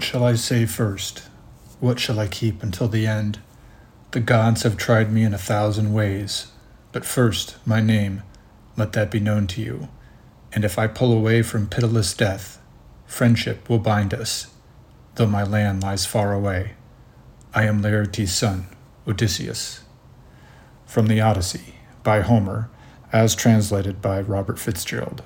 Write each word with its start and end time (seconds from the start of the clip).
What 0.00 0.06
shall 0.06 0.24
I 0.24 0.34
say 0.34 0.64
first? 0.64 1.24
What 1.78 2.00
shall 2.00 2.18
I 2.18 2.26
keep 2.26 2.62
until 2.62 2.88
the 2.88 3.06
end? 3.06 3.38
The 4.12 4.20
gods 4.20 4.62
have 4.62 4.78
tried 4.78 5.12
me 5.12 5.24
in 5.24 5.34
a 5.34 5.38
thousand 5.38 5.92
ways, 5.92 6.46
but 6.90 7.04
first, 7.04 7.56
my 7.66 7.82
name, 7.82 8.22
let 8.78 8.94
that 8.94 9.10
be 9.10 9.20
known 9.20 9.46
to 9.48 9.60
you. 9.60 9.88
And 10.54 10.64
if 10.64 10.78
I 10.78 10.86
pull 10.86 11.12
away 11.12 11.42
from 11.42 11.66
pitiless 11.66 12.14
death, 12.14 12.62
friendship 13.04 13.68
will 13.68 13.78
bind 13.78 14.14
us, 14.14 14.46
though 15.16 15.26
my 15.26 15.42
land 15.42 15.82
lies 15.82 16.06
far 16.06 16.32
away. 16.32 16.76
I 17.52 17.64
am 17.64 17.82
Laertes' 17.82 18.30
son, 18.30 18.68
Odysseus. 19.06 19.82
From 20.86 21.08
the 21.08 21.20
Odyssey, 21.20 21.74
by 22.02 22.22
Homer, 22.22 22.70
as 23.12 23.34
translated 23.34 24.00
by 24.00 24.22
Robert 24.22 24.58
Fitzgerald. 24.58 25.22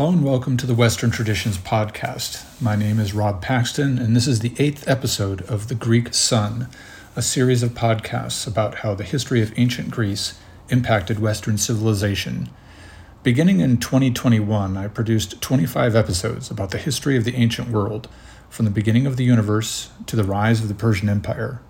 Hello 0.00 0.12
and 0.12 0.24
welcome 0.24 0.56
to 0.56 0.66
the 0.66 0.74
Western 0.74 1.10
Traditions 1.10 1.58
Podcast. 1.58 2.42
My 2.58 2.74
name 2.74 2.98
is 2.98 3.12
Rob 3.12 3.42
Paxton, 3.42 3.98
and 3.98 4.16
this 4.16 4.26
is 4.26 4.40
the 4.40 4.54
eighth 4.58 4.88
episode 4.88 5.42
of 5.42 5.68
The 5.68 5.74
Greek 5.74 6.14
Sun, 6.14 6.68
a 7.14 7.20
series 7.20 7.62
of 7.62 7.72
podcasts 7.72 8.46
about 8.46 8.76
how 8.76 8.94
the 8.94 9.04
history 9.04 9.42
of 9.42 9.52
ancient 9.58 9.90
Greece 9.90 10.40
impacted 10.70 11.18
Western 11.18 11.58
civilization. 11.58 12.48
Beginning 13.22 13.60
in 13.60 13.76
2021, 13.76 14.74
I 14.74 14.88
produced 14.88 15.42
25 15.42 15.94
episodes 15.94 16.50
about 16.50 16.70
the 16.70 16.78
history 16.78 17.18
of 17.18 17.24
the 17.24 17.34
ancient 17.34 17.68
world, 17.68 18.08
from 18.48 18.64
the 18.64 18.70
beginning 18.70 19.06
of 19.06 19.18
the 19.18 19.24
universe 19.24 19.90
to 20.06 20.16
the 20.16 20.24
rise 20.24 20.62
of 20.62 20.68
the 20.68 20.74
Persian 20.74 21.10
Empire. 21.10 21.60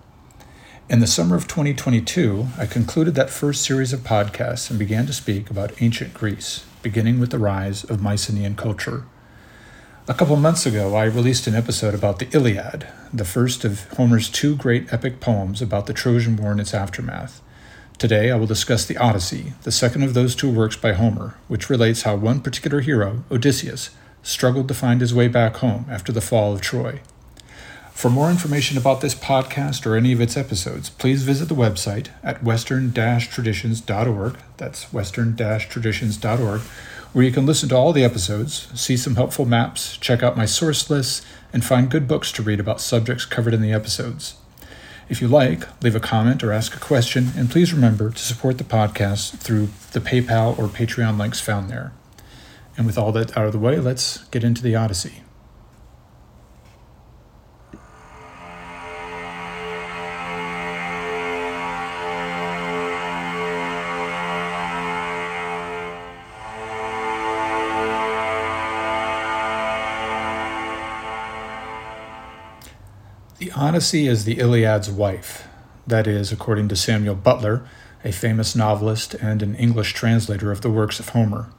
In 0.89 1.01
the 1.01 1.05
summer 1.05 1.35
of 1.35 1.49
2022, 1.49 2.47
I 2.57 2.65
concluded 2.65 3.13
that 3.15 3.29
first 3.29 3.61
series 3.61 3.91
of 3.91 3.99
podcasts 3.99 4.69
and 4.69 4.79
began 4.79 5.05
to 5.07 5.11
speak 5.11 5.49
about 5.49 5.81
ancient 5.81 6.13
Greece 6.13 6.63
beginning 6.81 7.19
with 7.19 7.31
the 7.31 7.39
rise 7.39 7.83
of 7.83 8.01
Mycenaean 8.01 8.55
culture. 8.55 9.05
A 10.07 10.13
couple 10.13 10.35
months 10.35 10.65
ago, 10.65 10.95
I 10.95 11.05
released 11.05 11.47
an 11.47 11.55
episode 11.55 11.93
about 11.93 12.19
the 12.19 12.27
Iliad, 12.31 12.87
the 13.13 13.23
first 13.23 13.63
of 13.63 13.87
Homer's 13.97 14.29
two 14.29 14.55
great 14.55 14.91
epic 14.91 15.19
poems 15.19 15.61
about 15.61 15.85
the 15.85 15.93
Trojan 15.93 16.37
War 16.37 16.51
and 16.51 16.59
its 16.59 16.73
aftermath. 16.73 17.41
Today, 17.97 18.31
I 18.31 18.35
will 18.35 18.47
discuss 18.47 18.83
the 18.83 18.97
Odyssey, 18.97 19.53
the 19.61 19.71
second 19.71 20.01
of 20.01 20.15
those 20.15 20.35
two 20.35 20.49
works 20.49 20.75
by 20.75 20.93
Homer, 20.93 21.35
which 21.47 21.69
relates 21.69 22.01
how 22.01 22.15
one 22.15 22.41
particular 22.41 22.79
hero, 22.79 23.23
Odysseus, 23.29 23.91
struggled 24.23 24.67
to 24.69 24.73
find 24.73 25.01
his 25.01 25.13
way 25.13 25.27
back 25.27 25.57
home 25.57 25.85
after 25.87 26.11
the 26.11 26.19
fall 26.19 26.53
of 26.53 26.61
Troy. 26.61 27.01
For 27.93 28.09
more 28.09 28.31
information 28.31 28.79
about 28.79 29.01
this 29.01 29.13
podcast 29.13 29.85
or 29.85 29.95
any 29.95 30.11
of 30.11 30.19
its 30.19 30.35
episodes, 30.35 30.89
please 30.89 31.21
visit 31.21 31.49
the 31.49 31.55
website 31.55 32.07
at 32.23 32.43
western 32.43 32.91
traditions.org. 32.91 34.37
That's 34.57 34.91
western 34.91 35.35
traditions.org, 35.35 36.61
where 37.13 37.25
you 37.25 37.31
can 37.31 37.45
listen 37.45 37.69
to 37.69 37.75
all 37.75 37.93
the 37.93 38.03
episodes, 38.03 38.67
see 38.73 38.97
some 38.97 39.15
helpful 39.15 39.45
maps, 39.45 39.97
check 39.97 40.23
out 40.23 40.35
my 40.35 40.45
source 40.45 40.89
lists, 40.89 41.21
and 41.53 41.63
find 41.63 41.91
good 41.91 42.07
books 42.07 42.31
to 42.31 42.41
read 42.41 42.59
about 42.59 42.81
subjects 42.81 43.25
covered 43.25 43.53
in 43.53 43.61
the 43.61 43.73
episodes. 43.73 44.33
If 45.07 45.21
you 45.21 45.27
like, 45.27 45.67
leave 45.83 45.95
a 45.95 45.99
comment 45.99 46.43
or 46.43 46.51
ask 46.51 46.75
a 46.75 46.79
question, 46.79 47.31
and 47.35 47.51
please 47.51 47.73
remember 47.73 48.09
to 48.09 48.17
support 48.17 48.57
the 48.57 48.63
podcast 48.63 49.37
through 49.37 49.67
the 49.91 49.99
PayPal 49.99 50.57
or 50.57 50.69
Patreon 50.69 51.19
links 51.19 51.41
found 51.41 51.69
there. 51.69 51.91
And 52.77 52.87
with 52.87 52.97
all 52.97 53.11
that 53.11 53.37
out 53.37 53.45
of 53.45 53.51
the 53.51 53.59
way, 53.59 53.77
let's 53.77 54.23
get 54.29 54.43
into 54.43 54.63
the 54.63 54.75
Odyssey. 54.75 55.21
Odyssey 73.55 74.07
is 74.07 74.25
the 74.25 74.39
Iliad's 74.39 74.89
wife. 74.89 75.47
That 75.85 76.07
is, 76.07 76.31
according 76.31 76.67
to 76.69 76.75
Samuel 76.75 77.15
Butler, 77.15 77.67
a 78.03 78.11
famous 78.11 78.55
novelist 78.55 79.13
and 79.15 79.41
an 79.41 79.55
English 79.55 79.93
translator 79.93 80.51
of 80.51 80.61
the 80.61 80.69
works 80.69 80.99
of 80.99 81.09
Homer. 81.09 81.49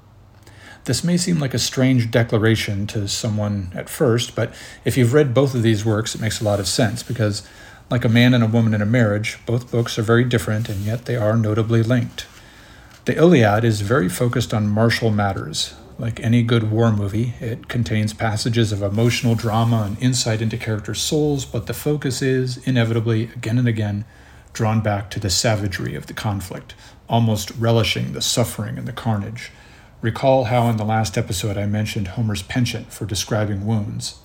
This 0.85 1.05
may 1.05 1.17
seem 1.17 1.39
like 1.39 1.55
a 1.55 1.59
strange 1.59 2.11
declaration 2.11 2.87
to 2.89 3.07
someone 3.09 3.71
at 3.75 3.89
first, 3.89 4.35
but 4.35 4.53
if 4.85 4.97
you've 4.97 5.15
read 5.15 5.35
both 5.35 5.55
of 5.55 5.63
these 5.63 5.85
works, 5.85 6.15
it 6.15 6.21
makes 6.21 6.41
a 6.41 6.45
lot 6.45 6.59
of 6.59 6.67
sense 6.67 7.03
because, 7.03 7.47
like 7.91 8.05
a 8.05 8.09
man 8.09 8.35
and 8.35 8.43
a 8.43 8.49
woman 8.49 8.75
in 8.75 8.83
a 8.83 8.87
marriage, 8.87 9.39
both 9.47 9.71
books 9.71 9.99
are 9.99 10.03
very 10.03 10.25
different 10.25 10.69
and 10.69 10.81
yet 10.81 11.05
they 11.05 11.17
are 11.17 11.37
notably 11.37 11.83
linked. 11.83 12.27
The 13.05 13.17
Iliad 13.17 13.65
is 13.65 13.81
very 13.81 14.09
focused 14.09 14.53
on 14.53 14.69
martial 14.69 15.11
matters, 15.11 15.75
like 15.99 16.21
any 16.21 16.43
good 16.43 16.71
war 16.71 16.93
movie, 16.93 17.35
it 17.41 17.69
contains 17.69 18.13
passages 18.13 18.73
of 18.73 18.83
emotional 18.83 19.35
drama 19.35 19.83
and 19.87 19.99
insight 20.03 20.43
into 20.43 20.57
characters' 20.57 21.01
souls, 21.01 21.45
but 21.45 21.67
the 21.67 21.75
focus 21.75 22.23
is, 22.23 22.57
inevitably, 22.67 23.25
again 23.35 23.59
and 23.59 23.69
again, 23.69 24.05
drawn 24.53 24.81
back 24.81 25.11
to 25.11 25.21
the 25.21 25.31
savagery 25.31 25.95
of 25.95 26.07
the 26.07 26.15
conflict, 26.15 26.75
almost 27.09 27.51
relishing 27.53 28.13
the 28.13 28.23
suffering 28.23 28.79
and 28.79 28.87
the 28.87 28.93
carnage. 28.93 29.51
Recall 30.01 30.45
how 30.45 30.69
in 30.69 30.77
the 30.77 30.85
last 30.85 31.17
episode 31.17 31.57
I 31.57 31.67
mentioned 31.67 32.09
Homer's 32.09 32.43
penchant 32.43 32.93
for 32.93 33.07
describing 33.07 33.67
wounds. 33.67 34.17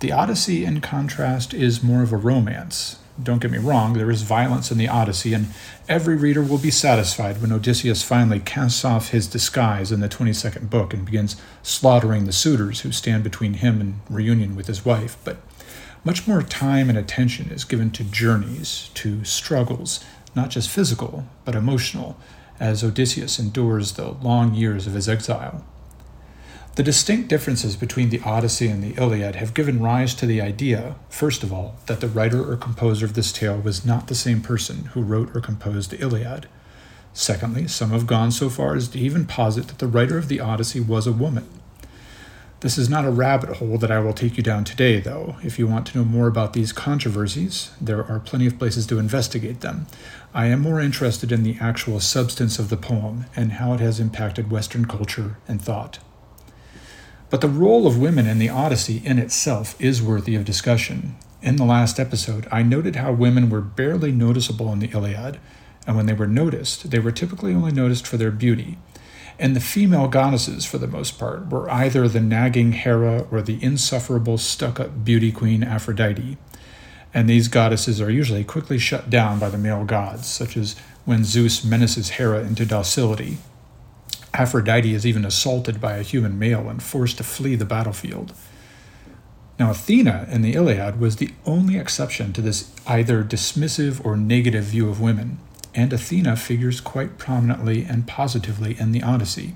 The 0.00 0.12
Odyssey, 0.12 0.64
in 0.64 0.80
contrast, 0.80 1.52
is 1.52 1.82
more 1.82 2.02
of 2.02 2.12
a 2.12 2.16
romance, 2.16 2.99
don't 3.22 3.40
get 3.40 3.50
me 3.50 3.58
wrong, 3.58 3.94
there 3.94 4.10
is 4.10 4.22
violence 4.22 4.70
in 4.70 4.78
the 4.78 4.88
Odyssey, 4.88 5.34
and 5.34 5.48
every 5.88 6.16
reader 6.16 6.42
will 6.42 6.58
be 6.58 6.70
satisfied 6.70 7.40
when 7.40 7.52
Odysseus 7.52 8.02
finally 8.02 8.40
casts 8.40 8.84
off 8.84 9.10
his 9.10 9.26
disguise 9.26 9.92
in 9.92 10.00
the 10.00 10.08
22nd 10.08 10.70
book 10.70 10.92
and 10.94 11.04
begins 11.04 11.36
slaughtering 11.62 12.24
the 12.24 12.32
suitors 12.32 12.80
who 12.80 12.92
stand 12.92 13.24
between 13.24 13.54
him 13.54 13.80
and 13.80 14.00
reunion 14.08 14.56
with 14.56 14.66
his 14.66 14.84
wife. 14.84 15.16
But 15.24 15.38
much 16.04 16.26
more 16.26 16.42
time 16.42 16.88
and 16.88 16.98
attention 16.98 17.50
is 17.50 17.64
given 17.64 17.90
to 17.92 18.04
journeys, 18.04 18.90
to 18.94 19.24
struggles, 19.24 20.04
not 20.34 20.50
just 20.50 20.70
physical, 20.70 21.26
but 21.44 21.54
emotional, 21.54 22.16
as 22.58 22.84
Odysseus 22.84 23.38
endures 23.38 23.92
the 23.92 24.10
long 24.10 24.54
years 24.54 24.86
of 24.86 24.94
his 24.94 25.08
exile. 25.08 25.64
The 26.80 26.84
distinct 26.84 27.28
differences 27.28 27.76
between 27.76 28.08
the 28.08 28.22
Odyssey 28.24 28.68
and 28.68 28.82
the 28.82 28.98
Iliad 28.98 29.36
have 29.36 29.52
given 29.52 29.82
rise 29.82 30.14
to 30.14 30.24
the 30.24 30.40
idea, 30.40 30.94
first 31.10 31.42
of 31.42 31.52
all, 31.52 31.74
that 31.84 32.00
the 32.00 32.08
writer 32.08 32.42
or 32.42 32.56
composer 32.56 33.04
of 33.04 33.12
this 33.12 33.32
tale 33.32 33.58
was 33.58 33.84
not 33.84 34.06
the 34.06 34.14
same 34.14 34.40
person 34.40 34.86
who 34.94 35.02
wrote 35.02 35.36
or 35.36 35.42
composed 35.42 35.90
the 35.90 36.00
Iliad. 36.00 36.48
Secondly, 37.12 37.68
some 37.68 37.90
have 37.90 38.06
gone 38.06 38.32
so 38.32 38.48
far 38.48 38.76
as 38.76 38.88
to 38.88 38.98
even 38.98 39.26
posit 39.26 39.68
that 39.68 39.78
the 39.78 39.86
writer 39.86 40.16
of 40.16 40.28
the 40.28 40.40
Odyssey 40.40 40.80
was 40.80 41.06
a 41.06 41.12
woman. 41.12 41.46
This 42.60 42.78
is 42.78 42.88
not 42.88 43.04
a 43.04 43.10
rabbit 43.10 43.58
hole 43.58 43.76
that 43.76 43.90
I 43.90 44.00
will 44.00 44.14
take 44.14 44.38
you 44.38 44.42
down 44.42 44.64
today, 44.64 45.00
though. 45.00 45.36
If 45.44 45.58
you 45.58 45.66
want 45.66 45.86
to 45.88 45.98
know 45.98 46.04
more 46.06 46.28
about 46.28 46.54
these 46.54 46.72
controversies, 46.72 47.72
there 47.78 48.10
are 48.10 48.20
plenty 48.20 48.46
of 48.46 48.58
places 48.58 48.86
to 48.86 48.98
investigate 48.98 49.60
them. 49.60 49.86
I 50.32 50.46
am 50.46 50.60
more 50.60 50.80
interested 50.80 51.30
in 51.30 51.42
the 51.42 51.58
actual 51.60 52.00
substance 52.00 52.58
of 52.58 52.70
the 52.70 52.78
poem 52.78 53.26
and 53.36 53.52
how 53.52 53.74
it 53.74 53.80
has 53.80 54.00
impacted 54.00 54.50
Western 54.50 54.86
culture 54.86 55.36
and 55.46 55.60
thought. 55.60 55.98
But 57.30 57.40
the 57.40 57.48
role 57.48 57.86
of 57.86 57.96
women 57.96 58.26
in 58.26 58.40
the 58.40 58.48
Odyssey 58.48 59.00
in 59.04 59.18
itself 59.18 59.80
is 59.80 60.02
worthy 60.02 60.34
of 60.34 60.44
discussion. 60.44 61.16
In 61.40 61.56
the 61.56 61.64
last 61.64 62.00
episode, 62.00 62.48
I 62.50 62.64
noted 62.64 62.96
how 62.96 63.12
women 63.12 63.48
were 63.48 63.60
barely 63.60 64.10
noticeable 64.10 64.72
in 64.72 64.80
the 64.80 64.90
Iliad, 64.90 65.38
and 65.86 65.96
when 65.96 66.06
they 66.06 66.12
were 66.12 66.26
noticed, 66.26 66.90
they 66.90 66.98
were 66.98 67.12
typically 67.12 67.54
only 67.54 67.70
noticed 67.70 68.04
for 68.04 68.16
their 68.16 68.32
beauty. 68.32 68.78
And 69.38 69.54
the 69.54 69.60
female 69.60 70.08
goddesses, 70.08 70.66
for 70.66 70.76
the 70.76 70.88
most 70.88 71.18
part, 71.18 71.48
were 71.48 71.70
either 71.70 72.08
the 72.08 72.20
nagging 72.20 72.72
Hera 72.72 73.26
or 73.30 73.40
the 73.40 73.62
insufferable 73.62 74.36
stuck 74.36 74.80
up 74.80 75.04
beauty 75.04 75.30
queen 75.30 75.62
Aphrodite. 75.62 76.36
And 77.14 77.28
these 77.28 77.48
goddesses 77.48 78.00
are 78.00 78.10
usually 78.10 78.44
quickly 78.44 78.78
shut 78.78 79.08
down 79.08 79.38
by 79.38 79.48
the 79.48 79.56
male 79.56 79.84
gods, 79.84 80.26
such 80.26 80.56
as 80.56 80.76
when 81.04 81.24
Zeus 81.24 81.64
menaces 81.64 82.10
Hera 82.10 82.40
into 82.40 82.66
docility, 82.66 83.38
Aphrodite 84.32 84.94
is 84.94 85.06
even 85.06 85.24
assaulted 85.24 85.80
by 85.80 85.96
a 85.96 86.02
human 86.02 86.38
male 86.38 86.68
and 86.68 86.82
forced 86.82 87.16
to 87.18 87.24
flee 87.24 87.56
the 87.56 87.64
battlefield. 87.64 88.32
Now, 89.58 89.72
Athena 89.72 90.26
in 90.30 90.42
the 90.42 90.54
Iliad 90.54 90.98
was 90.98 91.16
the 91.16 91.32
only 91.44 91.76
exception 91.76 92.32
to 92.32 92.40
this 92.40 92.72
either 92.86 93.22
dismissive 93.22 94.04
or 94.04 94.16
negative 94.16 94.64
view 94.64 94.88
of 94.88 95.00
women, 95.00 95.38
and 95.74 95.92
Athena 95.92 96.36
figures 96.36 96.80
quite 96.80 97.18
prominently 97.18 97.84
and 97.84 98.06
positively 98.06 98.78
in 98.78 98.92
the 98.92 99.02
Odyssey. 99.02 99.54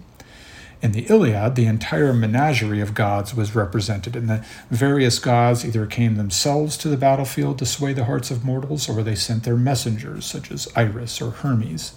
In 0.82 0.92
the 0.92 1.06
Iliad, 1.08 1.54
the 1.54 1.64
entire 1.64 2.12
menagerie 2.12 2.82
of 2.82 2.92
gods 2.92 3.34
was 3.34 3.54
represented, 3.54 4.14
and 4.14 4.28
the 4.28 4.44
various 4.70 5.18
gods 5.18 5.64
either 5.64 5.86
came 5.86 6.16
themselves 6.16 6.76
to 6.76 6.88
the 6.88 6.98
battlefield 6.98 7.58
to 7.60 7.66
sway 7.66 7.94
the 7.94 8.04
hearts 8.04 8.30
of 8.30 8.44
mortals, 8.44 8.86
or 8.90 9.02
they 9.02 9.14
sent 9.14 9.44
their 9.44 9.56
messengers, 9.56 10.26
such 10.26 10.50
as 10.50 10.68
Iris 10.76 11.22
or 11.22 11.30
Hermes. 11.30 11.94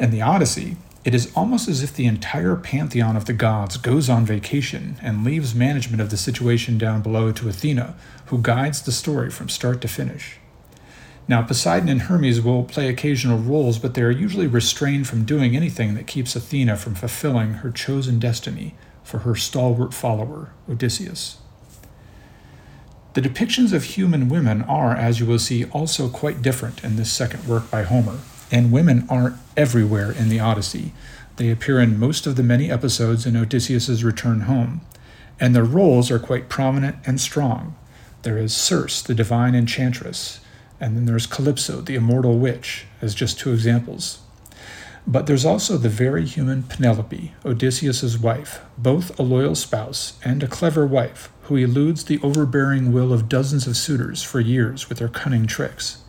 In 0.00 0.10
the 0.10 0.22
Odyssey, 0.22 0.76
It 1.04 1.16
is 1.16 1.32
almost 1.34 1.66
as 1.66 1.82
if 1.82 1.92
the 1.92 2.06
entire 2.06 2.54
pantheon 2.54 3.16
of 3.16 3.24
the 3.24 3.32
gods 3.32 3.76
goes 3.76 4.08
on 4.08 4.24
vacation 4.24 4.96
and 5.02 5.24
leaves 5.24 5.52
management 5.52 6.00
of 6.00 6.10
the 6.10 6.16
situation 6.16 6.78
down 6.78 7.02
below 7.02 7.32
to 7.32 7.48
Athena, 7.48 7.96
who 8.26 8.40
guides 8.40 8.82
the 8.82 8.92
story 8.92 9.28
from 9.28 9.48
start 9.48 9.80
to 9.80 9.88
finish. 9.88 10.38
Now, 11.26 11.42
Poseidon 11.42 11.88
and 11.88 12.02
Hermes 12.02 12.40
will 12.40 12.62
play 12.62 12.88
occasional 12.88 13.38
roles, 13.38 13.78
but 13.78 13.94
they 13.94 14.02
are 14.02 14.12
usually 14.12 14.46
restrained 14.46 15.08
from 15.08 15.24
doing 15.24 15.56
anything 15.56 15.94
that 15.94 16.06
keeps 16.06 16.36
Athena 16.36 16.76
from 16.76 16.94
fulfilling 16.94 17.54
her 17.54 17.70
chosen 17.72 18.20
destiny 18.20 18.76
for 19.02 19.18
her 19.20 19.34
stalwart 19.34 19.92
follower, 19.92 20.52
Odysseus. 20.70 21.38
The 23.14 23.20
depictions 23.20 23.72
of 23.72 23.84
human 23.84 24.28
women 24.28 24.62
are, 24.62 24.94
as 24.94 25.18
you 25.18 25.26
will 25.26 25.40
see, 25.40 25.64
also 25.66 26.08
quite 26.08 26.42
different 26.42 26.84
in 26.84 26.94
this 26.94 27.10
second 27.12 27.46
work 27.48 27.70
by 27.70 27.82
Homer 27.82 28.20
and 28.52 28.70
women 28.70 29.06
are 29.08 29.38
everywhere 29.56 30.12
in 30.12 30.28
the 30.28 30.38
Odyssey. 30.38 30.92
They 31.36 31.50
appear 31.50 31.80
in 31.80 31.98
most 31.98 32.26
of 32.26 32.36
the 32.36 32.42
many 32.42 32.70
episodes 32.70 33.24
in 33.24 33.36
Odysseus's 33.36 34.04
return 34.04 34.42
home, 34.42 34.82
and 35.40 35.56
their 35.56 35.64
roles 35.64 36.10
are 36.10 36.18
quite 36.18 36.50
prominent 36.50 36.96
and 37.06 37.20
strong. 37.20 37.74
There 38.22 38.36
is 38.36 38.54
Circe, 38.54 39.02
the 39.02 39.14
divine 39.14 39.54
enchantress, 39.54 40.40
and 40.78 40.96
then 40.96 41.06
there's 41.06 41.26
Calypso, 41.26 41.80
the 41.80 41.94
immortal 41.94 42.38
witch, 42.38 42.84
as 43.00 43.14
just 43.14 43.40
two 43.40 43.52
examples. 43.52 44.20
But 45.06 45.26
there's 45.26 45.44
also 45.44 45.78
the 45.78 45.88
very 45.88 46.26
human 46.26 46.62
Penelope, 46.62 47.32
Odysseus's 47.44 48.18
wife, 48.18 48.60
both 48.78 49.18
a 49.18 49.22
loyal 49.22 49.56
spouse 49.56 50.18
and 50.22 50.42
a 50.42 50.46
clever 50.46 50.86
wife 50.86 51.32
who 51.44 51.56
eludes 51.56 52.04
the 52.04 52.20
overbearing 52.22 52.92
will 52.92 53.12
of 53.12 53.28
dozens 53.28 53.66
of 53.66 53.76
suitors 53.76 54.22
for 54.22 54.38
years 54.38 54.88
with 54.88 55.00
her 55.00 55.08
cunning 55.08 55.46
tricks. 55.46 56.01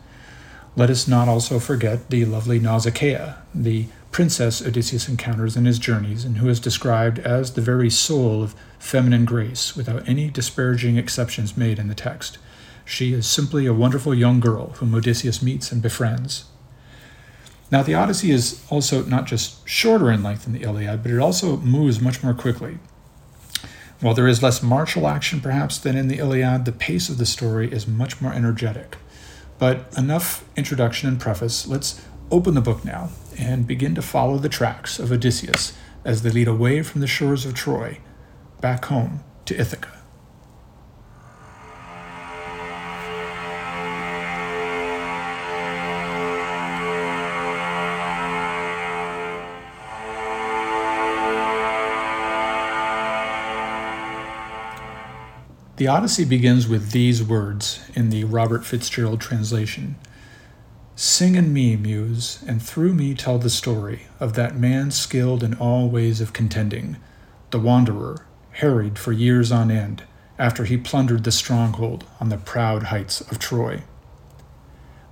Let 0.76 0.90
us 0.90 1.06
not 1.06 1.28
also 1.28 1.60
forget 1.60 2.10
the 2.10 2.24
lovely 2.24 2.58
Nausicaa, 2.58 3.34
the 3.54 3.86
princess 4.10 4.60
Odysseus 4.60 5.08
encounters 5.08 5.56
in 5.56 5.66
his 5.66 5.78
journeys, 5.78 6.24
and 6.24 6.38
who 6.38 6.48
is 6.48 6.58
described 6.58 7.20
as 7.20 7.52
the 7.52 7.60
very 7.60 7.90
soul 7.90 8.42
of 8.42 8.56
feminine 8.80 9.24
grace, 9.24 9.76
without 9.76 10.08
any 10.08 10.30
disparaging 10.30 10.96
exceptions 10.96 11.56
made 11.56 11.78
in 11.78 11.86
the 11.86 11.94
text. 11.94 12.38
She 12.84 13.12
is 13.12 13.26
simply 13.26 13.66
a 13.66 13.72
wonderful 13.72 14.14
young 14.14 14.40
girl 14.40 14.70
whom 14.78 14.94
Odysseus 14.94 15.40
meets 15.40 15.70
and 15.70 15.80
befriends. 15.80 16.46
Now, 17.70 17.84
the 17.84 17.94
Odyssey 17.94 18.32
is 18.32 18.64
also 18.68 19.04
not 19.04 19.26
just 19.26 19.66
shorter 19.68 20.10
in 20.10 20.22
length 20.24 20.44
than 20.44 20.52
the 20.52 20.62
Iliad, 20.62 21.02
but 21.02 21.12
it 21.12 21.18
also 21.20 21.56
moves 21.58 22.00
much 22.00 22.22
more 22.22 22.34
quickly. 22.34 22.78
While 24.00 24.14
there 24.14 24.28
is 24.28 24.42
less 24.42 24.62
martial 24.62 25.06
action 25.06 25.40
perhaps 25.40 25.78
than 25.78 25.96
in 25.96 26.08
the 26.08 26.18
Iliad, 26.18 26.64
the 26.64 26.72
pace 26.72 27.08
of 27.08 27.18
the 27.18 27.26
story 27.26 27.72
is 27.72 27.86
much 27.86 28.20
more 28.20 28.32
energetic. 28.32 28.96
But 29.64 29.94
enough 29.96 30.44
introduction 30.58 31.08
and 31.08 31.18
preface. 31.18 31.66
Let's 31.66 32.04
open 32.30 32.52
the 32.52 32.60
book 32.60 32.84
now 32.84 33.08
and 33.38 33.66
begin 33.66 33.94
to 33.94 34.02
follow 34.02 34.36
the 34.36 34.50
tracks 34.50 34.98
of 34.98 35.10
Odysseus 35.10 35.72
as 36.04 36.20
they 36.20 36.28
lead 36.28 36.48
away 36.48 36.82
from 36.82 37.00
the 37.00 37.06
shores 37.06 37.46
of 37.46 37.54
Troy 37.54 38.00
back 38.60 38.84
home 38.84 39.24
to 39.46 39.58
Ithaca. 39.58 40.03
The 55.76 55.88
Odyssey 55.88 56.24
begins 56.24 56.68
with 56.68 56.92
these 56.92 57.20
words 57.20 57.80
in 57.96 58.10
the 58.10 58.22
Robert 58.22 58.64
Fitzgerald 58.64 59.20
translation 59.20 59.96
Sing 60.94 61.34
in 61.34 61.52
me, 61.52 61.74
Muse, 61.74 62.44
and 62.46 62.62
through 62.62 62.94
me 62.94 63.12
tell 63.12 63.38
the 63.38 63.50
story 63.50 64.06
of 64.20 64.34
that 64.34 64.56
man 64.56 64.92
skilled 64.92 65.42
in 65.42 65.54
all 65.54 65.88
ways 65.88 66.20
of 66.20 66.32
contending, 66.32 66.98
the 67.50 67.58
wanderer, 67.58 68.24
harried 68.52 69.00
for 69.00 69.10
years 69.10 69.50
on 69.50 69.72
end, 69.72 70.04
after 70.38 70.62
he 70.64 70.76
plundered 70.76 71.24
the 71.24 71.32
stronghold 71.32 72.04
on 72.20 72.28
the 72.28 72.38
proud 72.38 72.84
heights 72.84 73.20
of 73.22 73.40
Troy. 73.40 73.82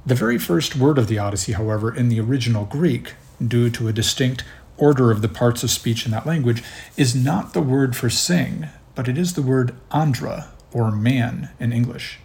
The 0.07 0.15
very 0.15 0.39
first 0.39 0.77
word 0.77 0.97
of 0.97 1.09
the 1.09 1.19
Odyssey, 1.19 1.55
however, 1.55 1.93
in 1.93 2.09
the 2.09 2.21
original 2.21 2.67
Greek, 2.67 3.15
due 3.45 3.69
to 3.71 3.89
a 3.89 3.93
distinct 3.93 4.45
order 4.77 5.11
of 5.11 5.23
the 5.23 5.29
parts 5.29 5.65
of 5.65 5.73
speech 5.73 6.07
in 6.07 6.13
that 6.13 6.25
language, 6.25 6.63
is 6.97 7.17
not 7.17 7.53
the 7.53 7.61
word 7.61 7.97
for 7.97 8.09
sing, 8.09 8.69
but 8.95 9.09
it 9.09 9.19
is 9.19 9.35
the 9.35 9.43
word 9.43 9.75
andra, 9.91 10.52
or 10.73 10.91
man 10.91 11.51
in 11.61 11.73
English. 11.73 12.19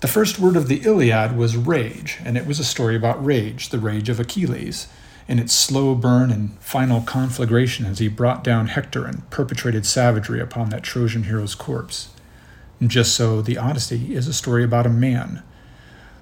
The 0.00 0.08
first 0.08 0.38
word 0.38 0.56
of 0.56 0.66
the 0.66 0.82
Iliad 0.84 1.36
was 1.36 1.56
rage, 1.56 2.18
and 2.24 2.36
it 2.36 2.46
was 2.46 2.58
a 2.58 2.64
story 2.64 2.96
about 2.96 3.24
rage, 3.24 3.68
the 3.68 3.78
rage 3.78 4.08
of 4.08 4.18
Achilles, 4.18 4.88
in 5.28 5.38
its 5.38 5.52
slow 5.52 5.94
burn 5.94 6.32
and 6.32 6.58
final 6.58 7.02
conflagration 7.02 7.86
as 7.86 8.00
he 8.00 8.08
brought 8.08 8.42
down 8.42 8.66
Hector 8.66 9.04
and 9.04 9.28
perpetrated 9.30 9.86
savagery 9.86 10.40
upon 10.40 10.70
that 10.70 10.82
Trojan 10.82 11.24
hero's 11.24 11.54
corpse. 11.54 12.08
And 12.80 12.90
just 12.90 13.14
so, 13.14 13.40
the 13.40 13.56
Odyssey 13.56 14.12
is 14.12 14.26
a 14.26 14.32
story 14.32 14.64
about 14.64 14.86
a 14.86 14.90
man. 14.90 15.44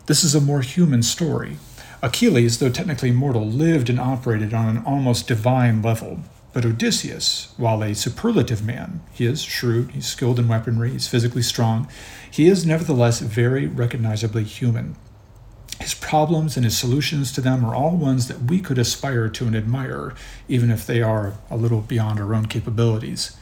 This 0.05 0.23
is 0.23 0.35
a 0.35 0.43
more 0.43 0.61
human 0.61 1.03
story. 1.03 1.57
Achilles, 2.03 2.59
though 2.59 2.69
technically 2.69 3.13
mortal, 3.13 3.47
lived 3.47 3.89
and 3.89 3.99
operated 3.99 4.53
on 4.53 4.69
an 4.69 4.85
almost 4.85 5.27
divine 5.27 5.81
level, 5.81 6.21
but 6.53 6.67
Odysseus, 6.67 7.55
while 7.57 7.83
a 7.83 7.95
superlative 7.95 8.65
man, 8.65 9.03
he 9.13 9.25
is 9.25 9.43
shrewd, 9.43 9.93
he's 9.93 10.07
skilled 10.07 10.39
in 10.39 10.49
weaponry, 10.49 10.91
he's 10.91 11.07
physically 11.07 11.43
strong, 11.43 11.89
he 12.29 12.49
is 12.49 12.67
nevertheless 12.67 13.21
very 13.21 13.67
recognizably 13.67 14.43
human. 14.43 14.97
His 15.81 15.95
problems 15.95 16.57
and 16.57 16.65
his 16.65 16.77
solutions 16.77 17.33
to 17.33 17.41
them 17.41 17.65
are 17.65 17.75
all 17.75 17.97
ones 17.97 18.27
that 18.29 18.43
we 18.43 18.61
could 18.61 18.79
aspire 18.79 19.29
to 19.29 19.47
and 19.47 19.57
admire, 19.57 20.13
even 20.49 20.71
if 20.71 20.87
they 20.87 21.01
are 21.01 21.35
a 21.49 21.57
little 21.57 21.81
beyond 21.81 22.19
our 22.19 22.35
own 22.35 22.47
capabilities. 22.47 23.37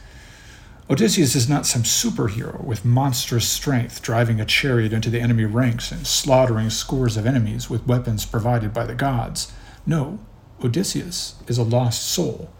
Odysseus 0.89 1.35
is 1.35 1.49
not 1.49 1.65
some 1.65 1.83
superhero 1.83 2.63
with 2.63 2.85
monstrous 2.85 3.47
strength 3.47 4.01
driving 4.01 4.39
a 4.39 4.45
chariot 4.45 4.93
into 4.93 5.09
the 5.09 5.19
enemy 5.19 5.45
ranks 5.45 5.91
and 5.91 6.07
slaughtering 6.07 6.69
scores 6.69 7.17
of 7.17 7.25
enemies 7.25 7.69
with 7.69 7.85
weapons 7.85 8.25
provided 8.25 8.73
by 8.73 8.85
the 8.85 8.95
gods. 8.95 9.51
No, 9.85 10.19
Odysseus 10.63 11.35
is 11.47 11.57
a 11.57 11.63
lost 11.63 12.03
soul 12.03 12.51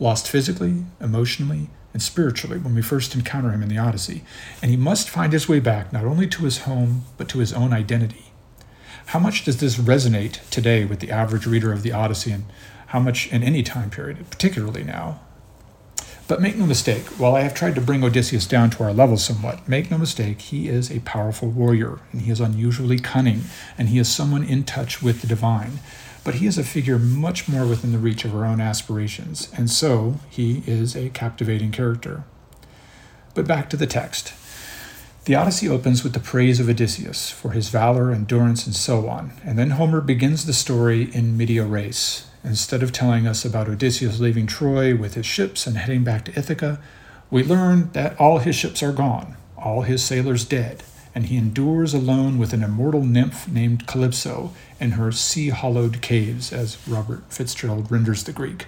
lost 0.00 0.28
physically, 0.28 0.84
emotionally, 1.00 1.70
and 1.92 2.02
spiritually 2.02 2.58
when 2.58 2.74
we 2.74 2.82
first 2.82 3.14
encounter 3.14 3.50
him 3.50 3.62
in 3.62 3.68
the 3.68 3.78
Odyssey, 3.78 4.22
and 4.62 4.70
he 4.70 4.76
must 4.76 5.10
find 5.10 5.32
his 5.32 5.48
way 5.48 5.60
back 5.60 5.92
not 5.92 6.04
only 6.04 6.26
to 6.28 6.44
his 6.44 6.58
home, 6.58 7.04
but 7.16 7.28
to 7.28 7.38
his 7.38 7.52
own 7.52 7.72
identity. 7.72 8.26
How 9.06 9.18
much 9.18 9.44
does 9.44 9.58
this 9.58 9.76
resonate 9.76 10.48
today 10.50 10.84
with 10.84 11.00
the 11.00 11.10
average 11.10 11.46
reader 11.46 11.72
of 11.72 11.82
the 11.82 11.92
Odyssey, 11.92 12.30
and 12.30 12.44
how 12.88 13.00
much 13.00 13.32
in 13.32 13.42
any 13.42 13.62
time 13.62 13.90
period, 13.90 14.30
particularly 14.30 14.84
now? 14.84 15.20
But 16.28 16.42
make 16.42 16.56
no 16.56 16.66
mistake, 16.66 17.06
while 17.18 17.34
I 17.34 17.40
have 17.40 17.54
tried 17.54 17.74
to 17.76 17.80
bring 17.80 18.04
Odysseus 18.04 18.46
down 18.46 18.68
to 18.70 18.84
our 18.84 18.92
level 18.92 19.16
somewhat, 19.16 19.66
make 19.66 19.90
no 19.90 19.96
mistake, 19.96 20.42
he 20.42 20.68
is 20.68 20.90
a 20.90 21.00
powerful 21.00 21.48
warrior, 21.48 22.00
and 22.12 22.20
he 22.20 22.30
is 22.30 22.38
unusually 22.38 22.98
cunning, 22.98 23.44
and 23.78 23.88
he 23.88 23.98
is 23.98 24.10
someone 24.10 24.44
in 24.44 24.64
touch 24.64 25.02
with 25.02 25.22
the 25.22 25.26
divine 25.26 25.78
but 26.28 26.34
he 26.34 26.46
is 26.46 26.58
a 26.58 26.62
figure 26.62 26.98
much 26.98 27.48
more 27.48 27.66
within 27.66 27.90
the 27.90 27.98
reach 27.98 28.22
of 28.22 28.34
our 28.34 28.44
own 28.44 28.60
aspirations, 28.60 29.50
and 29.56 29.70
so 29.70 30.16
he 30.28 30.62
is 30.66 30.94
a 30.94 31.08
captivating 31.08 31.72
character. 31.72 32.22
But 33.34 33.46
back 33.46 33.70
to 33.70 33.78
the 33.78 33.86
text. 33.86 34.34
The 35.24 35.34
Odyssey 35.34 35.70
opens 35.70 36.04
with 36.04 36.12
the 36.12 36.20
praise 36.20 36.60
of 36.60 36.68
Odysseus 36.68 37.30
for 37.30 37.52
his 37.52 37.70
valor, 37.70 38.12
endurance, 38.12 38.66
and 38.66 38.76
so 38.76 39.08
on, 39.08 39.32
and 39.42 39.58
then 39.58 39.70
Homer 39.70 40.02
begins 40.02 40.44
the 40.44 40.52
story 40.52 41.04
in 41.14 41.38
media 41.38 41.64
res. 41.64 42.26
Instead 42.44 42.82
of 42.82 42.92
telling 42.92 43.26
us 43.26 43.46
about 43.46 43.70
Odysseus 43.70 44.20
leaving 44.20 44.46
Troy 44.46 44.94
with 44.94 45.14
his 45.14 45.24
ships 45.24 45.66
and 45.66 45.78
heading 45.78 46.04
back 46.04 46.26
to 46.26 46.38
Ithaca, 46.38 46.78
we 47.30 47.42
learn 47.42 47.88
that 47.94 48.20
all 48.20 48.36
his 48.36 48.54
ships 48.54 48.82
are 48.82 48.92
gone, 48.92 49.38
all 49.56 49.80
his 49.80 50.04
sailors 50.04 50.44
dead, 50.44 50.82
and 51.18 51.26
he 51.26 51.36
endures 51.36 51.94
alone 51.94 52.38
with 52.38 52.52
an 52.52 52.62
immortal 52.62 53.04
nymph 53.04 53.48
named 53.48 53.88
Calypso 53.88 54.52
in 54.78 54.92
her 54.92 55.10
sea 55.10 55.48
hollowed 55.48 56.00
caves, 56.00 56.52
as 56.52 56.78
Robert 56.86 57.24
Fitzgerald 57.28 57.90
renders 57.90 58.22
the 58.22 58.32
Greek. 58.32 58.66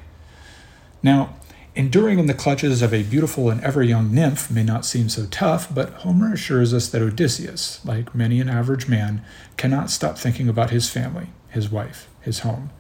Now, 1.01 1.37
enduring 1.77 2.19
in 2.19 2.27
the 2.27 2.35
clutches 2.35 2.83
of 2.83 2.93
a 2.93 3.05
beautiful 3.05 3.51
and 3.51 3.61
ever 3.61 3.85
young 3.85 4.13
nymph 4.13 4.51
may 4.51 4.65
not 4.65 4.85
seem 4.85 5.09
so 5.09 5.27
tough, 5.27 5.73
but 5.73 5.91
Homer 6.03 6.33
assures 6.33 6.75
us 6.75 6.89
that 6.89 7.03
Odysseus, 7.03 7.85
like 7.85 8.17
many 8.17 8.41
an 8.41 8.49
average 8.49 8.89
man, 8.89 9.25
cannot 9.57 9.89
stop 9.89 10.19
thinking 10.19 10.49
about 10.49 10.71
his 10.71 10.91
family, 10.91 11.29
his 11.51 11.71
wife, 11.71 12.09
his 12.21 12.41
home, 12.41 12.71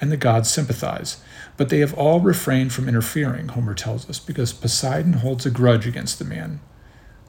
and 0.00 0.12
the 0.12 0.16
gods 0.16 0.48
sympathize. 0.48 1.20
But 1.56 1.68
they 1.68 1.80
have 1.80 1.94
all 1.94 2.20
refrained 2.20 2.72
from 2.72 2.88
interfering, 2.88 3.48
Homer 3.48 3.74
tells 3.74 4.08
us, 4.08 4.20
because 4.20 4.52
Poseidon 4.52 5.14
holds 5.14 5.44
a 5.44 5.50
grudge 5.50 5.84
against 5.84 6.20
the 6.20 6.24
man, 6.24 6.60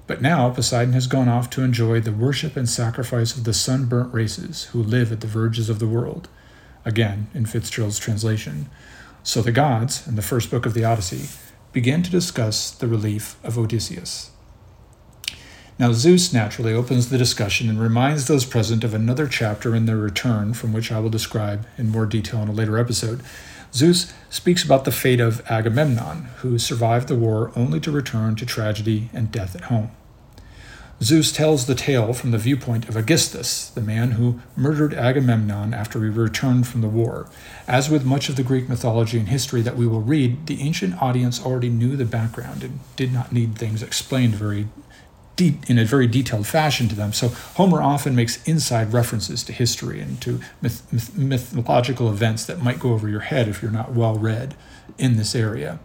but 0.07 0.21
now 0.21 0.49
Poseidon 0.49 0.93
has 0.93 1.05
gone 1.05 1.27
off 1.27 1.49
to 1.51 1.63
enjoy 1.63 1.99
the 1.99 2.13
worship 2.13 2.55
and 2.55 2.67
sacrifice 2.67 3.35
of 3.35 3.43
the 3.43 3.53
sunburnt 3.53 4.13
races 4.13 4.63
who 4.65 4.81
live 4.81 5.11
at 5.11 5.19
the 5.19 5.27
verges 5.27 5.69
of 5.69 5.79
the 5.79 5.87
world. 5.87 6.29
Again, 6.85 7.27
in 7.33 7.45
Fitzgerald's 7.45 7.99
translation. 7.99 8.69
So 9.21 9.41
the 9.41 9.51
gods, 9.51 10.07
in 10.07 10.15
the 10.15 10.21
first 10.21 10.49
book 10.49 10.65
of 10.65 10.73
the 10.73 10.85
Odyssey, 10.85 11.27
begin 11.73 12.01
to 12.03 12.09
discuss 12.09 12.71
the 12.71 12.87
relief 12.87 13.35
of 13.43 13.57
Odysseus. 13.57 14.31
Now, 15.79 15.91
Zeus 15.91 16.33
naturally 16.33 16.73
opens 16.73 17.09
the 17.09 17.19
discussion 17.19 17.69
and 17.69 17.79
reminds 17.79 18.25
those 18.25 18.45
present 18.45 18.83
of 18.83 18.95
another 18.95 19.27
chapter 19.27 19.75
in 19.75 19.85
their 19.85 19.97
return, 19.97 20.53
from 20.53 20.73
which 20.73 20.91
I 20.91 20.99
will 20.99 21.11
describe 21.11 21.67
in 21.77 21.89
more 21.89 22.07
detail 22.07 22.41
in 22.41 22.47
a 22.47 22.53
later 22.53 22.79
episode. 22.79 23.21
Zeus 23.77 24.11
speaks 24.31 24.63
about 24.63 24.85
the 24.85 24.91
fate 24.91 25.19
of 25.19 25.43
Agamemnon, 25.51 26.29
who 26.37 26.57
survived 26.57 27.07
the 27.07 27.15
war 27.15 27.51
only 27.55 27.79
to 27.81 27.91
return 27.91 28.35
to 28.37 28.45
tragedy 28.45 29.11
and 29.13 29.31
death 29.31 29.55
at 29.55 29.65
home. 29.65 29.91
Zeus 31.03 31.31
tells 31.31 31.67
the 31.67 31.75
tale 31.75 32.11
from 32.11 32.31
the 32.31 32.39
viewpoint 32.39 32.89
of 32.89 32.97
Aegisthus, 32.97 33.69
the 33.69 33.81
man 33.81 34.13
who 34.13 34.39
murdered 34.55 34.95
Agamemnon 34.95 35.75
after 35.75 36.03
he 36.03 36.09
returned 36.09 36.67
from 36.67 36.81
the 36.81 36.87
war. 36.87 37.29
As 37.67 37.87
with 37.87 38.03
much 38.03 38.29
of 38.29 38.35
the 38.35 38.41
Greek 38.41 38.67
mythology 38.67 39.19
and 39.19 39.27
history 39.27 39.61
that 39.61 39.77
we 39.77 39.85
will 39.85 40.01
read, 40.01 40.47
the 40.47 40.59
ancient 40.59 40.99
audience 40.99 41.45
already 41.45 41.69
knew 41.69 41.95
the 41.95 42.03
background 42.03 42.63
and 42.63 42.79
did 42.95 43.13
not 43.13 43.31
need 43.31 43.59
things 43.59 43.83
explained 43.83 44.33
very 44.33 44.69
in 45.39 45.77
a 45.77 45.85
very 45.85 46.07
detailed 46.07 46.47
fashion 46.47 46.87
to 46.89 46.95
them. 46.95 47.13
So 47.13 47.29
Homer 47.55 47.81
often 47.81 48.15
makes 48.15 48.43
inside 48.47 48.93
references 48.93 49.43
to 49.43 49.53
history 49.53 49.99
and 49.99 50.19
to 50.21 50.39
myth- 50.61 50.91
myth- 50.91 51.15
mythological 51.15 52.09
events 52.09 52.45
that 52.45 52.61
might 52.61 52.79
go 52.79 52.93
over 52.93 53.07
your 53.07 53.21
head 53.21 53.47
if 53.47 53.61
you're 53.61 53.71
not 53.71 53.93
well 53.93 54.15
read 54.15 54.55
in 54.97 55.17
this 55.17 55.35
area. 55.35 55.79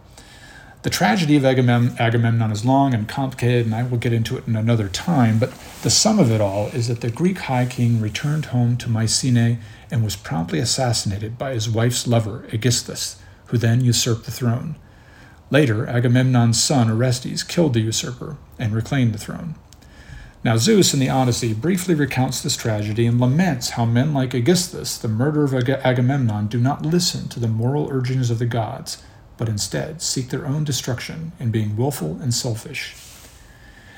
The 0.83 0.89
tragedy 0.89 1.37
of 1.37 1.45
Agamemnon 1.45 2.51
is 2.51 2.65
long 2.65 2.93
and 2.93 3.07
complicated, 3.07 3.65
and 3.65 3.73
I 3.73 3.83
will 3.83 3.97
get 3.97 4.11
into 4.11 4.37
it 4.37 4.45
in 4.47 4.57
another 4.57 4.89
time, 4.89 5.39
but 5.39 5.53
the 5.81 5.89
sum 5.89 6.19
of 6.19 6.29
it 6.29 6.41
all 6.41 6.67
is 6.67 6.89
that 6.89 6.99
the 6.99 7.09
Greek 7.09 7.37
high 7.37 7.65
king 7.65 8.01
returned 8.01 8.47
home 8.47 8.75
to 8.77 8.89
Mycenae 8.89 9.59
and 9.89 10.03
was 10.03 10.17
promptly 10.17 10.59
assassinated 10.59 11.37
by 11.37 11.53
his 11.53 11.69
wife's 11.69 12.05
lover, 12.05 12.45
Aegisthus, 12.51 13.15
who 13.45 13.57
then 13.57 13.79
usurped 13.79 14.25
the 14.25 14.31
throne. 14.31 14.75
Later, 15.49 15.87
Agamemnon's 15.87 16.61
son 16.61 16.89
Orestes 16.89 17.43
killed 17.43 17.75
the 17.75 17.79
usurper 17.79 18.35
and 18.63 18.73
reclaimed 18.73 19.13
the 19.13 19.19
throne. 19.19 19.55
Now, 20.41 20.57
Zeus 20.57 20.93
in 20.93 20.99
the 20.99 21.09
Odyssey 21.09 21.53
briefly 21.53 21.95
recounts 21.95 22.41
this 22.41 22.57
tragedy 22.57 23.05
and 23.05 23.19
laments 23.19 23.71
how 23.71 23.85
men 23.85 24.13
like 24.13 24.33
Aegisthus, 24.33 24.97
the 24.97 25.07
murderer 25.09 25.43
of 25.43 25.53
Ag- 25.53 25.81
Agamemnon, 25.83 26.47
do 26.47 26.59
not 26.59 26.85
listen 26.85 27.27
to 27.29 27.39
the 27.39 27.47
moral 27.47 27.89
urgings 27.91 28.29
of 28.29 28.39
the 28.39 28.45
gods, 28.45 29.03
but 29.37 29.49
instead 29.49 30.01
seek 30.01 30.29
their 30.29 30.45
own 30.45 30.63
destruction 30.63 31.33
in 31.39 31.51
being 31.51 31.75
willful 31.75 32.19
and 32.21 32.33
selfish. 32.33 32.95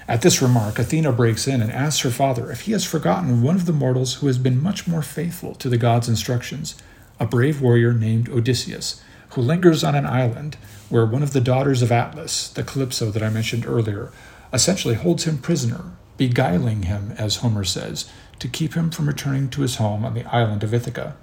At 0.07 0.21
this 0.21 0.41
remark, 0.41 0.77
Athena 0.77 1.11
breaks 1.13 1.47
in 1.47 1.61
and 1.61 1.71
asks 1.71 2.01
her 2.01 2.11
father 2.11 2.51
if 2.51 2.61
he 2.61 2.71
has 2.71 2.85
forgotten 2.85 3.41
one 3.41 3.55
of 3.55 3.65
the 3.65 3.73
mortals 3.73 4.15
who 4.15 4.27
has 4.27 4.37
been 4.37 4.61
much 4.61 4.87
more 4.87 5.01
faithful 5.01 5.55
to 5.55 5.69
the 5.69 5.77
gods' 5.77 6.09
instructions, 6.09 6.75
a 7.19 7.25
brave 7.25 7.61
warrior 7.61 7.93
named 7.93 8.29
Odysseus, 8.29 9.01
who 9.29 9.41
lingers 9.41 9.83
on 9.83 9.95
an 9.95 10.05
island 10.05 10.57
where 10.89 11.05
one 11.05 11.23
of 11.23 11.33
the 11.33 11.41
daughters 11.41 11.81
of 11.81 11.91
Atlas, 11.91 12.49
the 12.49 12.63
Calypso 12.63 13.09
that 13.09 13.23
I 13.23 13.29
mentioned 13.29 13.65
earlier, 13.65 14.11
essentially 14.55 14.95
holds 14.95 15.25
him 15.25 15.37
prisoner, 15.37 15.91
beguiling 16.17 16.83
him, 16.83 17.13
as 17.17 17.37
Homer 17.37 17.63
says, 17.63 18.09
to 18.39 18.47
keep 18.47 18.73
him 18.73 18.89
from 18.89 19.07
returning 19.07 19.49
to 19.49 19.61
his 19.61 19.75
home 19.75 20.03
on 20.03 20.13
the 20.13 20.25
island 20.33 20.63
of 20.63 20.73
Ithaca. 20.73 21.15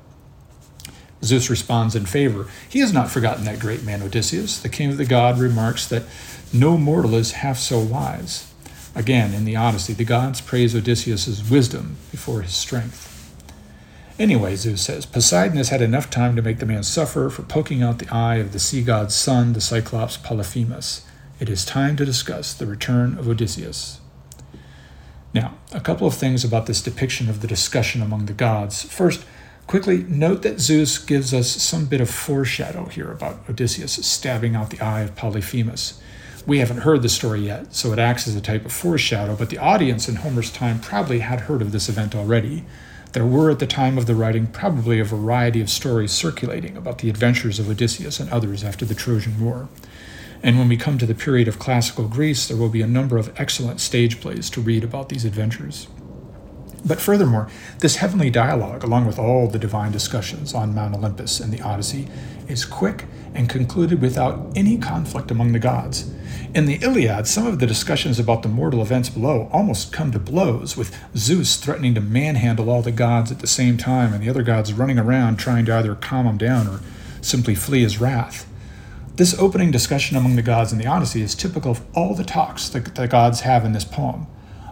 Zeus 1.24 1.48
responds 1.48 1.94
in 1.94 2.06
favor. 2.06 2.48
He 2.68 2.80
has 2.80 2.92
not 2.92 3.10
forgotten 3.10 3.44
that 3.44 3.60
great 3.60 3.84
man 3.84 4.02
Odysseus. 4.02 4.58
The 4.58 4.68
king 4.68 4.90
of 4.90 4.96
the 4.96 5.04
god 5.04 5.38
remarks 5.38 5.86
that 5.88 6.02
no 6.52 6.76
mortal 6.76 7.14
is 7.14 7.32
half 7.32 7.58
so 7.58 7.78
wise. 7.78 8.52
Again, 8.94 9.32
in 9.32 9.44
the 9.44 9.56
Odyssey, 9.56 9.92
the 9.94 10.04
gods 10.04 10.40
praise 10.40 10.74
Odysseus' 10.74 11.48
wisdom 11.48 11.96
before 12.10 12.42
his 12.42 12.54
strength. 12.54 13.08
Anyway, 14.18 14.54
Zeus 14.56 14.82
says, 14.82 15.06
Poseidon 15.06 15.56
has 15.56 15.70
had 15.70 15.80
enough 15.80 16.10
time 16.10 16.36
to 16.36 16.42
make 16.42 16.58
the 16.58 16.66
man 16.66 16.82
suffer 16.82 17.30
for 17.30 17.42
poking 17.42 17.82
out 17.82 17.98
the 17.98 18.14
eye 18.14 18.36
of 18.36 18.52
the 18.52 18.58
sea 18.58 18.82
god's 18.82 19.14
son, 19.14 19.54
the 19.54 19.60
Cyclops 19.60 20.18
Polyphemus. 20.18 21.06
It 21.42 21.48
is 21.48 21.64
time 21.64 21.96
to 21.96 22.04
discuss 22.04 22.54
the 22.54 22.66
return 22.66 23.18
of 23.18 23.26
Odysseus. 23.26 23.98
Now, 25.34 25.54
a 25.72 25.80
couple 25.80 26.06
of 26.06 26.14
things 26.14 26.44
about 26.44 26.66
this 26.66 26.80
depiction 26.80 27.28
of 27.28 27.40
the 27.40 27.48
discussion 27.48 28.00
among 28.00 28.26
the 28.26 28.32
gods. 28.32 28.84
First, 28.84 29.24
quickly 29.66 30.04
note 30.04 30.42
that 30.42 30.60
Zeus 30.60 30.98
gives 30.98 31.34
us 31.34 31.50
some 31.50 31.86
bit 31.86 32.00
of 32.00 32.08
foreshadow 32.08 32.84
here 32.84 33.10
about 33.10 33.40
Odysseus 33.50 33.94
stabbing 34.06 34.54
out 34.54 34.70
the 34.70 34.80
eye 34.80 35.00
of 35.00 35.16
Polyphemus. 35.16 36.00
We 36.46 36.60
haven't 36.60 36.82
heard 36.82 37.02
the 37.02 37.08
story 37.08 37.40
yet, 37.40 37.74
so 37.74 37.92
it 37.92 37.98
acts 37.98 38.28
as 38.28 38.36
a 38.36 38.40
type 38.40 38.64
of 38.64 38.70
foreshadow, 38.72 39.34
but 39.34 39.50
the 39.50 39.58
audience 39.58 40.08
in 40.08 40.14
Homer's 40.14 40.52
time 40.52 40.78
probably 40.78 41.18
had 41.18 41.40
heard 41.40 41.60
of 41.60 41.72
this 41.72 41.88
event 41.88 42.14
already. 42.14 42.64
There 43.14 43.26
were 43.26 43.50
at 43.50 43.58
the 43.58 43.66
time 43.66 43.98
of 43.98 44.06
the 44.06 44.14
writing 44.14 44.46
probably 44.46 45.00
a 45.00 45.04
variety 45.04 45.60
of 45.60 45.70
stories 45.70 46.12
circulating 46.12 46.76
about 46.76 46.98
the 46.98 47.10
adventures 47.10 47.58
of 47.58 47.68
Odysseus 47.68 48.20
and 48.20 48.30
others 48.30 48.62
after 48.62 48.84
the 48.84 48.94
Trojan 48.94 49.44
War. 49.44 49.68
And 50.42 50.58
when 50.58 50.68
we 50.68 50.76
come 50.76 50.98
to 50.98 51.06
the 51.06 51.14
period 51.14 51.46
of 51.46 51.58
classical 51.58 52.08
Greece, 52.08 52.48
there 52.48 52.56
will 52.56 52.68
be 52.68 52.82
a 52.82 52.86
number 52.86 53.16
of 53.16 53.32
excellent 53.40 53.80
stage 53.80 54.20
plays 54.20 54.50
to 54.50 54.60
read 54.60 54.82
about 54.82 55.08
these 55.08 55.24
adventures. 55.24 55.86
But 56.84 57.00
furthermore, 57.00 57.48
this 57.78 57.96
heavenly 57.96 58.28
dialogue, 58.28 58.82
along 58.82 59.06
with 59.06 59.18
all 59.18 59.46
the 59.46 59.58
divine 59.58 59.92
discussions 59.92 60.52
on 60.52 60.74
Mount 60.74 60.96
Olympus 60.96 61.38
and 61.38 61.52
the 61.52 61.62
Odyssey, 61.62 62.08
is 62.48 62.64
quick 62.64 63.04
and 63.34 63.48
concluded 63.48 64.02
without 64.02 64.52
any 64.56 64.76
conflict 64.76 65.30
among 65.30 65.52
the 65.52 65.60
gods. 65.60 66.12
In 66.54 66.66
the 66.66 66.80
Iliad, 66.82 67.28
some 67.28 67.46
of 67.46 67.60
the 67.60 67.66
discussions 67.66 68.18
about 68.18 68.42
the 68.42 68.48
mortal 68.48 68.82
events 68.82 69.08
below 69.08 69.48
almost 69.52 69.92
come 69.92 70.10
to 70.10 70.18
blows, 70.18 70.76
with 70.76 70.98
Zeus 71.16 71.56
threatening 71.56 71.94
to 71.94 72.00
manhandle 72.00 72.68
all 72.68 72.82
the 72.82 72.90
gods 72.90 73.30
at 73.30 73.38
the 73.38 73.46
same 73.46 73.76
time 73.76 74.12
and 74.12 74.22
the 74.22 74.28
other 74.28 74.42
gods 74.42 74.72
running 74.72 74.98
around 74.98 75.36
trying 75.36 75.64
to 75.66 75.74
either 75.76 75.94
calm 75.94 76.26
him 76.26 76.36
down 76.36 76.66
or 76.66 76.80
simply 77.20 77.54
flee 77.54 77.82
his 77.82 78.00
wrath. 78.00 78.46
This 79.14 79.38
opening 79.38 79.70
discussion 79.70 80.16
among 80.16 80.36
the 80.36 80.42
gods 80.42 80.72
in 80.72 80.78
the 80.78 80.86
Odyssey 80.86 81.20
is 81.20 81.34
typical 81.34 81.72
of 81.72 81.82
all 81.94 82.14
the 82.14 82.24
talks 82.24 82.70
that 82.70 82.94
the 82.94 83.06
gods 83.06 83.40
have 83.40 83.62
in 83.62 83.74
this 83.74 83.84
poem. 83.84 84.26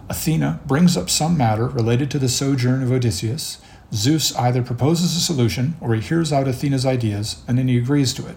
Athena 0.09 0.61
brings 0.65 0.97
up 0.97 1.11
some 1.11 1.37
matter 1.37 1.67
related 1.67 2.09
to 2.09 2.17
the 2.17 2.27
sojourn 2.27 2.81
of 2.81 2.91
Odysseus. 2.91 3.59
Zeus 3.93 4.35
either 4.35 4.63
proposes 4.63 5.15
a 5.15 5.19
solution 5.19 5.75
or 5.79 5.93
he 5.93 6.01
hears 6.01 6.33
out 6.33 6.47
Athena's 6.47 6.87
ideas 6.87 7.43
and 7.47 7.55
then 7.55 7.67
he 7.67 7.77
agrees 7.77 8.15
to 8.15 8.27
it. 8.27 8.35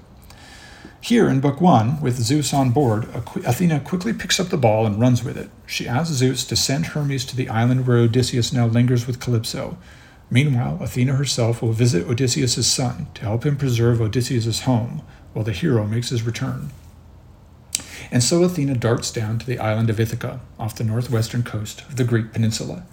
Here 1.00 1.26
in 1.26 1.40
Book 1.40 1.62
1, 1.62 2.02
with 2.02 2.20
Zeus 2.20 2.52
on 2.52 2.70
board, 2.70 3.08
Athena 3.42 3.80
quickly 3.80 4.12
picks 4.12 4.38
up 4.38 4.48
the 4.48 4.58
ball 4.58 4.84
and 4.84 5.00
runs 5.00 5.24
with 5.24 5.38
it. 5.38 5.48
She 5.64 5.88
asks 5.88 6.16
Zeus 6.16 6.44
to 6.44 6.56
send 6.56 6.86
Hermes 6.86 7.24
to 7.26 7.36
the 7.36 7.48
island 7.48 7.86
where 7.86 7.96
Odysseus 7.96 8.52
now 8.52 8.66
lingers 8.66 9.06
with 9.06 9.20
Calypso. 9.20 9.78
Meanwhile, 10.30 10.80
Athena 10.82 11.14
herself 11.14 11.62
will 11.62 11.72
visit 11.72 12.06
Odysseus' 12.06 12.66
son 12.66 13.06
to 13.14 13.22
help 13.22 13.46
him 13.46 13.56
preserve 13.56 14.02
Odysseus' 14.02 14.60
home 14.60 15.02
while 15.34 15.44
the 15.44 15.52
hero 15.52 15.86
makes 15.86 16.08
his 16.08 16.22
return. 16.22 16.70
And 18.10 18.22
so 18.22 18.42
Athena 18.42 18.76
darts 18.76 19.10
down 19.10 19.38
to 19.38 19.46
the 19.46 19.58
island 19.58 19.90
of 19.90 20.00
Ithaca, 20.00 20.40
off 20.58 20.76
the 20.76 20.84
northwestern 20.84 21.42
coast 21.42 21.82
of 21.82 21.96
the 21.96 22.04
Greek 22.04 22.32
peninsula. 22.32 22.84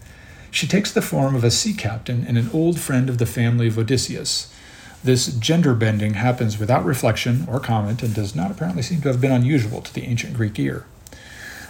She 0.50 0.67
takes 0.67 0.91
the 0.91 1.01
form 1.01 1.36
of 1.36 1.45
a 1.45 1.51
sea 1.51 1.74
captain 1.74 2.25
and 2.27 2.38
an 2.38 2.50
old 2.51 2.79
friend 2.79 3.10
of 3.10 3.17
the 3.17 3.25
family 3.25 3.67
of 3.67 3.77
Odysseus, 3.77 4.53
this 5.03 5.27
gender 5.27 5.74
bending 5.74 6.13
happens 6.13 6.60
without 6.60 6.86
reflection 6.86 7.45
or 7.50 7.60
comment 7.60 8.03
and 8.03 8.13
does 8.13 8.36
not 8.36 8.51
apparently 8.51 8.83
seem 8.83 9.01
to 9.01 9.07
have 9.07 9.19
been 9.19 9.31
unusual 9.31 9.81
to 9.81 9.93
the 9.93 10.03
ancient 10.03 10.36
Greek 10.36 10.60
ear. 10.60 10.86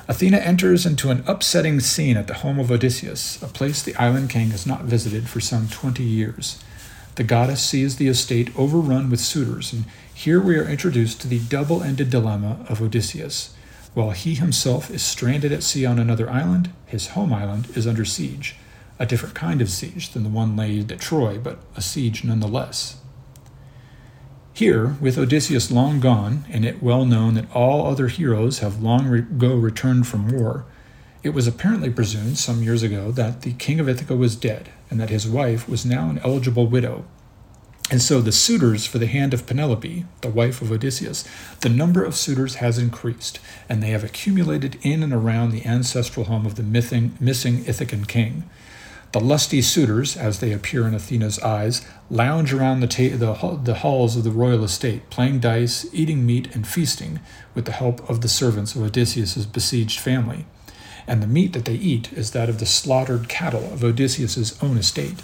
Athena 0.10 0.38
enters 0.38 0.86
into 0.86 1.12
an 1.12 1.24
upsetting 1.26 1.80
scene 1.80 2.18
at 2.18 2.28
the 2.28 2.36
home 2.36 2.60
of 2.60 2.70
Odysseus, 2.70 3.42
a 3.42 3.48
place 3.48 3.82
the 3.82 3.96
island 3.96 4.30
king 4.30 4.50
has 4.50 4.68
not 4.68 4.84
visited 4.84 5.30
for 5.30 5.40
some 5.40 5.70
twenty 5.70 6.04
years. 6.04 6.62
The 7.16 7.24
goddess 7.24 7.62
sees 7.62 7.98
the 7.98 8.08
estate 8.08 8.58
overrun 8.58 9.10
with 9.10 9.20
suitors, 9.20 9.74
and 9.74 9.84
here 10.14 10.40
we 10.40 10.56
are 10.56 10.68
introduced 10.68 11.20
to 11.22 11.28
the 11.28 11.40
double 11.40 11.84
ended 11.84 12.10
dilemma 12.10 12.66
of 12.70 12.82
Odysseus. 12.82 13.54
While 13.94 14.12
he 14.12 14.36
himself 14.36 14.90
is 14.90 15.04
stranded 15.04 15.52
at 15.52 15.64
sea 15.64 15.86
on 15.86 16.00
another 16.00 16.30
island, 16.30 16.72
his 16.86 17.08
home 17.10 17.34
island 17.34 17.68
is 17.76 17.86
under 17.86 18.06
siege. 18.06 18.56
A 18.98 19.06
different 19.06 19.36
kind 19.36 19.62
of 19.62 19.70
siege 19.70 20.12
than 20.12 20.24
the 20.24 20.30
one 20.30 20.56
laid 20.56 20.90
at 20.92 21.02
Troy, 21.02 21.38
but 21.38 21.60
a 21.76 21.82
siege 21.82 22.24
nonetheless. 22.24 22.98
Here, 24.54 24.96
with 25.02 25.18
Odysseus 25.18 25.72
long 25.72 26.00
gone, 26.00 26.46
and 26.50 26.64
it 26.64 26.82
well 26.82 27.04
known 27.04 27.34
that 27.34 27.52
all 27.54 27.88
other 27.88 28.08
heroes 28.08 28.60
have 28.60 28.82
long 28.82 29.14
ago 29.14 29.56
returned 29.56 30.08
from 30.08 30.30
war, 30.30 30.66
it 31.24 31.30
was 31.32 31.48
apparently 31.48 31.90
presumed 31.90 32.38
some 32.38 32.64
years 32.64 32.84
ago 32.84 33.12
that 33.12 33.42
the 33.42 33.54
king 33.54 33.80
of 33.80 33.90
Ithaca 33.90 34.16
was 34.16 34.36
dead, 34.36 34.70
and 34.92 35.00
that 35.00 35.10
his 35.10 35.28
wife 35.28 35.68
was 35.68 35.86
now 35.86 36.12
an 36.12 36.20
eligible 36.24 36.68
widow. 36.68 37.06
And 37.90 38.02
so 38.02 38.22
the 38.22 38.32
suitors 38.32 38.86
for 38.86 39.00
the 39.00 39.08
hand 39.08 39.34
of 39.34 39.48
Penelope, 39.48 40.06
the 40.22 40.30
wife 40.30 40.62
of 40.62 40.72
Odysseus, 40.72 41.28
the 41.62 41.70
number 41.70 42.04
of 42.04 42.16
suitors 42.16 42.56
has 42.56 42.78
increased, 42.78 43.40
and 43.68 43.82
they 43.82 43.90
have 43.90 44.04
accumulated 44.04 44.78
in 44.82 45.02
and 45.02 45.12
around 45.12 45.52
the 45.52 45.66
ancestral 45.66 46.28
home 46.28 46.46
of 46.46 46.56
the 46.56 46.64
missing, 46.64 47.18
missing 47.20 47.66
Ithacan 47.66 48.08
king. 48.08 48.50
The 49.12 49.20
lusty 49.20 49.62
suitors, 49.62 50.16
as 50.16 50.40
they 50.40 50.54
appear 50.54 50.88
in 50.88 50.96
Athena's 50.96 51.38
eyes, 51.40 51.86
lounge 52.10 52.54
around 52.54 52.80
the, 52.80 52.88
ta- 52.88 53.18
the, 53.18 53.60
the, 53.62 53.80
halls 53.80 54.16
of 54.16 54.24
the 54.24 54.32
royal 54.32 54.64
estate, 54.64 55.10
playing 55.10 55.42
dice, 55.42 55.86
eating 55.92 56.26
meat, 56.26 56.56
and 56.56 56.66
feasting 56.66 57.20
with 57.54 57.66
the 57.66 57.74
help 57.74 58.10
of 58.10 58.22
the 58.22 58.30
servants 58.30 58.74
of 58.74 58.84
Odysseus's 58.84 59.46
besieged 59.46 60.00
family. 60.00 60.46
And 61.12 61.22
the 61.22 61.28
meat 61.28 61.52
that 61.52 61.66
they 61.66 61.74
eat 61.74 62.14
is 62.14 62.32
that 62.32 62.48
of 62.48 62.60
the 62.60 62.66
slaughtered 62.66 63.28
cattle 63.28 63.74
of 63.74 63.84
Odysseus's 63.84 64.58
own 64.64 64.78
estate. 64.78 65.22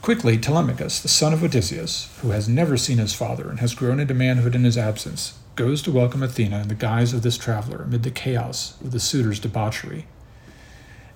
Quickly, 0.00 0.38
Telemachus, 0.38 1.00
the 1.00 1.08
son 1.08 1.32
of 1.32 1.42
Odysseus, 1.42 2.16
who 2.22 2.30
has 2.30 2.48
never 2.48 2.76
seen 2.76 2.98
his 2.98 3.12
father 3.12 3.50
and 3.50 3.58
has 3.58 3.74
grown 3.74 3.98
into 3.98 4.14
manhood 4.14 4.54
in 4.54 4.62
his 4.62 4.78
absence, 4.78 5.36
goes 5.56 5.82
to 5.82 5.90
welcome 5.90 6.22
Athena 6.22 6.60
in 6.60 6.68
the 6.68 6.76
guise 6.76 7.12
of 7.12 7.22
this 7.22 7.36
traveler 7.36 7.82
amid 7.82 8.04
the 8.04 8.12
chaos 8.12 8.80
of 8.80 8.92
the 8.92 9.00
suitors' 9.00 9.40
debauchery. 9.40 10.06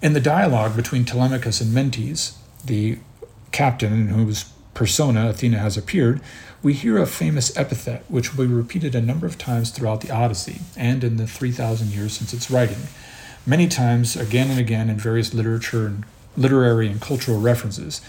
In 0.03 0.15
the 0.15 0.21
dialogue 0.21 0.75
between 0.75 1.05
Telemachus 1.05 1.61
and 1.61 1.73
Mentes, 1.73 2.37
the 2.65 2.99
captain 3.53 3.93
in 3.93 4.09
whose 4.09 4.47
persona 4.75 5.29
Athena 5.29 5.61
has 5.61 5.77
appeared, 5.77 6.21
we 6.61 6.73
hear 6.73 6.99
a 6.99 7.07
famous 7.07 7.57
epithet 7.57 8.03
which 8.09 8.35
will 8.35 8.49
be 8.49 8.53
repeated 8.53 8.97
a 8.97 9.01
number 9.01 9.29
of 9.29 9.39
times 9.39 9.71
throughout 9.71 10.01
the 10.01 10.11
Odyssey 10.11 10.59
and 10.77 11.05
in 11.05 11.19
the 11.19 11.29
3,000 11.29 11.93
years 11.93 12.15
since 12.15 12.35
its 12.35 12.51
writing, 12.51 12.89
many 13.47 13.69
times 13.69 14.17
again 14.17 14.51
and 14.51 14.59
again 14.59 14.91
in 14.91 14.97
various 14.97 15.35
literature 15.35 15.87
and 15.87 16.05
literary 16.37 16.89
and 16.89 17.01
cultural 17.01 17.41
references. 17.41 18.01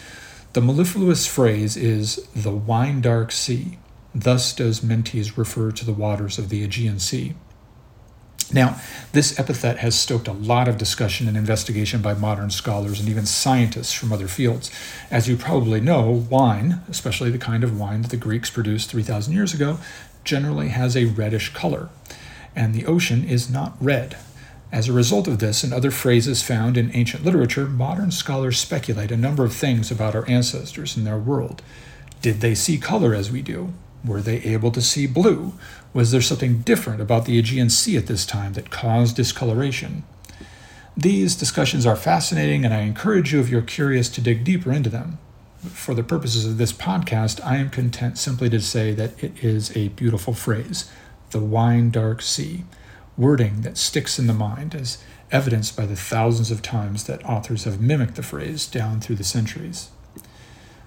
The 0.54 0.62
mellifluous 0.62 1.28
phrase 1.28 1.78
is 1.78 2.28
the 2.36 2.52
wine 2.52 3.02
dark 3.02 3.32
sea. 3.32 3.78
Thus 4.14 4.54
does 4.54 4.82
Mentes 4.82 5.38
refer 5.38 5.72
to 5.72 5.86
the 5.86 5.94
waters 5.94 6.38
of 6.38 6.50
the 6.50 6.64
Aegean 6.64 7.00
Sea. 7.00 7.34
Now, 8.54 8.82
this 9.14 9.40
epithet 9.40 9.78
has 9.78 9.98
stoked 9.98 10.28
a 10.28 10.34
lot 10.34 10.68
of 10.68 10.78
discussion 10.78 11.28
and 11.28 11.38
investigation 11.38 12.02
by 12.02 12.14
modern 12.14 12.50
scholars 12.50 13.00
and 13.00 13.08
even 13.08 13.26
scientists 13.26 13.94
from 13.94 14.12
other 14.12 14.28
fields. 14.28 14.70
As 15.10 15.30
you 15.30 15.38
probably 15.38 15.80
know, 15.80 16.26
wine, 16.30 16.82
especially 16.90 17.32
the 17.32 17.38
kind 17.38 17.64
of 17.64 17.80
wine 17.80 18.02
that 18.02 18.12
the 18.12 18.18
Greeks 18.18 18.50
produced 18.50 18.90
3,000 18.92 19.34
years 19.34 19.54
ago, 19.54 19.80
generally 20.26 20.68
has 20.70 20.98
a 20.98 21.06
reddish 21.06 21.54
color, 21.54 21.90
and 22.54 22.74
the 22.74 22.86
ocean 22.86 23.24
is 23.24 23.50
not 23.50 23.78
red. 23.80 24.18
As 24.72 24.88
a 24.88 24.94
result 24.94 25.28
of 25.28 25.40
this 25.40 25.64
and 25.64 25.74
other 25.74 25.92
phrases 25.92 26.42
found 26.42 26.78
in 26.78 26.96
ancient 26.96 27.26
literature, 27.26 27.66
modern 27.66 28.12
scholars 28.12 28.58
speculate 28.58 29.12
a 29.12 29.18
number 29.18 29.44
of 29.44 29.54
things 29.54 29.92
about 29.92 30.16
our 30.16 30.28
ancestors 30.30 30.96
and 30.96 31.06
their 31.06 31.18
world. 31.18 31.62
Did 32.22 32.40
they 32.40 32.56
see 32.56 32.78
color 32.78 33.14
as 33.14 33.32
we 33.32 33.42
do? 33.42 33.74
Were 34.06 34.22
they 34.22 34.38
able 34.38 34.72
to 34.72 34.82
see 34.82 35.08
blue? 35.08 35.54
Was 35.94 36.12
there 36.12 36.22
something 36.22 36.60
different 36.60 37.02
about 37.02 37.26
the 37.26 37.38
Aegean 37.38 37.70
Sea 37.70 37.98
at 37.98 38.08
this 38.08 38.26
time 38.26 38.54
that 38.54 38.70
caused 38.70 39.16
discoloration? 39.18 40.04
These 40.96 41.36
discussions 41.36 41.86
are 41.86 41.96
fascinating, 41.96 42.64
and 42.64 42.74
I 42.74 42.82
encourage 42.82 43.34
you, 43.34 43.40
if 43.40 43.50
you're 43.50 43.62
curious, 43.62 44.08
to 44.10 44.22
dig 44.22 44.44
deeper 44.44 44.72
into 44.72 44.90
them. 44.90 45.20
For 45.70 45.94
the 45.94 46.04
purposes 46.04 46.46
of 46.46 46.58
this 46.58 46.74
podcast, 46.74 47.44
I 47.46 47.58
am 47.58 47.70
content 47.70 48.18
simply 48.18 48.50
to 48.50 48.60
say 48.60 48.94
that 48.94 49.22
it 49.24 49.44
is 49.44 49.76
a 49.76 49.90
beautiful 49.90 50.34
phrase 50.34 50.90
the 51.32 51.40
wine 51.40 51.92
dark 51.92 52.22
sea, 52.22 52.66
wording 53.18 53.62
that 53.62 53.78
sticks 53.78 54.18
in 54.18 54.28
the 54.28 54.34
mind, 54.34 54.76
as 54.76 54.98
evidenced 55.32 55.78
by 55.78 55.86
the 55.86 55.96
thousands 55.96 56.52
of 56.52 56.62
times 56.62 57.06
that 57.06 57.26
authors 57.26 57.64
have 57.64 57.82
mimicked 57.82 58.16
the 58.16 58.24
phrase 58.24 58.68
down 58.68 59.00
through 59.00 59.16
the 59.16 59.24
centuries. 59.24 59.90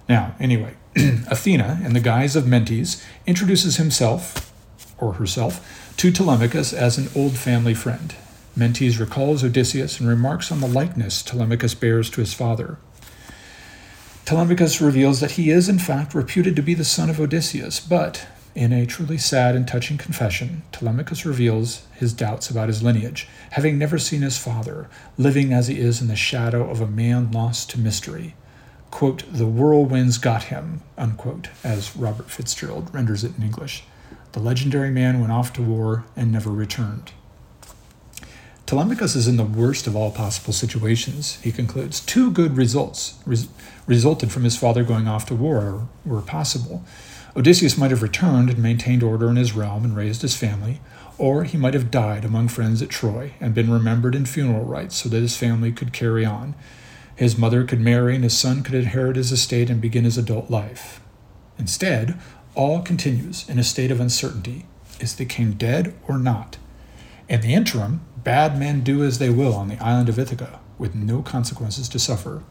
Now, 0.08 0.34
anyway, 0.38 0.74
Athena, 0.96 1.80
in 1.84 1.94
the 1.94 2.00
guise 2.00 2.36
of 2.36 2.46
Mentes, 2.46 3.02
introduces 3.26 3.76
himself, 3.76 4.52
or 4.98 5.14
herself, 5.14 5.94
to 5.96 6.10
Telemachus 6.10 6.72
as 6.72 6.98
an 6.98 7.08
old 7.16 7.36
family 7.36 7.74
friend. 7.74 8.14
Mentes 8.56 9.00
recalls 9.00 9.42
Odysseus 9.42 9.98
and 9.98 10.08
remarks 10.08 10.52
on 10.52 10.60
the 10.60 10.68
likeness 10.68 11.22
Telemachus 11.22 11.74
bears 11.74 12.10
to 12.10 12.20
his 12.20 12.34
father. 12.34 12.78
Telemachus 14.24 14.80
reveals 14.80 15.20
that 15.20 15.32
he 15.32 15.50
is, 15.50 15.68
in 15.68 15.78
fact, 15.78 16.14
reputed 16.14 16.56
to 16.56 16.62
be 16.62 16.74
the 16.74 16.84
son 16.84 17.10
of 17.10 17.20
Odysseus, 17.20 17.80
but, 17.80 18.26
in 18.54 18.73
a 18.73 18.87
truly 18.87 19.18
sad 19.18 19.56
and 19.56 19.66
touching 19.66 19.99
confession, 19.99 20.62
Telemachus 20.73 21.26
reveals 21.26 21.87
his 21.92 22.12
doubts 22.12 22.50
about 22.50 22.68
his 22.68 22.82
lineage, 22.82 23.28
having 23.52 23.78
never 23.78 23.99
seen 23.99 24.23
his 24.23 24.38
father, 24.38 24.88
living 25.18 25.52
as 25.52 25.68
he 25.68 25.78
is 25.78 26.00
in 26.00 26.09
the 26.09 26.16
shadow 26.16 26.70
of 26.70 26.81
a 26.81 26.87
man 26.87 27.31
lost 27.31 27.70
to 27.70 27.81
mystery 27.81 28.35
quote, 28.94 29.24
the 29.33 29.44
whirlwinds 29.44 30.18
got 30.18 30.44
him, 30.44 30.81
unquote, 30.96 31.48
as 31.64 31.96
Robert 31.96 32.31
Fitzgerald 32.31 32.94
renders 32.94 33.24
it 33.24 33.37
in 33.37 33.42
English. 33.42 33.83
The 34.33 34.38
legendary 34.38 34.90
man 34.90 35.20
went 35.20 35.33
off 35.33 35.52
to 35.55 35.62
war 35.62 36.05
and 36.14 36.31
never 36.31 36.50
returned. 36.50 37.11
Telemachus 38.66 39.16
is 39.16 39.26
in 39.26 39.37
the 39.37 39.42
worst 39.42 39.88
of 39.88 39.96
all 39.96 40.12
possible 40.12 40.52
situations, 40.52 41.40
he 41.42 41.50
concludes. 41.50 41.98
Two 41.98 42.31
good 42.31 42.57
results 42.57 43.18
res- 43.26 43.48
resulted 43.88 44.31
from 44.31 44.44
his 44.44 44.57
father 44.57 44.85
going 44.85 45.09
off 45.09 45.26
to 45.26 45.35
war 45.35 45.88
were 46.07 46.22
possible. 46.22 46.85
Odysseus 47.37 47.77
might 47.77 47.90
have 47.90 48.03
returned 48.03 48.49
and 48.49 48.62
maintained 48.62 49.03
order 49.03 49.29
in 49.29 49.37
his 49.37 49.55
realm 49.55 49.85
and 49.85 49.97
raised 49.97 50.23
his 50.23 50.37
family, 50.37 50.81
or 51.18 51.44
he 51.44 51.59
might 51.59 51.75
have 51.75 51.90
died 51.90 52.25
among 52.25 52.49
friends 52.49 52.81
at 52.81 52.88
Troy 52.88 53.33
and 53.40 53.55
been 53.55 53.70
remembered 53.70 54.14
in 54.14 54.25
funeral 54.25 54.64
rites 54.64 54.97
so 54.97 55.09
that 55.09 55.20
his 55.20 55.37
family 55.37 55.73
could 55.73 55.92
carry 55.92 56.25
on, 56.25 56.55
his 57.16 57.38
mother 57.38 57.64
could 57.64 57.81
marry, 57.81 58.14
and 58.14 58.25
his 58.25 58.37
son 58.37 58.62
could 58.62 58.75
inherit 58.75 59.16
his 59.16 59.33
estate 59.33 59.70
and 59.70 59.81
begin 59.81 60.05
his 60.05 60.18
adult 60.18 60.51
life. 60.51 61.01
Instead, 61.59 62.18
all 62.55 62.83
continues 62.83 63.49
in 63.49 63.59
a 63.59 63.64
state 63.64 63.90
of 63.90 64.01
uncertainty. 64.01 64.66
Is 65.01 65.16
the 65.16 65.25
king 65.25 65.53
dead 65.53 65.94
or 66.09 66.18
not? 66.18 66.57
In 67.29 67.40
the 67.40 67.55
interim, 67.55 68.01
bad 68.23 68.59
men 68.59 68.83
do 68.83 69.03
as 69.03 69.18
they 69.18 69.31
will 69.31 69.55
on 69.55 69.68
the 69.68 69.83
island 69.83 70.09
of 70.09 70.18
Ithaca, 70.18 70.61
with 70.79 70.94
no 70.94 71.23
consequences 71.23 71.88
to 71.88 71.99
suffer. 71.99 72.42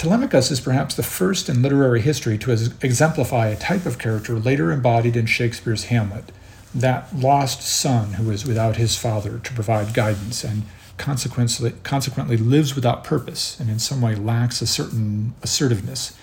Telemachus 0.00 0.50
is 0.50 0.60
perhaps 0.60 0.94
the 0.94 1.02
first 1.02 1.50
in 1.50 1.60
literary 1.60 2.00
history 2.00 2.38
to 2.38 2.52
exemplify 2.52 3.48
a 3.48 3.56
type 3.56 3.84
of 3.84 3.98
character 3.98 4.38
later 4.38 4.72
embodied 4.72 5.14
in 5.14 5.26
Shakespeare's 5.26 5.84
Hamlet 5.84 6.32
that 6.74 7.14
lost 7.14 7.60
son 7.60 8.14
who 8.14 8.30
is 8.30 8.46
without 8.46 8.76
his 8.76 8.96
father 8.96 9.38
to 9.40 9.52
provide 9.52 9.92
guidance 9.92 10.42
and 10.42 10.62
consequently, 10.96 11.74
consequently 11.82 12.38
lives 12.38 12.74
without 12.74 13.04
purpose 13.04 13.60
and 13.60 13.68
in 13.68 13.78
some 13.78 14.00
way 14.00 14.14
lacks 14.14 14.62
a 14.62 14.66
certain 14.66 15.34
assertiveness, 15.42 16.16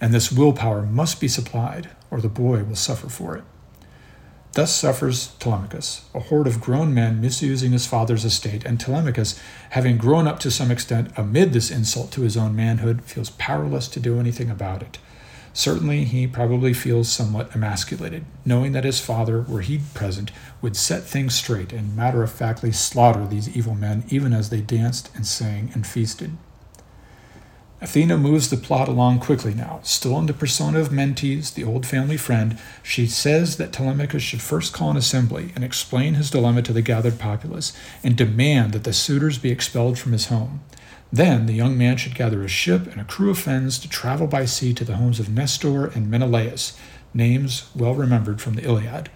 and 0.00 0.12
this 0.12 0.32
willpower 0.32 0.82
must 0.82 1.20
be 1.20 1.28
supplied, 1.28 1.88
or 2.10 2.20
the 2.20 2.28
boy 2.28 2.64
will 2.64 2.74
suffer 2.74 3.08
for 3.08 3.36
it. 3.36 3.44
Thus 4.52 4.74
suffers 4.74 5.28
Telemachus, 5.38 6.06
a 6.12 6.18
horde 6.18 6.48
of 6.48 6.60
grown 6.60 6.92
men 6.92 7.20
misusing 7.20 7.70
his 7.70 7.86
father's 7.86 8.24
estate, 8.24 8.64
and 8.64 8.80
Telemachus, 8.80 9.38
having 9.70 9.96
grown 9.96 10.26
up 10.26 10.40
to 10.40 10.50
some 10.50 10.72
extent 10.72 11.12
amid 11.16 11.52
this 11.52 11.70
insult 11.70 12.10
to 12.12 12.22
his 12.22 12.36
own 12.36 12.56
manhood, 12.56 13.02
feels 13.02 13.30
powerless 13.30 13.86
to 13.88 14.00
do 14.00 14.18
anything 14.18 14.50
about 14.50 14.82
it. 14.82 14.98
Certainly, 15.52 16.04
he 16.04 16.26
probably 16.26 16.72
feels 16.72 17.08
somewhat 17.08 17.54
emasculated, 17.54 18.24
knowing 18.44 18.72
that 18.72 18.84
his 18.84 19.00
father, 19.00 19.42
were 19.42 19.60
he 19.60 19.80
present, 19.94 20.32
would 20.60 20.76
set 20.76 21.04
things 21.04 21.34
straight 21.34 21.72
and 21.72 21.96
matter 21.96 22.22
of 22.24 22.32
factly 22.32 22.72
slaughter 22.72 23.26
these 23.26 23.56
evil 23.56 23.76
men 23.76 24.04
even 24.08 24.32
as 24.32 24.50
they 24.50 24.60
danced 24.60 25.10
and 25.14 25.26
sang 25.26 25.70
and 25.74 25.86
feasted. 25.86 26.36
Athena 27.82 28.18
moves 28.18 28.50
the 28.50 28.58
plot 28.58 28.88
along 28.88 29.20
quickly 29.20 29.54
now. 29.54 29.80
Still 29.82 30.18
in 30.18 30.26
the 30.26 30.34
persona 30.34 30.80
of 30.80 30.92
Mentes, 30.92 31.50
the 31.50 31.64
old 31.64 31.86
family 31.86 32.18
friend, 32.18 32.58
she 32.82 33.06
says 33.06 33.56
that 33.56 33.72
Telemachus 33.72 34.22
should 34.22 34.42
first 34.42 34.74
call 34.74 34.90
an 34.90 34.98
assembly 34.98 35.52
and 35.54 35.64
explain 35.64 36.14
his 36.14 36.30
dilemma 36.30 36.60
to 36.62 36.74
the 36.74 36.82
gathered 36.82 37.18
populace 37.18 37.72
and 38.04 38.16
demand 38.16 38.72
that 38.72 38.84
the 38.84 38.92
suitors 38.92 39.38
be 39.38 39.50
expelled 39.50 39.98
from 39.98 40.12
his 40.12 40.26
home. 40.26 40.60
Then 41.10 41.46
the 41.46 41.54
young 41.54 41.78
man 41.78 41.96
should 41.96 42.14
gather 42.14 42.42
a 42.42 42.48
ship 42.48 42.86
and 42.86 43.00
a 43.00 43.04
crew 43.04 43.30
of 43.30 43.38
friends 43.38 43.78
to 43.78 43.88
travel 43.88 44.26
by 44.26 44.44
sea 44.44 44.74
to 44.74 44.84
the 44.84 44.96
homes 44.96 45.18
of 45.18 45.30
Nestor 45.30 45.86
and 45.86 46.10
Menelaus, 46.10 46.76
names 47.14 47.70
well 47.74 47.94
remembered 47.94 48.42
from 48.42 48.54
the 48.54 48.64
Iliad. 48.64 49.08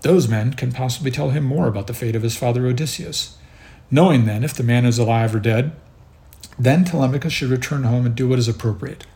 Those 0.00 0.28
men 0.28 0.54
can 0.54 0.72
possibly 0.72 1.10
tell 1.10 1.30
him 1.30 1.44
more 1.44 1.68
about 1.68 1.86
the 1.86 1.94
fate 1.94 2.16
of 2.16 2.22
his 2.22 2.36
father 2.36 2.66
Odysseus. 2.66 3.36
Knowing 3.90 4.24
then 4.24 4.44
if 4.44 4.54
the 4.54 4.62
man 4.62 4.86
is 4.86 4.98
alive 4.98 5.34
or 5.34 5.40
dead, 5.40 5.72
then 6.58 6.84
Telemachus 6.84 7.32
should 7.32 7.50
return 7.50 7.84
home 7.84 8.06
and 8.06 8.14
do 8.14 8.28
what 8.28 8.38
is 8.38 8.48
appropriate. 8.48 9.06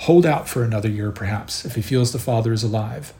Hold 0.00 0.26
out 0.26 0.48
for 0.48 0.62
another 0.62 0.88
year, 0.88 1.10
perhaps, 1.10 1.64
if 1.64 1.74
he 1.74 1.82
feels 1.82 2.12
the 2.12 2.18
father 2.18 2.52
is 2.52 2.62
alive. 2.62 3.12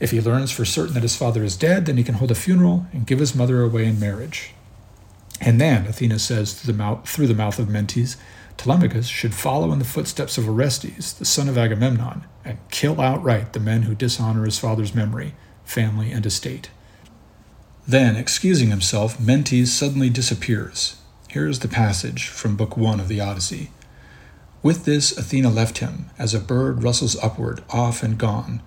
If 0.00 0.10
he 0.10 0.20
learns 0.20 0.50
for 0.50 0.64
certain 0.64 0.94
that 0.94 1.02
his 1.02 1.16
father 1.16 1.44
is 1.44 1.56
dead, 1.56 1.86
then 1.86 1.96
he 1.96 2.04
can 2.04 2.16
hold 2.16 2.30
a 2.30 2.34
funeral 2.34 2.86
and 2.92 3.06
give 3.06 3.20
his 3.20 3.34
mother 3.34 3.62
away 3.62 3.86
in 3.86 4.00
marriage. 4.00 4.54
And 5.40 5.60
then, 5.60 5.86
Athena 5.86 6.18
says 6.18 6.54
through 6.54 6.72
the 6.72 6.78
mouth, 6.78 7.08
through 7.08 7.26
the 7.26 7.34
mouth 7.34 7.58
of 7.58 7.68
Mentes, 7.68 8.16
Telemachus 8.56 9.06
should 9.06 9.34
follow 9.34 9.72
in 9.72 9.78
the 9.78 9.84
footsteps 9.84 10.38
of 10.38 10.48
Orestes, 10.48 11.12
the 11.12 11.24
son 11.24 11.48
of 11.48 11.58
Agamemnon, 11.58 12.24
and 12.44 12.58
kill 12.70 13.00
outright 13.00 13.52
the 13.52 13.60
men 13.60 13.82
who 13.82 13.94
dishonor 13.94 14.44
his 14.44 14.58
father's 14.58 14.94
memory, 14.94 15.34
family, 15.64 16.12
and 16.12 16.24
estate. 16.24 16.70
Then, 17.86 18.16
excusing 18.16 18.70
himself, 18.70 19.20
Mentes 19.20 19.72
suddenly 19.72 20.08
disappears. 20.08 20.96
Here 21.34 21.48
is 21.48 21.58
the 21.58 21.66
passage 21.66 22.28
from 22.28 22.54
Book 22.54 22.76
One 22.76 23.00
of 23.00 23.08
the 23.08 23.20
Odyssey. 23.20 23.72
With 24.62 24.84
this, 24.84 25.10
Athena 25.18 25.50
left 25.50 25.78
him, 25.78 26.08
as 26.16 26.32
a 26.32 26.38
bird 26.38 26.84
rustles 26.84 27.16
upward, 27.16 27.64
off 27.70 28.04
and 28.04 28.16
gone. 28.16 28.62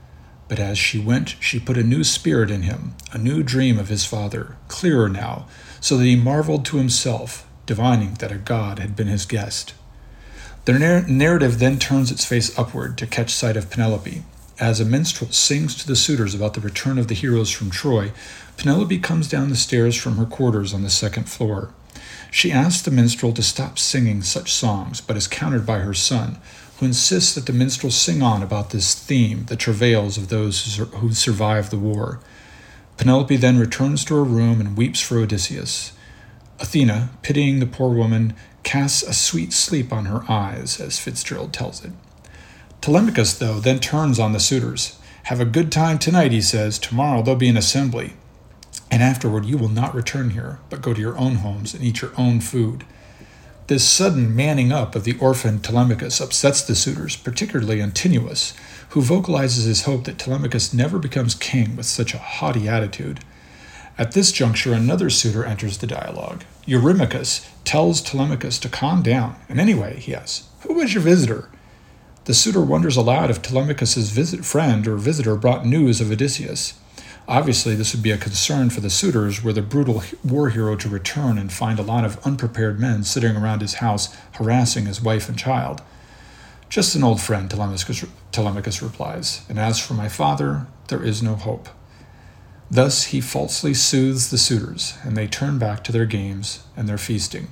But 0.49 0.60
as 0.60 0.77
she 0.77 0.99
went, 0.99 1.38
she 1.39 1.62
put 1.62 1.77
a 1.77 1.82
new 1.82 2.03
spirit 2.03 2.51
in 2.51 2.63
him, 2.63 2.95
a 3.13 3.17
new 3.17 3.41
dream 3.41 3.80
of 3.80 3.88
his 3.88 4.03
father, 4.03 4.58
clearer 4.67 5.08
now, 5.08 5.47
so 5.80 5.95
that 5.95 6.03
he 6.03 6.17
marveled 6.17 6.65
to 6.65 6.75
himself, 6.75 7.47
divining 7.65 8.15
that 8.15 8.34
a 8.34 8.38
god 8.38 8.80
had 8.80 8.97
been 8.97 9.08
his 9.08 9.25
guest. 9.25 9.73
The 10.65 10.73
narr- 10.73 11.08
narrative 11.08 11.60
then 11.60 11.80
turns 11.80 12.12
its 12.12 12.25
face 12.25 12.60
upward 12.60 12.97
to 12.97 13.08
catch 13.08 13.34
sight 13.34 13.56
of 13.56 13.69
Penelope. 13.69 14.23
As 14.60 14.82
a 14.82 14.86
minstrel 14.86 15.32
sings 15.32 15.73
to 15.75 15.88
the 15.88 15.95
suitors 15.95 16.36
about 16.36 16.53
the 16.53 16.60
return 16.60 16.97
of 16.97 17.08
the 17.08 17.15
heroes 17.15 17.49
from 17.49 17.71
Troy, 17.71 18.12
Penelope 18.58 18.99
comes 18.99 19.30
down 19.30 19.51
the 19.51 19.56
stairs 19.56 19.95
from 19.95 20.17
her 20.17 20.25
quarters 20.25 20.73
on 20.73 20.84
the 20.84 20.89
second 20.89 21.30
floor. 21.30 21.73
She 22.32 22.52
asks 22.52 22.82
the 22.82 22.92
minstrel 22.92 23.34
to 23.34 23.44
stop 23.44 23.80
singing 23.80 24.22
such 24.22 24.52
songs, 24.52 25.02
but 25.02 25.18
is 25.18 25.28
countered 25.28 25.66
by 25.66 25.80
her 25.80 25.94
son, 25.94 26.38
who 26.78 26.86
insists 26.86 27.34
that 27.36 27.46
the 27.46 27.54
minstrel 27.54 27.92
sing 27.92 28.22
on 28.22 28.44
about 28.44 28.70
this 28.70 28.94
theme, 28.94 29.46
the 29.46 29.56
travails 29.56 30.18
of 30.18 30.30
those 30.30 30.78
who 30.78 31.13
survived 31.13 31.72
the 31.72 31.78
war. 31.78 32.20
Penelope 32.98 33.36
then 33.38 33.60
returns 33.60 34.04
to 34.06 34.16
her 34.16 34.24
room 34.24 34.60
and 34.60 34.78
weeps 34.78 35.02
for 35.02 35.20
Odysseus. 35.20 35.94
Athena, 36.60 37.10
pitying 37.22 37.60
the 37.60 37.66
poor 37.66 37.94
woman, 37.94 38.34
casts 38.63 39.04
a 39.04 39.13
sweet 39.13 39.54
sleep 39.54 39.94
on 39.94 40.06
her 40.06 40.24
eyes, 40.30 40.80
as 40.80 41.00
Fitzgerald 41.00 41.54
tells 41.54 41.86
it. 41.86 41.92
Telemachus, 42.82 43.38
though, 43.38 43.60
then 43.60 43.80
turns 43.80 44.20
on 44.20 44.34
the 44.34 44.40
suitors. 44.40 45.00
Have 45.24 45.40
a 45.40 45.46
good 45.46 45.72
time 45.72 46.00
tonight, 46.00 46.32
he 46.32 46.42
says. 46.42 46.80
Tomorrow 46.80 47.22
there'll 47.22 47.40
be 47.40 47.50
an 47.50 47.58
assembly. 47.58 48.13
And 48.89 49.04
afterward 49.04 49.45
you 49.45 49.58
will 49.58 49.69
not 49.69 49.95
return 49.95 50.32
here, 50.32 50.60
but 50.69 50.82
go 50.82 50.93
to 50.93 51.02
your 51.02 51.17
own 51.17 51.36
homes 51.36 51.73
and 51.73 51.84
eat 51.84 52.02
your 52.02 52.12
own 52.17 52.39
food. 52.39 52.86
This 53.67 53.88
sudden 53.88 54.34
manning 54.34 54.71
up 54.71 54.95
of 54.95 55.04
the 55.04 55.17
orphan 55.19 55.60
Telemachus 55.60 56.21
upsets 56.21 56.62
the 56.62 56.73
suitors, 56.73 57.17
particularly 57.17 57.82
Antinous, 57.82 58.54
who 58.89 59.02
vocalizes 59.02 59.65
his 59.65 59.84
hope 59.84 60.06
that 60.06 60.17
Telemachus 60.17 60.73
never 60.73 60.97
becomes 60.97 61.36
king 61.36 61.76
with 61.76 61.86
such 61.86 62.13
a 62.13 62.17
haughty 62.17 62.69
attitude. 62.69 63.19
At 63.97 64.13
this 64.13 64.32
juncture, 64.32 64.71
another 64.73 65.10
suitor 65.10 65.43
enters 65.43 65.80
the 65.80 65.88
dialogue. 65.88 66.45
Eurymachus 66.65 67.45
tells 67.65 68.00
Telemachus 68.00 68.58
to 68.60 68.69
calm 68.69 69.02
down, 69.02 69.36
and 69.50 69.60
anyway, 69.60 70.00
he 70.00 70.15
asks, 70.15 70.47
Who 70.62 70.76
was 70.76 70.93
your 70.93 71.04
visitor? 71.04 71.50
The 72.23 72.34
suitor 72.34 72.62
wonders 72.62 72.95
aloud 72.95 73.30
if 73.30 73.41
Telemachus's 73.41 74.12
visit 74.12 74.45
friend 74.45 74.88
or 74.88 74.95
visitor 74.95 75.36
brought 75.36 75.65
news 75.65 76.00
of 76.00 76.12
Odysseus. 76.12 76.76
Obviously, 77.28 77.76
this 77.76 77.94
would 77.94 78.04
be 78.04 78.12
a 78.12 78.18
concern 78.18 78.70
for 78.70 78.80
the 78.80 78.90
suitors 78.90 79.44
were 79.44 79.52
the 79.52 79.62
brutal 79.62 80.02
war 80.24 80.50
hero 80.50 80.78
to 80.78 80.88
return 80.88 81.38
and 81.38 81.52
find 81.52 81.78
a 81.78 81.84
lot 81.84 82.06
of 82.06 82.26
unprepared 82.26 82.80
men 82.80 83.04
sitting 83.04 83.36
around 83.36 83.62
his 83.62 83.76
house 83.76 84.16
harassing 84.34 84.86
his 84.86 85.02
wife 85.02 85.28
and 85.28 85.38
child. 85.38 85.82
Just 86.70 86.96
an 86.96 87.04
old 87.04 87.20
friend, 87.20 87.50
Telemachus, 87.50 88.06
Telemachus 88.32 88.82
replies, 88.82 89.42
and 89.50 89.60
as 89.60 89.80
for 89.80 89.94
my 89.94 90.08
father, 90.08 90.68
there 90.88 91.04
is 91.04 91.22
no 91.22 91.36
hope. 91.36 91.68
Thus 92.72 93.06
he 93.06 93.20
falsely 93.20 93.74
soothes 93.74 94.30
the 94.30 94.38
suitors, 94.38 94.98
and 95.04 95.18
they 95.18 95.28
turn 95.28 95.60
back 95.60 95.84
to 95.86 95.92
their 95.92 96.06
games 96.06 96.63
and 96.78 96.88
their 96.88 96.98
feasting. 96.98 97.48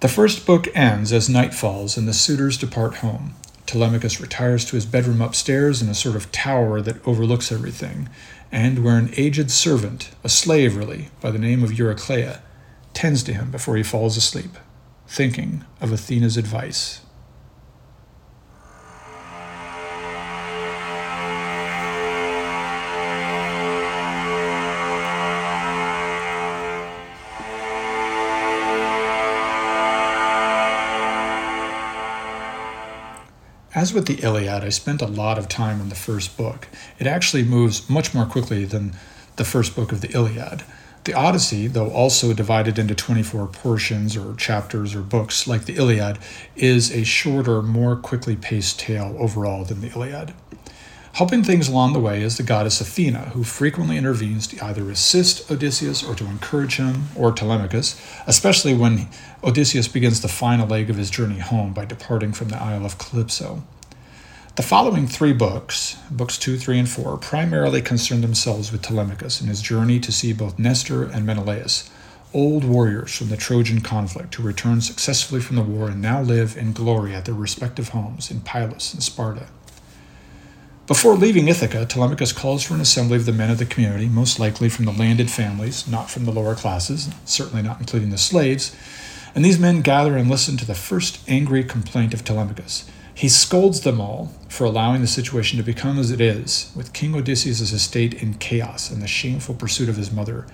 The 0.00 0.08
first 0.08 0.46
book 0.46 0.66
ends 0.74 1.12
as 1.12 1.28
night 1.28 1.54
falls 1.54 1.96
and 1.96 2.08
the 2.08 2.12
suitors 2.14 2.58
depart 2.58 2.96
home. 2.96 3.34
Telemachus 3.66 4.20
retires 4.20 4.64
to 4.66 4.76
his 4.76 4.84
bedroom 4.84 5.22
upstairs 5.22 5.80
in 5.80 5.88
a 5.88 5.94
sort 5.94 6.16
of 6.16 6.32
tower 6.32 6.82
that 6.82 7.06
overlooks 7.06 7.52
everything, 7.52 8.08
and 8.52 8.84
where 8.84 8.98
an 8.98 9.10
aged 9.16 9.50
servant, 9.50 10.10
a 10.22 10.28
slave 10.28 10.76
really, 10.76 11.08
by 11.20 11.30
the 11.30 11.38
name 11.38 11.64
of 11.64 11.70
Eurycleia, 11.70 12.40
tends 12.92 13.22
to 13.24 13.32
him 13.32 13.50
before 13.50 13.76
he 13.76 13.82
falls 13.82 14.16
asleep, 14.16 14.58
thinking 15.08 15.64
of 15.80 15.90
Athena's 15.90 16.36
advice. 16.36 17.00
As 33.82 33.92
with 33.92 34.06
the 34.06 34.22
Iliad, 34.22 34.62
I 34.62 34.68
spent 34.68 35.02
a 35.02 35.08
lot 35.08 35.38
of 35.38 35.48
time 35.48 35.80
on 35.80 35.88
the 35.88 35.96
first 35.96 36.36
book. 36.36 36.68
It 37.00 37.08
actually 37.08 37.42
moves 37.42 37.90
much 37.90 38.14
more 38.14 38.26
quickly 38.26 38.64
than 38.64 38.92
the 39.34 39.44
first 39.44 39.74
book 39.74 39.90
of 39.90 40.02
the 40.02 40.12
Iliad. 40.12 40.62
The 41.02 41.14
Odyssey, 41.14 41.66
though 41.66 41.90
also 41.90 42.32
divided 42.32 42.78
into 42.78 42.94
24 42.94 43.48
portions 43.48 44.16
or 44.16 44.36
chapters 44.36 44.94
or 44.94 45.00
books 45.00 45.48
like 45.48 45.64
the 45.64 45.74
Iliad, 45.74 46.20
is 46.54 46.92
a 46.92 47.02
shorter, 47.02 47.60
more 47.60 47.96
quickly 47.96 48.36
paced 48.36 48.78
tale 48.78 49.16
overall 49.18 49.64
than 49.64 49.80
the 49.80 49.88
Iliad. 49.88 50.32
Helping 51.14 51.44
things 51.44 51.68
along 51.68 51.92
the 51.92 52.00
way 52.00 52.22
is 52.22 52.38
the 52.38 52.42
goddess 52.42 52.80
Athena, 52.80 53.30
who 53.34 53.44
frequently 53.44 53.98
intervenes 53.98 54.46
to 54.46 54.64
either 54.64 54.90
assist 54.90 55.50
Odysseus 55.50 56.02
or 56.02 56.14
to 56.14 56.24
encourage 56.24 56.76
him, 56.76 57.08
or 57.14 57.32
Telemachus, 57.32 58.00
especially 58.26 58.72
when 58.72 59.08
Odysseus 59.44 59.88
begins 59.88 60.22
the 60.22 60.28
final 60.28 60.66
leg 60.66 60.88
of 60.88 60.96
his 60.96 61.10
journey 61.10 61.38
home 61.38 61.74
by 61.74 61.84
departing 61.84 62.32
from 62.32 62.48
the 62.48 62.56
Isle 62.56 62.86
of 62.86 62.96
Calypso. 62.96 63.62
The 64.56 64.62
following 64.62 65.06
three 65.06 65.34
books, 65.34 65.98
books 66.10 66.38
2, 66.38 66.56
3, 66.56 66.78
and 66.78 66.88
4, 66.88 67.18
primarily 67.18 67.82
concern 67.82 68.22
themselves 68.22 68.72
with 68.72 68.80
Telemachus 68.80 69.38
and 69.38 69.50
his 69.50 69.60
journey 69.60 70.00
to 70.00 70.12
see 70.12 70.32
both 70.32 70.58
Nestor 70.58 71.04
and 71.04 71.26
Menelaus, 71.26 71.90
old 72.32 72.64
warriors 72.64 73.14
from 73.14 73.28
the 73.28 73.36
Trojan 73.36 73.82
conflict 73.82 74.34
who 74.36 74.42
returned 74.42 74.82
successfully 74.82 75.42
from 75.42 75.56
the 75.56 75.62
war 75.62 75.90
and 75.90 76.00
now 76.00 76.22
live 76.22 76.56
in 76.56 76.72
glory 76.72 77.14
at 77.14 77.26
their 77.26 77.34
respective 77.34 77.90
homes 77.90 78.30
in 78.30 78.40
Pylos 78.40 78.94
and 78.94 79.02
Sparta. 79.02 79.48
Before 80.92 81.16
leaving 81.16 81.48
Ithaca, 81.48 81.86
Telemachus 81.86 82.32
calls 82.32 82.62
for 82.62 82.74
an 82.74 82.82
assembly 82.82 83.16
of 83.16 83.24
the 83.24 83.32
men 83.32 83.50
of 83.50 83.56
the 83.56 83.64
community, 83.64 84.10
most 84.10 84.38
likely 84.38 84.68
from 84.68 84.84
the 84.84 84.92
landed 84.92 85.30
families, 85.30 85.88
not 85.88 86.10
from 86.10 86.26
the 86.26 86.30
lower 86.30 86.54
classes, 86.54 87.08
certainly 87.24 87.62
not 87.62 87.80
including 87.80 88.10
the 88.10 88.18
slaves. 88.18 88.76
And 89.34 89.42
these 89.42 89.58
men 89.58 89.80
gather 89.80 90.18
and 90.18 90.28
listen 90.28 90.58
to 90.58 90.66
the 90.66 90.74
first 90.74 91.26
angry 91.26 91.64
complaint 91.64 92.12
of 92.12 92.24
Telemachus. 92.24 92.84
He 93.14 93.30
scolds 93.30 93.80
them 93.80 94.02
all 94.02 94.34
for 94.50 94.66
allowing 94.66 95.00
the 95.00 95.06
situation 95.06 95.56
to 95.56 95.64
become 95.64 95.98
as 95.98 96.10
it 96.10 96.20
is, 96.20 96.70
with 96.76 96.92
King 96.92 97.14
Odysseus' 97.14 97.72
estate 97.72 98.22
in 98.22 98.34
chaos 98.34 98.90
and 98.90 99.00
the 99.00 99.06
shameful 99.06 99.54
pursuit 99.54 99.88
of 99.88 99.96
his 99.96 100.12
mother. 100.12 100.46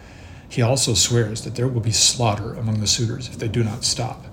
He 0.49 0.63
also 0.63 0.95
swears 0.95 1.43
that 1.43 1.57
there 1.57 1.67
will 1.67 1.81
be 1.81 1.91
slaughter 1.91 2.55
among 2.55 2.79
the 2.79 2.87
suitors 2.87 3.27
if 3.27 3.41
they 3.41 3.49
do 3.49 3.65
not 3.65 3.83
stop. 3.83 4.25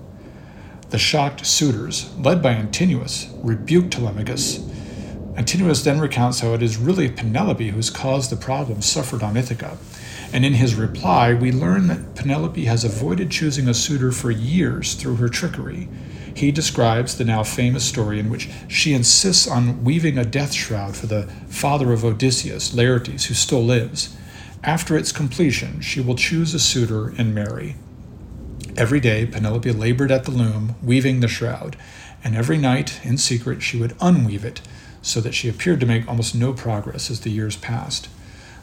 The 0.90 0.98
shocked 0.98 1.44
suitors, 1.44 2.16
led 2.16 2.40
by 2.44 2.52
Antinous, 2.52 3.28
rebuke 3.42 3.90
Telemachus 3.90 4.60
Antinous 5.36 5.82
then 5.82 6.00
recounts 6.00 6.40
how 6.40 6.54
it 6.54 6.62
is 6.62 6.78
really 6.78 7.10
Penelope 7.10 7.68
who's 7.68 7.90
caused 7.90 8.30
the 8.30 8.36
problems 8.36 8.86
suffered 8.86 9.22
on 9.22 9.36
Ithaca. 9.36 9.76
And 10.32 10.46
in 10.46 10.54
his 10.54 10.74
reply, 10.74 11.34
we 11.34 11.52
learn 11.52 11.88
that 11.88 12.14
Penelope 12.14 12.64
has 12.64 12.84
avoided 12.84 13.30
choosing 13.30 13.68
a 13.68 13.74
suitor 13.74 14.12
for 14.12 14.30
years 14.30 14.94
through 14.94 15.16
her 15.16 15.28
trickery. 15.28 15.88
He 16.34 16.50
describes 16.50 17.16
the 17.16 17.24
now 17.24 17.42
famous 17.42 17.84
story 17.84 18.18
in 18.18 18.30
which 18.30 18.48
she 18.66 18.94
insists 18.94 19.46
on 19.46 19.84
weaving 19.84 20.16
a 20.16 20.24
death 20.24 20.54
shroud 20.54 20.96
for 20.96 21.06
the 21.06 21.24
father 21.48 21.92
of 21.92 22.04
Odysseus, 22.04 22.74
Laertes, 22.74 23.26
who 23.26 23.34
still 23.34 23.62
lives. 23.62 24.16
After 24.64 24.96
its 24.96 25.12
completion, 25.12 25.82
she 25.82 26.00
will 26.00 26.16
choose 26.16 26.54
a 26.54 26.58
suitor 26.58 27.08
and 27.18 27.34
marry. 27.34 27.76
Every 28.76 29.00
day, 29.00 29.26
Penelope 29.26 29.70
labored 29.70 30.10
at 30.10 30.24
the 30.24 30.30
loom, 30.30 30.76
weaving 30.82 31.20
the 31.20 31.28
shroud, 31.28 31.76
and 32.24 32.34
every 32.34 32.58
night, 32.58 33.00
in 33.04 33.18
secret, 33.18 33.62
she 33.62 33.78
would 33.78 33.96
unweave 34.00 34.44
it 34.44 34.60
so 35.06 35.20
that 35.20 35.34
she 35.34 35.48
appeared 35.48 35.78
to 35.78 35.86
make 35.86 36.08
almost 36.08 36.34
no 36.34 36.52
progress 36.52 37.10
as 37.10 37.20
the 37.20 37.30
years 37.30 37.56
passed. 37.56 38.08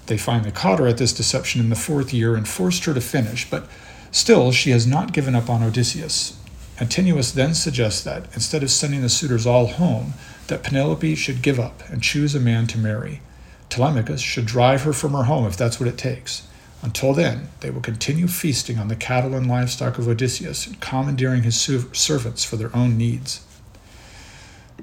They 0.08 0.18
finally 0.18 0.52
caught 0.52 0.80
her 0.80 0.88
at 0.88 0.98
this 0.98 1.14
deception 1.14 1.62
in 1.62 1.70
the 1.70 1.76
fourth 1.76 2.14
year 2.14 2.36
and 2.36 2.46
forced 2.46 2.84
her 2.84 2.94
to 2.94 3.00
finish, 3.00 3.50
but 3.50 3.68
still 4.12 4.52
she 4.52 4.72
has 4.72 4.86
not 4.86 5.14
given 5.14 5.36
up 5.36 5.50
on 5.50 5.64
Odysseus. 5.64 6.38
Antinous 6.80 7.32
then 7.32 7.54
suggests 7.54 8.04
that, 8.04 8.26
instead 8.34 8.62
of 8.62 8.72
sending 8.72 9.02
the 9.02 9.08
suitors 9.08 9.48
all 9.48 9.68
home, 9.68 10.16
that 10.48 10.64
Penelope 10.64 11.16
should 11.16 11.42
give 11.42 11.60
up 11.60 11.82
and 11.90 12.04
choose 12.04 12.36
a 12.36 12.40
man 12.42 12.68
to 12.68 12.78
marry. 12.78 13.22
Telemachus 13.70 14.20
should 14.20 14.46
drive 14.46 14.84
her 14.84 14.92
from 14.92 15.14
her 15.14 15.24
home 15.24 15.46
if 15.46 15.56
that's 15.56 15.80
what 15.80 15.88
it 15.88 15.98
takes. 15.98 16.46
Until 16.82 17.14
then, 17.14 17.48
they 17.62 17.70
will 17.70 17.80
continue 17.80 18.28
feasting 18.28 18.78
on 18.78 18.90
the 18.90 18.98
cattle 18.98 19.34
and 19.34 19.48
livestock 19.48 19.98
of 19.98 20.10
Odysseus 20.10 20.68
and 20.68 20.82
commandeering 20.82 21.44
his 21.44 21.56
servants 21.56 22.44
for 22.44 22.58
their 22.58 22.76
own 22.76 22.98
needs. 22.98 23.46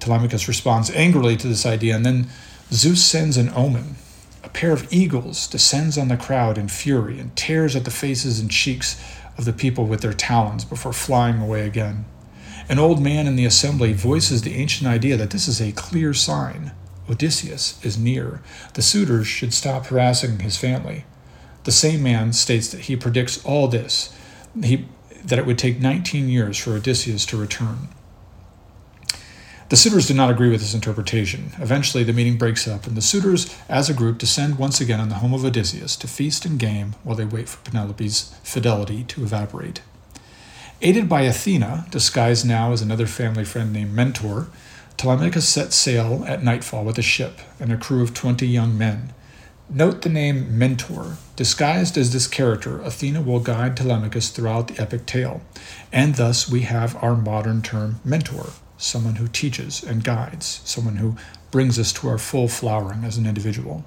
Telemachus 0.00 0.48
responds 0.48 0.90
angrily 0.90 1.36
to 1.36 1.46
this 1.46 1.66
idea, 1.66 1.94
and 1.94 2.04
then 2.04 2.28
Zeus 2.72 3.04
sends 3.04 3.36
an 3.36 3.50
omen. 3.54 3.96
A 4.42 4.48
pair 4.48 4.72
of 4.72 4.92
eagles 4.92 5.46
descends 5.46 5.98
on 5.98 6.08
the 6.08 6.16
crowd 6.16 6.56
in 6.56 6.68
fury 6.68 7.20
and 7.20 7.34
tears 7.36 7.76
at 7.76 7.84
the 7.84 7.90
faces 7.90 8.40
and 8.40 8.50
cheeks 8.50 9.00
of 9.36 9.44
the 9.44 9.52
people 9.52 9.84
with 9.86 10.00
their 10.00 10.12
talons 10.12 10.64
before 10.64 10.92
flying 10.92 11.40
away 11.40 11.66
again. 11.66 12.04
An 12.68 12.78
old 12.78 13.02
man 13.02 13.26
in 13.26 13.36
the 13.36 13.44
assembly 13.44 13.92
voices 13.92 14.42
the 14.42 14.54
ancient 14.54 14.88
idea 14.88 15.16
that 15.16 15.30
this 15.30 15.48
is 15.48 15.60
a 15.60 15.72
clear 15.72 16.14
sign. 16.14 16.72
Odysseus 17.08 17.84
is 17.84 17.98
near. 17.98 18.40
The 18.74 18.82
suitors 18.82 19.26
should 19.26 19.52
stop 19.52 19.86
harassing 19.86 20.38
his 20.38 20.56
family. 20.56 21.04
The 21.64 21.72
same 21.72 22.02
man 22.02 22.32
states 22.32 22.68
that 22.68 22.82
he 22.82 22.96
predicts 22.96 23.44
all 23.44 23.68
this, 23.68 24.16
he, 24.62 24.86
that 25.24 25.38
it 25.38 25.46
would 25.46 25.58
take 25.58 25.80
19 25.80 26.28
years 26.28 26.56
for 26.56 26.74
Odysseus 26.74 27.26
to 27.26 27.36
return. 27.36 27.88
The 29.70 29.76
suitors 29.76 30.08
do 30.08 30.14
not 30.14 30.30
agree 30.30 30.50
with 30.50 30.58
this 30.58 30.74
interpretation. 30.74 31.52
Eventually, 31.60 32.02
the 32.02 32.12
meeting 32.12 32.36
breaks 32.36 32.66
up, 32.66 32.88
and 32.88 32.96
the 32.96 33.00
suitors, 33.00 33.56
as 33.68 33.88
a 33.88 33.94
group, 33.94 34.18
descend 34.18 34.58
once 34.58 34.80
again 34.80 34.98
on 34.98 35.10
the 35.10 35.14
home 35.22 35.32
of 35.32 35.44
Odysseus 35.44 35.94
to 35.98 36.08
feast 36.08 36.44
and 36.44 36.58
game 36.58 36.96
while 37.04 37.14
they 37.14 37.24
wait 37.24 37.48
for 37.48 37.62
Penelope's 37.62 38.34
fidelity 38.42 39.04
to 39.04 39.22
evaporate. 39.22 39.80
Aided 40.82 41.08
by 41.08 41.20
Athena, 41.20 41.86
disguised 41.88 42.44
now 42.44 42.72
as 42.72 42.82
another 42.82 43.06
family 43.06 43.44
friend 43.44 43.72
named 43.72 43.94
Mentor, 43.94 44.48
Telemachus 44.96 45.48
sets 45.48 45.76
sail 45.76 46.24
at 46.26 46.42
nightfall 46.42 46.82
with 46.84 46.98
a 46.98 47.02
ship 47.02 47.38
and 47.60 47.72
a 47.72 47.76
crew 47.76 48.02
of 48.02 48.12
twenty 48.12 48.48
young 48.48 48.76
men. 48.76 49.12
Note 49.68 50.02
the 50.02 50.08
name 50.08 50.58
Mentor. 50.58 51.16
Disguised 51.36 51.96
as 51.96 52.12
this 52.12 52.26
character, 52.26 52.80
Athena 52.80 53.22
will 53.22 53.38
guide 53.38 53.76
Telemachus 53.76 54.30
throughout 54.30 54.66
the 54.66 54.82
epic 54.82 55.06
tale, 55.06 55.42
and 55.92 56.16
thus 56.16 56.48
we 56.50 56.62
have 56.62 57.00
our 57.00 57.14
modern 57.14 57.62
term 57.62 58.00
mentor 58.04 58.50
someone 58.80 59.16
who 59.16 59.28
teaches 59.28 59.82
and 59.82 60.02
guides, 60.02 60.60
someone 60.64 60.96
who 60.96 61.16
brings 61.50 61.78
us 61.78 61.92
to 61.92 62.08
our 62.08 62.18
full 62.18 62.48
flowering 62.48 63.04
as 63.04 63.16
an 63.16 63.26
individual. 63.26 63.84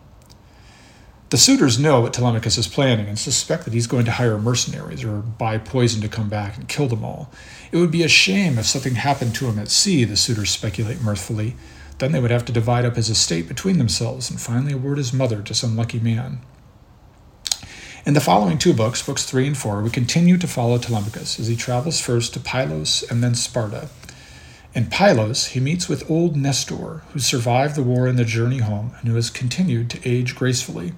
The 1.30 1.38
suitors 1.38 1.80
know 1.80 2.02
what 2.02 2.14
Telemachus 2.14 2.60
is 2.60 2.68
planning 2.68 3.08
and 3.08 3.18
suspect 3.18 3.66
that 3.66 3.74
he's 3.74 3.88
going 3.88 4.06
to 4.06 4.12
hire 4.12 4.38
mercenaries 4.38 5.04
or 5.04 5.18
buy 5.18 5.58
poison 5.58 6.00
to 6.02 6.08
come 6.08 6.30
back 6.30 6.58
and 6.58 6.68
kill 6.68 6.88
them 6.88 7.04
all. 7.04 7.32
It 7.72 7.78
would 7.78 7.90
be 7.90 8.04
a 8.04 8.08
shame 8.08 8.60
if 8.60 8.68
something 8.68 8.94
happened 8.94 9.34
to 9.36 9.48
him 9.48 9.58
at 9.58 9.70
sea, 9.70 10.04
the 10.04 10.16
suitors 10.16 10.52
speculate 10.52 11.02
mirthfully. 11.02 11.56
Then 11.98 12.12
they 12.12 12.20
would 12.20 12.30
have 12.30 12.46
to 12.46 12.54
divide 12.54 12.86
up 12.86 12.98
his 12.98 13.10
estate 13.10 13.48
between 13.48 13.80
themselves 13.80 14.30
and 14.30 14.40
finally 14.40 14.74
award 14.74 15.00
his 15.00 15.12
mother 15.12 15.42
to 15.42 15.56
some 15.56 15.76
lucky 15.76 16.00
man. 16.00 16.42
In 18.06 18.14
the 18.14 18.22
following 18.22 18.60
two 18.60 18.74
books, 18.74 19.02
books 19.02 19.24
three 19.26 19.48
and 19.48 19.58
four, 19.58 19.82
we 19.82 19.90
continue 19.90 20.38
to 20.38 20.48
follow 20.48 20.78
Telemachus 20.78 21.40
as 21.40 21.48
he 21.48 21.56
travels 21.56 22.00
first 22.00 22.34
to 22.34 22.40
Pylos 22.40 23.02
and 23.10 23.24
then 23.24 23.34
Sparta. 23.34 23.90
In 24.76 24.88
Pylos, 24.88 25.50
he 25.50 25.60
meets 25.60 25.88
with 25.88 26.10
old 26.10 26.36
Nestor, 26.36 27.04
who 27.12 27.20
survived 27.20 27.76
the 27.76 27.84
war 27.84 28.08
and 28.08 28.18
the 28.18 28.26
journey 28.26 28.58
home 28.58 28.96
and 29.00 29.08
who 29.08 29.14
has 29.14 29.30
continued 29.30 29.88
to 29.92 30.10
age 30.10 30.36
gracefully. 30.36 30.94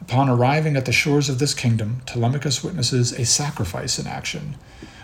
Upon 0.00 0.28
arriving 0.28 0.76
at 0.76 0.84
the 0.84 0.92
shores 0.92 1.28
of 1.28 1.40
this 1.40 1.54
kingdom, 1.54 2.02
Telemachus 2.06 2.62
witnesses 2.62 3.10
a 3.12 3.24
sacrifice 3.24 3.98
in 3.98 4.06
action. 4.06 4.54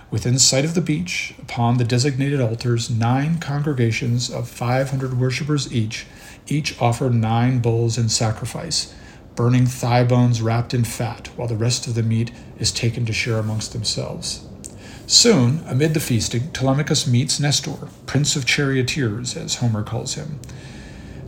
Within 0.08 0.38
sight 0.38 0.64
of 0.64 0.74
the 0.74 0.80
beach, 0.80 1.34
upon 1.40 1.78
the 1.78 1.84
designated 1.84 2.40
altars, 2.40 2.90
nine 2.90 3.38
congregations 3.38 4.30
of 4.30 4.48
500 4.48 5.18
worshippers 5.18 5.72
each, 5.72 6.06
each 6.46 6.80
offer 6.80 7.10
nine 7.10 7.58
bulls 7.58 7.98
in 7.98 8.08
sacrifice, 8.08 8.94
burning 9.34 9.66
thigh 9.66 10.04
bones 10.04 10.40
wrapped 10.40 10.74
in 10.74 10.84
fat, 10.84 11.28
while 11.34 11.48
the 11.48 11.56
rest 11.56 11.88
of 11.88 11.94
the 11.94 12.04
meat 12.04 12.30
is 12.56 12.70
taken 12.70 13.04
to 13.06 13.12
share 13.12 13.38
amongst 13.38 13.72
themselves. 13.72 14.46
Soon, 15.10 15.64
amid 15.66 15.92
the 15.92 15.98
feasting, 15.98 16.52
Telemachus 16.52 17.04
meets 17.04 17.40
Nestor, 17.40 17.88
prince 18.06 18.36
of 18.36 18.46
charioteers, 18.46 19.36
as 19.36 19.56
Homer 19.56 19.82
calls 19.82 20.14
him. 20.14 20.38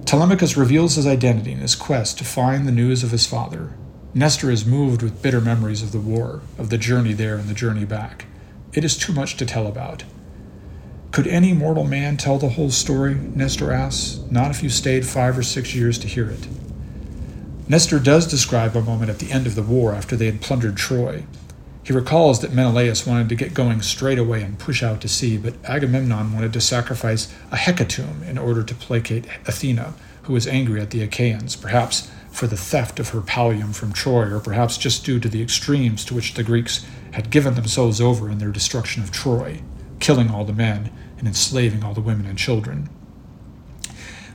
Telemachus 0.05 0.57
reveals 0.57 0.95
his 0.95 1.05
identity 1.05 1.51
in 1.51 1.59
his 1.59 1.75
quest 1.75 2.16
to 2.18 2.25
find 2.25 2.64
the 2.64 2.71
news 2.71 3.03
of 3.03 3.11
his 3.11 3.27
father. 3.27 3.73
Nestor 4.14 4.53
is 4.53 4.64
moved 4.64 5.03
with 5.03 5.21
bitter 5.21 5.40
memories 5.40 5.83
of 5.83 5.90
the 5.90 5.99
war, 5.99 6.42
of 6.59 6.71
the 6.71 6.79
journey 6.79 7.12
there 7.12 7.35
and 7.35 7.49
the 7.49 7.55
journey 7.55 7.85
back. 7.85 8.27
It 8.73 8.85
is 8.85 8.97
too 8.97 9.12
much 9.12 9.37
to 9.38 9.47
tell 9.47 9.66
about. 9.66 10.05
Could 11.11 11.27
any 11.27 11.53
mortal 11.53 11.83
man 11.83 12.16
tell 12.16 12.38
the 12.38 12.51
whole 12.51 12.71
story? 12.71 13.16
Nestor 13.16 13.73
asks. 13.73 14.21
Not 14.31 14.53
if 14.53 14.62
you 14.62 14.68
stayed 14.68 15.05
five 15.05 15.37
or 15.37 15.42
six 15.42 15.75
years 15.75 15.99
to 15.99 16.07
hear 16.07 16.31
it. 16.31 16.47
Nestor 17.68 17.99
does 17.99 18.29
describe 18.29 18.77
a 18.77 18.81
moment 18.81 19.11
at 19.11 19.18
the 19.18 19.33
end 19.33 19.49
of 19.49 19.57
the 19.57 19.62
war 19.62 19.92
after 19.92 20.14
they 20.14 20.27
had 20.27 20.40
plundered 20.40 20.77
Troy. 20.77 21.25
He 21.85 21.92
recalls 21.92 22.40
that 22.40 22.53
Menelaus 22.53 23.07
wanted 23.07 23.29
to 23.29 23.35
get 23.35 23.55
going 23.55 23.83
straight 23.83 24.18
away 24.18 24.42
and 24.42 24.59
push 24.59 24.83
out 24.83 25.01
to 25.01 25.09
sea, 25.09 25.37
but 25.37 25.55
Agamemnon 25.64 26.33
wanted 26.33 26.53
to 26.53 26.61
sacrifice 26.61 27.33
a 27.51 27.57
hecatomb 27.57 28.27
in 28.29 28.38
order 28.38 28.62
to 28.62 28.75
placate 28.75 29.27
Athena, 29.47 29.95
who 30.23 30.33
was 30.33 30.47
angry 30.47 30.81
at 30.81 30.90
the 30.90 31.03
Achaeans, 31.03 31.57
perhaps 31.57 32.09
for 32.31 32.47
the 32.47 32.57
theft 32.57 33.01
of 33.01 33.09
her 33.09 33.21
palladium 33.21 33.73
from 33.73 33.92
Troy, 33.92 34.33
or 34.33 34.38
perhaps 34.38 34.79
just 34.79 35.05
due 35.05 35.18
to 35.18 35.29
the 35.29 35.42
extremes 35.42 36.05
to 36.05 36.14
which 36.14 36.35
the 36.35 36.45
Greeks 36.45 36.87
had 37.12 37.31
given 37.31 37.55
themselves 37.55 38.01
over 38.01 38.31
in 38.31 38.38
their 38.38 38.53
destruction 38.53 39.03
of 39.03 39.11
Troy, 39.11 39.61
killing 39.99 40.31
all 40.31 40.45
the 40.45 40.53
men 40.53 40.92
and 41.18 41.27
enslaving 41.27 41.83
all 41.83 41.95
the 41.95 42.01
women 42.01 42.27
and 42.27 42.38
children. 42.38 42.88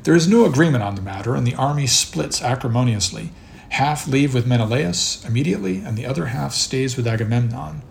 There 0.04 0.16
is 0.16 0.28
no 0.28 0.46
agreement 0.46 0.84
on 0.84 0.96
the 0.96 1.02
matter, 1.02 1.34
and 1.34 1.48
the 1.48 1.56
army 1.56 1.88
splits 1.88 2.42
acrimoniously 2.42 3.32
Half 3.70 4.08
leave 4.08 4.34
with 4.34 4.48
Menelaus 4.48 5.24
immediately, 5.26 5.80
and 5.80 5.98
the 5.98 6.06
other 6.06 6.28
half 6.28 6.54
stays 6.54 6.98
with 6.98 7.08
Agamemnon. 7.08 7.82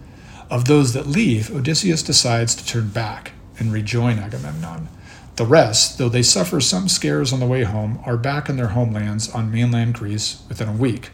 Of 0.51 0.67
those 0.67 0.93
that 0.93 1.07
leave, 1.07 1.55
Odysseus 1.55 2.03
decides 2.03 2.55
to 2.55 2.67
turn 2.67 2.89
back 2.89 3.33
and 3.59 3.73
rejoin 3.73 4.19
Agamemnon. 4.19 4.89
The 5.37 5.45
rest, 5.45 5.99
though 5.99 6.09
they 6.09 6.23
suffer 6.23 6.61
some 6.61 6.89
scares 6.89 7.33
on 7.33 7.41
the 7.41 7.47
way 7.47 7.65
home, 7.65 8.01
are 8.07 8.17
back 8.17 8.49
in 8.49 8.57
their 8.57 8.69
homelands 8.69 9.29
on 9.31 9.53
mainland 9.53 9.95
Greece 9.95 10.43
within 10.49 10.69
a 10.69 10.73
week. 10.73 11.11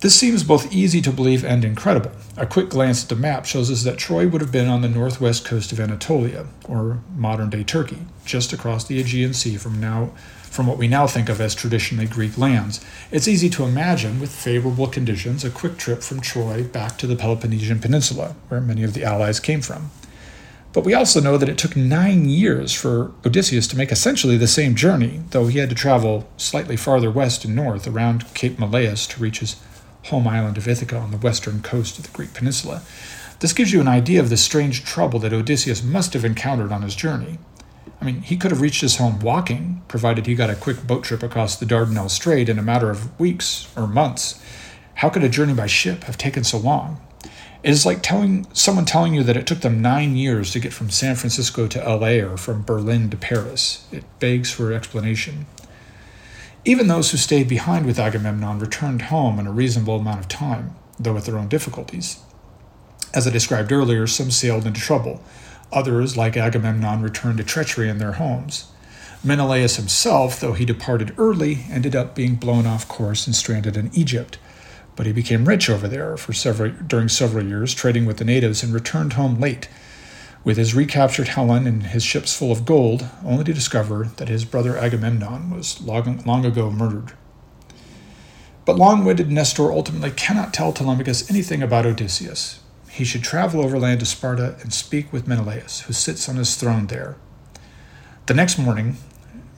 This 0.00 0.14
seems 0.14 0.44
both 0.44 0.72
easy 0.72 1.02
to 1.02 1.10
believe 1.10 1.44
and 1.44 1.64
incredible. 1.64 2.12
A 2.36 2.46
quick 2.46 2.68
glance 2.68 3.02
at 3.02 3.08
the 3.08 3.16
map 3.16 3.44
shows 3.44 3.70
us 3.70 3.82
that 3.82 3.98
Troy 3.98 4.28
would 4.28 4.40
have 4.40 4.52
been 4.52 4.68
on 4.68 4.80
the 4.80 4.88
northwest 4.88 5.44
coast 5.44 5.72
of 5.72 5.80
Anatolia, 5.80 6.46
or 6.64 7.00
modern 7.16 7.50
day 7.50 7.64
Turkey, 7.64 7.98
just 8.24 8.52
across 8.52 8.84
the 8.84 9.00
Aegean 9.00 9.34
Sea 9.34 9.56
from 9.56 9.80
now 9.80 10.12
from 10.50 10.66
what 10.66 10.78
we 10.78 10.88
now 10.88 11.06
think 11.06 11.28
of 11.28 11.40
as 11.40 11.54
traditionally 11.54 12.06
Greek 12.06 12.36
lands. 12.36 12.84
It's 13.10 13.28
easy 13.28 13.48
to 13.50 13.64
imagine, 13.64 14.20
with 14.20 14.30
favorable 14.30 14.86
conditions, 14.86 15.44
a 15.44 15.50
quick 15.50 15.76
trip 15.76 16.02
from 16.02 16.20
Troy 16.20 16.64
back 16.64 16.98
to 16.98 17.06
the 17.06 17.16
Peloponnesian 17.16 17.80
Peninsula, 17.80 18.34
where 18.48 18.60
many 18.60 18.82
of 18.82 18.94
the 18.94 19.04
allies 19.04 19.40
came 19.40 19.60
from. 19.60 19.90
But 20.72 20.84
we 20.84 20.94
also 20.94 21.20
know 21.20 21.36
that 21.38 21.48
it 21.48 21.58
took 21.58 21.76
nine 21.76 22.28
years 22.28 22.72
for 22.72 23.12
Odysseus 23.24 23.66
to 23.68 23.76
make 23.76 23.90
essentially 23.90 24.36
the 24.36 24.46
same 24.46 24.74
journey, 24.74 25.22
though 25.30 25.46
he 25.46 25.58
had 25.58 25.70
to 25.70 25.74
travel 25.74 26.28
slightly 26.36 26.76
farther 26.76 27.10
west 27.10 27.44
and 27.44 27.56
north 27.56 27.86
around 27.86 28.32
Cape 28.34 28.58
Malea 28.58 29.08
to 29.08 29.22
reach 29.22 29.40
his 29.40 29.56
home 30.04 30.28
island 30.28 30.56
of 30.56 30.68
Ithaca 30.68 30.96
on 30.96 31.10
the 31.10 31.16
western 31.16 31.62
coast 31.62 31.98
of 31.98 32.04
the 32.04 32.12
Greek 32.12 32.34
peninsula. 32.34 32.82
This 33.40 33.52
gives 33.52 33.72
you 33.72 33.80
an 33.80 33.88
idea 33.88 34.20
of 34.20 34.30
the 34.30 34.36
strange 34.36 34.84
trouble 34.84 35.18
that 35.20 35.32
Odysseus 35.32 35.82
must 35.82 36.12
have 36.12 36.24
encountered 36.24 36.72
on 36.72 36.82
his 36.82 36.94
journey. 36.94 37.38
I 38.00 38.04
mean, 38.04 38.22
he 38.22 38.36
could 38.36 38.50
have 38.50 38.60
reached 38.60 38.80
his 38.80 38.96
home 38.96 39.20
walking, 39.20 39.82
provided 39.88 40.26
he 40.26 40.34
got 40.34 40.50
a 40.50 40.56
quick 40.56 40.86
boat 40.86 41.04
trip 41.04 41.22
across 41.22 41.56
the 41.56 41.66
Dardanelles 41.66 42.10
Strait 42.10 42.48
in 42.48 42.58
a 42.58 42.62
matter 42.62 42.90
of 42.90 43.18
weeks 43.18 43.68
or 43.76 43.86
months. 43.86 44.42
How 44.94 45.08
could 45.08 45.24
a 45.24 45.28
journey 45.28 45.54
by 45.54 45.66
ship 45.66 46.04
have 46.04 46.18
taken 46.18 46.44
so 46.44 46.58
long? 46.58 47.00
It 47.62 47.70
is 47.70 47.84
like 47.84 48.02
telling 48.02 48.46
someone 48.52 48.84
telling 48.84 49.14
you 49.14 49.22
that 49.24 49.36
it 49.36 49.46
took 49.46 49.60
them 49.60 49.82
nine 49.82 50.16
years 50.16 50.52
to 50.52 50.60
get 50.60 50.72
from 50.72 50.90
San 50.90 51.16
Francisco 51.16 51.66
to 51.66 51.78
LA 51.78 52.24
or 52.24 52.36
from 52.36 52.62
Berlin 52.62 53.10
to 53.10 53.16
Paris. 53.16 53.86
It 53.90 54.04
begs 54.20 54.50
for 54.50 54.72
explanation. 54.72 55.46
Even 56.64 56.86
those 56.86 57.10
who 57.10 57.16
stayed 57.16 57.48
behind 57.48 57.86
with 57.86 57.98
Agamemnon 57.98 58.58
returned 58.58 59.02
home 59.02 59.38
in 59.38 59.46
a 59.46 59.52
reasonable 59.52 59.96
amount 59.96 60.20
of 60.20 60.28
time, 60.28 60.76
though 60.98 61.14
with 61.14 61.26
their 61.26 61.38
own 61.38 61.48
difficulties. 61.48 62.20
As 63.14 63.26
I 63.26 63.30
described 63.30 63.72
earlier, 63.72 64.06
some 64.06 64.30
sailed 64.30 64.66
into 64.66 64.80
trouble. 64.80 65.22
Others, 65.72 66.16
like 66.16 66.36
Agamemnon, 66.36 67.02
returned 67.02 67.38
to 67.38 67.44
treachery 67.44 67.88
in 67.88 67.98
their 67.98 68.12
homes. 68.12 68.70
Menelaus 69.22 69.76
himself, 69.76 70.40
though 70.40 70.54
he 70.54 70.64
departed 70.64 71.14
early, 71.18 71.66
ended 71.70 71.94
up 71.94 72.14
being 72.14 72.36
blown 72.36 72.66
off 72.66 72.88
course 72.88 73.26
and 73.26 73.36
stranded 73.36 73.76
in 73.76 73.90
Egypt. 73.92 74.38
But 74.96 75.06
he 75.06 75.12
became 75.12 75.46
rich 75.46 75.68
over 75.68 75.86
there 75.86 76.16
for 76.16 76.32
several, 76.32 76.70
during 76.70 77.08
several 77.08 77.44
years, 77.44 77.74
trading 77.74 78.06
with 78.06 78.16
the 78.16 78.24
natives, 78.24 78.62
and 78.62 78.72
returned 78.72 79.14
home 79.14 79.38
late 79.38 79.68
with 80.44 80.56
his 80.56 80.74
recaptured 80.74 81.28
Helen 81.28 81.66
and 81.66 81.82
his 81.82 82.02
ships 82.02 82.34
full 82.34 82.52
of 82.52 82.64
gold, 82.64 83.06
only 83.24 83.44
to 83.44 83.52
discover 83.52 84.04
that 84.16 84.28
his 84.28 84.44
brother 84.44 84.78
Agamemnon 84.78 85.50
was 85.50 85.80
long, 85.82 86.22
long 86.24 86.46
ago 86.46 86.70
murdered. 86.70 87.12
But 88.64 88.76
long 88.76 89.04
winded 89.04 89.30
Nestor 89.30 89.72
ultimately 89.72 90.10
cannot 90.10 90.54
tell 90.54 90.72
Telemachus 90.72 91.28
anything 91.28 91.62
about 91.62 91.86
Odysseus 91.86 92.60
he 92.98 93.04
should 93.04 93.22
travel 93.22 93.60
overland 93.60 94.00
to 94.00 94.06
Sparta 94.06 94.56
and 94.60 94.72
speak 94.72 95.12
with 95.12 95.28
Menelaus, 95.28 95.82
who 95.82 95.92
sits 95.92 96.28
on 96.28 96.34
his 96.34 96.56
throne 96.56 96.88
there. 96.88 97.14
The 98.26 98.34
next 98.34 98.58
morning, 98.58 98.96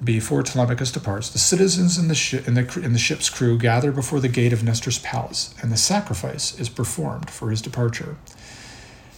before 0.05 0.43
Telemachus 0.43 0.93
departs, 0.93 1.31
the 1.31 1.39
citizens 1.39 1.97
and 1.97 2.11
the, 2.11 2.15
shi- 2.15 2.43
in, 2.47 2.53
the, 2.53 2.81
in 2.85 2.93
the 2.93 2.99
ship's 2.99 3.31
crew 3.31 3.57
gather 3.57 3.93
before 3.93 4.21
the 4.21 4.29
gate 4.29 4.53
of 4.53 4.63
Nestor's 4.63 4.99
palace, 4.99 5.55
and 5.63 5.73
the 5.73 5.79
sacrifice 5.79 6.59
is 6.61 6.69
performed 6.69 7.31
for 7.31 7.49
his 7.49 7.63
departure. 7.63 8.19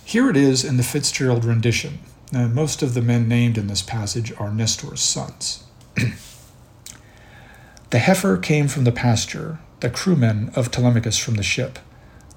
Here 0.05 0.31
it 0.31 0.37
is 0.37 0.65
in 0.65 0.77
the 0.77 0.85
Fitzgerald 0.85 1.45
rendition. 1.45 1.99
Now, 2.31 2.47
most 2.47 2.81
of 2.81 2.95
the 2.95 3.03
men 3.03 3.27
named 3.27 3.59
in 3.59 3.67
this 3.67 3.83
passage 3.83 4.33
are 4.39 4.53
Nestor's 4.53 5.01
sons. 5.01 5.65
the 7.91 7.99
heifer 7.99 8.37
came 8.37 8.69
from 8.69 8.85
the 8.85 8.93
pasture, 8.93 9.59
the 9.81 9.91
crewmen 9.91 10.53
of 10.55 10.71
Telemachus 10.71 11.19
from 11.19 11.35
the 11.35 11.43
ship. 11.43 11.81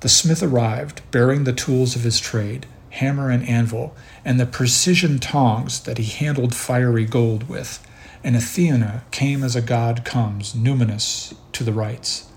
The 0.02 0.10
smith 0.10 0.44
arrived, 0.44 1.02
bearing 1.12 1.44
the 1.44 1.54
tools 1.54 1.96
of 1.96 2.04
his 2.04 2.20
trade, 2.20 2.68
hammer 2.92 3.30
and 3.30 3.48
anvil, 3.48 3.96
and 4.24 4.40
the 4.40 4.46
precision 4.46 5.20
tongs 5.20 5.80
that 5.82 5.98
he 5.98 6.06
handled 6.06 6.54
fiery 6.54 7.06
gold 7.06 7.50
with. 7.50 7.86
And 8.24 8.36
Athena 8.36 9.04
came 9.12 9.44
as 9.44 9.56
a 9.56 9.62
god 9.62 10.04
comes, 10.04 10.54
numinous 10.54 11.36
to 11.54 11.64
the 11.64 11.74
rites. 11.74 12.30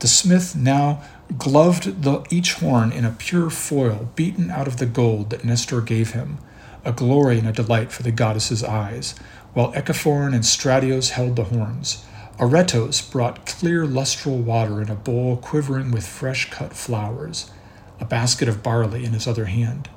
The 0.00 0.08
smith 0.08 0.54
now 0.54 1.02
gloved 1.36 2.02
the, 2.02 2.24
each 2.30 2.54
horn 2.54 2.92
in 2.92 3.04
a 3.04 3.10
pure 3.10 3.50
foil 3.50 4.10
beaten 4.14 4.50
out 4.50 4.68
of 4.68 4.76
the 4.76 4.86
gold 4.86 5.30
that 5.30 5.44
Nestor 5.44 5.80
gave 5.80 6.12
him, 6.12 6.38
a 6.84 6.92
glory 6.92 7.38
and 7.38 7.48
a 7.48 7.52
delight 7.52 7.90
for 7.90 8.02
the 8.02 8.12
goddess's 8.12 8.62
eyes, 8.62 9.14
while 9.54 9.72
Echephron 9.72 10.34
and 10.34 10.44
Stratios 10.44 11.10
held 11.10 11.36
the 11.36 11.44
horns. 11.44 12.04
Aretos 12.38 13.10
brought 13.10 13.46
clear 13.46 13.84
lustral 13.84 14.38
water 14.38 14.80
in 14.80 14.88
a 14.88 14.94
bowl 14.94 15.36
quivering 15.36 15.90
with 15.90 16.06
fresh 16.06 16.48
cut 16.50 16.72
flowers, 16.72 17.50
a 17.98 18.04
basket 18.04 18.48
of 18.48 18.62
barley 18.62 19.04
in 19.04 19.12
his 19.12 19.26
other 19.26 19.46
hand. 19.46 19.90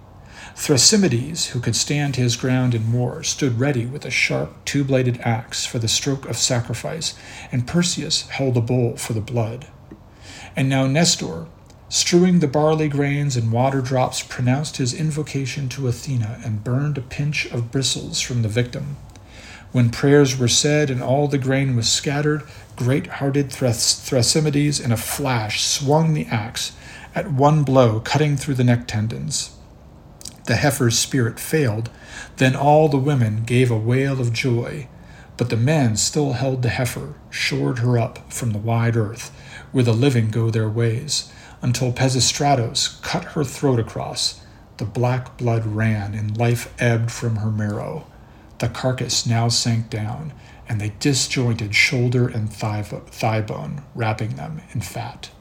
Thrasymedes, 0.56 1.50
who 1.50 1.60
could 1.60 1.76
stand 1.76 2.16
his 2.16 2.36
ground 2.36 2.74
in 2.74 2.92
war, 2.92 3.22
stood 3.22 3.60
ready 3.60 3.86
with 3.86 4.06
a 4.06 4.10
sharp 4.10 4.66
two 4.66 4.84
bladed 4.84 5.20
axe 5.22 5.68
for 5.68 5.78
the 5.78 5.88
stroke 5.88 6.26
of 6.28 6.36
sacrifice, 6.36 7.14
and 7.52 7.68
Perseus 7.68 8.28
held 8.30 8.58
a 8.58 8.62
bowl 8.62 8.98
for 8.98 9.14
the 9.14 9.22
blood. 9.22 9.68
And 10.56 10.68
now 10.68 10.88
Nestor, 10.88 11.46
strewing 11.90 12.40
the 12.40 12.48
barley 12.48 12.90
grains 12.90 13.38
and 13.38 13.52
water 13.52 13.82
drops, 13.82 14.24
pronounced 14.24 14.78
his 14.78 14.96
invocation 14.96 15.70
to 15.70 15.88
Athena 15.88 16.42
and 16.44 16.64
burned 16.64 16.98
a 16.98 17.02
pinch 17.02 17.46
of 17.46 17.72
bristles 17.72 18.20
from 18.20 18.42
the 18.42 18.50
victim. 18.50 18.98
When 19.72 19.90
prayers 19.90 20.38
were 20.38 20.50
said 20.50 20.90
and 20.90 21.02
all 21.02 21.28
the 21.28 21.38
grain 21.38 21.76
was 21.76 21.90
scattered, 21.90 22.44
great 22.76 23.08
hearted 23.08 23.50
Thrasymedes 23.50 24.84
in 24.84 24.92
a 24.92 24.98
flash 24.98 25.64
swung 25.64 26.14
the 26.14 26.26
axe, 26.26 26.74
at 27.16 27.32
one 27.32 27.64
blow 27.64 28.00
cutting 28.00 28.36
through 28.36 28.56
the 28.56 28.64
neck 28.64 28.88
tendons. 28.88 29.52
The 30.48 30.58
heifer's 30.58 30.98
spirit 30.98 31.40
failed. 31.40 31.90
Then 32.38 32.56
all 32.56 32.90
the 32.90 32.98
women 32.98 33.44
gave 33.46 33.72
a 33.72 33.78
wail 33.78 34.20
of 34.20 34.34
joy. 34.34 34.88
But 35.38 35.50
the 35.50 35.58
men 35.58 35.96
still 35.96 36.34
held 36.34 36.62
the 36.62 36.70
heifer, 36.70 37.16
shored 37.30 37.80
her 37.80 37.98
up 37.98 38.32
from 38.32 38.52
the 38.52 38.60
wide 38.60 38.98
earth, 38.98 39.32
where 39.72 39.84
the 39.84 39.94
living 39.94 40.30
go 40.30 40.50
their 40.50 40.70
ways, 40.70 41.32
until 41.62 41.94
Pisistratos 41.94 43.02
cut 43.02 43.24
her 43.24 43.44
throat 43.44 43.80
across. 43.80 44.42
The 44.78 44.86
black 44.86 45.38
blood 45.38 45.66
ran, 45.66 46.14
and 46.14 46.38
life 46.38 46.74
ebbed 46.80 47.12
from 47.12 47.38
her 47.38 47.52
marrow. 47.52 48.06
The 48.62 48.70
carcass 48.70 49.26
now 49.26 49.48
sank 49.48 49.90
down, 49.90 50.34
and 50.70 50.80
they 50.80 50.94
disjointed 51.00 51.74
shoulder 51.74 52.28
and 52.28 52.54
thigh, 52.54 52.84
thigh 52.84 53.42
bone, 53.42 53.82
wrapping 53.96 54.36
them 54.36 54.62
in 54.72 54.82
fat. 54.82 55.32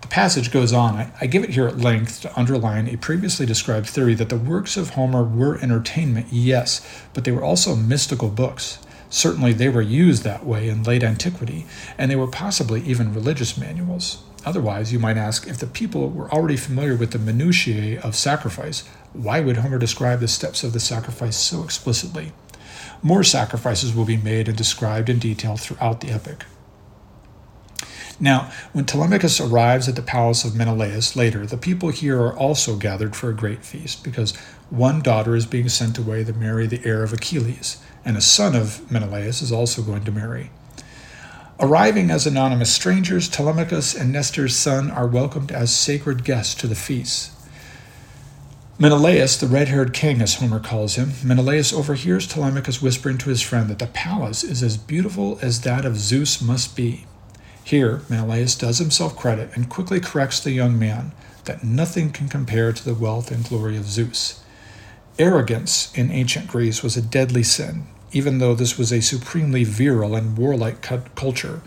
The 0.00 0.08
passage 0.08 0.50
goes 0.50 0.72
on. 0.72 0.94
I, 0.94 1.12
I 1.20 1.26
give 1.26 1.44
it 1.44 1.50
here 1.50 1.68
at 1.68 1.76
length 1.76 2.22
to 2.22 2.34
underline 2.34 2.88
a 2.88 2.96
previously 2.96 3.44
described 3.44 3.88
theory 3.88 4.14
that 4.14 4.30
the 4.30 4.38
works 4.38 4.78
of 4.78 4.94
Homer 4.94 5.22
were 5.22 5.58
entertainment, 5.58 6.28
yes, 6.30 6.80
but 7.12 7.24
they 7.24 7.30
were 7.30 7.44
also 7.44 7.76
mystical 7.76 8.30
books. 8.30 8.78
Certainly, 9.10 9.52
they 9.52 9.68
were 9.68 9.82
used 9.82 10.24
that 10.24 10.46
way 10.46 10.70
in 10.70 10.84
late 10.84 11.02
antiquity, 11.04 11.66
and 11.98 12.10
they 12.10 12.16
were 12.16 12.26
possibly 12.26 12.80
even 12.84 13.12
religious 13.12 13.58
manuals. 13.58 14.22
Otherwise, 14.46 14.94
you 14.94 14.98
might 14.98 15.18
ask 15.18 15.46
if 15.46 15.58
the 15.58 15.66
people 15.66 16.08
were 16.08 16.32
already 16.32 16.56
familiar 16.56 16.96
with 16.96 17.10
the 17.10 17.18
minutiae 17.18 18.00
of 18.00 18.16
sacrifice, 18.16 18.82
why 19.12 19.40
would 19.40 19.58
Homer 19.58 19.78
describe 19.78 20.20
the 20.20 20.28
steps 20.28 20.64
of 20.64 20.72
the 20.72 20.80
sacrifice 20.80 21.36
so 21.36 21.62
explicitly? 21.62 22.32
More 23.02 23.24
sacrifices 23.24 23.94
will 23.94 24.04
be 24.04 24.16
made 24.16 24.48
and 24.48 24.56
described 24.56 25.08
in 25.08 25.18
detail 25.18 25.56
throughout 25.56 26.00
the 26.00 26.10
epic. 26.10 26.44
Now, 28.20 28.52
when 28.72 28.84
Telemachus 28.84 29.40
arrives 29.40 29.88
at 29.88 29.96
the 29.96 30.02
palace 30.02 30.44
of 30.44 30.54
Menelaus 30.54 31.16
later, 31.16 31.44
the 31.44 31.56
people 31.56 31.88
here 31.88 32.20
are 32.20 32.36
also 32.36 32.76
gathered 32.76 33.16
for 33.16 33.28
a 33.28 33.34
great 33.34 33.64
feast, 33.64 34.04
because 34.04 34.36
one 34.70 35.00
daughter 35.00 35.34
is 35.34 35.46
being 35.46 35.68
sent 35.68 35.98
away 35.98 36.22
to 36.22 36.32
marry 36.32 36.66
the 36.66 36.84
heir 36.84 37.02
of 37.02 37.12
Achilles, 37.12 37.82
and 38.04 38.16
a 38.16 38.20
son 38.20 38.54
of 38.54 38.88
Menelaus 38.90 39.42
is 39.42 39.50
also 39.50 39.82
going 39.82 40.04
to 40.04 40.12
marry. 40.12 40.50
Arriving 41.58 42.10
as 42.10 42.26
anonymous 42.26 42.72
strangers, 42.72 43.28
Telemachus 43.28 43.94
and 43.94 44.12
Nestor's 44.12 44.54
son 44.54 44.90
are 44.90 45.06
welcomed 45.06 45.50
as 45.50 45.74
sacred 45.74 46.22
guests 46.22 46.54
to 46.56 46.66
the 46.68 46.74
feast. 46.74 47.32
Menelaus, 48.78 49.36
the 49.36 49.46
red 49.46 49.68
haired 49.68 49.92
king, 49.92 50.22
as 50.22 50.36
Homer 50.36 50.58
calls 50.58 50.94
him, 50.96 51.12
Menelaus 51.22 51.72
overhears 51.72 52.26
Telemachus 52.26 52.80
whispering 52.80 53.18
to 53.18 53.28
his 53.28 53.42
friend 53.42 53.68
that 53.68 53.78
the 53.78 53.86
palace 53.86 54.42
is 54.42 54.62
as 54.62 54.78
beautiful 54.78 55.38
as 55.42 55.60
that 55.60 55.84
of 55.84 55.98
Zeus 55.98 56.40
must 56.40 56.74
be. 56.74 57.06
Here, 57.62 58.00
Menelaus 58.08 58.54
does 58.54 58.78
himself 58.78 59.16
credit 59.16 59.50
and 59.54 59.68
quickly 59.68 60.00
corrects 60.00 60.40
the 60.40 60.52
young 60.52 60.78
man 60.78 61.12
that 61.44 61.62
nothing 61.62 62.10
can 62.10 62.28
compare 62.28 62.72
to 62.72 62.84
the 62.84 62.94
wealth 62.94 63.30
and 63.30 63.46
glory 63.46 63.76
of 63.76 63.84
Zeus. 63.84 64.42
Arrogance 65.18 65.92
in 65.94 66.10
ancient 66.10 66.48
Greece 66.48 66.82
was 66.82 66.96
a 66.96 67.02
deadly 67.02 67.42
sin, 67.42 67.86
even 68.12 68.38
though 68.38 68.54
this 68.54 68.78
was 68.78 68.90
a 68.90 69.02
supremely 69.02 69.64
virile 69.64 70.16
and 70.16 70.36
warlike 70.38 70.80
culture. 71.14 71.60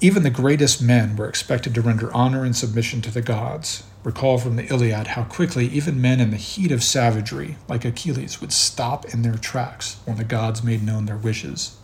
Even 0.00 0.22
the 0.22 0.30
greatest 0.30 0.80
men 0.80 1.16
were 1.16 1.28
expected 1.28 1.74
to 1.74 1.82
render 1.82 2.12
honor 2.14 2.44
and 2.44 2.54
submission 2.54 3.02
to 3.02 3.10
the 3.10 3.20
gods. 3.20 3.82
Recall 4.04 4.38
from 4.38 4.54
the 4.54 4.66
Iliad 4.66 5.08
how 5.08 5.24
quickly 5.24 5.66
even 5.66 6.00
men 6.00 6.20
in 6.20 6.30
the 6.30 6.36
heat 6.36 6.70
of 6.70 6.84
savagery, 6.84 7.56
like 7.68 7.84
Achilles, 7.84 8.40
would 8.40 8.52
stop 8.52 9.06
in 9.06 9.22
their 9.22 9.34
tracks 9.34 9.96
when 10.04 10.16
the 10.16 10.22
gods 10.22 10.62
made 10.62 10.84
known 10.84 11.06
their 11.06 11.16
wishes. 11.16 11.76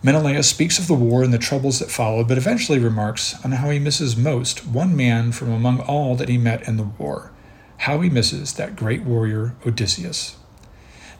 Menelaus 0.00 0.48
speaks 0.48 0.78
of 0.78 0.86
the 0.86 0.94
war 0.94 1.24
and 1.24 1.32
the 1.32 1.38
troubles 1.38 1.80
that 1.80 1.90
followed, 1.90 2.28
but 2.28 2.38
eventually 2.38 2.78
remarks 2.78 3.34
on 3.44 3.50
how 3.50 3.70
he 3.70 3.80
misses 3.80 4.16
most 4.16 4.64
one 4.64 4.96
man 4.96 5.32
from 5.32 5.50
among 5.50 5.80
all 5.80 6.14
that 6.14 6.28
he 6.28 6.38
met 6.38 6.68
in 6.68 6.76
the 6.76 6.84
war, 6.84 7.32
how 7.78 8.00
he 8.00 8.10
misses 8.10 8.52
that 8.52 8.76
great 8.76 9.02
warrior 9.02 9.56
Odysseus. 9.66 10.36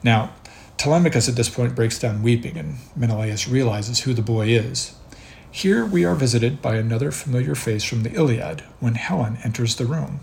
Now, 0.05 0.33
Telemachus 0.77 1.29
at 1.29 1.35
this 1.35 1.49
point 1.49 1.75
breaks 1.75 1.99
down 1.99 2.23
weeping, 2.23 2.57
and 2.57 2.77
Menelaus 2.95 3.49
realizes 3.49 4.01
who 4.01 4.15
the 4.15 4.23
boy 4.23 4.47
is. 4.47 4.95
Here 5.55 5.85
we 5.85 6.07
are 6.07 6.15
visited 6.15 6.63
by 6.63 6.77
another 6.77 7.11
familiar 7.11 7.55
face 7.55 7.85
from 7.85 8.05
the 8.05 8.13
Iliad 8.15 8.63
when 8.81 8.95
Helen 8.95 9.37
enters 9.45 9.77
the 9.77 9.85
room. 9.85 10.21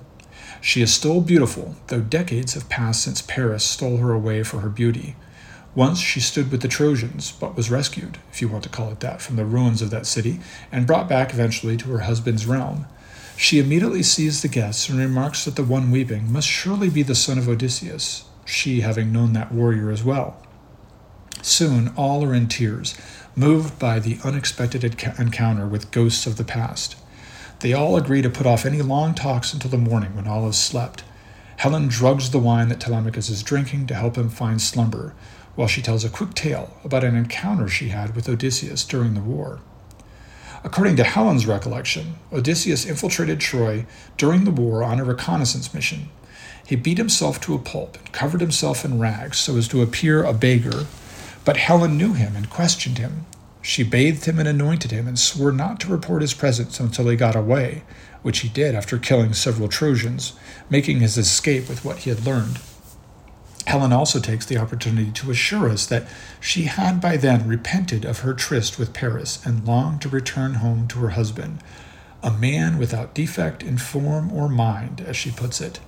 She 0.59 0.81
is 0.81 0.91
still 0.91 1.21
beautiful, 1.21 1.75
though 1.85 2.01
decades 2.01 2.55
have 2.55 2.67
passed 2.67 3.03
since 3.03 3.21
Paris 3.21 3.63
stole 3.63 3.97
her 3.97 4.11
away 4.11 4.41
for 4.41 4.61
her 4.61 4.69
beauty. 4.69 5.15
Once 5.75 5.99
she 5.99 6.19
stood 6.19 6.51
with 6.51 6.63
the 6.63 6.67
Trojans, 6.67 7.31
but 7.31 7.55
was 7.55 7.69
rescued, 7.69 8.17
if 8.31 8.41
you 8.41 8.47
want 8.47 8.63
to 8.63 8.69
call 8.69 8.91
it 8.91 9.01
that, 9.01 9.21
from 9.21 9.35
the 9.35 9.45
ruins 9.45 9.83
of 9.83 9.91
that 9.91 10.07
city, 10.07 10.39
and 10.71 10.87
brought 10.87 11.07
back 11.07 11.31
eventually 11.31 11.77
to 11.77 11.91
her 11.91 11.99
husband's 11.99 12.47
realm. 12.47 12.87
She 13.37 13.59
immediately 13.59 14.01
sees 14.01 14.41
the 14.41 14.47
guests 14.47 14.89
and 14.89 14.97
remarks 14.97 15.45
that 15.45 15.55
the 15.55 15.63
one 15.63 15.91
weeping 15.91 16.33
must 16.33 16.47
surely 16.47 16.89
be 16.89 17.03
the 17.03 17.13
son 17.13 17.37
of 17.37 17.47
Odysseus, 17.47 18.25
she 18.45 18.81
having 18.81 19.13
known 19.13 19.33
that 19.33 19.51
warrior 19.51 19.91
as 19.91 20.03
well. 20.03 20.41
Soon 21.43 21.93
all 21.95 22.25
are 22.25 22.33
in 22.33 22.47
tears, 22.47 22.95
moved 23.39 23.79
by 23.79 23.99
the 23.99 24.19
unexpected 24.25 24.83
encounter 24.83 25.65
with 25.65 25.91
ghosts 25.91 26.27
of 26.27 26.35
the 26.35 26.43
past. 26.43 26.97
They 27.61 27.71
all 27.71 27.95
agree 27.95 28.21
to 28.21 28.29
put 28.29 28.45
off 28.45 28.65
any 28.65 28.81
long 28.81 29.15
talks 29.15 29.53
until 29.53 29.71
the 29.71 29.77
morning 29.77 30.13
when 30.13 30.27
all 30.27 30.45
has 30.45 30.61
slept. 30.61 31.05
Helen 31.55 31.87
drugs 31.87 32.31
the 32.31 32.39
wine 32.39 32.67
that 32.67 32.81
Telemachus 32.81 33.29
is 33.29 33.41
drinking 33.41 33.87
to 33.87 33.95
help 33.95 34.17
him 34.17 34.29
find 34.29 34.61
slumber, 34.61 35.13
while 35.55 35.69
she 35.69 35.81
tells 35.81 36.03
a 36.03 36.09
quick 36.09 36.33
tale 36.33 36.75
about 36.83 37.05
an 37.05 37.15
encounter 37.15 37.69
she 37.69 37.89
had 37.89 38.13
with 38.13 38.27
Odysseus 38.27 38.83
during 38.83 39.13
the 39.13 39.21
war. 39.21 39.61
According 40.65 40.97
to 40.97 41.05
Helen's 41.05 41.47
recollection, 41.47 42.15
Odysseus 42.33 42.85
infiltrated 42.85 43.39
Troy 43.39 43.85
during 44.17 44.43
the 44.43 44.51
war 44.51 44.83
on 44.83 44.99
a 44.99 45.05
reconnaissance 45.05 45.73
mission. 45.73 46.09
He 46.67 46.75
beat 46.75 46.97
himself 46.97 47.39
to 47.41 47.55
a 47.55 47.59
pulp 47.59 47.97
and 47.97 48.11
covered 48.11 48.41
himself 48.41 48.83
in 48.83 48.99
rags 48.99 49.37
so 49.37 49.55
as 49.55 49.69
to 49.69 49.81
appear 49.81 50.23
a 50.23 50.33
beggar, 50.33 50.87
but 51.45 51.57
Helen 51.57 51.97
knew 51.97 52.13
him 52.13 52.35
and 52.35 52.49
questioned 52.49 52.97
him. 52.97 53.25
She 53.61 53.83
bathed 53.83 54.25
him 54.25 54.39
and 54.39 54.47
anointed 54.47 54.91
him 54.91 55.07
and 55.07 55.19
swore 55.19 55.51
not 55.51 55.79
to 55.81 55.91
report 55.91 56.21
his 56.21 56.33
presence 56.33 56.79
until 56.79 57.07
he 57.09 57.15
got 57.15 57.35
away, 57.35 57.83
which 58.21 58.39
he 58.39 58.49
did 58.49 58.75
after 58.75 58.97
killing 58.97 59.33
several 59.33 59.67
Trojans, 59.67 60.33
making 60.69 60.99
his 60.99 61.17
escape 61.17 61.67
with 61.67 61.83
what 61.83 61.99
he 61.99 62.09
had 62.09 62.25
learned. 62.25 62.59
Helen 63.67 63.93
also 63.93 64.19
takes 64.19 64.45
the 64.45 64.57
opportunity 64.57 65.11
to 65.11 65.29
assure 65.29 65.69
us 65.69 65.85
that 65.85 66.07
she 66.39 66.63
had 66.63 66.99
by 66.99 67.17
then 67.17 67.47
repented 67.47 68.03
of 68.05 68.19
her 68.19 68.33
tryst 68.33 68.79
with 68.79 68.93
Paris 68.93 69.45
and 69.45 69.65
longed 69.65 70.01
to 70.01 70.09
return 70.09 70.55
home 70.55 70.87
to 70.87 70.99
her 70.99 71.09
husband, 71.09 71.59
a 72.23 72.31
man 72.31 72.77
without 72.79 73.13
defect 73.13 73.61
in 73.61 73.77
form 73.77 74.31
or 74.31 74.49
mind, 74.49 75.01
as 75.01 75.15
she 75.15 75.29
puts 75.29 75.61
it. 75.61 75.79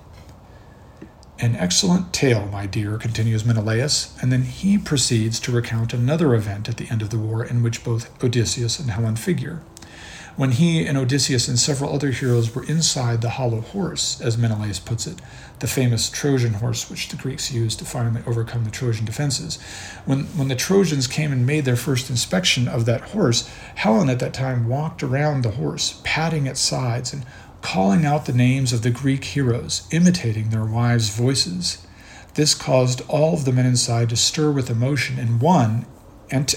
An 1.38 1.56
excellent 1.56 2.12
tale, 2.12 2.46
my 2.46 2.66
dear, 2.66 2.98
continues 2.98 3.44
Menelaus, 3.44 4.16
and 4.22 4.30
then 4.30 4.42
he 4.42 4.78
proceeds 4.78 5.40
to 5.40 5.52
recount 5.52 5.92
another 5.92 6.34
event 6.34 6.68
at 6.68 6.76
the 6.76 6.88
end 6.88 7.02
of 7.02 7.10
the 7.10 7.18
war 7.18 7.44
in 7.44 7.62
which 7.62 7.82
both 7.82 8.10
Odysseus 8.22 8.78
and 8.78 8.90
Helen 8.90 9.16
figure 9.16 9.60
when 10.36 10.52
he 10.52 10.86
and 10.86 10.96
Odysseus 10.96 11.46
and 11.46 11.58
several 11.58 11.92
other 11.92 12.10
heroes 12.10 12.54
were 12.54 12.64
inside 12.64 13.20
the 13.20 13.30
hollow 13.30 13.60
horse, 13.60 14.20
as 14.20 14.38
Menelaus 14.38 14.78
puts 14.78 15.06
it, 15.06 15.20
the 15.58 15.66
famous 15.66 16.08
Trojan 16.08 16.54
horse 16.54 16.88
which 16.88 17.08
the 17.08 17.16
Greeks 17.16 17.52
used 17.52 17.78
to 17.78 17.84
finally 17.84 18.22
overcome 18.26 18.64
the 18.64 18.70
Trojan 18.70 19.04
defenses. 19.04 19.60
When, 20.06 20.24
when 20.36 20.48
the 20.48 20.56
Trojans 20.56 21.06
came 21.06 21.32
and 21.32 21.46
made 21.46 21.64
their 21.64 21.76
first 21.76 22.08
inspection 22.08 22.66
of 22.66 22.86
that 22.86 23.02
horse, 23.02 23.48
Helen 23.74 24.08
at 24.08 24.20
that 24.20 24.32
time 24.32 24.68
walked 24.68 25.02
around 25.02 25.42
the 25.42 25.52
horse, 25.52 26.00
patting 26.02 26.46
its 26.46 26.60
sides 26.60 27.12
and 27.12 27.26
calling 27.62 28.04
out 28.04 28.26
the 28.26 28.32
names 28.32 28.72
of 28.72 28.82
the 28.82 28.90
Greek 28.90 29.24
heroes, 29.24 29.88
imitating 29.90 30.50
their 30.50 30.64
wives' 30.64 31.16
voices. 31.16 31.86
This 32.34 32.54
caused 32.54 33.00
all 33.08 33.34
of 33.34 33.44
the 33.44 33.52
men 33.52 33.66
inside 33.66 34.10
to 34.10 34.16
stir 34.16 34.50
with 34.50 34.68
emotion, 34.68 35.18
and 35.18 35.40
one, 35.40 35.86
Ant- 36.30 36.54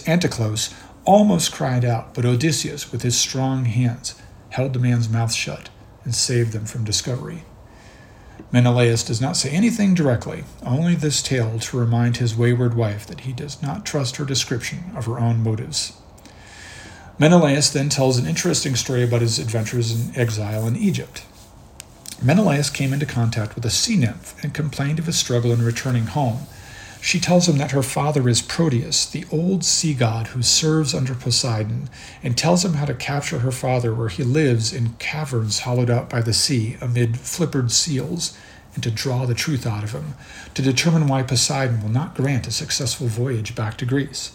almost 1.06 1.51
cried 1.51 1.86
out, 1.86 2.14
but 2.14 2.26
Odysseus, 2.26 2.91
with 2.91 3.03
his 3.03 3.18
strong 3.18 3.66
hands, 3.66 4.16
held 4.49 4.74
the 4.74 4.80
man's 4.80 5.10
mouth 5.10 5.34
shut 5.34 5.70
and 6.03 6.16
saved 6.16 6.51
them 6.51 6.66
from 6.66 6.84
discovery. 6.84 7.43
Menelaus 8.51 9.03
does 9.03 9.22
not 9.22 9.38
say 9.38 9.49
anything 9.49 9.93
directly, 9.93 10.43
only 10.64 10.95
this 10.95 11.22
tale 11.22 11.60
to 11.60 11.78
remind 11.78 12.18
his 12.18 12.36
wayward 12.36 12.74
wife 12.74 13.06
that 13.06 13.22
he 13.22 13.34
does 13.34 13.62
not 13.62 13.86
trust 13.86 14.16
her 14.16 14.26
description 14.26 14.91
of 14.95 15.06
her 15.06 15.20
own 15.20 15.43
motives. 15.43 15.93
Menelaus 17.18 17.70
then 17.70 17.89
tells 17.89 18.18
an 18.18 18.28
interesting 18.28 18.76
story 18.76 19.03
about 19.03 19.22
his 19.22 19.39
adventures 19.39 19.91
in 19.91 20.16
exile 20.16 20.68
in 20.68 20.76
Egypt. 20.76 21.24
Menelaus 22.22 22.70
came 22.70 22.93
into 22.93 23.05
contact 23.05 23.55
with 23.55 23.66
a 23.66 23.70
sea 23.70 23.97
nymph 23.97 24.41
and 24.43 24.53
complained 24.53 24.99
of 24.99 25.05
his 25.05 25.18
struggle 25.18 25.51
in 25.51 25.63
returning 25.63 26.07
home 26.07 26.47
she 27.05 27.20
tells 27.20 27.47
him 27.47 27.59
that 27.59 27.70
her 27.70 27.84
father 27.84 28.28
is 28.28 28.41
Proteus, 28.41 29.05
the 29.05 29.26
old 29.32 29.63
sea 29.63 29.93
god 29.93 30.30
who 30.30 30.41
serves 30.41 30.95
under 30.95 31.13
Poseidon, 31.13 31.88
and 32.24 32.36
tells 32.36 32.66
him 32.66 32.74
how 32.74 32.86
to 32.86 32.95
capture 32.95 33.39
her 33.39 33.51
father 33.51 33.93
where 33.93 34.09
he 34.09 34.24
lives 34.24 34.74
in 34.74 34.93
caverns 34.93 35.59
hollowed 35.59 35.91
out 35.91 36.09
by 36.09 36.24
the 36.24 36.34
sea 36.34 36.78
amid 36.82 37.13
flippered 37.13 37.70
seals, 37.70 38.36
and 38.74 38.82
to 38.82 38.89
draw 38.89 39.28
the 39.28 39.36
truth 39.36 39.68
out 39.68 39.84
of 39.84 39.91
him, 39.91 40.16
to 40.55 40.63
determine 40.63 41.07
why 41.07 41.22
Poseidon 41.22 41.84
will 41.84 41.89
not 41.89 42.16
grant 42.16 42.47
a 42.47 42.51
successful 42.51 43.05
voyage 43.05 43.53
back 43.53 43.78
to 43.78 43.86
Greece. 43.86 44.32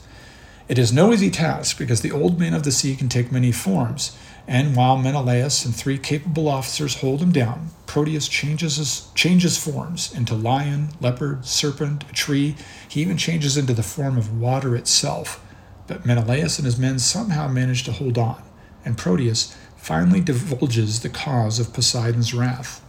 It 0.71 0.79
is 0.79 0.93
no 0.93 1.13
easy 1.13 1.33
task 1.33 1.79
because 1.79 2.01
the 2.01 2.13
old 2.13 2.39
man 2.39 2.55
of 2.55 2.63
the 2.63 2.71
sea 2.71 2.95
can 2.95 3.09
take 3.09 3.33
many 3.33 3.51
forms, 3.51 4.17
and 4.47 4.77
while 4.77 4.97
Menelaus 4.97 5.65
and 5.65 5.75
three 5.75 5.99
capable 5.99 6.47
officers 6.47 7.01
hold 7.01 7.21
him 7.21 7.33
down, 7.33 7.71
Proteus 7.89 8.29
changes, 8.29 8.77
his, 8.77 9.09
changes 9.17 9.59
forms 9.59 10.15
into 10.15 10.37
lion, 10.37 10.91
leopard, 11.01 11.45
serpent, 11.45 12.05
a 12.09 12.13
tree. 12.13 12.55
He 12.89 13.01
even 13.01 13.17
changes 13.17 13.57
into 13.57 13.73
the 13.75 13.83
form 13.83 14.17
of 14.17 14.41
water 14.41 14.77
itself. 14.77 15.45
But 15.89 16.07
Menelaus 16.07 16.61
and 16.61 16.67
his 16.67 16.79
men 16.79 17.01
somehow 17.01 17.49
manage 17.49 17.83
to 17.83 17.93
hold 17.93 18.17
on, 18.17 18.41
and 18.85 18.97
Proteus 18.97 19.57
finally 19.77 20.21
divulges 20.21 21.01
the 21.01 21.09
cause 21.09 21.59
of 21.59 21.73
Poseidon's 21.73 22.33
wrath. 22.33 22.81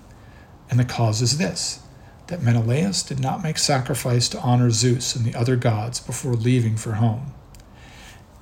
And 0.70 0.80
the 0.80 0.86
cause 0.86 1.24
is 1.24 1.40
this 1.40 1.80
that 2.28 2.44
Menelaus 2.44 3.02
did 3.02 3.20
not 3.20 3.42
make 3.42 3.58
sacrifice 3.58 4.30
to 4.30 4.40
honor 4.42 4.70
Zeus 4.70 5.16
and 5.16 5.26
the 5.26 5.34
other 5.34 5.56
gods 5.56 6.00
before 6.00 6.36
leaving 6.36 6.78
for 6.78 6.94
home. 6.94 7.34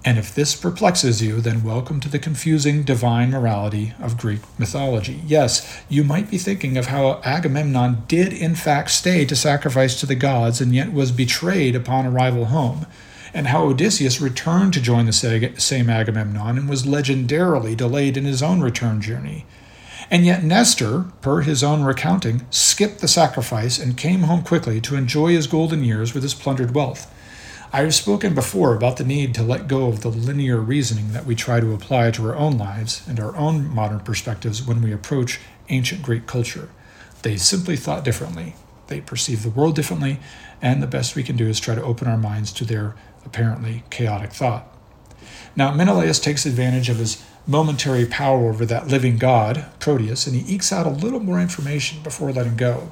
And 0.05 0.17
if 0.17 0.33
this 0.33 0.55
perplexes 0.55 1.21
you, 1.21 1.41
then 1.41 1.61
welcome 1.61 1.99
to 1.99 2.07
the 2.07 2.19
confusing 2.19 2.83
divine 2.83 3.31
morality 3.31 3.93
of 3.99 4.17
Greek 4.17 4.39
mythology. 4.57 5.21
Yes, 5.27 5.81
you 5.89 6.05
might 6.05 6.31
be 6.31 6.37
thinking 6.37 6.77
of 6.77 6.85
how 6.85 7.19
Agamemnon 7.25 8.03
did 8.07 8.31
in 8.31 8.55
fact 8.55 8.91
stay 8.91 9.25
to 9.25 9.35
sacrifice 9.35 9.99
to 9.99 10.05
the 10.05 10.15
gods 10.15 10.61
and 10.61 10.73
yet 10.73 10.93
was 10.93 11.11
betrayed 11.11 11.75
upon 11.75 12.05
arrival 12.05 12.45
home, 12.45 12.85
and 13.33 13.47
how 13.47 13.65
Odysseus 13.65 14.21
returned 14.21 14.73
to 14.73 14.81
join 14.81 15.05
the 15.05 15.53
same 15.57 15.89
Agamemnon 15.89 16.57
and 16.57 16.69
was 16.69 16.83
legendarily 16.83 17.75
delayed 17.75 18.15
in 18.15 18.23
his 18.23 18.41
own 18.41 18.61
return 18.61 19.01
journey. 19.01 19.45
And 20.09 20.25
yet 20.25 20.45
Nestor, 20.45 21.07
per 21.21 21.41
his 21.41 21.61
own 21.61 21.83
recounting, 21.83 22.47
skipped 22.49 23.01
the 23.01 23.07
sacrifice 23.09 23.77
and 23.77 23.97
came 23.97 24.21
home 24.21 24.43
quickly 24.43 24.79
to 24.81 24.95
enjoy 24.95 25.33
his 25.33 25.45
golden 25.45 25.83
years 25.83 26.13
with 26.13 26.23
his 26.23 26.33
plundered 26.33 26.73
wealth. 26.73 27.13
I 27.71 27.81
have 27.81 27.93
spoken 27.93 28.33
before 28.33 28.73
about 28.73 28.97
the 28.97 29.03
need 29.03 29.35
to 29.35 29.43
let 29.43 29.67
go 29.67 29.89
of 29.89 30.01
the 30.01 30.09
linear 30.09 30.57
reasoning 30.57 31.11
that 31.13 31.27
we 31.27 31.35
try 31.35 31.59
to 31.59 31.75
apply 31.75 32.09
to 32.09 32.27
our 32.27 32.35
own 32.35 32.57
lives 32.57 33.07
and 33.07 33.19
our 33.19 33.35
own 33.35 33.69
modern 33.69 33.99
perspectives 33.99 34.65
when 34.65 34.81
we 34.81 34.91
approach 34.91 35.39
ancient 35.69 36.01
Greek 36.01 36.25
culture. 36.25 36.69
They 37.21 37.37
simply 37.37 37.75
thought 37.75 38.03
differently, 38.03 38.55
they 38.87 39.01
perceived 39.01 39.43
the 39.43 39.51
world 39.51 39.75
differently, 39.75 40.19
and 40.63 40.81
the 40.81 40.87
best 40.87 41.15
we 41.15 41.21
can 41.21 41.37
do 41.37 41.47
is 41.47 41.59
try 41.59 41.75
to 41.75 41.83
open 41.83 42.07
our 42.07 42.17
minds 42.17 42.51
to 42.53 42.65
their 42.65 42.95
apparently 43.23 43.83
chaotic 43.91 44.31
thought. 44.33 44.67
Now, 45.55 45.71
Menelaus 45.71 46.19
takes 46.19 46.47
advantage 46.47 46.89
of 46.89 46.97
his 46.97 47.23
momentary 47.45 48.07
power 48.07 48.49
over 48.49 48.65
that 48.65 48.87
living 48.87 49.19
god, 49.19 49.67
Proteus, 49.79 50.25
and 50.25 50.35
he 50.35 50.55
ekes 50.55 50.73
out 50.73 50.87
a 50.87 50.89
little 50.89 51.19
more 51.19 51.39
information 51.39 52.01
before 52.01 52.31
letting 52.31 52.57
go. 52.57 52.91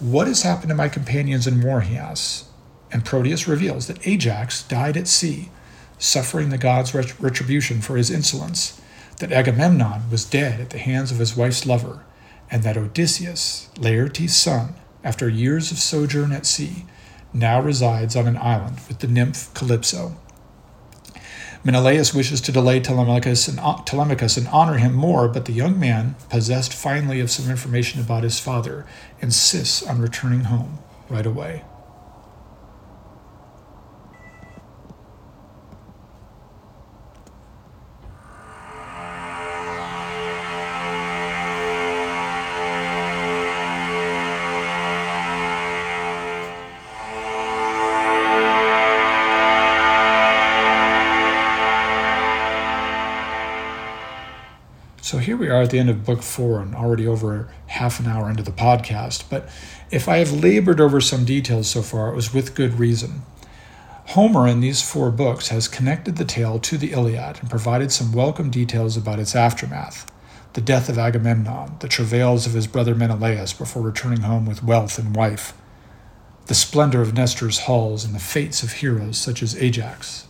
What 0.00 0.26
has 0.26 0.42
happened 0.42 0.70
to 0.70 0.74
my 0.74 0.88
companions 0.88 1.46
in 1.46 1.62
war? 1.62 1.82
he 1.82 1.96
asks 1.96 2.47
and 2.92 3.04
Proteus 3.04 3.46
reveals 3.46 3.86
that 3.86 4.06
Ajax 4.06 4.62
died 4.62 4.96
at 4.96 5.08
sea, 5.08 5.50
suffering 5.98 6.50
the 6.50 6.58
god's 6.58 6.94
retribution 6.94 7.80
for 7.80 7.96
his 7.96 8.10
insolence, 8.10 8.80
that 9.18 9.32
Agamemnon 9.32 10.10
was 10.10 10.24
dead 10.24 10.60
at 10.60 10.70
the 10.70 10.78
hands 10.78 11.10
of 11.10 11.18
his 11.18 11.36
wife's 11.36 11.66
lover, 11.66 12.04
and 12.50 12.62
that 12.62 12.76
Odysseus, 12.76 13.68
Laertes' 13.76 14.30
son, 14.30 14.74
after 15.04 15.28
years 15.28 15.70
of 15.70 15.78
sojourn 15.78 16.32
at 16.32 16.46
sea, 16.46 16.86
now 17.32 17.60
resides 17.60 18.16
on 18.16 18.26
an 18.26 18.36
island 18.36 18.80
with 18.88 19.00
the 19.00 19.06
nymph 19.06 19.52
Calypso. 19.54 20.16
Menelaus 21.64 22.14
wishes 22.14 22.40
to 22.40 22.52
delay 22.52 22.80
Telemachus 22.80 23.48
and, 23.48 23.58
Telemachus 23.84 24.36
and 24.36 24.46
honor 24.48 24.78
him 24.78 24.94
more, 24.94 25.28
but 25.28 25.44
the 25.44 25.52
young 25.52 25.78
man, 25.78 26.14
possessed 26.30 26.72
finally 26.72 27.20
of 27.20 27.30
some 27.30 27.50
information 27.50 28.00
about 28.00 28.22
his 28.22 28.38
father, 28.38 28.86
insists 29.20 29.82
on 29.82 30.00
returning 30.00 30.44
home 30.44 30.78
right 31.10 31.26
away. 31.26 31.64
We 55.48 55.54
are 55.54 55.62
at 55.62 55.70
the 55.70 55.78
end 55.78 55.88
of 55.88 56.04
book 56.04 56.22
four 56.22 56.60
and 56.60 56.74
already 56.74 57.06
over 57.06 57.48
half 57.68 58.00
an 58.00 58.06
hour 58.06 58.28
into 58.28 58.42
the 58.42 58.50
podcast. 58.50 59.24
But 59.30 59.48
if 59.90 60.06
I 60.06 60.18
have 60.18 60.30
labored 60.30 60.78
over 60.78 61.00
some 61.00 61.24
details 61.24 61.70
so 61.70 61.80
far, 61.80 62.10
it 62.10 62.14
was 62.14 62.34
with 62.34 62.54
good 62.54 62.78
reason. 62.78 63.22
Homer 64.08 64.46
in 64.46 64.60
these 64.60 64.82
four 64.82 65.10
books 65.10 65.48
has 65.48 65.66
connected 65.66 66.16
the 66.16 66.26
tale 66.26 66.58
to 66.58 66.76
the 66.76 66.92
Iliad 66.92 67.40
and 67.40 67.48
provided 67.48 67.90
some 67.90 68.12
welcome 68.12 68.50
details 68.50 68.94
about 68.94 69.18
its 69.18 69.34
aftermath 69.34 70.10
the 70.52 70.60
death 70.60 70.90
of 70.90 70.98
Agamemnon, 70.98 71.76
the 71.80 71.88
travails 71.88 72.46
of 72.46 72.52
his 72.52 72.66
brother 72.66 72.94
Menelaus 72.94 73.54
before 73.54 73.82
returning 73.82 74.22
home 74.22 74.44
with 74.44 74.62
wealth 74.62 74.98
and 74.98 75.16
wife, 75.16 75.54
the 76.46 76.54
splendor 76.54 77.00
of 77.00 77.14
Nestor's 77.14 77.60
halls, 77.60 78.04
and 78.04 78.14
the 78.14 78.18
fates 78.18 78.62
of 78.62 78.72
heroes 78.72 79.16
such 79.16 79.42
as 79.42 79.56
Ajax, 79.56 80.26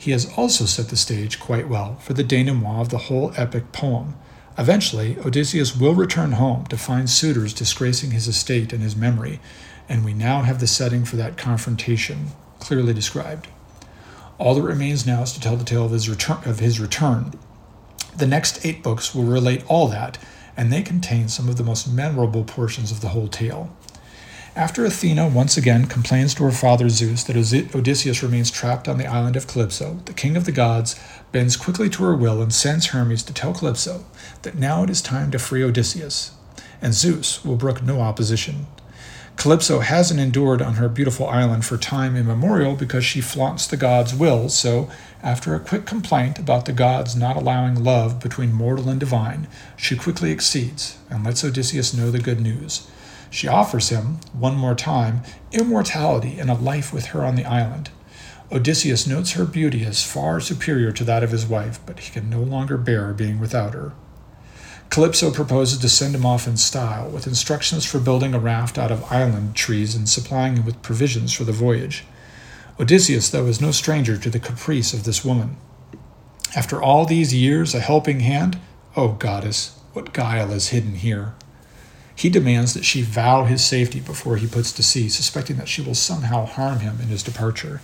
he 0.00 0.12
has 0.12 0.32
also 0.36 0.64
set 0.64 0.88
the 0.88 0.96
stage 0.96 1.38
quite 1.38 1.68
well 1.68 1.96
for 1.96 2.14
the 2.14 2.24
denouement 2.24 2.80
of 2.80 2.88
the 2.88 2.98
whole 2.98 3.32
epic 3.36 3.70
poem. 3.70 4.14
Eventually, 4.60 5.16
Odysseus 5.24 5.74
will 5.74 5.94
return 5.94 6.32
home 6.32 6.66
to 6.66 6.76
find 6.76 7.08
suitors 7.08 7.54
disgracing 7.54 8.10
his 8.10 8.28
estate 8.28 8.74
and 8.74 8.82
his 8.82 8.94
memory, 8.94 9.40
and 9.88 10.04
we 10.04 10.12
now 10.12 10.42
have 10.42 10.60
the 10.60 10.66
setting 10.66 11.06
for 11.06 11.16
that 11.16 11.38
confrontation 11.38 12.32
clearly 12.58 12.92
described. 12.92 13.48
All 14.36 14.54
that 14.54 14.60
remains 14.60 15.06
now 15.06 15.22
is 15.22 15.32
to 15.32 15.40
tell 15.40 15.56
the 15.56 15.64
tale 15.64 15.86
of 15.86 15.92
his 15.92 16.10
return. 16.10 16.42
Of 16.44 16.58
his 16.58 16.78
return. 16.78 17.32
The 18.14 18.26
next 18.26 18.66
eight 18.66 18.82
books 18.82 19.14
will 19.14 19.22
relate 19.24 19.64
all 19.66 19.88
that, 19.88 20.18
and 20.58 20.70
they 20.70 20.82
contain 20.82 21.28
some 21.28 21.48
of 21.48 21.56
the 21.56 21.64
most 21.64 21.90
memorable 21.90 22.44
portions 22.44 22.92
of 22.92 23.00
the 23.00 23.08
whole 23.08 23.28
tale. 23.28 23.74
After 24.56 24.84
Athena 24.84 25.28
once 25.28 25.56
again 25.56 25.86
complains 25.86 26.34
to 26.34 26.42
her 26.42 26.50
father 26.50 26.88
Zeus 26.88 27.22
that 27.24 27.36
Odysseus 27.36 28.20
remains 28.20 28.50
trapped 28.50 28.88
on 28.88 28.98
the 28.98 29.06
island 29.06 29.36
of 29.36 29.46
Calypso, 29.46 30.00
the 30.06 30.12
king 30.12 30.36
of 30.36 30.44
the 30.44 30.50
gods 30.50 30.98
bends 31.30 31.56
quickly 31.56 31.88
to 31.90 32.02
her 32.02 32.16
will 32.16 32.42
and 32.42 32.52
sends 32.52 32.86
Hermes 32.86 33.22
to 33.24 33.32
tell 33.32 33.54
Calypso 33.54 34.04
that 34.42 34.58
now 34.58 34.82
it 34.82 34.90
is 34.90 35.00
time 35.00 35.30
to 35.30 35.38
free 35.38 35.62
Odysseus, 35.62 36.32
and 36.82 36.94
Zeus 36.94 37.44
will 37.44 37.54
brook 37.54 37.80
no 37.80 38.00
opposition. 38.00 38.66
Calypso 39.36 39.78
hasn't 39.78 40.18
endured 40.18 40.60
on 40.60 40.74
her 40.74 40.88
beautiful 40.88 41.28
island 41.28 41.64
for 41.64 41.76
time 41.76 42.16
immemorial 42.16 42.74
because 42.74 43.04
she 43.04 43.20
flaunts 43.20 43.68
the 43.68 43.76
gods' 43.76 44.14
will, 44.14 44.48
so, 44.48 44.90
after 45.22 45.54
a 45.54 45.60
quick 45.60 45.86
complaint 45.86 46.40
about 46.40 46.64
the 46.64 46.72
gods 46.72 47.14
not 47.14 47.36
allowing 47.36 47.84
love 47.84 48.18
between 48.18 48.52
mortal 48.52 48.88
and 48.88 48.98
divine, 48.98 49.46
she 49.76 49.96
quickly 49.96 50.32
accedes 50.32 50.98
and 51.08 51.24
lets 51.24 51.44
Odysseus 51.44 51.94
know 51.94 52.10
the 52.10 52.18
good 52.18 52.40
news. 52.40 52.88
She 53.30 53.48
offers 53.48 53.88
him, 53.88 54.18
one 54.32 54.56
more 54.56 54.74
time, 54.74 55.22
immortality 55.52 56.38
and 56.38 56.50
a 56.50 56.54
life 56.54 56.92
with 56.92 57.06
her 57.06 57.24
on 57.24 57.36
the 57.36 57.44
island. 57.44 57.90
Odysseus 58.52 59.06
notes 59.06 59.32
her 59.32 59.44
beauty 59.44 59.84
as 59.84 60.02
far 60.02 60.40
superior 60.40 60.90
to 60.90 61.04
that 61.04 61.22
of 61.22 61.30
his 61.30 61.46
wife, 61.46 61.78
but 61.86 62.00
he 62.00 62.10
can 62.10 62.28
no 62.28 62.40
longer 62.40 62.76
bear 62.76 63.12
being 63.12 63.38
without 63.38 63.74
her. 63.74 63.92
Calypso 64.90 65.30
proposes 65.30 65.78
to 65.78 65.88
send 65.88 66.16
him 66.16 66.26
off 66.26 66.48
in 66.48 66.56
style, 66.56 67.08
with 67.08 67.28
instructions 67.28 67.86
for 67.86 68.00
building 68.00 68.34
a 68.34 68.40
raft 68.40 68.76
out 68.76 68.90
of 68.90 69.10
island 69.12 69.54
trees 69.54 69.94
and 69.94 70.08
supplying 70.08 70.56
him 70.56 70.66
with 70.66 70.82
provisions 70.82 71.32
for 71.32 71.44
the 71.44 71.52
voyage. 71.52 72.04
Odysseus, 72.80 73.30
though, 73.30 73.46
is 73.46 73.60
no 73.60 73.70
stranger 73.70 74.16
to 74.16 74.28
the 74.28 74.40
caprice 74.40 74.92
of 74.92 75.04
this 75.04 75.24
woman. 75.24 75.56
After 76.56 76.82
all 76.82 77.06
these 77.06 77.32
years, 77.32 77.72
a 77.72 77.78
helping 77.78 78.18
hand? 78.18 78.58
Oh, 78.96 79.12
goddess, 79.12 79.78
what 79.92 80.12
guile 80.12 80.50
is 80.50 80.70
hidden 80.70 80.96
here? 80.96 81.34
He 82.20 82.28
demands 82.28 82.74
that 82.74 82.84
she 82.84 83.00
vow 83.00 83.44
his 83.44 83.64
safety 83.64 83.98
before 83.98 84.36
he 84.36 84.46
puts 84.46 84.72
to 84.72 84.82
sea, 84.82 85.08
suspecting 85.08 85.56
that 85.56 85.70
she 85.70 85.80
will 85.80 85.94
somehow 85.94 86.44
harm 86.44 86.80
him 86.80 86.98
in 87.00 87.08
his 87.08 87.22
departure. 87.22 87.80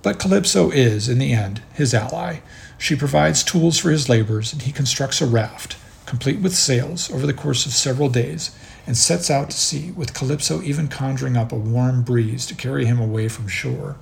But 0.00 0.20
Calypso 0.20 0.70
is, 0.70 1.08
in 1.08 1.18
the 1.18 1.32
end, 1.32 1.62
his 1.74 1.92
ally. 1.92 2.38
She 2.78 2.94
provides 2.94 3.42
tools 3.42 3.76
for 3.76 3.90
his 3.90 4.08
labors, 4.08 4.52
and 4.52 4.62
he 4.62 4.70
constructs 4.70 5.20
a 5.20 5.26
raft, 5.26 5.76
complete 6.06 6.38
with 6.38 6.54
sails, 6.54 7.10
over 7.10 7.26
the 7.26 7.34
course 7.34 7.66
of 7.66 7.72
several 7.72 8.08
days, 8.08 8.56
and 8.86 8.96
sets 8.96 9.28
out 9.28 9.50
to 9.50 9.56
sea, 9.56 9.90
with 9.90 10.14
Calypso 10.14 10.62
even 10.62 10.86
conjuring 10.86 11.36
up 11.36 11.50
a 11.50 11.56
warm 11.56 12.02
breeze 12.02 12.46
to 12.46 12.54
carry 12.54 12.86
him 12.86 13.00
away 13.00 13.26
from 13.26 13.48
shore. 13.48 13.96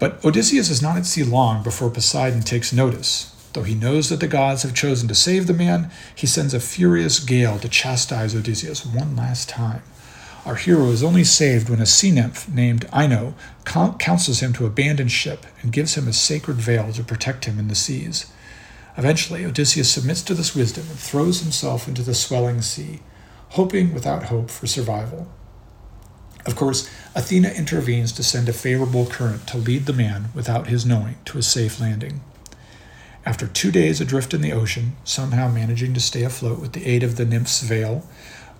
But 0.00 0.24
Odysseus 0.24 0.70
is 0.70 0.82
not 0.82 0.96
at 0.96 1.06
sea 1.06 1.22
long 1.22 1.62
before 1.62 1.88
Poseidon 1.88 2.40
takes 2.40 2.72
notice, 2.72 3.33
Though 3.54 3.62
he 3.62 3.74
knows 3.74 4.08
that 4.08 4.20
the 4.20 4.26
gods 4.26 4.64
have 4.64 4.74
chosen 4.74 5.08
to 5.08 5.14
save 5.14 5.46
the 5.46 5.54
man, 5.54 5.90
he 6.14 6.26
sends 6.26 6.54
a 6.54 6.60
furious 6.60 7.20
gale 7.20 7.58
to 7.60 7.68
chastise 7.68 8.34
Odysseus 8.34 8.84
one 8.84 9.16
last 9.16 9.48
time. 9.48 9.82
Our 10.44 10.56
hero 10.56 10.90
is 10.90 11.02
only 11.02 11.24
saved 11.24 11.70
when 11.70 11.80
a 11.80 11.86
sea 11.86 12.10
nymph 12.10 12.48
named 12.48 12.84
Ino 12.94 13.34
counsels 13.64 14.40
him 14.40 14.52
to 14.54 14.66
abandon 14.66 15.08
ship 15.08 15.46
and 15.62 15.72
gives 15.72 15.94
him 15.94 16.06
a 16.06 16.12
sacred 16.12 16.56
veil 16.56 16.92
to 16.92 17.02
protect 17.04 17.46
him 17.46 17.58
in 17.58 17.68
the 17.68 17.74
seas. 17.74 18.30
Eventually, 18.98 19.46
Odysseus 19.46 19.90
submits 19.90 20.22
to 20.22 20.34
this 20.34 20.54
wisdom 20.54 20.86
and 20.90 20.98
throws 20.98 21.40
himself 21.40 21.88
into 21.88 22.02
the 22.02 22.14
swelling 22.14 22.60
sea. 22.60 23.00
hoping 23.50 23.94
without 23.94 24.24
hope 24.24 24.50
for 24.50 24.66
survival. 24.66 25.28
Of 26.44 26.56
course, 26.56 26.90
Athena 27.14 27.50
intervenes 27.50 28.12
to 28.12 28.22
send 28.24 28.48
a 28.48 28.52
favorable 28.52 29.06
current 29.06 29.46
to 29.48 29.56
lead 29.56 29.86
the 29.86 29.92
man, 29.92 30.30
without 30.34 30.66
his 30.66 30.84
knowing, 30.84 31.16
to 31.26 31.38
a 31.38 31.42
safe 31.42 31.80
landing. 31.80 32.20
After 33.26 33.46
two 33.46 33.70
days 33.70 34.00
adrift 34.00 34.34
in 34.34 34.42
the 34.42 34.52
ocean, 34.52 34.96
somehow 35.02 35.48
managing 35.48 35.94
to 35.94 36.00
stay 36.00 36.24
afloat 36.24 36.60
with 36.60 36.72
the 36.72 36.84
aid 36.86 37.02
of 37.02 37.16
the 37.16 37.24
nymph's 37.24 37.62
veil, 37.62 38.06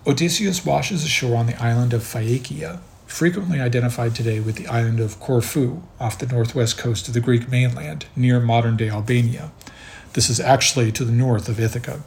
Odysseus 0.07 0.65
washes 0.65 1.03
ashore 1.03 1.37
on 1.37 1.45
the 1.45 1.61
island 1.61 1.93
of 1.93 2.01
Phaeacia, 2.01 2.79
frequently 3.05 3.59
identified 3.59 4.15
today 4.15 4.39
with 4.39 4.55
the 4.55 4.67
island 4.67 4.99
of 4.99 5.19
Corfu 5.19 5.83
off 5.99 6.17
the 6.17 6.25
northwest 6.25 6.77
coast 6.77 7.07
of 7.07 7.13
the 7.13 7.19
Greek 7.19 7.47
mainland, 7.49 8.07
near 8.15 8.39
modern 8.39 8.75
day 8.75 8.89
Albania. 8.89 9.51
This 10.13 10.29
is 10.29 10.39
actually 10.39 10.91
to 10.93 11.05
the 11.05 11.11
north 11.11 11.47
of 11.47 11.59
Ithaca. 11.59 12.01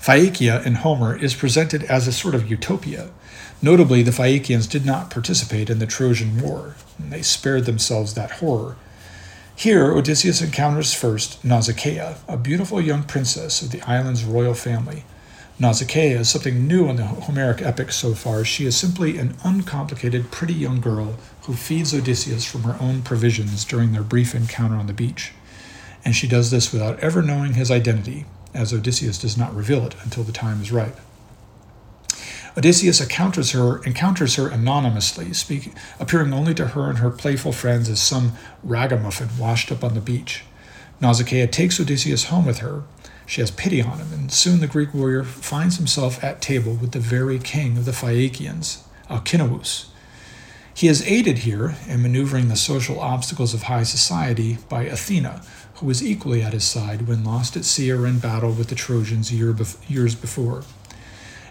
Phaeacia 0.00 0.64
in 0.66 0.76
Homer 0.76 1.16
is 1.16 1.34
presented 1.34 1.84
as 1.84 2.08
a 2.08 2.12
sort 2.12 2.34
of 2.34 2.50
utopia. 2.50 3.10
Notably, 3.60 4.02
the 4.02 4.12
Phaeacians 4.12 4.66
did 4.66 4.84
not 4.84 5.10
participate 5.10 5.70
in 5.70 5.78
the 5.78 5.86
Trojan 5.86 6.40
War, 6.40 6.74
and 6.98 7.12
they 7.12 7.22
spared 7.22 7.66
themselves 7.66 8.14
that 8.14 8.32
horror. 8.32 8.76
Here, 9.62 9.92
Odysseus 9.92 10.42
encounters 10.42 10.92
first 10.92 11.44
Nausicaa, 11.44 12.16
a 12.26 12.36
beautiful 12.36 12.80
young 12.80 13.04
princess 13.04 13.62
of 13.62 13.70
the 13.70 13.80
island's 13.82 14.24
royal 14.24 14.54
family. 14.54 15.04
Nausicaa 15.56 16.18
is 16.18 16.28
something 16.28 16.66
new 16.66 16.88
in 16.88 16.96
the 16.96 17.04
Homeric 17.04 17.62
epic 17.62 17.92
so 17.92 18.12
far. 18.12 18.44
She 18.44 18.66
is 18.66 18.74
simply 18.74 19.18
an 19.18 19.36
uncomplicated, 19.44 20.32
pretty 20.32 20.54
young 20.54 20.80
girl 20.80 21.14
who 21.42 21.54
feeds 21.54 21.94
Odysseus 21.94 22.44
from 22.44 22.64
her 22.64 22.76
own 22.80 23.02
provisions 23.02 23.64
during 23.64 23.92
their 23.92 24.02
brief 24.02 24.34
encounter 24.34 24.74
on 24.74 24.88
the 24.88 24.92
beach. 24.92 25.32
And 26.04 26.16
she 26.16 26.26
does 26.26 26.50
this 26.50 26.72
without 26.72 26.98
ever 26.98 27.22
knowing 27.22 27.54
his 27.54 27.70
identity, 27.70 28.26
as 28.52 28.74
Odysseus 28.74 29.16
does 29.16 29.38
not 29.38 29.54
reveal 29.54 29.86
it 29.86 29.94
until 30.02 30.24
the 30.24 30.32
time 30.32 30.60
is 30.60 30.72
ripe. 30.72 30.98
Odysseus 32.56 33.00
encounters 33.00 33.52
her, 33.52 33.82
encounters 33.84 34.36
her 34.36 34.48
anonymously, 34.48 35.32
speak, 35.32 35.72
appearing 35.98 36.32
only 36.34 36.54
to 36.54 36.68
her 36.68 36.90
and 36.90 36.98
her 36.98 37.10
playful 37.10 37.52
friends 37.52 37.88
as 37.88 38.00
some 38.00 38.32
ragamuffin 38.62 39.28
washed 39.38 39.72
up 39.72 39.82
on 39.82 39.94
the 39.94 40.00
beach. 40.00 40.44
Nausicaa 41.00 41.46
takes 41.46 41.80
Odysseus 41.80 42.24
home 42.24 42.44
with 42.44 42.58
her. 42.58 42.82
She 43.26 43.40
has 43.40 43.50
pity 43.50 43.80
on 43.80 43.98
him, 43.98 44.12
and 44.12 44.30
soon 44.30 44.60
the 44.60 44.66
Greek 44.66 44.92
warrior 44.92 45.24
finds 45.24 45.78
himself 45.78 46.22
at 46.22 46.42
table 46.42 46.74
with 46.74 46.92
the 46.92 47.00
very 47.00 47.38
king 47.38 47.78
of 47.78 47.86
the 47.86 47.92
Phaeacians, 47.92 48.84
Alcinous. 49.08 49.86
He 50.74 50.88
is 50.88 51.06
aided 51.06 51.38
here 51.38 51.76
in 51.86 52.02
maneuvering 52.02 52.48
the 52.48 52.56
social 52.56 53.00
obstacles 53.00 53.54
of 53.54 53.64
high 53.64 53.82
society 53.82 54.58
by 54.68 54.84
Athena, 54.84 55.42
who 55.74 55.86
was 55.86 56.04
equally 56.04 56.42
at 56.42 56.52
his 56.52 56.64
side 56.64 57.08
when 57.08 57.24
lost 57.24 57.56
at 57.56 57.64
sea 57.64 57.90
or 57.90 58.06
in 58.06 58.18
battle 58.18 58.52
with 58.52 58.68
the 58.68 58.74
Trojans 58.74 59.32
year 59.32 59.54
years 59.88 60.14
before. 60.14 60.64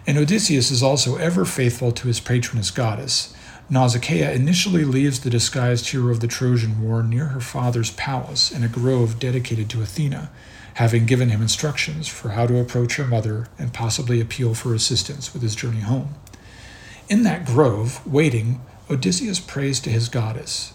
And 0.06 0.18
Odysseus 0.18 0.70
is 0.70 0.82
also 0.82 1.16
ever 1.16 1.44
faithful 1.44 1.92
to 1.92 2.08
his 2.08 2.18
patroness 2.18 2.70
goddess. 2.70 3.34
Nausicaa 3.70 4.30
initially 4.32 4.84
leaves 4.84 5.20
the 5.20 5.30
disguised 5.30 5.90
hero 5.90 6.10
of 6.10 6.20
the 6.20 6.26
Trojan 6.26 6.82
War 6.82 7.02
near 7.02 7.26
her 7.26 7.40
father's 7.40 7.92
palace 7.92 8.50
in 8.50 8.64
a 8.64 8.68
grove 8.68 9.20
dedicated 9.20 9.70
to 9.70 9.80
Athena, 9.80 10.30
having 10.74 11.06
given 11.06 11.28
him 11.28 11.40
instructions 11.40 12.08
for 12.08 12.30
how 12.30 12.46
to 12.46 12.58
approach 12.58 12.96
her 12.96 13.06
mother 13.06 13.46
and 13.58 13.72
possibly 13.72 14.20
appeal 14.20 14.54
for 14.54 14.74
assistance 14.74 15.32
with 15.32 15.42
his 15.42 15.54
journey 15.54 15.80
home. 15.80 16.14
In 17.08 17.22
that 17.22 17.46
grove, 17.46 18.04
waiting, 18.06 18.60
Odysseus 18.90 19.38
prays 19.38 19.78
to 19.80 19.90
his 19.90 20.08
goddess, 20.08 20.74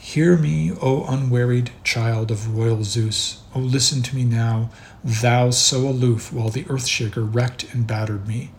Hear 0.00 0.36
me, 0.36 0.72
O 0.80 1.04
unwearied 1.04 1.70
child 1.84 2.32
of 2.32 2.56
royal 2.56 2.82
Zeus. 2.82 3.42
O 3.54 3.60
listen 3.60 4.02
to 4.02 4.16
me 4.16 4.24
now, 4.24 4.70
thou 5.04 5.50
so 5.50 5.86
aloof 5.86 6.32
while 6.32 6.48
the 6.48 6.64
earthshaker 6.64 7.22
wrecked 7.32 7.72
and 7.72 7.86
battered 7.86 8.26
me. 8.26 8.50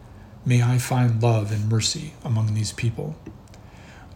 May 0.46 0.62
I 0.62 0.78
find 0.78 1.24
love 1.24 1.52
and 1.52 1.70
mercy 1.70 2.14
among 2.24 2.54
these 2.54 2.74
people. 2.74 3.16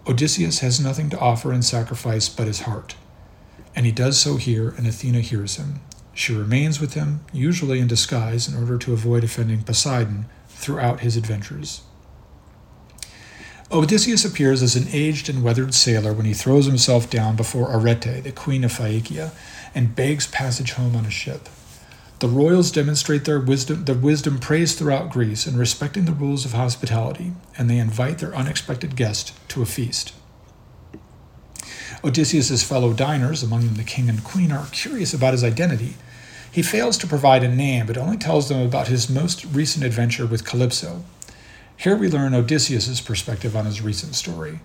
Odysseus 0.05 0.59
has 0.59 0.79
nothing 0.79 1.09
to 1.09 1.19
offer 1.19 1.53
in 1.53 1.61
sacrifice 1.61 2.27
but 2.27 2.47
his 2.47 2.61
heart. 2.61 2.95
And 3.75 3.85
he 3.85 3.91
does 3.91 4.19
so 4.19 4.37
here, 4.37 4.69
and 4.69 4.87
Athena 4.87 5.21
hears 5.21 5.55
him. 5.55 5.81
She 6.13 6.33
remains 6.33 6.81
with 6.81 6.95
him, 6.95 7.21
usually 7.31 7.79
in 7.79 7.87
disguise, 7.87 8.47
in 8.47 8.57
order 8.57 8.77
to 8.77 8.93
avoid 8.93 9.23
offending 9.23 9.63
Poseidon 9.63 10.25
throughout 10.49 11.01
his 11.01 11.15
adventures. 11.15 11.81
Odysseus 13.71 14.25
appears 14.25 14.63
as 14.63 14.75
an 14.75 14.87
aged 14.91 15.29
and 15.29 15.43
weathered 15.43 15.73
sailor 15.73 16.13
when 16.13 16.25
he 16.25 16.33
throws 16.33 16.65
himself 16.65 17.09
down 17.09 17.35
before 17.35 17.69
Arete, 17.71 18.23
the 18.23 18.31
queen 18.31 18.63
of 18.63 18.71
Phaeacia, 18.71 19.31
and 19.75 19.95
begs 19.95 20.25
passage 20.27 20.71
home 20.71 20.95
on 20.95 21.05
a 21.05 21.11
ship. 21.11 21.49
The 22.19 22.27
royals 22.27 22.71
demonstrate 22.71 23.25
their 23.25 23.39
wisdom, 23.39 23.85
their 23.85 23.95
wisdom 23.95 24.39
praised 24.39 24.77
throughout 24.77 25.11
Greece 25.11 25.45
in 25.45 25.57
respecting 25.57 26.05
the 26.05 26.11
rules 26.11 26.45
of 26.45 26.53
hospitality, 26.53 27.33
and 27.57 27.69
they 27.69 27.77
invite 27.77 28.17
their 28.17 28.35
unexpected 28.35 28.95
guest 28.95 29.33
to 29.49 29.61
a 29.61 29.65
feast. 29.65 30.13
Odysseus's 32.03 32.63
fellow 32.63 32.93
diners, 32.93 33.43
among 33.43 33.65
them 33.65 33.75
the 33.75 33.83
king 33.83 34.09
and 34.09 34.23
queen, 34.23 34.51
are 34.51 34.67
curious 34.71 35.13
about 35.13 35.33
his 35.33 35.43
identity. 35.43 35.95
He 36.51 36.63
fails 36.63 36.97
to 36.99 37.07
provide 37.07 37.43
a 37.43 37.55
name, 37.55 37.85
but 37.85 37.97
only 37.97 38.17
tells 38.17 38.49
them 38.49 38.61
about 38.61 38.87
his 38.87 39.09
most 39.09 39.45
recent 39.45 39.85
adventure 39.85 40.25
with 40.25 40.45
Calypso, 40.45 41.03
here 41.79 41.95
we 41.95 42.09
learn 42.09 42.33
Odysseus' 42.33 42.99
perspective 43.01 43.55
on 43.55 43.65
his 43.65 43.81
recent 43.81 44.15
story 44.15 44.61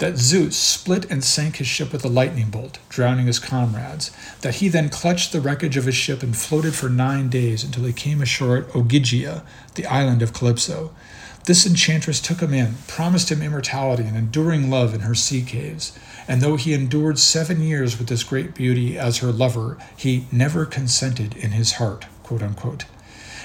that 0.00 0.16
Zeus 0.16 0.56
split 0.56 1.08
and 1.10 1.22
sank 1.22 1.56
his 1.56 1.66
ship 1.66 1.92
with 1.92 2.04
a 2.04 2.08
lightning 2.08 2.50
bolt, 2.50 2.78
drowning 2.88 3.26
his 3.26 3.38
comrades, 3.38 4.10
that 4.40 4.56
he 4.56 4.68
then 4.68 4.88
clutched 4.88 5.30
the 5.30 5.40
wreckage 5.40 5.76
of 5.76 5.84
his 5.84 5.94
ship 5.94 6.22
and 6.22 6.36
floated 6.36 6.74
for 6.74 6.88
nine 6.88 7.28
days 7.28 7.62
until 7.62 7.84
he 7.84 7.92
came 7.92 8.20
ashore 8.20 8.56
at 8.56 8.68
Ogygia, 8.70 9.44
the 9.74 9.86
island 9.86 10.22
of 10.22 10.32
Calypso. 10.32 10.92
This 11.44 11.66
enchantress 11.66 12.20
took 12.20 12.40
him 12.40 12.54
in, 12.54 12.76
promised 12.88 13.30
him 13.30 13.42
immortality 13.42 14.04
and 14.04 14.16
enduring 14.16 14.70
love 14.70 14.94
in 14.94 15.00
her 15.00 15.14
sea 15.14 15.42
caves, 15.42 15.98
and 16.26 16.40
though 16.40 16.56
he 16.56 16.72
endured 16.72 17.18
seven 17.18 17.62
years 17.62 17.98
with 17.98 18.08
this 18.08 18.24
great 18.24 18.54
beauty 18.54 18.98
as 18.98 19.18
her 19.18 19.32
lover, 19.32 19.76
he 19.96 20.26
never 20.32 20.64
consented 20.64 21.36
in 21.36 21.52
his 21.52 21.72
heart. 21.74 22.06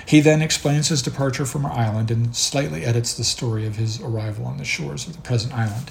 He 0.06 0.22
then 0.22 0.42
explains 0.42 0.90
his 0.90 1.02
departure 1.02 1.46
from 1.46 1.64
her 1.64 1.72
island 1.72 2.12
and 2.12 2.36
slightly 2.36 2.86
edits 2.86 3.14
the 3.14 3.24
story 3.24 3.66
of 3.66 3.76
his 3.76 4.00
arrival 4.00 4.46
on 4.46 4.58
the 4.58 4.66
shores 4.66 5.08
of 5.08 5.16
the 5.16 5.22
present 5.22 5.54
island. 5.54 5.90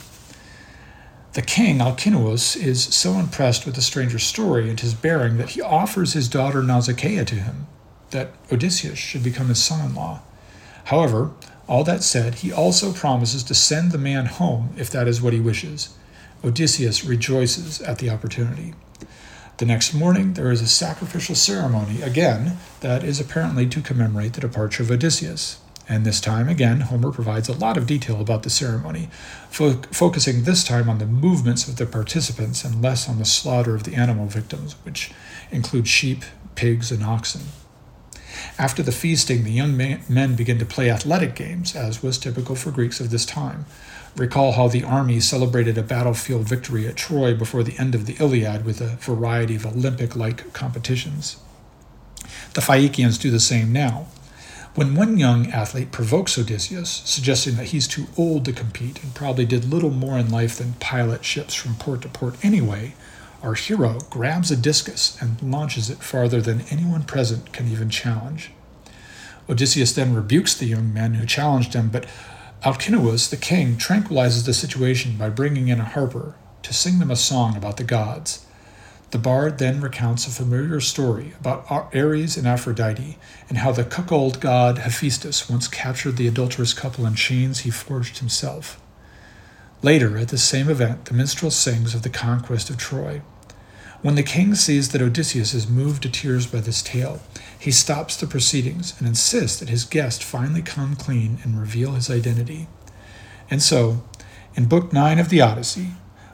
The 1.34 1.42
king, 1.42 1.80
Alcinous, 1.80 2.54
is 2.54 2.84
so 2.94 3.14
impressed 3.14 3.66
with 3.66 3.74
the 3.74 3.82
stranger's 3.82 4.22
story 4.22 4.70
and 4.70 4.78
his 4.78 4.94
bearing 4.94 5.36
that 5.38 5.50
he 5.50 5.60
offers 5.60 6.12
his 6.12 6.28
daughter 6.28 6.62
Nausicaa 6.62 7.24
to 7.24 7.34
him, 7.34 7.66
that 8.10 8.30
Odysseus 8.52 8.98
should 9.00 9.24
become 9.24 9.48
his 9.48 9.62
son 9.62 9.84
in 9.84 9.96
law. 9.96 10.20
However, 10.84 11.32
all 11.66 11.82
that 11.84 12.04
said, 12.04 12.36
he 12.36 12.52
also 12.52 12.92
promises 12.92 13.42
to 13.44 13.54
send 13.54 13.90
the 13.90 13.98
man 13.98 14.26
home 14.26 14.74
if 14.76 14.90
that 14.90 15.08
is 15.08 15.20
what 15.20 15.32
he 15.32 15.40
wishes. 15.40 15.96
Odysseus 16.44 17.04
rejoices 17.04 17.80
at 17.80 17.98
the 17.98 18.10
opportunity. 18.10 18.74
The 19.56 19.66
next 19.66 19.92
morning, 19.92 20.34
there 20.34 20.52
is 20.52 20.62
a 20.62 20.68
sacrificial 20.68 21.34
ceremony, 21.34 22.00
again, 22.00 22.58
that 22.80 23.02
is 23.02 23.18
apparently 23.18 23.66
to 23.68 23.80
commemorate 23.80 24.34
the 24.34 24.40
departure 24.40 24.84
of 24.84 24.90
Odysseus. 24.90 25.58
And 25.88 26.04
this 26.04 26.20
time, 26.20 26.48
again, 26.48 26.80
Homer 26.80 27.12
provides 27.12 27.48
a 27.48 27.52
lot 27.52 27.76
of 27.76 27.86
detail 27.86 28.20
about 28.20 28.42
the 28.42 28.50
ceremony, 28.50 29.10
fo- 29.50 29.82
focusing 29.90 30.44
this 30.44 30.64
time 30.64 30.88
on 30.88 30.98
the 30.98 31.06
movements 31.06 31.68
of 31.68 31.76
the 31.76 31.86
participants 31.86 32.64
and 32.64 32.82
less 32.82 33.08
on 33.08 33.18
the 33.18 33.24
slaughter 33.24 33.74
of 33.74 33.84
the 33.84 33.94
animal 33.94 34.26
victims, 34.26 34.74
which 34.84 35.12
include 35.50 35.86
sheep, 35.86 36.24
pigs, 36.54 36.90
and 36.90 37.04
oxen. 37.04 37.42
After 38.58 38.82
the 38.82 38.92
feasting, 38.92 39.44
the 39.44 39.52
young 39.52 39.76
men 39.76 40.34
begin 40.34 40.58
to 40.58 40.66
play 40.66 40.90
athletic 40.90 41.34
games, 41.34 41.76
as 41.76 42.02
was 42.02 42.18
typical 42.18 42.56
for 42.56 42.70
Greeks 42.70 43.00
of 43.00 43.10
this 43.10 43.26
time. 43.26 43.66
Recall 44.16 44.52
how 44.52 44.68
the 44.68 44.84
army 44.84 45.20
celebrated 45.20 45.76
a 45.76 45.82
battlefield 45.82 46.48
victory 46.48 46.86
at 46.86 46.96
Troy 46.96 47.34
before 47.34 47.62
the 47.62 47.76
end 47.78 47.94
of 47.94 48.06
the 48.06 48.16
Iliad 48.20 48.64
with 48.64 48.80
a 48.80 48.96
variety 48.96 49.56
of 49.56 49.66
Olympic 49.66 50.14
like 50.14 50.52
competitions. 50.52 51.36
The 52.54 52.60
Phaeacians 52.60 53.18
do 53.18 53.30
the 53.30 53.40
same 53.40 53.72
now. 53.72 54.06
When 54.74 54.96
one 54.96 55.18
young 55.18 55.52
athlete 55.52 55.92
provokes 55.92 56.36
Odysseus, 56.36 57.02
suggesting 57.04 57.54
that 57.54 57.66
he's 57.66 57.86
too 57.86 58.08
old 58.16 58.44
to 58.44 58.52
compete 58.52 59.00
and 59.04 59.14
probably 59.14 59.46
did 59.46 59.70
little 59.70 59.90
more 59.90 60.18
in 60.18 60.32
life 60.32 60.58
than 60.58 60.72
pilot 60.74 61.24
ships 61.24 61.54
from 61.54 61.76
port 61.76 62.02
to 62.02 62.08
port 62.08 62.34
anyway, 62.44 62.94
our 63.40 63.54
hero 63.54 64.00
grabs 64.10 64.50
a 64.50 64.56
discus 64.56 65.16
and 65.20 65.40
launches 65.40 65.90
it 65.90 65.98
farther 65.98 66.40
than 66.40 66.62
anyone 66.70 67.04
present 67.04 67.52
can 67.52 67.70
even 67.70 67.88
challenge. 67.88 68.50
Odysseus 69.48 69.92
then 69.92 70.12
rebukes 70.12 70.54
the 70.54 70.66
young 70.66 70.92
men 70.92 71.14
who 71.14 71.26
challenged 71.26 71.74
him, 71.74 71.88
but 71.88 72.06
Alcinous, 72.64 73.28
the 73.28 73.36
king, 73.36 73.76
tranquilizes 73.76 74.44
the 74.44 74.54
situation 74.54 75.16
by 75.16 75.28
bringing 75.28 75.68
in 75.68 75.78
a 75.78 75.84
harper 75.84 76.34
to 76.62 76.74
sing 76.74 76.98
them 76.98 77.12
a 77.12 77.16
song 77.16 77.56
about 77.56 77.76
the 77.76 77.84
gods. 77.84 78.43
The 79.14 79.20
bard 79.20 79.58
then 79.58 79.80
recounts 79.80 80.26
a 80.26 80.30
familiar 80.30 80.80
story 80.80 81.34
about 81.38 81.68
Ares 81.70 82.36
and 82.36 82.48
Aphrodite 82.48 83.16
and 83.48 83.58
how 83.58 83.70
the 83.70 83.84
cuckold 83.84 84.40
god 84.40 84.78
Hephaestus 84.78 85.48
once 85.48 85.68
captured 85.68 86.16
the 86.16 86.26
adulterous 86.26 86.74
couple 86.74 87.06
in 87.06 87.14
chains 87.14 87.60
he 87.60 87.70
forged 87.70 88.18
himself. 88.18 88.80
Later, 89.82 90.18
at 90.18 90.30
the 90.30 90.36
same 90.36 90.68
event, 90.68 91.04
the 91.04 91.14
minstrel 91.14 91.52
sings 91.52 91.94
of 91.94 92.02
the 92.02 92.10
conquest 92.10 92.70
of 92.70 92.76
Troy. 92.76 93.22
When 94.02 94.16
the 94.16 94.24
king 94.24 94.56
sees 94.56 94.88
that 94.88 95.00
Odysseus 95.00 95.54
is 95.54 95.68
moved 95.68 96.02
to 96.02 96.10
tears 96.10 96.48
by 96.48 96.58
this 96.58 96.82
tale, 96.82 97.22
he 97.56 97.70
stops 97.70 98.16
the 98.16 98.26
proceedings 98.26 98.96
and 98.98 99.06
insists 99.06 99.60
that 99.60 99.68
his 99.68 99.84
guest 99.84 100.24
finally 100.24 100.60
come 100.60 100.96
clean 100.96 101.38
and 101.44 101.60
reveal 101.60 101.92
his 101.92 102.10
identity. 102.10 102.66
And 103.48 103.62
so, 103.62 104.02
in 104.56 104.64
Book 104.64 104.92
9 104.92 105.20
of 105.20 105.28
the 105.28 105.40
Odyssey, 105.40 105.90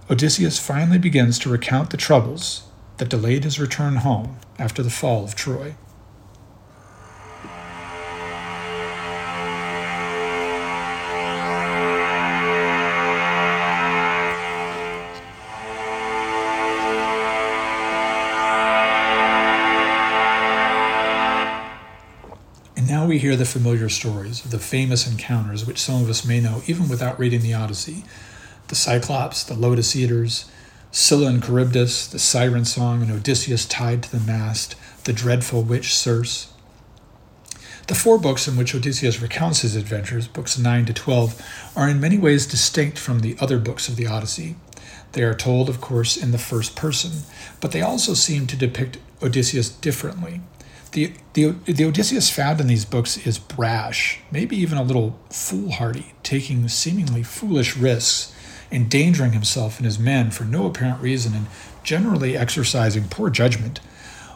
Odysseus 0.08 0.58
finally 0.58 0.98
begins 0.98 1.38
to 1.40 1.50
recount 1.50 1.90
the 1.90 1.98
troubles 1.98 2.62
that 3.00 3.08
delayed 3.08 3.44
his 3.44 3.58
return 3.58 3.96
home 3.96 4.36
after 4.58 4.82
the 4.82 4.90
fall 4.90 5.24
of 5.24 5.34
Troy. 5.34 5.74
And 22.76 22.86
now 22.86 23.06
we 23.06 23.16
hear 23.16 23.34
the 23.34 23.46
familiar 23.46 23.88
stories 23.88 24.44
of 24.44 24.50
the 24.50 24.58
famous 24.58 25.10
encounters 25.10 25.64
which 25.64 25.78
some 25.78 26.02
of 26.02 26.10
us 26.10 26.26
may 26.26 26.38
know 26.38 26.60
even 26.66 26.86
without 26.90 27.18
reading 27.18 27.40
the 27.40 27.54
Odyssey 27.54 28.04
the 28.68 28.76
Cyclops, 28.76 29.42
the 29.42 29.54
Lotus 29.54 29.96
Eaters, 29.96 30.48
Scylla 30.92 31.28
and 31.28 31.42
Charybdis, 31.42 32.08
the 32.08 32.18
Siren 32.18 32.64
Song, 32.64 33.02
and 33.02 33.12
Odysseus 33.12 33.64
tied 33.64 34.02
to 34.02 34.10
the 34.10 34.26
mast, 34.26 34.74
the 35.04 35.12
dreadful 35.12 35.62
witch 35.62 35.94
Circe. 35.94 36.52
The 37.86 37.94
four 37.94 38.18
books 38.18 38.48
in 38.48 38.56
which 38.56 38.74
Odysseus 38.74 39.22
recounts 39.22 39.60
his 39.62 39.76
adventures, 39.76 40.26
books 40.26 40.58
9 40.58 40.86
to 40.86 40.92
12, 40.92 41.72
are 41.76 41.88
in 41.88 42.00
many 42.00 42.18
ways 42.18 42.46
distinct 42.46 42.98
from 42.98 43.20
the 43.20 43.36
other 43.40 43.58
books 43.58 43.88
of 43.88 43.96
the 43.96 44.06
Odyssey. 44.06 44.56
They 45.12 45.22
are 45.22 45.34
told, 45.34 45.68
of 45.68 45.80
course, 45.80 46.16
in 46.16 46.32
the 46.32 46.38
first 46.38 46.74
person, 46.74 47.22
but 47.60 47.70
they 47.72 47.82
also 47.82 48.14
seem 48.14 48.46
to 48.48 48.56
depict 48.56 48.98
Odysseus 49.22 49.68
differently. 49.68 50.40
The, 50.92 51.12
the, 51.34 51.54
the 51.66 51.84
Odysseus 51.84 52.30
found 52.30 52.60
in 52.60 52.66
these 52.66 52.84
books 52.84 53.16
is 53.24 53.38
brash, 53.38 54.20
maybe 54.32 54.56
even 54.56 54.76
a 54.76 54.82
little 54.82 55.18
foolhardy, 55.30 56.14
taking 56.24 56.66
seemingly 56.68 57.22
foolish 57.22 57.76
risks, 57.76 58.34
endangering 58.70 59.32
himself 59.32 59.78
and 59.78 59.86
his 59.86 59.98
men 59.98 60.30
for 60.30 60.44
no 60.44 60.66
apparent 60.66 61.00
reason, 61.00 61.34
and 61.34 61.46
generally 61.82 62.36
exercising 62.36 63.08
poor 63.08 63.30
judgment. 63.30 63.78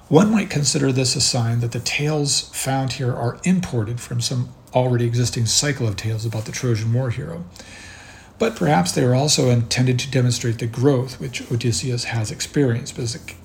One 0.08 0.30
might 0.30 0.50
consider 0.50 0.92
this 0.92 1.16
a 1.16 1.20
sign 1.20 1.60
that 1.60 1.72
the 1.72 1.80
tales 1.80 2.50
found 2.50 2.94
here 2.94 3.12
are 3.12 3.38
imported 3.44 4.00
from 4.00 4.20
some 4.20 4.50
already 4.74 5.06
existing 5.06 5.46
cycle 5.46 5.86
of 5.86 5.96
tales 5.96 6.26
about 6.26 6.44
the 6.44 6.52
Trojan 6.52 6.92
War 6.92 7.10
hero. 7.10 7.44
But 8.38 8.56
perhaps 8.56 8.92
they 8.92 9.04
are 9.04 9.14
also 9.14 9.48
intended 9.48 9.98
to 10.00 10.10
demonstrate 10.10 10.58
the 10.58 10.66
growth 10.66 11.20
which 11.20 11.50
Odysseus 11.50 12.04
has 12.04 12.30
experienced, 12.30 12.96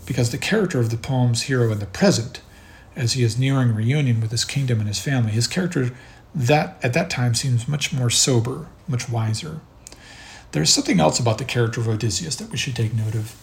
because 0.05 0.31
the 0.31 0.37
character 0.37 0.79
of 0.79 0.89
the 0.89 0.97
poem's 0.97 1.43
hero 1.43 1.71
in 1.71 1.79
the 1.79 1.85
present 1.85 2.41
as 2.95 3.13
he 3.13 3.23
is 3.23 3.37
nearing 3.37 3.73
reunion 3.73 4.19
with 4.19 4.31
his 4.31 4.43
kingdom 4.43 4.79
and 4.79 4.87
his 4.87 4.99
family. 4.99 5.31
His 5.31 5.47
character 5.47 5.91
that 6.33 6.77
at 6.83 6.93
that 6.93 7.09
time 7.09 7.33
seems 7.35 7.67
much 7.67 7.93
more 7.93 8.09
sober, 8.09 8.67
much 8.87 9.09
wiser. 9.09 9.61
There's 10.51 10.73
something 10.73 10.99
else 10.99 11.19
about 11.19 11.37
the 11.37 11.45
character 11.45 11.79
of 11.79 11.87
Odysseus 11.87 12.35
that 12.37 12.49
we 12.49 12.57
should 12.57 12.75
take 12.75 12.93
note 12.93 13.15
of. 13.15 13.35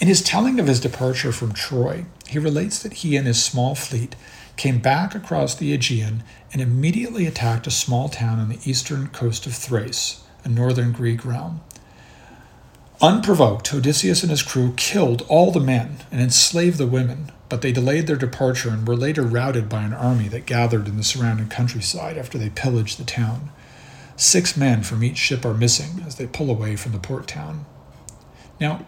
In 0.00 0.08
his 0.08 0.22
telling 0.22 0.60
of 0.60 0.66
his 0.66 0.80
departure 0.80 1.32
from 1.32 1.52
Troy, 1.52 2.06
he 2.28 2.38
relates 2.38 2.82
that 2.82 2.94
he 2.94 3.16
and 3.16 3.26
his 3.26 3.42
small 3.42 3.74
fleet 3.74 4.14
came 4.56 4.78
back 4.78 5.14
across 5.14 5.54
the 5.54 5.72
Aegean 5.72 6.22
and 6.52 6.62
immediately 6.62 7.26
attacked 7.26 7.66
a 7.66 7.72
small 7.72 8.08
town 8.08 8.38
on 8.38 8.48
the 8.48 8.60
eastern 8.64 9.08
coast 9.08 9.46
of 9.46 9.54
Thrace, 9.54 10.22
a 10.44 10.48
northern 10.48 10.92
Greek 10.92 11.24
realm. 11.24 11.60
Unprovoked, 13.00 13.74
Odysseus 13.74 14.22
and 14.22 14.30
his 14.30 14.42
crew 14.42 14.72
killed 14.76 15.22
all 15.28 15.50
the 15.50 15.58
men 15.58 15.98
and 16.12 16.20
enslaved 16.20 16.78
the 16.78 16.86
women, 16.86 17.32
but 17.48 17.60
they 17.60 17.72
delayed 17.72 18.06
their 18.06 18.16
departure 18.16 18.70
and 18.70 18.86
were 18.86 18.96
later 18.96 19.22
routed 19.22 19.68
by 19.68 19.82
an 19.82 19.92
army 19.92 20.28
that 20.28 20.46
gathered 20.46 20.86
in 20.86 20.96
the 20.96 21.04
surrounding 21.04 21.48
countryside 21.48 22.16
after 22.16 22.38
they 22.38 22.50
pillaged 22.50 22.98
the 22.98 23.04
town. 23.04 23.50
Six 24.16 24.56
men 24.56 24.82
from 24.82 25.02
each 25.02 25.16
ship 25.16 25.44
are 25.44 25.54
missing 25.54 26.02
as 26.06 26.16
they 26.16 26.26
pull 26.26 26.50
away 26.50 26.76
from 26.76 26.92
the 26.92 26.98
port 26.98 27.26
town. 27.26 27.66
Now, 28.60 28.86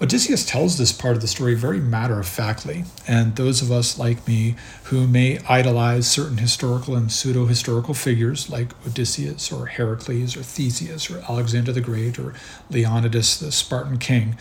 Odysseus 0.00 0.46
tells 0.46 0.78
this 0.78 0.92
part 0.92 1.16
of 1.16 1.22
the 1.22 1.26
story 1.26 1.56
very 1.56 1.80
matter 1.80 2.20
of 2.20 2.28
factly, 2.28 2.84
and 3.08 3.34
those 3.34 3.60
of 3.62 3.72
us 3.72 3.98
like 3.98 4.28
me 4.28 4.54
who 4.84 5.08
may 5.08 5.40
idolize 5.48 6.08
certain 6.08 6.38
historical 6.38 6.94
and 6.94 7.10
pseudo 7.10 7.46
historical 7.46 7.94
figures 7.94 8.48
like 8.48 8.70
Odysseus 8.86 9.50
or 9.50 9.66
Heracles 9.66 10.36
or 10.36 10.44
Theseus 10.44 11.10
or 11.10 11.18
Alexander 11.28 11.72
the 11.72 11.80
Great 11.80 12.16
or 12.16 12.32
Leonidas 12.70 13.40
the 13.40 13.50
Spartan 13.50 13.98
king, 13.98 14.36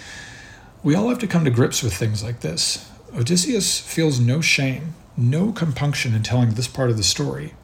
we 0.83 0.93
all 0.93 1.09
have 1.09 1.19
to 1.19 1.27
come 1.27 1.43
to 1.43 1.49
grips 1.49 1.81
with 1.81 1.95
things 1.95 2.21
like 2.23 2.41
this. 2.41 2.87
Odysseus 3.15 3.79
feels 3.79 4.19
no 4.19 4.41
shame, 4.41 4.93
no 5.17 5.51
compunction 5.51 6.13
in 6.13 6.21
telling 6.21 6.51
this 6.51 6.67
part 6.67 6.91
of 6.91 6.97
the 6.97 7.03
story. 7.03 7.55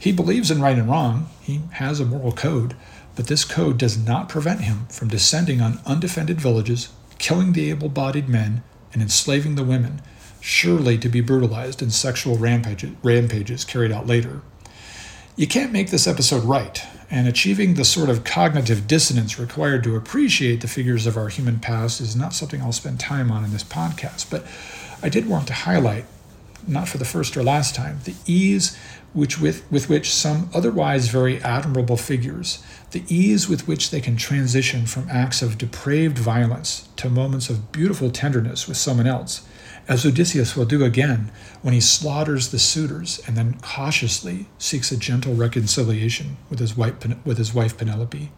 He 0.00 0.12
believes 0.12 0.50
in 0.50 0.62
right 0.62 0.78
and 0.78 0.88
wrong, 0.88 1.28
he 1.42 1.60
has 1.72 2.00
a 2.00 2.06
moral 2.06 2.32
code, 2.32 2.74
but 3.16 3.26
this 3.26 3.44
code 3.44 3.76
does 3.76 3.98
not 3.98 4.30
prevent 4.30 4.62
him 4.62 4.86
from 4.88 5.08
descending 5.08 5.60
on 5.60 5.78
undefended 5.84 6.40
villages, 6.40 6.88
killing 7.18 7.52
the 7.52 7.68
able 7.68 7.90
bodied 7.90 8.26
men, 8.26 8.62
and 8.94 9.02
enslaving 9.02 9.56
the 9.56 9.62
women, 9.62 10.00
surely 10.40 10.96
to 10.96 11.10
be 11.10 11.20
brutalized 11.20 11.82
in 11.82 11.90
sexual 11.90 12.38
rampages, 12.38 12.92
rampages 13.02 13.62
carried 13.62 13.92
out 13.92 14.06
later. 14.06 14.40
You 15.36 15.46
can't 15.46 15.70
make 15.70 15.90
this 15.90 16.06
episode 16.06 16.44
right, 16.44 16.82
and 17.10 17.28
achieving 17.28 17.74
the 17.74 17.84
sort 17.84 18.08
of 18.08 18.24
cognitive 18.24 18.86
dissonance 18.86 19.38
required 19.38 19.84
to 19.84 19.96
appreciate 19.96 20.62
the 20.62 20.68
figures 20.68 21.06
of 21.06 21.18
our 21.18 21.28
human 21.28 21.58
past 21.58 22.00
is 22.00 22.16
not 22.16 22.32
something 22.32 22.62
I'll 22.62 22.72
spend 22.72 23.00
time 23.00 23.30
on 23.30 23.44
in 23.44 23.52
this 23.52 23.64
podcast, 23.64 24.30
but 24.30 24.46
I 25.02 25.10
did 25.10 25.28
want 25.28 25.46
to 25.48 25.52
highlight, 25.52 26.06
not 26.68 26.88
for 26.88 26.98
the 26.98 27.04
first 27.04 27.36
or 27.36 27.42
last 27.42 27.74
time, 27.74 28.00
the 28.04 28.14
ease 28.26 28.76
which 29.12 29.40
with, 29.40 29.70
with 29.70 29.88
which 29.88 30.14
some 30.14 30.48
otherwise 30.54 31.08
very 31.08 31.42
admirable 31.42 31.96
figures, 31.96 32.62
the 32.92 33.02
ease 33.08 33.48
with 33.48 33.66
which 33.66 33.90
they 33.90 34.00
can 34.00 34.16
transition 34.16 34.86
from 34.86 35.08
acts 35.10 35.42
of 35.42 35.58
depraved 35.58 36.18
violence 36.18 36.88
to 36.96 37.08
moments 37.08 37.50
of 37.50 37.72
beautiful 37.72 38.10
tenderness 38.10 38.68
with 38.68 38.76
someone 38.76 39.06
else, 39.06 39.46
as 39.88 40.06
Odysseus 40.06 40.56
will 40.56 40.64
do 40.64 40.84
again 40.84 41.32
when 41.62 41.74
he 41.74 41.80
slaughters 41.80 42.50
the 42.50 42.58
suitors 42.58 43.20
and 43.26 43.36
then 43.36 43.58
cautiously 43.60 44.46
seeks 44.58 44.92
a 44.92 44.96
gentle 44.96 45.34
reconciliation 45.34 46.36
with 46.48 46.60
his 46.60 46.76
wife, 46.76 46.94
with 47.24 47.38
his 47.38 47.52
wife 47.52 47.76
Penelope. 47.76 48.30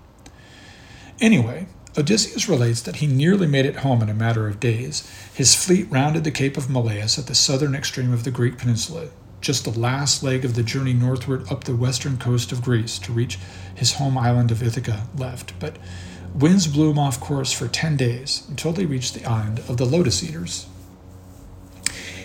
Anyway, 1.21 1.67
Odysseus 1.97 2.49
relates 2.49 2.81
that 2.83 2.97
he 2.97 3.07
nearly 3.07 3.47
made 3.47 3.67
it 3.67 3.77
home 3.77 4.01
in 4.01 4.09
a 4.09 4.15
matter 4.15 4.49
of 4.49 4.61
days. 4.61 5.07
His 5.35 5.55
fleet 5.55 5.87
rounded 5.91 6.25
the 6.25 6.31
Cape 6.31 6.57
of 6.57 6.69
Malea 6.69 7.19
at 7.19 7.27
the 7.27 7.35
southern 7.35 7.75
extreme 7.75 8.15
of 8.15 8.25
the 8.25 8.31
Greek 8.31 8.57
peninsula, 8.57 9.09
just 9.43 9.65
the 9.65 9.79
last 9.79 10.23
leg 10.23 10.45
of 10.45 10.55
the 10.55 10.63
journey 10.63 10.95
northward 10.95 11.51
up 11.51 11.65
the 11.65 11.77
western 11.77 12.17
coast 12.17 12.51
of 12.51 12.63
Greece 12.63 12.99
to 13.01 13.13
reach 13.13 13.39
his 13.75 13.95
home 13.95 14.17
island 14.17 14.51
of 14.51 14.63
Ithaca 14.63 15.07
left. 15.19 15.53
But 15.61 15.77
winds 16.35 16.67
blew 16.67 16.91
him 16.91 16.99
off 16.99 17.21
course 17.21 17.53
for 17.53 17.69
ten 17.69 17.99
days 17.99 18.47
until 18.49 18.73
they 18.73 18.87
reached 18.87 19.13
the 19.13 19.27
island 19.27 19.59
of 19.69 19.77
the 19.77 19.85
Lotus 19.85 20.25
Eaters. 20.25 20.67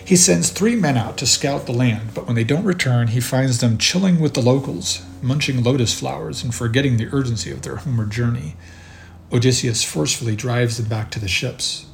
He 0.02 0.16
sends 0.16 0.48
three 0.48 0.76
men 0.76 0.96
out 0.96 1.18
to 1.18 1.26
scout 1.26 1.66
the 1.66 1.72
land, 1.72 2.14
but 2.14 2.26
when 2.26 2.36
they 2.36 2.44
don't 2.44 2.64
return, 2.64 3.08
he 3.08 3.20
finds 3.20 3.60
them 3.60 3.76
chilling 3.76 4.18
with 4.18 4.32
the 4.32 4.40
locals, 4.40 5.02
munching 5.20 5.62
lotus 5.62 5.92
flowers 5.98 6.42
and 6.42 6.54
forgetting 6.54 6.96
the 6.96 7.10
urgency 7.12 7.50
of 7.50 7.60
their 7.60 7.76
homeward 7.76 8.10
journey. 8.10 8.56
Odysseus 9.32 9.84
forcefully 9.84 10.34
drives 10.34 10.78
them 10.78 10.88
back 10.88 11.10
to 11.10 11.20
the 11.20 11.28
ships. 11.28 11.86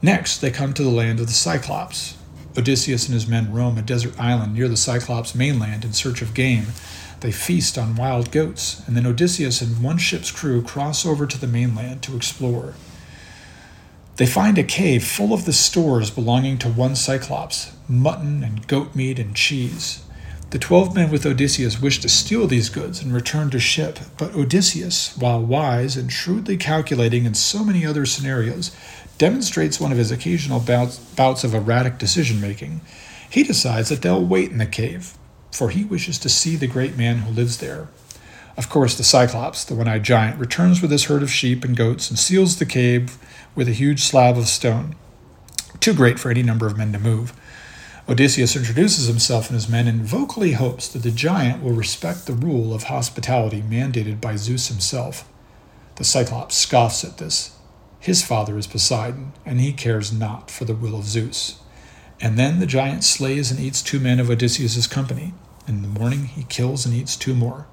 Next, 0.00 0.38
they 0.38 0.50
come 0.50 0.72
to 0.74 0.82
the 0.82 0.90
land 0.90 1.20
of 1.20 1.26
the 1.26 1.32
Cyclops. 1.32 2.16
Odysseus 2.56 3.06
and 3.06 3.14
his 3.14 3.26
men 3.26 3.52
roam 3.52 3.76
a 3.76 3.82
desert 3.82 4.18
island 4.18 4.54
near 4.54 4.68
the 4.68 4.76
Cyclops 4.76 5.34
mainland 5.34 5.84
in 5.84 5.92
search 5.92 6.22
of 6.22 6.32
game. 6.32 6.68
They 7.20 7.32
feast 7.32 7.76
on 7.76 7.96
wild 7.96 8.30
goats, 8.30 8.82
and 8.86 8.96
then 8.96 9.06
Odysseus 9.06 9.60
and 9.60 9.82
one 9.82 9.98
ship's 9.98 10.30
crew 10.30 10.62
cross 10.62 11.04
over 11.04 11.26
to 11.26 11.38
the 11.38 11.46
mainland 11.46 12.02
to 12.04 12.16
explore. 12.16 12.74
They 14.16 14.26
find 14.26 14.56
a 14.56 14.62
cave 14.62 15.04
full 15.04 15.34
of 15.34 15.44
the 15.44 15.52
stores 15.52 16.10
belonging 16.10 16.56
to 16.58 16.70
one 16.70 16.96
Cyclops 16.96 17.72
mutton 17.86 18.42
and 18.42 18.66
goat 18.66 18.94
meat 18.94 19.18
and 19.18 19.36
cheese. 19.36 20.05
The 20.56 20.60
twelve 20.60 20.94
men 20.94 21.10
with 21.10 21.26
Odysseus 21.26 21.82
wish 21.82 22.00
to 22.00 22.08
steal 22.08 22.46
these 22.46 22.70
goods 22.70 23.02
and 23.02 23.12
return 23.12 23.50
to 23.50 23.60
ship, 23.60 23.98
but 24.16 24.34
Odysseus, 24.34 25.14
while 25.14 25.38
wise 25.38 25.98
and 25.98 26.10
shrewdly 26.10 26.56
calculating 26.56 27.26
in 27.26 27.34
so 27.34 27.62
many 27.62 27.84
other 27.84 28.06
scenarios, 28.06 28.74
demonstrates 29.18 29.78
one 29.78 29.92
of 29.92 29.98
his 29.98 30.10
occasional 30.10 30.58
bouts, 30.58 30.96
bouts 30.98 31.44
of 31.44 31.52
erratic 31.52 31.98
decision 31.98 32.40
making. 32.40 32.80
He 33.28 33.42
decides 33.42 33.90
that 33.90 34.00
they'll 34.00 34.24
wait 34.24 34.50
in 34.50 34.56
the 34.56 34.64
cave, 34.64 35.18
for 35.52 35.68
he 35.68 35.84
wishes 35.84 36.18
to 36.20 36.30
see 36.30 36.56
the 36.56 36.66
great 36.66 36.96
man 36.96 37.18
who 37.18 37.34
lives 37.34 37.58
there. 37.58 37.88
Of 38.56 38.70
course, 38.70 38.96
the 38.96 39.04
Cyclops, 39.04 39.62
the 39.62 39.74
one 39.74 39.88
eyed 39.88 40.04
giant, 40.04 40.40
returns 40.40 40.80
with 40.80 40.90
his 40.90 41.04
herd 41.04 41.22
of 41.22 41.30
sheep 41.30 41.66
and 41.66 41.76
goats 41.76 42.08
and 42.08 42.18
seals 42.18 42.56
the 42.56 42.64
cave 42.64 43.18
with 43.54 43.68
a 43.68 43.72
huge 43.72 44.00
slab 44.00 44.38
of 44.38 44.48
stone, 44.48 44.96
too 45.80 45.92
great 45.92 46.18
for 46.18 46.30
any 46.30 46.42
number 46.42 46.66
of 46.66 46.78
men 46.78 46.94
to 46.94 46.98
move. 46.98 47.34
Odysseus 48.08 48.54
introduces 48.54 49.08
himself 49.08 49.48
and 49.48 49.54
his 49.54 49.68
men 49.68 49.88
and 49.88 50.02
vocally 50.02 50.52
hopes 50.52 50.86
that 50.88 51.02
the 51.02 51.10
giant 51.10 51.60
will 51.60 51.72
respect 51.72 52.26
the 52.26 52.34
rule 52.34 52.72
of 52.72 52.84
hospitality 52.84 53.60
mandated 53.62 54.20
by 54.20 54.36
Zeus 54.36 54.68
himself. 54.68 55.28
The 55.96 56.04
Cyclops 56.04 56.54
scoffs 56.54 57.02
at 57.04 57.18
this. 57.18 57.58
His 57.98 58.24
father 58.24 58.56
is 58.56 58.68
Poseidon, 58.68 59.32
and 59.44 59.60
he 59.60 59.72
cares 59.72 60.12
not 60.12 60.52
for 60.52 60.64
the 60.64 60.74
will 60.74 60.96
of 60.96 61.04
Zeus. 61.04 61.58
And 62.20 62.38
then 62.38 62.60
the 62.60 62.66
giant 62.66 63.02
slays 63.02 63.50
and 63.50 63.58
eats 63.58 63.82
two 63.82 63.98
men 63.98 64.20
of 64.20 64.30
Odysseus's 64.30 64.86
company. 64.86 65.34
In 65.66 65.82
the 65.82 65.88
morning 65.88 66.26
he 66.26 66.44
kills 66.44 66.86
and 66.86 66.94
eats 66.94 67.16
two 67.16 67.34
more. 67.34 67.66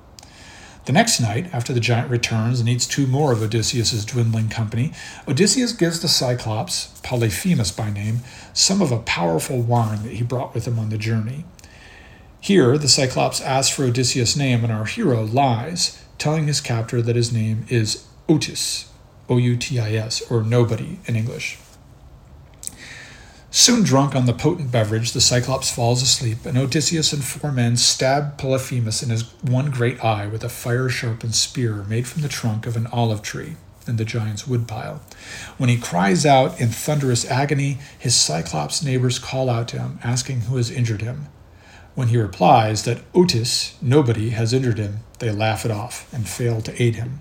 The 0.85 0.91
next 0.91 1.21
night, 1.21 1.49
after 1.53 1.71
the 1.71 1.79
giant 1.79 2.09
returns 2.09 2.59
and 2.59 2.67
eats 2.67 2.85
two 2.85 3.07
more 3.07 3.31
of 3.31 3.41
Odysseus's 3.41 4.03
dwindling 4.03 4.49
company, 4.49 4.91
Odysseus 5.27 5.71
gives 5.71 6.01
the 6.01 6.09
Cyclops, 6.09 6.99
Polyphemus 7.03 7.71
by 7.71 7.89
name, 7.89 8.19
some 8.51 8.81
of 8.81 8.91
a 8.91 8.99
powerful 8.99 9.61
wine 9.61 10.03
that 10.03 10.13
he 10.13 10.23
brought 10.23 10.53
with 10.53 10.67
him 10.67 10.77
on 10.77 10.89
the 10.89 10.97
journey. 10.97 11.45
Here, 12.41 12.77
the 12.77 12.89
Cyclops 12.89 13.39
asks 13.39 13.73
for 13.73 13.85
Odysseus' 13.85 14.35
name, 14.35 14.65
and 14.65 14.73
our 14.73 14.83
hero 14.83 15.23
lies, 15.23 16.03
telling 16.17 16.47
his 16.47 16.59
captor 16.59 17.01
that 17.01 17.15
his 17.15 17.31
name 17.31 17.65
is 17.69 18.05
Outis, 18.27 18.89
O 19.29 19.37
U 19.37 19.55
T 19.55 19.79
I 19.79 19.93
S, 19.93 20.21
or 20.29 20.43
nobody 20.43 20.99
in 21.05 21.15
English. 21.15 21.57
Soon 23.55 23.83
drunk 23.83 24.15
on 24.15 24.25
the 24.25 24.33
potent 24.33 24.71
beverage, 24.71 25.11
the 25.11 25.21
Cyclops 25.21 25.69
falls 25.69 26.01
asleep, 26.01 26.43
and 26.43 26.57
Odysseus 26.57 27.13
and 27.13 27.23
four 27.23 27.51
men 27.51 27.77
stab 27.77 28.35
Polyphemus 28.39 29.03
in 29.03 29.11
his 29.11 29.31
one 29.43 29.69
great 29.69 30.03
eye 30.03 30.25
with 30.25 30.43
a 30.43 30.49
fire 30.49 30.89
sharpened 30.89 31.35
spear 31.35 31.83
made 31.83 32.07
from 32.07 32.23
the 32.23 32.27
trunk 32.27 32.65
of 32.65 32.75
an 32.75 32.87
olive 32.87 33.21
tree 33.21 33.55
in 33.87 33.97
the 33.97 34.05
giant's 34.05 34.47
woodpile. 34.47 35.03
When 35.59 35.69
he 35.69 35.77
cries 35.77 36.25
out 36.25 36.59
in 36.59 36.69
thunderous 36.69 37.29
agony, 37.29 37.77
his 37.99 38.15
Cyclops 38.15 38.81
neighbors 38.81 39.19
call 39.19 39.51
out 39.51 39.67
to 39.67 39.77
him, 39.77 39.99
asking 40.03 40.41
who 40.41 40.57
has 40.57 40.71
injured 40.71 41.03
him. 41.03 41.27
When 41.93 42.07
he 42.07 42.17
replies 42.17 42.85
that 42.85 43.03
Outis, 43.13 43.75
nobody, 43.83 44.31
has 44.31 44.51
injured 44.51 44.79
him, 44.79 45.01
they 45.19 45.29
laugh 45.29 45.63
it 45.63 45.69
off 45.69 46.11
and 46.11 46.27
fail 46.27 46.59
to 46.61 46.81
aid 46.81 46.95
him. 46.95 47.19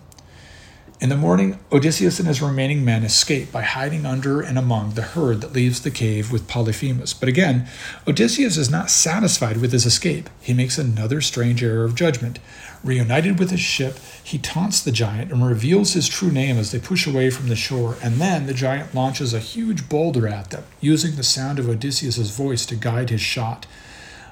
In 1.02 1.08
the 1.08 1.16
morning, 1.16 1.58
Odysseus 1.72 2.20
and 2.20 2.28
his 2.28 2.40
remaining 2.40 2.84
men 2.84 3.02
escape 3.02 3.50
by 3.50 3.62
hiding 3.62 4.06
under 4.06 4.40
and 4.40 4.56
among 4.56 4.90
the 4.90 5.02
herd 5.02 5.40
that 5.40 5.52
leaves 5.52 5.80
the 5.80 5.90
cave 5.90 6.30
with 6.30 6.46
Polyphemus. 6.46 7.12
But 7.12 7.28
again, 7.28 7.66
Odysseus 8.06 8.56
is 8.56 8.70
not 8.70 8.88
satisfied 8.88 9.56
with 9.56 9.72
his 9.72 9.84
escape. 9.84 10.30
He 10.40 10.54
makes 10.54 10.78
another 10.78 11.20
strange 11.20 11.60
error 11.60 11.82
of 11.82 11.96
judgment. 11.96 12.38
Reunited 12.84 13.40
with 13.40 13.50
his 13.50 13.58
ship, 13.58 13.98
he 14.22 14.38
taunts 14.38 14.80
the 14.80 14.92
giant 14.92 15.32
and 15.32 15.44
reveals 15.44 15.94
his 15.94 16.08
true 16.08 16.30
name 16.30 16.56
as 16.56 16.70
they 16.70 16.78
push 16.78 17.04
away 17.04 17.30
from 17.30 17.48
the 17.48 17.56
shore, 17.56 17.96
and 18.00 18.20
then 18.20 18.46
the 18.46 18.54
giant 18.54 18.94
launches 18.94 19.34
a 19.34 19.40
huge 19.40 19.88
boulder 19.88 20.28
at 20.28 20.50
them, 20.50 20.62
using 20.80 21.16
the 21.16 21.24
sound 21.24 21.58
of 21.58 21.68
Odysseus's 21.68 22.30
voice 22.30 22.64
to 22.66 22.76
guide 22.76 23.10
his 23.10 23.20
shot, 23.20 23.66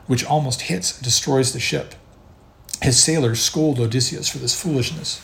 which 0.07 0.25
almost 0.25 0.62
hits 0.62 0.97
and 0.97 1.03
destroys 1.03 1.53
the 1.53 1.59
ship. 1.59 1.97
His 2.81 3.03
sailors 3.03 3.41
scold 3.41 3.81
Odysseus 3.81 4.29
for 4.29 4.39
this 4.39 4.55
foolishness. 4.55 5.21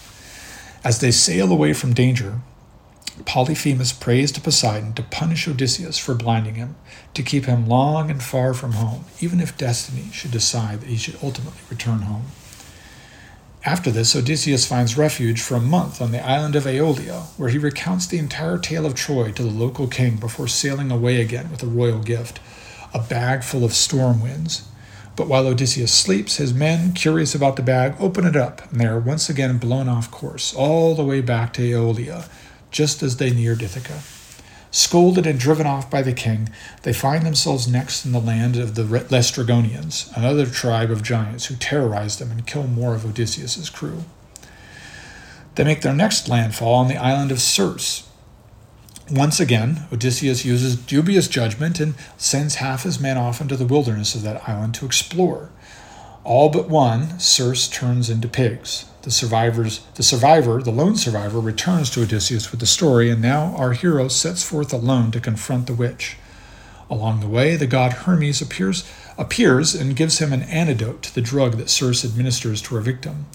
As 0.86 1.00
they 1.00 1.10
sail 1.10 1.50
away 1.50 1.72
from 1.72 1.94
danger, 1.94 2.42
Polyphemus 3.24 3.92
prays 3.92 4.30
to 4.30 4.40
Poseidon 4.40 4.92
to 4.92 5.02
punish 5.02 5.48
Odysseus 5.48 5.98
for 5.98 6.14
blinding 6.14 6.54
him, 6.54 6.76
to 7.12 7.24
keep 7.24 7.46
him 7.46 7.66
long 7.66 8.08
and 8.08 8.22
far 8.22 8.54
from 8.54 8.74
home, 8.74 9.04
even 9.18 9.40
if 9.40 9.58
destiny 9.58 10.12
should 10.12 10.30
decide 10.30 10.80
that 10.80 10.88
he 10.88 10.96
should 10.96 11.18
ultimately 11.20 11.58
return 11.68 12.02
home. 12.02 12.26
After 13.64 13.90
this, 13.90 14.14
Odysseus 14.14 14.64
finds 14.64 14.96
refuge 14.96 15.42
for 15.42 15.56
a 15.56 15.60
month 15.60 16.00
on 16.00 16.12
the 16.12 16.24
island 16.24 16.54
of 16.54 16.66
Aeolia, 16.66 17.36
where 17.36 17.48
he 17.48 17.58
recounts 17.58 18.06
the 18.06 18.18
entire 18.18 18.56
tale 18.56 18.86
of 18.86 18.94
Troy 18.94 19.32
to 19.32 19.42
the 19.42 19.50
local 19.50 19.88
king 19.88 20.18
before 20.18 20.46
sailing 20.46 20.92
away 20.92 21.20
again 21.20 21.50
with 21.50 21.64
a 21.64 21.66
royal 21.66 21.98
gift 21.98 22.38
a 22.94 23.00
bag 23.00 23.42
full 23.42 23.64
of 23.64 23.74
storm 23.74 24.22
winds. 24.22 24.68
But 25.16 25.28
while 25.28 25.46
Odysseus 25.46 25.92
sleeps, 25.92 26.36
his 26.36 26.52
men, 26.52 26.92
curious 26.92 27.34
about 27.34 27.56
the 27.56 27.62
bag, 27.62 27.94
open 27.98 28.26
it 28.26 28.36
up, 28.36 28.70
and 28.70 28.78
they 28.78 28.84
are 28.84 29.00
once 29.00 29.30
again 29.30 29.56
blown 29.56 29.88
off 29.88 30.10
course, 30.10 30.54
all 30.54 30.94
the 30.94 31.04
way 31.04 31.22
back 31.22 31.54
to 31.54 31.62
Aeolia, 31.62 32.28
just 32.70 33.02
as 33.02 33.16
they 33.16 33.30
neared 33.30 33.62
Ithaca. 33.62 34.02
Scolded 34.70 35.26
and 35.26 35.40
driven 35.40 35.66
off 35.66 35.90
by 35.90 36.02
the 36.02 36.12
king, 36.12 36.50
they 36.82 36.92
find 36.92 37.24
themselves 37.24 37.66
next 37.66 38.04
in 38.04 38.12
the 38.12 38.20
land 38.20 38.58
of 38.58 38.74
the 38.74 38.82
Laestrygonians, 38.82 40.14
another 40.14 40.44
tribe 40.44 40.90
of 40.90 41.02
giants 41.02 41.46
who 41.46 41.56
terrorize 41.56 42.18
them 42.18 42.30
and 42.30 42.46
kill 42.46 42.66
more 42.66 42.94
of 42.94 43.06
Odysseus's 43.06 43.70
crew. 43.70 44.04
They 45.54 45.64
make 45.64 45.80
their 45.80 45.94
next 45.94 46.28
landfall 46.28 46.74
on 46.74 46.88
the 46.88 46.98
island 46.98 47.32
of 47.32 47.40
Circe, 47.40 48.05
once 49.10 49.38
again, 49.38 49.86
Odysseus 49.92 50.44
uses 50.44 50.76
dubious 50.76 51.28
judgment 51.28 51.78
and 51.78 51.94
sends 52.16 52.56
half 52.56 52.82
his 52.82 52.98
men 52.98 53.16
off 53.16 53.40
into 53.40 53.56
the 53.56 53.66
wilderness 53.66 54.14
of 54.14 54.22
that 54.22 54.48
island 54.48 54.74
to 54.74 54.86
explore. 54.86 55.50
All 56.24 56.48
but 56.48 56.68
one, 56.68 57.20
Circe 57.20 57.68
turns 57.68 58.10
into 58.10 58.26
pigs. 58.26 58.86
The 59.02 59.12
survivors, 59.12 59.86
the 59.94 60.02
survivor, 60.02 60.60
the 60.60 60.72
lone 60.72 60.96
survivor, 60.96 61.38
returns 61.38 61.88
to 61.90 62.02
Odysseus 62.02 62.50
with 62.50 62.58
the 62.58 62.66
story, 62.66 63.08
and 63.08 63.22
now 63.22 63.54
our 63.56 63.74
hero 63.74 64.08
sets 64.08 64.42
forth 64.42 64.72
alone 64.72 65.12
to 65.12 65.20
confront 65.20 65.68
the 65.68 65.74
witch. 65.74 66.16
Along 66.90 67.20
the 67.20 67.28
way, 67.28 67.54
the 67.54 67.68
god 67.68 67.92
Hermes 67.92 68.42
appears, 68.42 68.90
appears 69.16 69.74
and 69.74 69.94
gives 69.94 70.18
him 70.18 70.32
an 70.32 70.42
antidote 70.42 71.02
to 71.04 71.14
the 71.14 71.20
drug 71.20 71.58
that 71.58 71.70
Circe 71.70 72.04
administers 72.04 72.60
to 72.62 72.74
her 72.74 72.80
victim. 72.80 73.26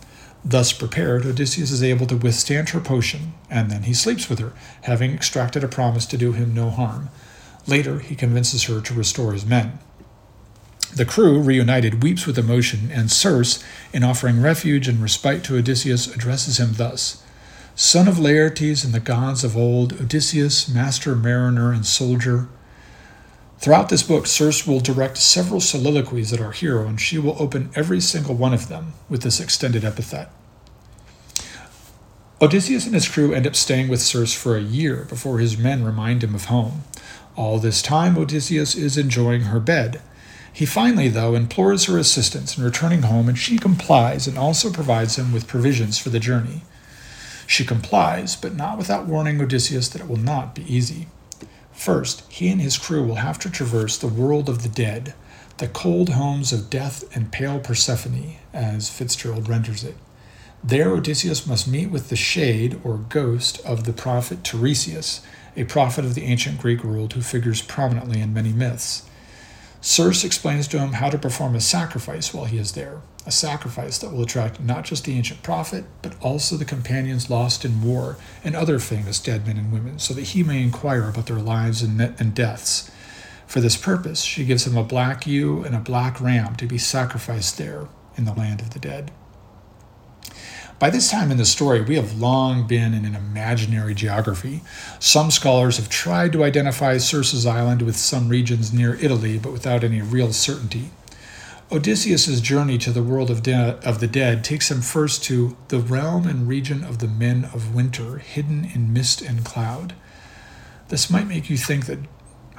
Thus 0.43 0.73
prepared, 0.73 1.25
Odysseus 1.25 1.71
is 1.71 1.83
able 1.83 2.07
to 2.07 2.17
withstand 2.17 2.69
her 2.69 2.79
potion, 2.79 3.33
and 3.49 3.69
then 3.69 3.83
he 3.83 3.93
sleeps 3.93 4.29
with 4.29 4.39
her, 4.39 4.53
having 4.83 5.13
extracted 5.13 5.63
a 5.63 5.67
promise 5.67 6.05
to 6.07 6.17
do 6.17 6.33
him 6.33 6.53
no 6.53 6.69
harm. 6.69 7.09
Later, 7.67 7.99
he 7.99 8.15
convinces 8.15 8.63
her 8.63 8.81
to 8.81 8.93
restore 8.93 9.33
his 9.33 9.45
men. 9.45 9.77
The 10.95 11.05
crew, 11.05 11.39
reunited, 11.39 12.03
weeps 12.03 12.25
with 12.25 12.37
emotion, 12.37 12.89
and 12.91 13.11
Circe, 13.11 13.63
in 13.93 14.03
offering 14.03 14.41
refuge 14.41 14.87
and 14.87 15.01
respite 15.01 15.43
to 15.45 15.57
Odysseus, 15.57 16.07
addresses 16.07 16.59
him 16.59 16.73
thus 16.73 17.23
Son 17.75 18.07
of 18.07 18.19
Laertes 18.19 18.83
and 18.83 18.93
the 18.93 18.99
gods 18.99 19.43
of 19.43 19.55
old, 19.55 19.93
Odysseus, 19.93 20.67
master 20.67 21.15
mariner 21.15 21.71
and 21.71 21.85
soldier. 21.85 22.49
Throughout 23.61 23.89
this 23.89 24.01
book, 24.01 24.25
Circe 24.25 24.65
will 24.65 24.79
direct 24.79 25.19
several 25.19 25.61
soliloquies 25.61 26.33
at 26.33 26.41
our 26.41 26.51
hero, 26.51 26.87
and 26.87 26.99
she 26.99 27.19
will 27.19 27.35
open 27.37 27.69
every 27.75 28.01
single 28.01 28.33
one 28.33 28.55
of 28.55 28.69
them 28.69 28.93
with 29.07 29.21
this 29.21 29.39
extended 29.39 29.85
epithet. 29.85 30.31
Odysseus 32.41 32.87
and 32.87 32.95
his 32.95 33.07
crew 33.07 33.35
end 33.35 33.45
up 33.45 33.55
staying 33.55 33.87
with 33.87 34.01
Circe 34.01 34.33
for 34.33 34.57
a 34.57 34.63
year 34.63 35.05
before 35.09 35.37
his 35.37 35.59
men 35.59 35.83
remind 35.83 36.23
him 36.23 36.33
of 36.33 36.45
home. 36.45 36.85
All 37.35 37.59
this 37.59 37.83
time, 37.83 38.17
Odysseus 38.17 38.73
is 38.73 38.97
enjoying 38.97 39.41
her 39.41 39.59
bed. 39.59 40.01
He 40.51 40.65
finally, 40.65 41.07
though, 41.07 41.35
implores 41.35 41.85
her 41.85 41.99
assistance 41.99 42.57
in 42.57 42.63
returning 42.63 43.03
home, 43.03 43.29
and 43.29 43.37
she 43.37 43.59
complies 43.59 44.25
and 44.25 44.39
also 44.39 44.71
provides 44.71 45.19
him 45.19 45.31
with 45.31 45.47
provisions 45.47 45.99
for 45.99 46.09
the 46.09 46.19
journey. 46.19 46.63
She 47.45 47.63
complies, 47.63 48.35
but 48.35 48.55
not 48.55 48.79
without 48.79 49.05
warning 49.05 49.39
Odysseus 49.39 49.87
that 49.89 50.01
it 50.01 50.07
will 50.07 50.17
not 50.17 50.55
be 50.55 50.63
easy. 50.63 51.05
First, 51.81 52.21
he 52.29 52.49
and 52.49 52.61
his 52.61 52.77
crew 52.77 53.03
will 53.03 53.15
have 53.15 53.39
to 53.39 53.49
traverse 53.49 53.97
the 53.97 54.05
world 54.05 54.47
of 54.49 54.61
the 54.61 54.69
dead, 54.69 55.15
the 55.57 55.67
cold 55.67 56.09
homes 56.09 56.53
of 56.53 56.69
death 56.69 57.03
and 57.15 57.31
pale 57.31 57.59
Persephone, 57.59 58.35
as 58.53 58.91
Fitzgerald 58.91 59.49
renders 59.49 59.83
it. 59.83 59.95
There, 60.63 60.91
Odysseus 60.91 61.47
must 61.47 61.67
meet 61.67 61.89
with 61.89 62.09
the 62.09 62.15
shade 62.15 62.79
or 62.83 62.97
ghost 62.97 63.65
of 63.65 63.85
the 63.85 63.93
prophet 63.93 64.43
Tiresias, 64.43 65.21
a 65.57 65.63
prophet 65.63 66.05
of 66.05 66.13
the 66.13 66.25
ancient 66.25 66.59
Greek 66.59 66.83
world 66.83 67.13
who 67.13 67.21
figures 67.23 67.63
prominently 67.63 68.21
in 68.21 68.31
many 68.31 68.53
myths. 68.53 69.09
Circe 69.81 70.23
explains 70.23 70.67
to 70.67 70.77
him 70.77 70.93
how 70.93 71.09
to 71.09 71.17
perform 71.17 71.55
a 71.55 71.59
sacrifice 71.59 72.31
while 72.31 72.45
he 72.45 72.59
is 72.59 72.73
there, 72.73 73.01
a 73.25 73.31
sacrifice 73.31 73.97
that 73.97 74.11
will 74.11 74.21
attract 74.21 74.59
not 74.59 74.85
just 74.85 75.05
the 75.05 75.17
ancient 75.17 75.41
prophet, 75.41 75.85
but 76.03 76.13
also 76.21 76.55
the 76.55 76.65
companions 76.65 77.31
lost 77.31 77.65
in 77.65 77.81
war 77.81 78.17
and 78.43 78.55
other 78.55 78.77
famous 78.77 79.19
dead 79.19 79.47
men 79.47 79.57
and 79.57 79.71
women, 79.71 79.97
so 79.97 80.13
that 80.13 80.21
he 80.21 80.43
may 80.43 80.61
inquire 80.61 81.09
about 81.09 81.25
their 81.25 81.39
lives 81.39 81.81
and, 81.81 81.99
and 81.99 82.35
deaths. 82.35 82.91
For 83.47 83.59
this 83.59 83.75
purpose, 83.75 84.21
she 84.21 84.45
gives 84.45 84.67
him 84.67 84.77
a 84.77 84.83
black 84.83 85.25
ewe 85.25 85.63
and 85.63 85.75
a 85.75 85.79
black 85.79 86.21
ram 86.21 86.55
to 86.57 86.67
be 86.67 86.77
sacrificed 86.77 87.57
there 87.57 87.87
in 88.15 88.25
the 88.25 88.33
land 88.33 88.61
of 88.61 88.69
the 88.69 88.79
dead. 88.79 89.11
By 90.81 90.89
this 90.89 91.11
time 91.11 91.29
in 91.29 91.37
the 91.37 91.45
story, 91.45 91.79
we 91.79 91.93
have 91.93 92.19
long 92.19 92.65
been 92.65 92.95
in 92.95 93.05
an 93.05 93.13
imaginary 93.13 93.93
geography. 93.93 94.63
Some 94.97 95.29
scholars 95.29 95.77
have 95.77 95.89
tried 95.89 96.31
to 96.31 96.43
identify 96.43 96.97
Circe's 96.97 97.45
island 97.45 97.83
with 97.83 97.95
some 97.95 98.29
regions 98.29 98.73
near 98.73 98.95
Italy, 98.95 99.37
but 99.37 99.51
without 99.51 99.83
any 99.83 100.01
real 100.01 100.33
certainty. 100.33 100.89
Odysseus's 101.71 102.41
journey 102.41 102.79
to 102.79 102.89
the 102.89 103.03
world 103.03 103.29
of, 103.29 103.43
de- 103.43 103.79
of 103.87 103.99
the 103.99 104.07
dead 104.07 104.43
takes 104.43 104.71
him 104.71 104.81
first 104.81 105.23
to 105.25 105.55
the 105.67 105.77
realm 105.77 106.25
and 106.25 106.47
region 106.47 106.83
of 106.83 106.97
the 106.97 107.07
men 107.07 107.45
of 107.53 107.75
winter, 107.75 108.17
hidden 108.17 108.65
in 108.73 108.91
mist 108.91 109.21
and 109.21 109.45
cloud. 109.45 109.93
This 110.87 111.11
might 111.11 111.27
make 111.27 111.47
you 111.47 111.57
think 111.57 111.85
that 111.85 111.99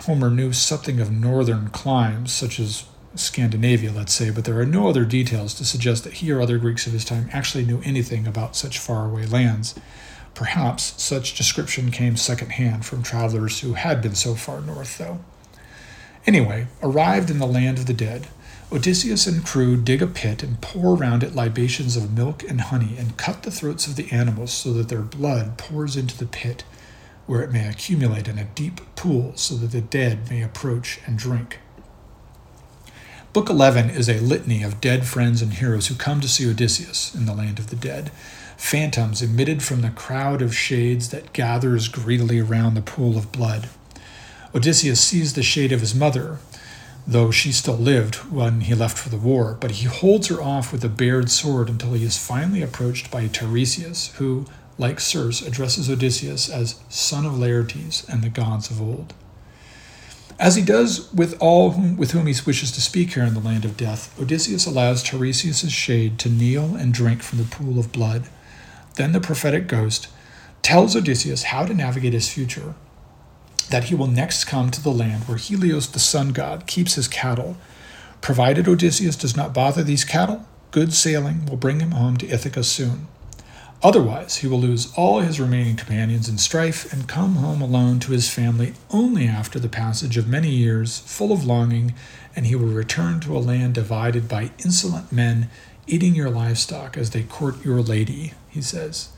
Homer 0.07 0.31
knew 0.31 0.53
something 0.53 1.01
of 1.01 1.11
northern 1.11 1.71
climes, 1.71 2.33
such 2.33 2.61
as 2.61 2.85
Scandinavia, 3.15 3.93
let's 3.93 4.13
say, 4.13 4.31
but 4.31 4.45
there 4.45 4.59
are 4.59 4.67
no 4.67 4.89
other 4.89 5.05
details 5.05 5.55
to 5.55 5.65
suggest 5.65 6.05
that 6.05 6.15
he 6.15 6.31
or 6.33 6.41
other 6.41 6.59
Greeks 6.59 6.87
of 6.87 6.93
his 6.93 7.05
time 7.05 7.29
actually 7.33 7.65
knew 7.65 7.83
anything 7.85 8.27
about 8.27 8.57
such 8.57 8.79
faraway 8.79 9.27
lands. 9.27 9.75
Perhaps 10.35 11.01
such 11.03 11.37
description 11.37 11.91
came 11.91 12.17
secondhand 12.17 12.87
from 12.87 13.03
travelers 13.03 13.61
who 13.61 13.75
had 13.75 14.01
been 14.01 14.15
so 14.15 14.35
far 14.35 14.61
north, 14.61 14.97
though. 14.99 15.21
Anyway, 16.27 16.67
arrived 16.83 17.31
in 17.31 17.39
the 17.39 17.47
land 17.47 17.79
of 17.79 17.87
the 17.87 17.93
dead, 17.93 18.29
Odysseus 18.73 19.27
and 19.27 19.45
crew 19.45 19.77
dig 19.77 20.01
a 20.01 20.07
pit 20.07 20.43
and 20.43 20.59
pour 20.63 20.97
around 20.97 21.23
it 21.23 21.35
libations 21.35 21.95
of 21.95 22.17
milk 22.17 22.43
and 22.43 22.59
honey 22.63 22.97
and 22.97 23.19
cut 23.19 23.43
the 23.43 23.51
throats 23.51 23.87
of 23.87 23.97
the 23.97 24.11
animals 24.11 24.51
so 24.51 24.73
that 24.73 24.89
their 24.89 25.03
blood 25.03 25.59
pours 25.59 25.95
into 25.97 26.17
the 26.17 26.27
pit. 26.27 26.65
where 27.27 27.43
it 27.43 27.53
may 27.53 27.69
accumulate 27.69 28.29
in 28.29 28.39
a 28.39 28.45
deep 28.45 28.81
pool 28.97 29.33
so 29.37 29.55
that 29.55 29.71
the 29.71 29.81
dead 29.81 30.29
may 30.29 30.43
approach 30.43 30.99
and 31.07 31.19
drink. 31.19 31.59
Book 33.33 33.49
11 33.49 33.89
is 33.89 34.11
a 34.11 34.21
litany 34.21 34.63
of 34.63 34.79
dead 34.79 35.07
friends 35.07 35.41
and 35.41 35.55
heroes 35.55 35.87
who 35.87 35.95
come 35.95 36.21
to 36.21 36.29
see 36.29 36.51
Odysseus 36.51 37.15
in 37.15 37.25
the 37.25 37.33
land 37.33 37.59
of 37.59 37.69
the 37.69 37.77
dead. 37.77 38.11
Phantoms 38.59 39.23
emitted 39.23 39.63
from 39.63 39.81
the 39.81 39.89
crowd 39.89 40.43
of 40.43 40.55
shades 40.55 41.09
that 41.09 41.33
gathers 41.33 41.89
greedily 41.89 42.41
around 42.41 42.75
the 42.75 42.83
pool 42.83 43.17
of 43.17 43.33
blood. 43.33 43.71
Odysseus 44.55 45.01
sees 45.01 45.33
the 45.33 45.43
shade 45.43 45.73
of 45.73 45.81
his 45.81 45.95
mother, 45.95 46.41
though 47.07 47.31
she 47.31 47.53
still 47.53 47.79
lived 47.79 48.17
when 48.31 48.61
he 48.61 48.75
left 48.75 48.99
for 48.99 49.09
the 49.09 49.17
war, 49.17 49.57
but 49.59 49.71
he 49.71 49.87
holds 49.87 50.27
her 50.27 50.43
off 50.43 50.71
with 50.71 50.85
a 50.85 50.91
bared 50.91 51.31
sword 51.31 51.71
until 51.71 51.95
he 51.95 52.05
is 52.05 52.19
finally 52.19 52.61
approached 52.61 53.11
by 53.11 53.29
Tiresias, 53.29 54.15
who, 54.17 54.45
like 54.77 55.01
Circe, 55.01 55.41
addresses 55.41 55.89
Odysseus 55.89 56.51
as 56.51 56.81
son 56.91 57.25
of 57.25 57.39
Laertes 57.39 58.07
and 58.11 58.23
the 58.23 58.29
gods 58.29 58.71
of 58.71 58.83
old. 58.83 59.15
As 60.43 60.57
he 60.57 60.63
does 60.63 61.09
with 61.13 61.41
all 61.41 61.71
whom, 61.71 61.97
with 61.97 62.11
whom 62.11 62.27
he 62.27 62.35
wishes 62.45 62.73
to 62.73 62.81
speak 62.81 63.13
here 63.13 63.23
in 63.23 63.35
the 63.35 63.39
land 63.39 63.65
of 63.65 63.77
death, 63.77 64.13
Odysseus 64.21 64.67
allows 64.67 65.01
Tiresias' 65.01 65.71
shade 65.71 66.19
to 66.19 66.29
kneel 66.29 66.75
and 66.75 66.93
drink 66.93 67.23
from 67.23 67.39
the 67.39 67.45
pool 67.45 67.79
of 67.79 67.93
blood. 67.93 68.25
Then 68.97 69.13
the 69.13 69.21
prophetic 69.21 69.69
ghost 69.69 70.09
tells 70.61 70.97
Odysseus 70.97 71.45
how 71.45 71.65
to 71.65 71.73
navigate 71.73 72.13
his 72.13 72.29
future, 72.29 72.75
that 73.71 73.85
he 73.85 73.95
will 73.95 74.09
next 74.09 74.47
come 74.47 74.73
to 74.73 74.83
the 74.83 74.91
land 74.91 75.29
where 75.29 75.39
Helios 75.39 75.87
the 75.87 76.01
sun 76.01 76.31
god 76.31 76.67
keeps 76.67 76.95
his 76.95 77.07
cattle. 77.07 77.57
Provided 78.21 78.67
Odysseus 78.67 79.15
does 79.15 79.37
not 79.37 79.55
bother 79.55 79.85
these 79.85 80.05
cattle, 80.05 80.45
good 80.73 80.93
sailing 80.93 81.47
will 81.47 81.57
bring 81.57 81.79
him 81.79 81.93
home 81.93 82.17
to 82.17 82.29
Ithaca 82.29 82.65
soon. 82.65 83.07
Otherwise, 83.83 84.37
he 84.37 84.47
will 84.47 84.61
lose 84.61 84.93
all 84.95 85.19
his 85.19 85.41
remaining 85.41 85.75
companions 85.75 86.29
in 86.29 86.39
strife 86.39 86.93
and 86.93 87.09
come 87.09 87.35
home 87.37 87.61
alone 87.61 87.99
to 87.99 88.13
his 88.13 88.29
family 88.29 88.75
only 88.91 89.27
after 89.27 89.59
the 89.59 89.69
passage 89.69 90.17
of 90.17 90.29
many 90.29 90.51
years, 90.51 91.01
full 91.01 91.33
of 91.33 91.45
longing, 91.45 91.93
and 92.37 92.47
he 92.47 92.55
will 92.55 92.69
return 92.69 93.19
to 93.19 93.37
a 93.37 93.41
land 93.41 93.75
divided 93.75 94.29
by 94.29 94.53
insolent 94.65 95.11
men 95.11 95.51
eating 95.89 96.15
your 96.15 96.31
livestock 96.31 96.97
as 96.97 97.11
they 97.11 97.25
court 97.25 97.65
your 97.65 97.83
lady, 97.83 98.33
he 98.49 98.63
says. 98.63 99.09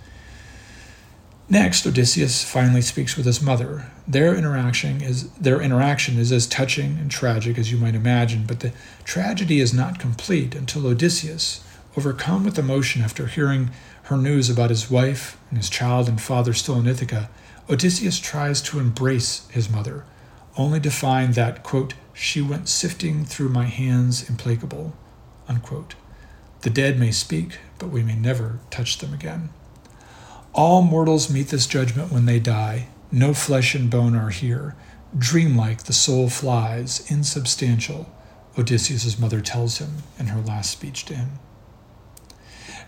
Next, 1.46 1.86
Odysseus 1.86 2.42
finally 2.42 2.80
speaks 2.80 3.18
with 3.18 3.26
his 3.26 3.42
mother. 3.42 3.90
Their 4.08 4.34
interaction 4.34 5.02
is 5.02 5.28
their 5.32 5.60
interaction 5.60 6.18
is 6.18 6.32
as 6.32 6.46
touching 6.46 6.96
and 6.98 7.10
tragic 7.10 7.58
as 7.58 7.70
you 7.70 7.76
might 7.76 7.94
imagine, 7.94 8.44
but 8.46 8.60
the 8.60 8.72
tragedy 9.04 9.60
is 9.60 9.74
not 9.74 9.98
complete 9.98 10.54
until 10.54 10.86
Odysseus, 10.86 11.62
overcome 11.98 12.44
with 12.44 12.58
emotion 12.58 13.02
after 13.02 13.26
hearing 13.26 13.70
her 14.04 14.16
news 14.16 14.50
about 14.50 14.70
his 14.70 14.90
wife 14.90 15.38
and 15.48 15.58
his 15.58 15.70
child 15.70 16.08
and 16.08 16.20
father 16.20 16.52
still 16.52 16.78
in 16.78 16.86
Ithaca, 16.86 17.30
Odysseus 17.70 18.20
tries 18.20 18.60
to 18.62 18.78
embrace 18.78 19.48
his 19.48 19.70
mother, 19.70 20.04
only 20.56 20.78
to 20.80 20.90
find 20.90 21.34
that, 21.34 21.62
quote, 21.62 21.94
she 22.12 22.42
went 22.42 22.68
sifting 22.68 23.24
through 23.24 23.48
my 23.48 23.64
hands 23.64 24.28
implacable, 24.28 24.94
unquote. 25.48 25.94
The 26.60 26.70
dead 26.70 26.98
may 26.98 27.12
speak, 27.12 27.58
but 27.78 27.88
we 27.88 28.02
may 28.02 28.14
never 28.14 28.60
touch 28.70 28.98
them 28.98 29.12
again. 29.14 29.48
All 30.52 30.82
mortals 30.82 31.32
meet 31.32 31.48
this 31.48 31.66
judgment 31.66 32.12
when 32.12 32.26
they 32.26 32.38
die. 32.38 32.88
No 33.10 33.34
flesh 33.34 33.74
and 33.74 33.90
bone 33.90 34.14
are 34.14 34.30
here. 34.30 34.76
Dreamlike 35.16 35.84
the 35.84 35.92
soul 35.92 36.28
flies, 36.28 37.10
insubstantial, 37.10 38.12
Odysseus' 38.58 39.18
mother 39.18 39.40
tells 39.40 39.78
him 39.78 40.04
in 40.18 40.28
her 40.28 40.40
last 40.40 40.70
speech 40.70 41.04
to 41.06 41.14
him. 41.14 41.38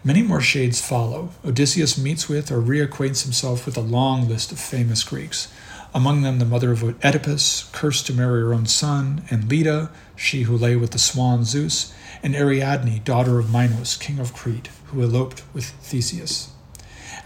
Many 0.06 0.22
more 0.22 0.40
shades 0.40 0.80
follow. 0.80 1.30
Odysseus 1.44 1.98
meets 1.98 2.28
with 2.28 2.52
or 2.52 2.62
reacquaints 2.62 3.24
himself 3.24 3.66
with 3.66 3.76
a 3.76 3.80
long 3.80 4.28
list 4.28 4.52
of 4.52 4.60
famous 4.60 5.02
Greeks, 5.02 5.52
among 5.92 6.22
them 6.22 6.38
the 6.38 6.44
mother 6.44 6.70
of 6.70 6.84
Oedipus, 6.84 7.68
cursed 7.72 8.06
to 8.06 8.14
marry 8.14 8.40
her 8.40 8.54
own 8.54 8.66
son, 8.66 9.24
and 9.32 9.50
Leda, 9.50 9.90
she 10.14 10.42
who 10.42 10.56
lay 10.56 10.76
with 10.76 10.92
the 10.92 11.00
swan 11.00 11.42
Zeus, 11.42 11.92
and 12.22 12.36
Ariadne, 12.36 13.02
daughter 13.02 13.40
of 13.40 13.50
Minos, 13.50 13.96
king 13.96 14.20
of 14.20 14.32
Crete, 14.32 14.68
who 14.84 15.02
eloped 15.02 15.42
with 15.52 15.70
Theseus. 15.82 16.50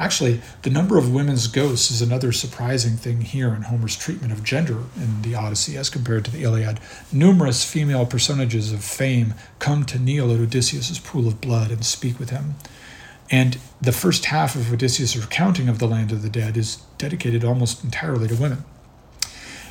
Actually, 0.01 0.41
the 0.63 0.71
number 0.71 0.97
of 0.97 1.13
women's 1.13 1.47
ghosts 1.47 1.91
is 1.91 2.01
another 2.01 2.33
surprising 2.33 2.97
thing 2.97 3.21
here 3.21 3.49
in 3.55 3.61
Homer's 3.61 3.95
treatment 3.95 4.33
of 4.33 4.43
gender 4.43 4.79
in 4.97 5.21
the 5.21 5.35
Odyssey 5.35 5.77
as 5.77 5.91
compared 5.91 6.25
to 6.25 6.31
the 6.31 6.43
Iliad. 6.43 6.81
Numerous 7.13 7.67
female 7.67 8.07
personages 8.07 8.73
of 8.73 8.83
fame 8.83 9.35
come 9.59 9.85
to 9.85 9.99
kneel 9.99 10.33
at 10.33 10.41
Odysseus' 10.41 10.99
pool 10.99 11.29
of 11.29 11.43
blood 11.43 11.71
and 11.71 11.85
speak 11.85 12.19
with 12.19 12.31
him. 12.31 12.55
And 13.31 13.59
the 13.79 13.93
first 13.93 14.25
half 14.25 14.57
of 14.57 14.73
Odysseus' 14.73 15.19
recounting 15.19 15.69
of 15.69 15.79
the 15.79 15.87
land 15.87 16.13
of 16.13 16.23
the 16.23 16.31
dead 16.31 16.57
is 16.57 16.77
dedicated 16.97 17.45
almost 17.45 17.85
entirely 17.85 18.27
to 18.29 18.35
women. 18.35 18.65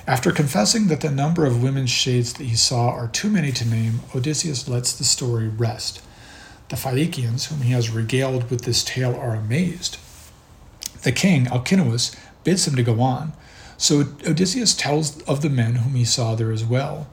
After 0.05 0.31
confessing 0.31 0.89
that 0.89 1.01
the 1.01 1.09
number 1.09 1.47
of 1.47 1.63
women's 1.63 1.89
shades 1.89 2.33
that 2.33 2.43
he 2.43 2.55
saw 2.55 2.91
are 2.91 3.07
too 3.07 3.31
many 3.31 3.51
to 3.53 3.67
name, 3.67 4.01
Odysseus 4.13 4.67
lets 4.67 4.93
the 4.93 5.03
story 5.03 5.47
rest. 5.47 6.03
The 6.69 6.75
Phaeacians, 6.75 7.47
whom 7.47 7.61
he 7.61 7.71
has 7.71 7.89
regaled 7.89 8.51
with 8.51 8.61
this 8.61 8.83
tale, 8.83 9.15
are 9.15 9.33
amazed. 9.33 9.97
The 11.03 11.11
king, 11.11 11.47
Alcinous, 11.47 12.15
bids 12.43 12.67
him 12.67 12.75
to 12.75 12.83
go 12.83 13.01
on, 13.01 13.33
so 13.77 14.01
Odysseus 14.27 14.75
tells 14.75 15.21
of 15.21 15.41
the 15.41 15.49
men 15.49 15.75
whom 15.75 15.95
he 15.95 16.03
saw 16.03 16.35
there 16.35 16.51
as 16.51 16.65
well. 16.65 17.07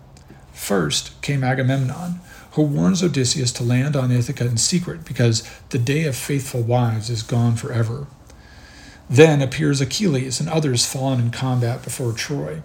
First 0.52 1.20
came 1.22 1.44
Agamemnon, 1.44 2.20
who 2.52 2.62
warns 2.62 3.02
Odysseus 3.02 3.52
to 3.52 3.62
land 3.62 3.94
on 3.94 4.10
Ithaca 4.10 4.46
in 4.46 4.56
secret 4.56 5.04
because 5.04 5.48
the 5.68 5.78
day 5.78 6.04
of 6.04 6.16
faithful 6.16 6.62
wives 6.62 7.10
is 7.10 7.22
gone 7.22 7.54
forever. 7.54 8.06
Then 9.08 9.40
appears 9.40 9.80
Achilles 9.80 10.40
and 10.40 10.48
others 10.48 10.86
fallen 10.86 11.20
in 11.20 11.30
combat 11.30 11.82
before 11.82 12.12
Troy. 12.12 12.62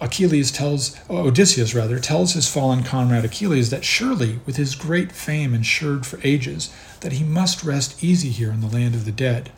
Achilles 0.00 0.50
tells, 0.50 0.96
Odysseus 1.10 1.74
rather, 1.74 1.98
tells 1.98 2.34
his 2.34 2.48
fallen 2.48 2.82
comrade 2.82 3.24
Achilles 3.24 3.70
that 3.70 3.84
surely, 3.84 4.40
with 4.46 4.56
his 4.56 4.74
great 4.74 5.10
fame 5.12 5.54
ensured 5.54 6.06
for 6.06 6.20
ages, 6.22 6.74
that 7.00 7.12
he 7.12 7.24
must 7.24 7.64
rest 7.64 8.02
easy 8.04 8.30
here 8.30 8.52
in 8.52 8.60
the 8.60 8.66
land 8.66 8.94
of 8.94 9.04
the 9.04 9.12
dead. 9.12 9.50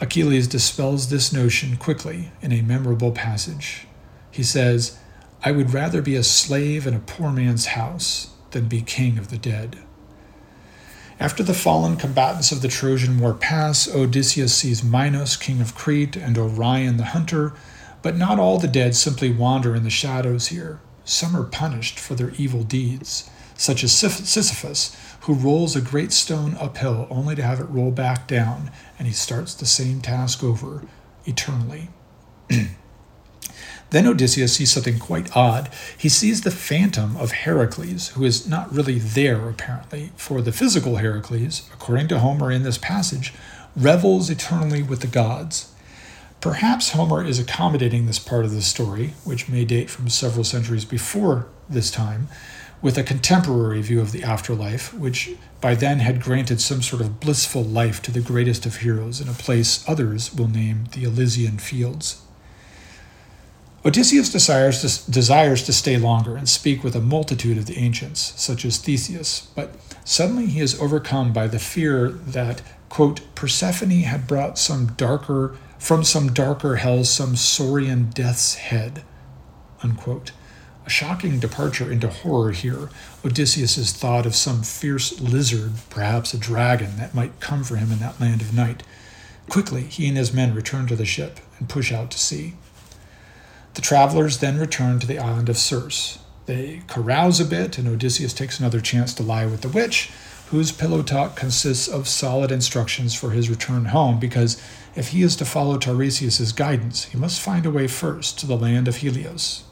Achilles 0.00 0.46
dispels 0.46 1.08
this 1.08 1.32
notion 1.32 1.76
quickly 1.76 2.30
in 2.40 2.52
a 2.52 2.62
memorable 2.62 3.10
passage. 3.10 3.86
He 4.30 4.44
says, 4.44 4.98
I 5.44 5.50
would 5.50 5.74
rather 5.74 6.00
be 6.02 6.14
a 6.14 6.22
slave 6.22 6.86
in 6.86 6.94
a 6.94 7.00
poor 7.00 7.30
man's 7.30 7.66
house 7.66 8.30
than 8.52 8.68
be 8.68 8.80
king 8.80 9.18
of 9.18 9.30
the 9.30 9.38
dead. 9.38 9.78
After 11.20 11.42
the 11.42 11.54
fallen 11.54 11.96
combatants 11.96 12.52
of 12.52 12.62
the 12.62 12.68
Trojan 12.68 13.18
War 13.18 13.34
pass, 13.34 13.92
Odysseus 13.92 14.54
sees 14.54 14.84
Minos, 14.84 15.36
king 15.36 15.60
of 15.60 15.74
Crete, 15.74 16.14
and 16.14 16.38
Orion 16.38 16.96
the 16.96 17.06
hunter, 17.06 17.54
but 18.00 18.16
not 18.16 18.38
all 18.38 18.58
the 18.58 18.68
dead 18.68 18.94
simply 18.94 19.32
wander 19.32 19.74
in 19.74 19.82
the 19.82 19.90
shadows 19.90 20.46
here. 20.48 20.78
Some 21.04 21.34
are 21.36 21.42
punished 21.42 21.98
for 21.98 22.14
their 22.14 22.30
evil 22.38 22.62
deeds, 22.62 23.28
such 23.56 23.82
as 23.82 23.92
Sisyphus, 23.92 24.96
who 25.22 25.34
rolls 25.34 25.74
a 25.74 25.80
great 25.80 26.12
stone 26.12 26.56
uphill 26.60 27.08
only 27.10 27.34
to 27.34 27.42
have 27.42 27.58
it 27.58 27.64
roll 27.64 27.90
back 27.90 28.28
down, 28.28 28.70
and 28.98 29.06
he 29.06 29.14
starts 29.14 29.54
the 29.54 29.66
same 29.66 30.00
task 30.00 30.42
over 30.42 30.82
eternally. 31.24 31.88
then 33.90 34.06
Odysseus 34.06 34.54
sees 34.54 34.72
something 34.72 34.98
quite 34.98 35.36
odd. 35.36 35.70
He 35.96 36.08
sees 36.08 36.42
the 36.42 36.50
phantom 36.50 37.16
of 37.16 37.32
Heracles, 37.32 38.08
who 38.08 38.24
is 38.24 38.46
not 38.46 38.72
really 38.72 38.98
there, 38.98 39.48
apparently, 39.48 40.10
for 40.16 40.42
the 40.42 40.52
physical 40.52 40.96
Heracles, 40.96 41.68
according 41.72 42.08
to 42.08 42.18
Homer 42.18 42.50
in 42.50 42.64
this 42.64 42.78
passage, 42.78 43.32
revels 43.76 44.28
eternally 44.28 44.82
with 44.82 45.00
the 45.00 45.06
gods. 45.06 45.72
Perhaps 46.40 46.90
Homer 46.90 47.24
is 47.24 47.38
accommodating 47.38 48.06
this 48.06 48.20
part 48.20 48.44
of 48.44 48.52
the 48.52 48.62
story, 48.62 49.14
which 49.24 49.48
may 49.48 49.64
date 49.64 49.90
from 49.90 50.08
several 50.08 50.44
centuries 50.44 50.84
before 50.84 51.48
this 51.68 51.90
time, 51.90 52.28
with 52.80 52.96
a 52.96 53.02
contemporary 53.02 53.82
view 53.82 54.00
of 54.00 54.12
the 54.12 54.22
afterlife, 54.22 54.94
which 54.94 55.30
by 55.60 55.74
then 55.74 55.98
had 55.98 56.22
granted 56.22 56.60
some 56.60 56.82
sort 56.82 57.02
of 57.02 57.20
blissful 57.20 57.64
life 57.64 58.00
to 58.02 58.12
the 58.12 58.20
greatest 58.20 58.66
of 58.66 58.76
heroes 58.76 59.20
in 59.20 59.28
a 59.28 59.32
place 59.32 59.84
others 59.88 60.34
will 60.34 60.48
name 60.48 60.84
the 60.92 61.04
Elysian 61.04 61.58
Fields. 61.58 62.22
Odysseus 63.84 64.30
desires 64.30 64.82
to, 64.82 65.10
desires 65.10 65.62
to 65.62 65.72
stay 65.72 65.96
longer 65.96 66.36
and 66.36 66.48
speak 66.48 66.82
with 66.82 66.96
a 66.96 67.00
multitude 67.00 67.56
of 67.56 67.66
the 67.66 67.78
ancients, 67.78 68.34
such 68.36 68.64
as 68.64 68.78
Theseus, 68.78 69.48
but 69.54 69.74
suddenly 70.04 70.46
he 70.46 70.60
is 70.60 70.80
overcome 70.80 71.32
by 71.32 71.46
the 71.46 71.60
fear 71.60 72.08
that, 72.08 72.60
quote, 72.88 73.20
Persephone 73.34 74.02
had 74.02 74.26
brought 74.26 74.58
some 74.58 74.88
darker, 74.96 75.56
from 75.78 76.02
some 76.02 76.32
darker 76.32 76.76
hell, 76.76 77.04
some 77.04 77.36
saurian 77.36 78.10
death's 78.10 78.56
head, 78.56 79.04
unquote. 79.82 80.32
A 80.88 80.90
shocking 80.90 81.38
departure 81.38 81.92
into 81.92 82.08
horror 82.08 82.52
here. 82.52 82.88
Odysseus' 83.22 83.92
thought 83.92 84.24
of 84.24 84.34
some 84.34 84.62
fierce 84.62 85.20
lizard, 85.20 85.72
perhaps 85.90 86.32
a 86.32 86.38
dragon, 86.38 86.96
that 86.96 87.14
might 87.14 87.40
come 87.40 87.62
for 87.62 87.76
him 87.76 87.92
in 87.92 87.98
that 87.98 88.18
land 88.18 88.40
of 88.40 88.54
night. 88.54 88.82
Quickly, 89.50 89.82
he 89.82 90.08
and 90.08 90.16
his 90.16 90.32
men 90.32 90.54
return 90.54 90.86
to 90.86 90.96
the 90.96 91.04
ship 91.04 91.40
and 91.58 91.68
push 91.68 91.92
out 91.92 92.10
to 92.12 92.18
sea. 92.18 92.54
The 93.74 93.82
travelers 93.82 94.38
then 94.38 94.58
return 94.58 94.98
to 95.00 95.06
the 95.06 95.18
island 95.18 95.50
of 95.50 95.58
Circe. 95.58 96.20
They 96.46 96.80
carouse 96.86 97.38
a 97.38 97.44
bit, 97.44 97.76
and 97.76 97.86
Odysseus 97.86 98.32
takes 98.32 98.58
another 98.58 98.80
chance 98.80 99.12
to 99.12 99.22
lie 99.22 99.44
with 99.44 99.60
the 99.60 99.68
witch, 99.68 100.10
whose 100.46 100.72
pillow 100.72 101.02
talk 101.02 101.36
consists 101.36 101.86
of 101.86 102.08
solid 102.08 102.50
instructions 102.50 103.14
for 103.14 103.32
his 103.32 103.50
return 103.50 103.84
home, 103.84 104.18
because 104.18 104.58
if 104.96 105.08
he 105.08 105.20
is 105.20 105.36
to 105.36 105.44
follow 105.44 105.76
Tiresias's 105.76 106.52
guidance, 106.52 107.04
he 107.04 107.18
must 107.18 107.42
find 107.42 107.66
a 107.66 107.70
way 107.70 107.88
first 107.88 108.38
to 108.38 108.46
the 108.46 108.56
land 108.56 108.88
of 108.88 108.96
Helios. 108.96 109.64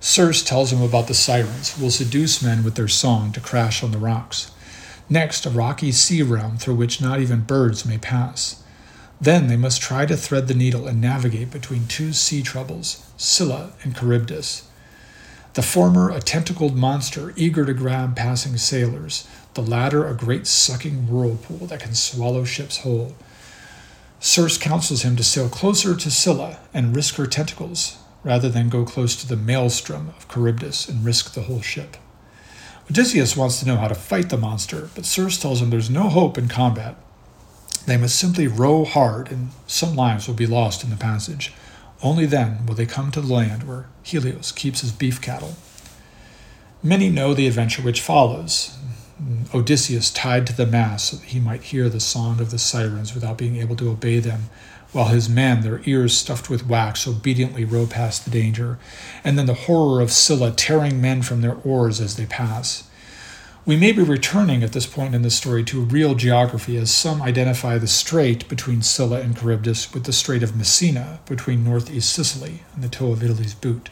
Circe 0.00 0.42
tells 0.42 0.72
him 0.72 0.82
about 0.82 1.08
the 1.08 1.14
sirens 1.14 1.74
who 1.74 1.82
will 1.82 1.90
seduce 1.90 2.42
men 2.42 2.62
with 2.62 2.76
their 2.76 2.88
song 2.88 3.32
to 3.32 3.40
crash 3.40 3.82
on 3.82 3.90
the 3.90 3.98
rocks. 3.98 4.52
Next, 5.10 5.46
a 5.46 5.50
rocky 5.50 5.90
sea 5.90 6.22
realm 6.22 6.56
through 6.56 6.76
which 6.76 7.00
not 7.00 7.20
even 7.20 7.40
birds 7.40 7.84
may 7.84 7.98
pass. 7.98 8.62
Then 9.20 9.48
they 9.48 9.56
must 9.56 9.80
try 9.80 10.06
to 10.06 10.16
thread 10.16 10.46
the 10.46 10.54
needle 10.54 10.86
and 10.86 11.00
navigate 11.00 11.50
between 11.50 11.86
two 11.86 12.12
sea 12.12 12.42
troubles, 12.42 13.04
Scylla 13.16 13.72
and 13.82 13.96
Charybdis. 13.96 14.68
The 15.54 15.62
former 15.62 16.10
a 16.10 16.20
tentacled 16.20 16.76
monster 16.76 17.32
eager 17.34 17.64
to 17.64 17.74
grab 17.74 18.14
passing 18.14 18.56
sailors, 18.58 19.26
the 19.54 19.62
latter 19.62 20.06
a 20.06 20.14
great 20.14 20.46
sucking 20.46 21.08
whirlpool 21.08 21.66
that 21.66 21.80
can 21.80 21.94
swallow 21.94 22.44
ships 22.44 22.78
whole. 22.78 23.16
Circe 24.20 24.58
counsels 24.58 25.02
him 25.02 25.16
to 25.16 25.24
sail 25.24 25.48
closer 25.48 25.96
to 25.96 26.10
Scylla 26.10 26.58
and 26.72 26.94
risk 26.94 27.16
her 27.16 27.26
tentacles, 27.26 27.98
rather 28.24 28.48
than 28.48 28.68
go 28.68 28.84
close 28.84 29.16
to 29.16 29.28
the 29.28 29.36
maelstrom 29.36 30.08
of 30.16 30.28
Charybdis 30.28 30.88
and 30.88 31.04
risk 31.04 31.34
the 31.34 31.42
whole 31.42 31.60
ship. 31.60 31.96
Odysseus 32.90 33.36
wants 33.36 33.60
to 33.60 33.66
know 33.66 33.76
how 33.76 33.88
to 33.88 33.94
fight 33.94 34.30
the 34.30 34.36
monster, 34.36 34.88
but 34.94 35.04
Circe 35.04 35.38
tells 35.38 35.60
him 35.60 35.70
there's 35.70 35.90
no 35.90 36.08
hope 36.08 36.38
in 36.38 36.48
combat. 36.48 36.96
They 37.86 37.96
must 37.96 38.18
simply 38.18 38.46
row 38.46 38.84
hard, 38.84 39.30
and 39.30 39.50
some 39.66 39.94
lives 39.94 40.26
will 40.26 40.34
be 40.34 40.46
lost 40.46 40.84
in 40.84 40.90
the 40.90 40.96
passage. 40.96 41.52
Only 42.02 42.26
then 42.26 42.64
will 42.66 42.74
they 42.74 42.86
come 42.86 43.10
to 43.10 43.20
the 43.20 43.32
land 43.32 43.64
where 43.64 43.86
Helios 44.02 44.52
keeps 44.52 44.80
his 44.80 44.92
beef 44.92 45.20
cattle. 45.20 45.56
Many 46.82 47.10
know 47.10 47.34
the 47.34 47.46
adventure 47.46 47.82
which 47.82 48.00
follows. 48.00 48.78
Odysseus 49.52 50.10
tied 50.10 50.46
to 50.46 50.56
the 50.56 50.66
mast 50.66 51.06
so 51.06 51.16
that 51.16 51.26
he 51.26 51.40
might 51.40 51.64
hear 51.64 51.88
the 51.88 51.98
song 51.98 52.40
of 52.40 52.50
the 52.50 52.58
sirens 52.58 53.14
without 53.14 53.36
being 53.36 53.56
able 53.56 53.74
to 53.76 53.90
obey 53.90 54.20
them, 54.20 54.44
while 54.92 55.06
his 55.06 55.28
men, 55.28 55.60
their 55.60 55.80
ears 55.84 56.16
stuffed 56.16 56.48
with 56.48 56.66
wax, 56.66 57.06
obediently 57.06 57.64
row 57.64 57.86
past 57.86 58.24
the 58.24 58.30
danger, 58.30 58.78
and 59.22 59.38
then 59.38 59.46
the 59.46 59.54
horror 59.54 60.00
of 60.00 60.10
Scylla 60.10 60.50
tearing 60.52 61.00
men 61.00 61.22
from 61.22 61.40
their 61.40 61.56
oars 61.64 62.00
as 62.00 62.16
they 62.16 62.26
pass. 62.26 62.88
We 63.66 63.76
may 63.76 63.92
be 63.92 64.02
returning 64.02 64.62
at 64.62 64.72
this 64.72 64.86
point 64.86 65.14
in 65.14 65.20
the 65.20 65.30
story 65.30 65.62
to 65.64 65.82
real 65.82 66.14
geography, 66.14 66.78
as 66.78 66.90
some 66.90 67.20
identify 67.20 67.76
the 67.76 67.86
strait 67.86 68.48
between 68.48 68.80
Scylla 68.80 69.20
and 69.20 69.36
Charybdis 69.36 69.92
with 69.92 70.04
the 70.04 70.12
Strait 70.12 70.42
of 70.42 70.56
Messina 70.56 71.20
between 71.26 71.64
northeast 71.64 72.10
Sicily 72.10 72.62
and 72.74 72.82
the 72.82 72.88
toe 72.88 73.12
of 73.12 73.22
Italy's 73.22 73.52
boot. 73.52 73.90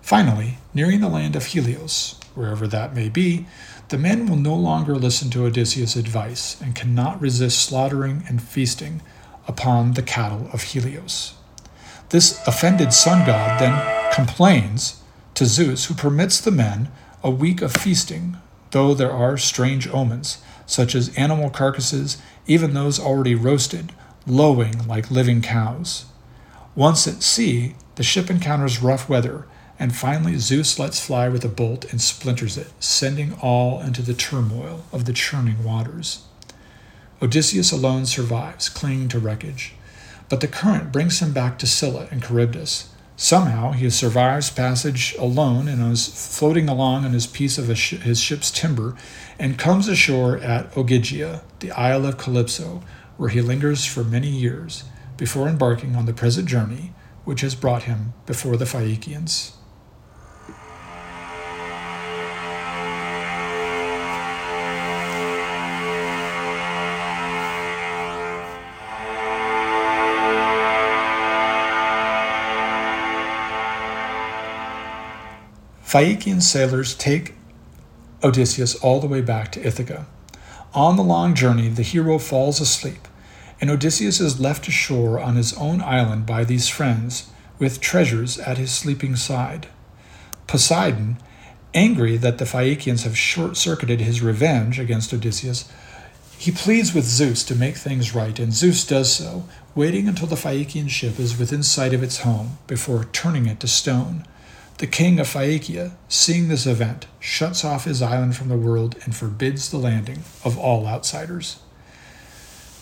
Finally, 0.00 0.58
nearing 0.72 1.00
the 1.00 1.08
land 1.08 1.34
of 1.34 1.46
Helios, 1.46 2.20
wherever 2.36 2.68
that 2.68 2.94
may 2.94 3.08
be, 3.08 3.46
the 3.88 3.98
men 3.98 4.26
will 4.26 4.36
no 4.36 4.54
longer 4.54 4.94
listen 4.94 5.28
to 5.30 5.44
Odysseus' 5.44 5.96
advice 5.96 6.60
and 6.60 6.76
cannot 6.76 7.20
resist 7.20 7.58
slaughtering 7.58 8.22
and 8.28 8.40
feasting 8.40 9.02
upon 9.46 9.92
the 9.92 10.02
cattle 10.02 10.48
of 10.52 10.62
Helios. 10.62 11.34
This 12.10 12.40
offended 12.46 12.92
sun 12.92 13.26
god 13.26 13.60
then 13.60 14.12
complains 14.12 15.02
to 15.34 15.46
Zeus, 15.46 15.86
who 15.86 15.94
permits 15.94 16.40
the 16.40 16.50
men 16.50 16.90
a 17.22 17.30
week 17.30 17.62
of 17.62 17.72
feasting 17.72 18.36
though 18.72 18.94
there 18.94 19.12
are 19.12 19.38
strange 19.38 19.86
omens, 19.88 20.38
such 20.66 20.94
as 20.94 21.14
animal 21.16 21.48
carcasses, 21.48 22.20
even 22.46 22.74
those 22.74 22.98
already 22.98 23.34
roasted, 23.34 23.92
lowing 24.26 24.86
like 24.88 25.10
living 25.10 25.40
cows. 25.40 26.06
Once 26.74 27.06
at 27.06 27.22
sea, 27.22 27.76
the 27.94 28.02
ship 28.02 28.30
encounters 28.30 28.82
rough 28.82 29.08
weather, 29.08 29.46
and 29.78 29.94
finally 29.94 30.38
Zeus 30.38 30.78
lets 30.78 31.04
fly 31.04 31.28
with 31.28 31.44
a 31.44 31.48
bolt 31.48 31.90
and 31.92 32.00
splinters 32.00 32.56
it, 32.56 32.72
sending 32.80 33.34
all 33.34 33.80
into 33.80 34.02
the 34.02 34.14
turmoil 34.14 34.84
of 34.90 35.04
the 35.04 35.12
churning 35.12 35.62
waters. 35.62 36.24
Odysseus 37.22 37.70
alone 37.70 38.04
survives, 38.04 38.68
clinging 38.68 39.08
to 39.08 39.18
wreckage, 39.18 39.74
but 40.28 40.40
the 40.40 40.48
current 40.48 40.90
brings 40.90 41.20
him 41.20 41.32
back 41.32 41.58
to 41.58 41.66
Scylla 41.66 42.08
and 42.10 42.22
Charybdis, 42.22 42.88
Somehow 43.22 43.70
he 43.70 43.88
survives 43.90 44.50
passage 44.50 45.14
alone 45.16 45.68
and 45.68 45.92
is 45.92 46.08
floating 46.08 46.68
along 46.68 47.04
on 47.04 47.12
his 47.12 47.26
piece 47.26 47.56
of 47.56 47.68
his 47.68 48.20
ship's 48.20 48.50
timber 48.50 48.96
and 49.38 49.58
comes 49.58 49.86
ashore 49.86 50.38
at 50.38 50.72
Ogygia, 50.72 51.42
the 51.60 51.70
Isle 51.70 52.06
of 52.06 52.18
Calypso, 52.18 52.82
where 53.16 53.28
he 53.28 53.40
lingers 53.40 53.84
for 53.84 54.02
many 54.02 54.28
years 54.28 54.84
before 55.16 55.46
embarking 55.46 55.94
on 55.94 56.06
the 56.06 56.12
present 56.12 56.48
journey 56.48 56.94
which 57.24 57.42
has 57.42 57.54
brought 57.54 57.84
him 57.84 58.12
before 58.26 58.56
the 58.56 58.66
Phaeacians. 58.66 59.52
Phaeacian 75.92 76.40
sailors 76.40 76.94
take 76.94 77.34
Odysseus 78.24 78.74
all 78.76 78.98
the 78.98 79.06
way 79.06 79.20
back 79.20 79.52
to 79.52 79.60
Ithaca. 79.60 80.06
On 80.72 80.96
the 80.96 81.02
long 81.02 81.34
journey, 81.34 81.68
the 81.68 81.82
hero 81.82 82.16
falls 82.16 82.62
asleep, 82.62 83.06
and 83.60 83.68
Odysseus 83.68 84.18
is 84.18 84.40
left 84.40 84.66
ashore 84.66 85.20
on 85.20 85.36
his 85.36 85.52
own 85.52 85.82
island 85.82 86.24
by 86.24 86.44
these 86.44 86.66
friends 86.66 87.30
with 87.58 87.82
treasures 87.82 88.38
at 88.38 88.56
his 88.56 88.70
sleeping 88.72 89.16
side. 89.16 89.66
Poseidon, 90.46 91.18
angry 91.74 92.16
that 92.16 92.38
the 92.38 92.46
Phaeacians 92.46 93.02
have 93.02 93.18
short 93.18 93.58
circuited 93.58 94.00
his 94.00 94.22
revenge 94.22 94.80
against 94.80 95.12
Odysseus, 95.12 95.70
he 96.38 96.50
pleads 96.50 96.94
with 96.94 97.04
Zeus 97.04 97.44
to 97.44 97.54
make 97.54 97.76
things 97.76 98.14
right, 98.14 98.38
and 98.38 98.54
Zeus 98.54 98.86
does 98.86 99.12
so, 99.12 99.46
waiting 99.74 100.08
until 100.08 100.26
the 100.26 100.36
Phaeacian 100.36 100.88
ship 100.88 101.20
is 101.20 101.38
within 101.38 101.62
sight 101.62 101.92
of 101.92 102.02
its 102.02 102.20
home 102.20 102.56
before 102.66 103.04
turning 103.12 103.44
it 103.44 103.60
to 103.60 103.68
stone. 103.68 104.26
The 104.82 104.88
king 104.88 105.20
of 105.20 105.28
Phaeacia, 105.28 105.92
seeing 106.08 106.48
this 106.48 106.66
event, 106.66 107.06
shuts 107.20 107.64
off 107.64 107.84
his 107.84 108.02
island 108.02 108.34
from 108.34 108.48
the 108.48 108.56
world 108.56 108.96
and 109.04 109.14
forbids 109.14 109.70
the 109.70 109.76
landing 109.76 110.24
of 110.44 110.58
all 110.58 110.88
outsiders. 110.88 111.60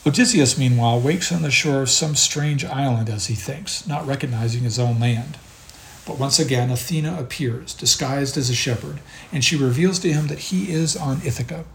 Odysseus, 0.07 0.57
meanwhile, 0.57 0.99
wakes 0.99 1.31
on 1.31 1.43
the 1.43 1.51
shore 1.51 1.83
of 1.83 1.91
some 1.91 2.15
strange 2.17 2.65
island 2.65 3.11
as 3.11 3.27
he 3.27 3.35
thinks, 3.35 3.87
not 3.87 4.07
recognizing 4.07 4.63
his 4.63 4.79
own 4.79 4.99
land. 4.99 5.37
But 6.07 6.19
once 6.19 6.39
again, 6.39 6.71
Athena 6.71 7.21
appears, 7.21 7.75
disguised 7.75 8.39
as 8.39 8.49
a 8.49 8.55
shepherd, 8.55 9.01
and 9.31 9.45
she 9.45 9.57
reveals 9.57 9.99
to 9.99 10.11
him 10.11 10.29
that 10.29 10.49
he 10.49 10.73
is 10.73 10.97
on 10.97 11.21
Ithaca. 11.23 11.67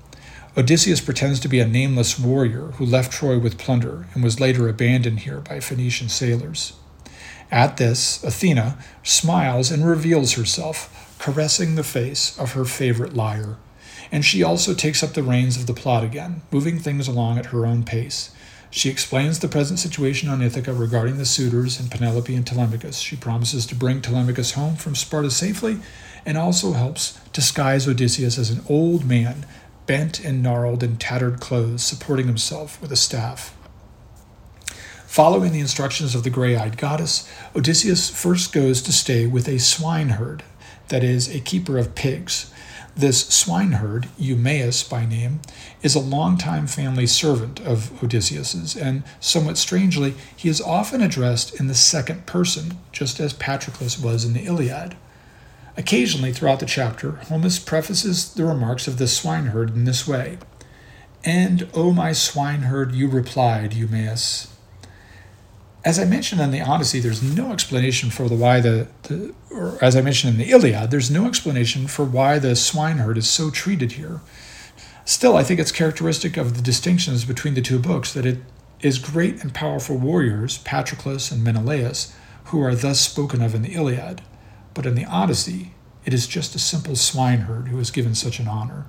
Odysseus 0.58 1.02
pretends 1.02 1.40
to 1.42 1.48
be 1.48 1.60
a 1.60 1.68
nameless 1.68 2.18
warrior 2.18 2.72
who 2.78 2.86
left 2.88 3.12
Troy 3.12 3.38
with 3.38 3.60
plunder 3.60 4.08
and 4.16 4.24
was 4.24 4.40
later 4.40 4.68
abandoned 4.70 5.20
here 5.20 5.42
by 5.42 5.60
Phoenician 5.60 6.10
sailors. 6.10 6.74
At 7.52 7.78
this, 7.78 8.24
Athena 8.24 8.78
smiles 9.04 9.72
and 9.72 9.88
reveals 9.88 10.34
herself, 10.34 11.16
caressing 11.20 11.76
the 11.76 11.84
face 11.84 12.38
of 12.38 12.54
her 12.54 12.66
favorite 12.66 13.14
liar. 13.14 13.58
And 14.12 14.26
she 14.26 14.44
also 14.44 14.74
takes 14.74 15.04
up 15.04 15.14
the 15.14 15.24
reins 15.24 15.58
of 15.58 15.68
the 15.68 15.74
plot 15.74 16.04
again, 16.04 16.42
moving 16.52 16.80
things 16.80 17.08
along 17.08 17.38
at 17.38 17.48
her 17.48 17.66
own 17.66 17.84
pace. 17.84 18.32
She 18.72 18.90
explains 18.90 19.40
the 19.40 19.48
present 19.48 19.80
situation 19.80 20.28
on 20.28 20.42
Ithaca 20.42 20.74
regarding 20.74 21.18
the 21.18 21.26
suitors 21.26 21.80
and 21.80 21.90
Penelope 21.90 22.36
and 22.36 22.46
Telemachus. 22.46 22.98
She 22.98 23.16
promises 23.16 23.66
to 23.68 23.76
bring 23.76 24.02
Telemachus 24.02 24.52
home 24.52 24.76
from 24.76 24.96
Sparta 24.96 25.32
safely 25.32 25.80
and 26.26 26.38
also 26.38 26.74
helps 26.74 27.18
disguise 27.32 27.88
Odysseus 27.88 28.38
as 28.38 28.50
an 28.50 28.66
old 28.68 29.06
man, 29.06 29.46
bent 29.86 30.20
and 30.20 30.44
gnarled 30.44 30.84
in 30.84 30.98
tattered 30.98 31.40
clothes, 31.40 31.84
supporting 31.84 32.28
himself 32.28 32.82
with 32.82 32.92
a 32.92 32.98
staff. 32.98 33.56
Following 35.16 35.54
the 35.54 35.62
instructions 35.62 36.14
of 36.14 36.24
the 36.26 36.30
gray 36.30 36.58
eyed 36.58 36.76
goddess, 36.76 37.26
Odysseus 37.56 38.10
first 38.10 38.52
goes 38.52 38.82
to 38.82 38.92
stay 38.92 39.26
with 39.26 39.48
a 39.48 39.60
swineherd, 39.60 40.44
that 40.90 41.06
is, 41.06 41.34
a 41.34 41.40
keeper 41.40 41.78
of 41.78 41.96
pigs. 41.96 42.52
This 42.98 43.26
swineherd, 43.30 44.10
Eumaeus 44.18 44.84
by 44.84 45.06
name, 45.06 45.40
is 45.82 45.96
a 45.96 46.02
longtime 46.02 46.68
family 46.68 47.08
servant 47.08 47.62
of 47.62 48.04
Odysseus's, 48.04 48.76
and 48.76 49.04
somewhat 49.22 49.58
strangely, 49.58 50.16
he 50.36 50.50
is 50.50 50.60
often 50.60 51.02
addressed 51.02 51.58
in 51.62 51.68
the 51.68 51.76
second 51.76 52.26
person, 52.26 52.78
just 52.92 53.22
as 53.22 53.32
Patroclus 53.32 53.98
was 53.98 54.26
in 54.26 54.34
the 54.34 54.44
Iliad. 54.44 54.98
Occasionally 55.78 56.34
throughout 56.34 56.60
the 56.60 56.66
chapter, 56.66 57.12
Homer 57.30 57.52
prefaces 57.66 58.34
the 58.34 58.44
remarks 58.44 58.86
of 58.86 58.98
the 58.98 59.08
swineherd 59.08 59.76
in 59.76 59.86
this 59.86 60.06
way 60.06 60.40
And, 61.24 61.70
O 61.74 61.94
my 61.94 62.12
swineherd, 62.12 62.94
you 62.94 63.08
replied, 63.08 63.74
Eumaeus, 63.74 64.50
as 65.86 66.00
I 66.00 66.06
mentioned 66.06 66.42
in 66.42 66.50
the 66.50 66.62
Odyssey, 66.62 67.00
there's 67.00 67.22
no 67.22 67.52
explanation 67.52 68.10
for 68.10 68.28
the 68.28 68.36
why 68.36 68.60
the, 68.60 68.88
the 69.04 69.36
or 69.52 69.78
as 69.84 69.96
I 69.96 70.02
mentioned 70.02 70.34
in 70.34 70.40
the 70.40 70.52
Iliad, 70.52 70.90
there's 70.90 71.12
no 71.12 71.28
explanation 71.28 71.88
for 71.88 72.04
why 72.04 72.40
the 72.40 72.56
swineherd 72.56 73.20
is 73.20 73.30
so 73.30 73.52
treated 73.52 73.92
here. 73.94 74.22
Still, 75.06 75.38
I 75.38 75.44
think 75.44 75.60
it's 75.60 75.72
characteristic 75.72 76.38
of 76.38 76.56
the 76.56 76.64
distinctions 76.64 77.24
between 77.24 77.54
the 77.54 77.62
two 77.62 77.78
books 77.78 78.12
that 78.14 78.26
it 78.26 78.40
is 78.82 78.98
great 78.98 79.44
and 79.44 79.54
powerful 79.54 79.98
warriors, 79.98 80.58
Patroclus 80.58 81.32
and 81.32 81.44
Menelaus, 81.44 82.14
who 82.46 82.62
are 82.62 82.74
thus 82.74 83.00
spoken 83.00 83.44
of 83.44 83.54
in 83.54 83.62
the 83.62 83.76
Iliad, 83.76 84.24
but 84.74 84.88
in 84.88 84.96
the 84.96 85.06
Odyssey, 85.06 85.76
it 86.04 86.16
is 86.16 86.26
just 86.26 86.56
a 86.56 86.60
simple 86.60 86.96
swineherd 86.96 87.68
who 87.68 87.80
is 87.80 87.92
given 87.92 88.16
such 88.16 88.40
an 88.40 88.48
honor. 88.48 88.86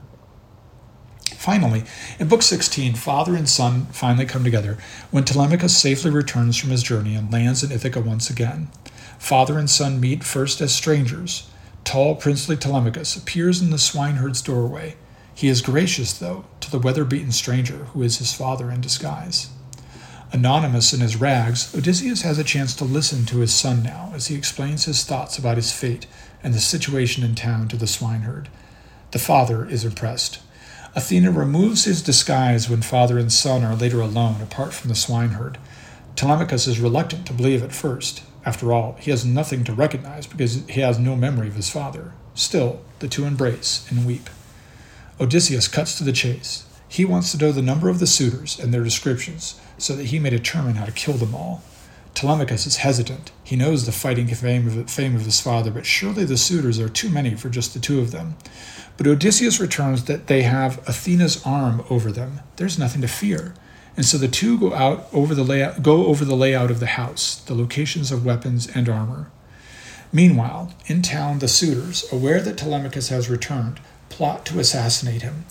Finally, 1.46 1.84
in 2.18 2.26
Book 2.26 2.42
16, 2.42 2.94
father 2.94 3.36
and 3.36 3.48
son 3.48 3.86
finally 3.92 4.26
come 4.26 4.42
together 4.42 4.76
when 5.12 5.22
Telemachus 5.22 5.78
safely 5.78 6.10
returns 6.10 6.56
from 6.56 6.70
his 6.70 6.82
journey 6.82 7.14
and 7.14 7.32
lands 7.32 7.62
in 7.62 7.70
Ithaca 7.70 8.00
once 8.00 8.28
again. 8.28 8.66
Father 9.16 9.56
and 9.56 9.70
son 9.70 10.00
meet 10.00 10.24
first 10.24 10.60
as 10.60 10.74
strangers. 10.74 11.48
Tall, 11.84 12.16
princely 12.16 12.56
Telemachus 12.56 13.14
appears 13.14 13.62
in 13.62 13.70
the 13.70 13.78
swineherd's 13.78 14.42
doorway. 14.42 14.96
He 15.36 15.46
is 15.46 15.62
gracious, 15.62 16.18
though, 16.18 16.46
to 16.58 16.68
the 16.68 16.80
weather 16.80 17.04
beaten 17.04 17.30
stranger 17.30 17.84
who 17.92 18.02
is 18.02 18.18
his 18.18 18.34
father 18.34 18.68
in 18.68 18.80
disguise. 18.80 19.48
Anonymous 20.32 20.92
in 20.92 20.98
his 20.98 21.14
rags, 21.14 21.72
Odysseus 21.76 22.22
has 22.22 22.40
a 22.40 22.44
chance 22.44 22.74
to 22.74 22.84
listen 22.84 23.24
to 23.26 23.38
his 23.38 23.54
son 23.54 23.84
now 23.84 24.10
as 24.16 24.26
he 24.26 24.34
explains 24.34 24.86
his 24.86 25.04
thoughts 25.04 25.38
about 25.38 25.58
his 25.58 25.70
fate 25.70 26.08
and 26.42 26.52
the 26.52 26.58
situation 26.58 27.22
in 27.22 27.36
town 27.36 27.68
to 27.68 27.76
the 27.76 27.86
swineherd. 27.86 28.48
The 29.12 29.20
father 29.20 29.64
is 29.64 29.84
impressed. 29.84 30.40
Athena 30.96 31.30
removes 31.30 31.84
his 31.84 32.00
disguise 32.00 32.70
when 32.70 32.80
father 32.80 33.18
and 33.18 33.30
son 33.30 33.62
are 33.62 33.76
later 33.76 34.00
alone, 34.00 34.40
apart 34.40 34.72
from 34.72 34.88
the 34.88 34.94
swineherd. 34.94 35.58
Telemachus 36.16 36.66
is 36.66 36.80
reluctant 36.80 37.26
to 37.26 37.34
believe 37.34 37.62
at 37.62 37.74
first. 37.74 38.22
After 38.46 38.72
all, 38.72 38.96
he 38.98 39.10
has 39.10 39.22
nothing 39.22 39.62
to 39.64 39.74
recognize 39.74 40.26
because 40.26 40.66
he 40.66 40.80
has 40.80 40.98
no 40.98 41.14
memory 41.14 41.48
of 41.48 41.54
his 41.54 41.68
father. 41.68 42.14
Still, 42.34 42.80
the 43.00 43.08
two 43.08 43.26
embrace 43.26 43.86
and 43.90 44.06
weep. 44.06 44.30
Odysseus 45.20 45.68
cuts 45.68 45.98
to 45.98 46.04
the 46.04 46.12
chase. 46.12 46.64
He 46.88 47.04
wants 47.04 47.30
to 47.32 47.38
know 47.38 47.52
the 47.52 47.60
number 47.60 47.90
of 47.90 47.98
the 47.98 48.06
suitors 48.06 48.58
and 48.58 48.72
their 48.72 48.82
descriptions 48.82 49.60
so 49.76 49.94
that 49.96 50.06
he 50.06 50.18
may 50.18 50.30
determine 50.30 50.76
how 50.76 50.86
to 50.86 50.92
kill 50.92 51.14
them 51.14 51.34
all. 51.34 51.62
Telemachus 52.16 52.66
is 52.66 52.78
hesitant. 52.78 53.30
He 53.44 53.56
knows 53.56 53.84
the 53.84 53.92
fighting 53.92 54.26
fame 54.28 54.66
of, 54.66 54.90
fame 54.90 55.14
of 55.14 55.26
his 55.26 55.38
father, 55.38 55.70
but 55.70 55.84
surely 55.84 56.24
the 56.24 56.38
suitors 56.38 56.80
are 56.80 56.88
too 56.88 57.10
many 57.10 57.34
for 57.34 57.50
just 57.50 57.74
the 57.74 57.78
two 57.78 58.00
of 58.00 58.10
them. 58.10 58.36
But 58.96 59.06
Odysseus 59.06 59.60
returns 59.60 60.04
that 60.04 60.26
they 60.26 60.40
have 60.42 60.78
Athena's 60.88 61.44
arm 61.44 61.84
over 61.90 62.10
them. 62.10 62.40
There's 62.56 62.78
nothing 62.78 63.02
to 63.02 63.06
fear. 63.06 63.54
And 63.98 64.06
so 64.06 64.16
the 64.16 64.28
two 64.28 64.58
go 64.58 64.72
out 64.72 65.08
over 65.12 65.34
the 65.34 65.44
layout, 65.44 65.82
go 65.82 66.06
over 66.06 66.24
the 66.24 66.34
layout 66.34 66.70
of 66.70 66.80
the 66.80 66.86
house, 66.86 67.36
the 67.36 67.54
locations 67.54 68.10
of 68.10 68.24
weapons 68.24 68.66
and 68.66 68.88
armor. 68.88 69.30
Meanwhile, 70.10 70.72
in 70.86 71.02
town, 71.02 71.40
the 71.40 71.48
suitors, 71.48 72.10
aware 72.10 72.40
that 72.40 72.56
Telemachus 72.56 73.10
has 73.10 73.28
returned, 73.28 73.78
plot 74.08 74.46
to 74.46 74.58
assassinate 74.58 75.20
him, 75.20 75.44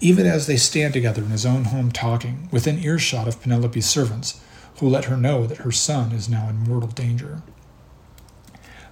even 0.00 0.26
as 0.26 0.46
they 0.46 0.56
stand 0.56 0.92
together 0.92 1.22
in 1.22 1.30
his 1.30 1.44
own 1.44 1.64
home 1.64 1.90
talking, 1.90 2.48
within 2.52 2.78
earshot 2.78 3.26
of 3.26 3.42
Penelope's 3.42 3.86
servants, 3.86 4.40
who 4.82 4.88
let 4.88 5.04
her 5.04 5.16
know 5.16 5.46
that 5.46 5.58
her 5.58 5.70
son 5.70 6.10
is 6.10 6.28
now 6.28 6.48
in 6.48 6.56
mortal 6.56 6.88
danger. 6.88 7.40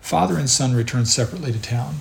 Father 0.01 0.38
and 0.38 0.49
son 0.49 0.72
return 0.72 1.05
separately 1.05 1.51
to 1.51 1.61
town. 1.61 1.97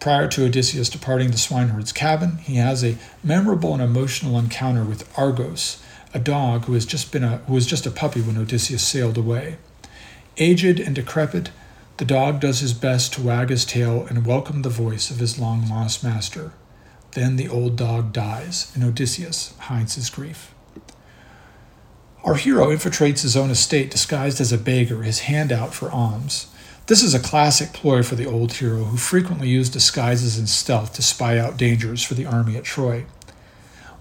Prior 0.00 0.26
to 0.26 0.44
Odysseus 0.44 0.88
departing 0.88 1.30
the 1.30 1.38
swineherd's 1.38 1.92
cabin, 1.92 2.38
he 2.38 2.56
has 2.56 2.82
a 2.82 2.98
memorable 3.22 3.74
and 3.74 3.80
emotional 3.80 4.40
encounter 4.40 4.82
with 4.82 5.08
Argos, 5.16 5.80
a 6.12 6.18
dog 6.18 6.64
who 6.64 6.72
has 6.72 6.84
just 6.84 7.12
been 7.12 7.22
a 7.22 7.36
who 7.46 7.52
was 7.54 7.64
just 7.64 7.86
a 7.86 7.92
puppy 7.92 8.20
when 8.20 8.36
Odysseus 8.36 8.82
sailed 8.82 9.16
away. 9.16 9.56
Aged 10.38 10.80
and 10.80 10.96
decrepit, 10.96 11.50
the 11.98 12.04
dog 12.04 12.40
does 12.40 12.58
his 12.58 12.74
best 12.74 13.12
to 13.12 13.22
wag 13.22 13.50
his 13.50 13.64
tail 13.64 14.04
and 14.04 14.26
welcome 14.26 14.62
the 14.62 14.68
voice 14.68 15.12
of 15.12 15.20
his 15.20 15.38
long 15.38 15.68
lost 15.68 16.02
master. 16.02 16.54
Then 17.12 17.36
the 17.36 17.48
old 17.48 17.76
dog 17.76 18.12
dies, 18.12 18.72
and 18.74 18.82
Odysseus 18.82 19.54
hides 19.60 19.94
his 19.94 20.10
grief. 20.10 20.51
Our 22.24 22.36
hero 22.36 22.68
infiltrates 22.68 23.22
his 23.22 23.36
own 23.36 23.50
estate 23.50 23.90
disguised 23.90 24.40
as 24.40 24.52
a 24.52 24.58
beggar, 24.58 25.02
his 25.02 25.20
hand 25.20 25.50
out 25.50 25.74
for 25.74 25.90
alms. 25.90 26.46
This 26.86 27.02
is 27.02 27.14
a 27.14 27.20
classic 27.20 27.72
ploy 27.72 28.04
for 28.04 28.14
the 28.14 28.26
old 28.26 28.54
hero 28.54 28.84
who 28.84 28.96
frequently 28.96 29.48
used 29.48 29.72
disguises 29.72 30.38
and 30.38 30.48
stealth 30.48 30.94
to 30.94 31.02
spy 31.02 31.36
out 31.38 31.56
dangers 31.56 32.04
for 32.04 32.14
the 32.14 32.26
army 32.26 32.56
at 32.56 32.62
Troy. 32.62 33.06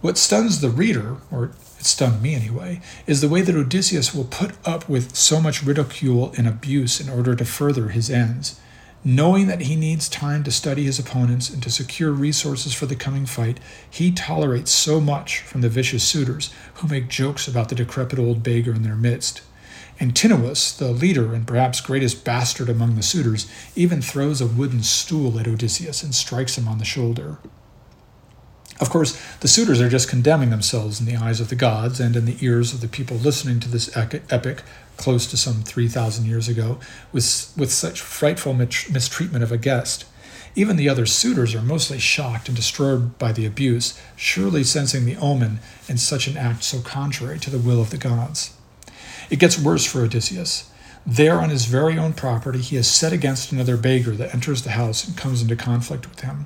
What 0.01 0.19
stuns 0.19 0.61
the 0.61 0.69
reader, 0.69 1.17
or 1.31 1.45
it 1.45 1.85
stunned 1.85 2.21
me 2.21 2.35
anyway, 2.35 2.81
is 3.07 3.21
the 3.21 3.29
way 3.29 3.41
that 3.41 3.55
Odysseus 3.55 4.13
will 4.13 4.25
put 4.25 4.51
up 4.67 4.87
with 4.87 5.15
so 5.15 5.41
much 5.41 5.63
ridicule 5.63 6.31
and 6.37 6.47
abuse 6.47 7.01
in 7.01 7.09
order 7.09 7.35
to 7.35 7.45
further 7.45 7.89
his 7.89 8.11
ends. 8.11 8.59
Knowing 9.03 9.47
that 9.47 9.61
he 9.61 9.75
needs 9.75 10.07
time 10.07 10.43
to 10.43 10.51
study 10.51 10.83
his 10.83 10.99
opponents 10.99 11.49
and 11.49 11.63
to 11.63 11.71
secure 11.71 12.11
resources 12.11 12.73
for 12.73 12.85
the 12.85 12.95
coming 12.95 13.25
fight, 13.25 13.59
he 13.89 14.11
tolerates 14.11 14.69
so 14.69 15.01
much 15.01 15.39
from 15.39 15.61
the 15.61 15.69
vicious 15.69 16.03
suitors 16.03 16.53
who 16.75 16.87
make 16.87 17.07
jokes 17.09 17.47
about 17.47 17.69
the 17.69 17.75
decrepit 17.75 18.19
old 18.19 18.43
beggar 18.43 18.73
in 18.73 18.83
their 18.83 18.95
midst. 18.95 19.41
Antinous, 19.99 20.71
the 20.71 20.91
leader 20.91 21.33
and 21.33 21.47
perhaps 21.47 21.81
greatest 21.81 22.23
bastard 22.23 22.69
among 22.69 22.95
the 22.95 23.03
suitors, 23.03 23.49
even 23.75 24.01
throws 24.03 24.39
a 24.39 24.47
wooden 24.47 24.83
stool 24.83 25.39
at 25.39 25.47
Odysseus 25.47 26.03
and 26.03 26.13
strikes 26.13 26.57
him 26.57 26.67
on 26.67 26.77
the 26.77 26.85
shoulder. 26.85 27.37
Of 28.79 28.89
course, 28.89 29.19
the 29.41 29.47
suitors 29.47 29.79
are 29.79 29.89
just 29.89 30.09
condemning 30.09 30.49
themselves 30.49 30.99
in 30.99 31.05
the 31.05 31.15
eyes 31.15 31.39
of 31.39 31.49
the 31.49 31.55
gods 31.55 31.99
and 31.99 32.15
in 32.15 32.25
the 32.25 32.37
ears 32.41 32.73
of 32.73 32.81
the 32.81 32.87
people 32.87 33.17
listening 33.17 33.59
to 33.59 33.69
this 33.69 33.95
epic 33.95 34.63
close 35.01 35.27
to 35.27 35.37
some 35.37 35.63
3,000 35.63 36.25
years 36.25 36.47
ago 36.47 36.79
with, 37.11 37.53
with 37.57 37.71
such 37.71 37.99
frightful 37.99 38.53
mistreatment 38.53 39.43
of 39.43 39.51
a 39.51 39.57
guest. 39.57 40.05
Even 40.55 40.75
the 40.75 40.89
other 40.89 41.05
suitors 41.05 41.55
are 41.55 41.61
mostly 41.61 41.97
shocked 41.97 42.47
and 42.47 42.55
disturbed 42.55 43.17
by 43.17 43.31
the 43.31 43.45
abuse, 43.45 43.99
surely 44.15 44.63
sensing 44.63 45.05
the 45.05 45.15
omen 45.17 45.59
in 45.87 45.97
such 45.97 46.27
an 46.27 46.37
act 46.37 46.63
so 46.63 46.81
contrary 46.81 47.39
to 47.39 47.49
the 47.49 47.57
will 47.57 47.81
of 47.81 47.89
the 47.89 47.97
gods. 47.97 48.55
It 49.29 49.39
gets 49.39 49.57
worse 49.57 49.85
for 49.85 50.01
Odysseus. 50.01 50.69
There, 51.05 51.39
on 51.39 51.49
his 51.49 51.65
very 51.65 51.97
own 51.97 52.13
property, 52.13 52.59
he 52.59 52.75
is 52.75 52.87
set 52.87 53.13
against 53.13 53.51
another 53.51 53.77
beggar 53.77 54.11
that 54.11 54.33
enters 54.33 54.61
the 54.61 54.71
house 54.71 55.07
and 55.07 55.17
comes 55.17 55.41
into 55.41 55.55
conflict 55.55 56.07
with 56.07 56.19
him. 56.19 56.45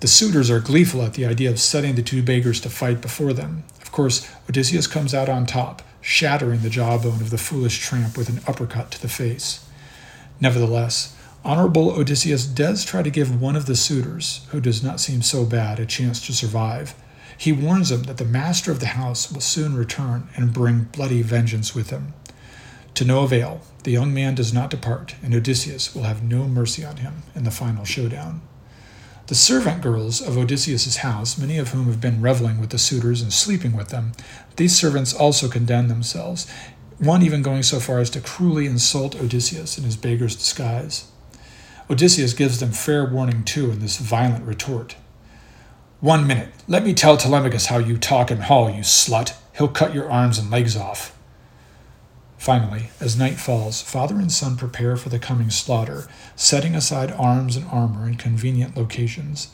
The 0.00 0.06
suitors 0.06 0.50
are 0.50 0.60
gleeful 0.60 1.02
at 1.02 1.14
the 1.14 1.26
idea 1.26 1.50
of 1.50 1.58
setting 1.58 1.96
the 1.96 2.02
two 2.02 2.22
beggars 2.22 2.60
to 2.60 2.70
fight 2.70 3.00
before 3.00 3.32
them. 3.32 3.64
Of 3.82 3.90
course, 3.90 4.30
Odysseus 4.48 4.86
comes 4.86 5.14
out 5.14 5.28
on 5.28 5.46
top, 5.46 5.82
shattering 6.08 6.62
the 6.62 6.70
jawbone 6.70 7.20
of 7.20 7.28
the 7.28 7.36
foolish 7.36 7.80
tramp 7.80 8.16
with 8.16 8.30
an 8.30 8.40
uppercut 8.46 8.90
to 8.90 9.02
the 9.02 9.08
face. 9.08 9.68
Nevertheless, 10.40 11.14
Honorable 11.44 11.90
Odysseus 11.90 12.46
does 12.46 12.82
try 12.82 13.02
to 13.02 13.10
give 13.10 13.42
one 13.42 13.56
of 13.56 13.66
the 13.66 13.76
suitors, 13.76 14.46
who 14.48 14.58
does 14.58 14.82
not 14.82 15.00
seem 15.00 15.20
so 15.20 15.44
bad, 15.44 15.78
a 15.78 15.84
chance 15.84 16.26
to 16.26 16.32
survive. 16.32 16.94
He 17.36 17.52
warns 17.52 17.90
him 17.90 18.04
that 18.04 18.16
the 18.16 18.24
master 18.24 18.72
of 18.72 18.80
the 18.80 18.86
house 18.86 19.30
will 19.30 19.42
soon 19.42 19.76
return 19.76 20.30
and 20.34 20.50
bring 20.50 20.84
bloody 20.84 21.20
vengeance 21.20 21.74
with 21.74 21.90
him. 21.90 22.14
To 22.94 23.04
no 23.04 23.24
avail, 23.24 23.60
the 23.84 23.92
young 23.92 24.14
man 24.14 24.34
does 24.34 24.52
not 24.52 24.70
depart, 24.70 25.14
and 25.22 25.34
Odysseus 25.34 25.94
will 25.94 26.04
have 26.04 26.22
no 26.22 26.48
mercy 26.48 26.86
on 26.86 26.96
him 26.96 27.22
in 27.34 27.44
the 27.44 27.50
final 27.50 27.84
showdown. 27.84 28.40
The 29.28 29.34
servant 29.34 29.82
girls 29.82 30.22
of 30.22 30.38
Odysseus's 30.38 30.96
house, 30.96 31.36
many 31.36 31.58
of 31.58 31.72
whom 31.72 31.84
have 31.88 32.00
been 32.00 32.22
reveling 32.22 32.58
with 32.58 32.70
the 32.70 32.78
suitors 32.78 33.20
and 33.20 33.30
sleeping 33.30 33.76
with 33.76 33.88
them, 33.88 34.12
these 34.58 34.76
servants 34.76 35.14
also 35.14 35.48
condemn 35.48 35.88
themselves, 35.88 36.50
one 36.98 37.22
even 37.22 37.42
going 37.42 37.62
so 37.62 37.78
far 37.78 38.00
as 38.00 38.10
to 38.10 38.20
cruelly 38.20 38.66
insult 38.66 39.14
Odysseus 39.14 39.78
in 39.78 39.84
his 39.84 39.96
beggar's 39.96 40.36
disguise. 40.36 41.10
Odysseus 41.88 42.34
gives 42.34 42.60
them 42.60 42.72
fair 42.72 43.04
warning 43.04 43.44
too 43.44 43.70
in 43.70 43.78
this 43.78 43.96
violent 43.96 44.44
retort. 44.44 44.96
One 46.00 46.26
minute. 46.26 46.50
Let 46.66 46.84
me 46.84 46.92
tell 46.92 47.16
Telemachus 47.16 47.66
how 47.66 47.78
you 47.78 47.96
talk 47.96 48.30
and 48.30 48.42
haul, 48.42 48.68
you 48.68 48.82
slut. 48.82 49.34
He'll 49.56 49.68
cut 49.68 49.94
your 49.94 50.10
arms 50.10 50.38
and 50.38 50.50
legs 50.50 50.76
off. 50.76 51.16
Finally, 52.36 52.90
as 53.00 53.18
night 53.18 53.34
falls, 53.34 53.82
father 53.82 54.16
and 54.16 54.30
son 54.30 54.56
prepare 54.56 54.96
for 54.96 55.08
the 55.08 55.18
coming 55.18 55.50
slaughter, 55.50 56.06
setting 56.36 56.74
aside 56.74 57.10
arms 57.12 57.56
and 57.56 57.66
armor 57.66 58.06
in 58.06 58.14
convenient 58.16 58.76
locations. 58.76 59.48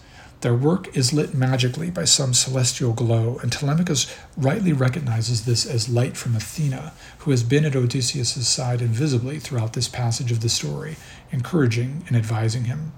Their 0.44 0.54
work 0.54 0.94
is 0.94 1.14
lit 1.14 1.32
magically 1.32 1.90
by 1.90 2.04
some 2.04 2.34
celestial 2.34 2.92
glow, 2.92 3.38
and 3.40 3.50
Telemachus 3.50 4.14
rightly 4.36 4.74
recognizes 4.74 5.46
this 5.46 5.64
as 5.64 5.88
light 5.88 6.18
from 6.18 6.36
Athena, 6.36 6.92
who 7.20 7.30
has 7.30 7.42
been 7.42 7.64
at 7.64 7.74
Odysseus's 7.74 8.46
side 8.46 8.82
invisibly 8.82 9.38
throughout 9.38 9.72
this 9.72 9.88
passage 9.88 10.30
of 10.30 10.42
the 10.42 10.50
story, 10.50 10.96
encouraging 11.32 12.04
and 12.08 12.14
advising 12.14 12.64
him. 12.64 12.92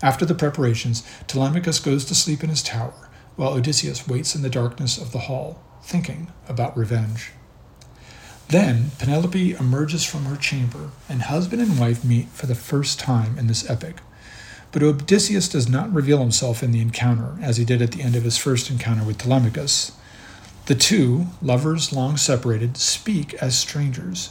After 0.00 0.24
the 0.24 0.34
preparations, 0.34 1.02
Telemachus 1.26 1.78
goes 1.78 2.06
to 2.06 2.14
sleep 2.14 2.42
in 2.42 2.48
his 2.48 2.62
tower, 2.62 3.10
while 3.36 3.52
Odysseus 3.52 4.08
waits 4.08 4.34
in 4.34 4.40
the 4.40 4.48
darkness 4.48 4.96
of 4.96 5.12
the 5.12 5.26
hall, 5.28 5.62
thinking 5.82 6.32
about 6.48 6.74
revenge. 6.74 7.32
Then 8.48 8.92
Penelope 8.98 9.52
emerges 9.60 10.06
from 10.06 10.24
her 10.24 10.36
chamber, 10.36 10.92
and 11.06 11.20
husband 11.20 11.60
and 11.60 11.78
wife 11.78 12.02
meet 12.02 12.30
for 12.30 12.46
the 12.46 12.54
first 12.54 12.98
time 12.98 13.36
in 13.36 13.46
this 13.46 13.68
epic. 13.68 13.98
But 14.72 14.82
Odysseus 14.82 15.48
does 15.48 15.68
not 15.68 15.92
reveal 15.92 16.18
himself 16.18 16.62
in 16.62 16.72
the 16.72 16.80
encounter, 16.80 17.36
as 17.42 17.58
he 17.58 17.64
did 17.64 17.82
at 17.82 17.92
the 17.92 18.02
end 18.02 18.16
of 18.16 18.24
his 18.24 18.38
first 18.38 18.70
encounter 18.70 19.04
with 19.04 19.18
Telemachus. 19.18 19.92
The 20.64 20.74
two, 20.74 21.26
lovers 21.42 21.92
long 21.92 22.16
separated, 22.16 22.78
speak 22.78 23.34
as 23.34 23.54
strangers. 23.56 24.30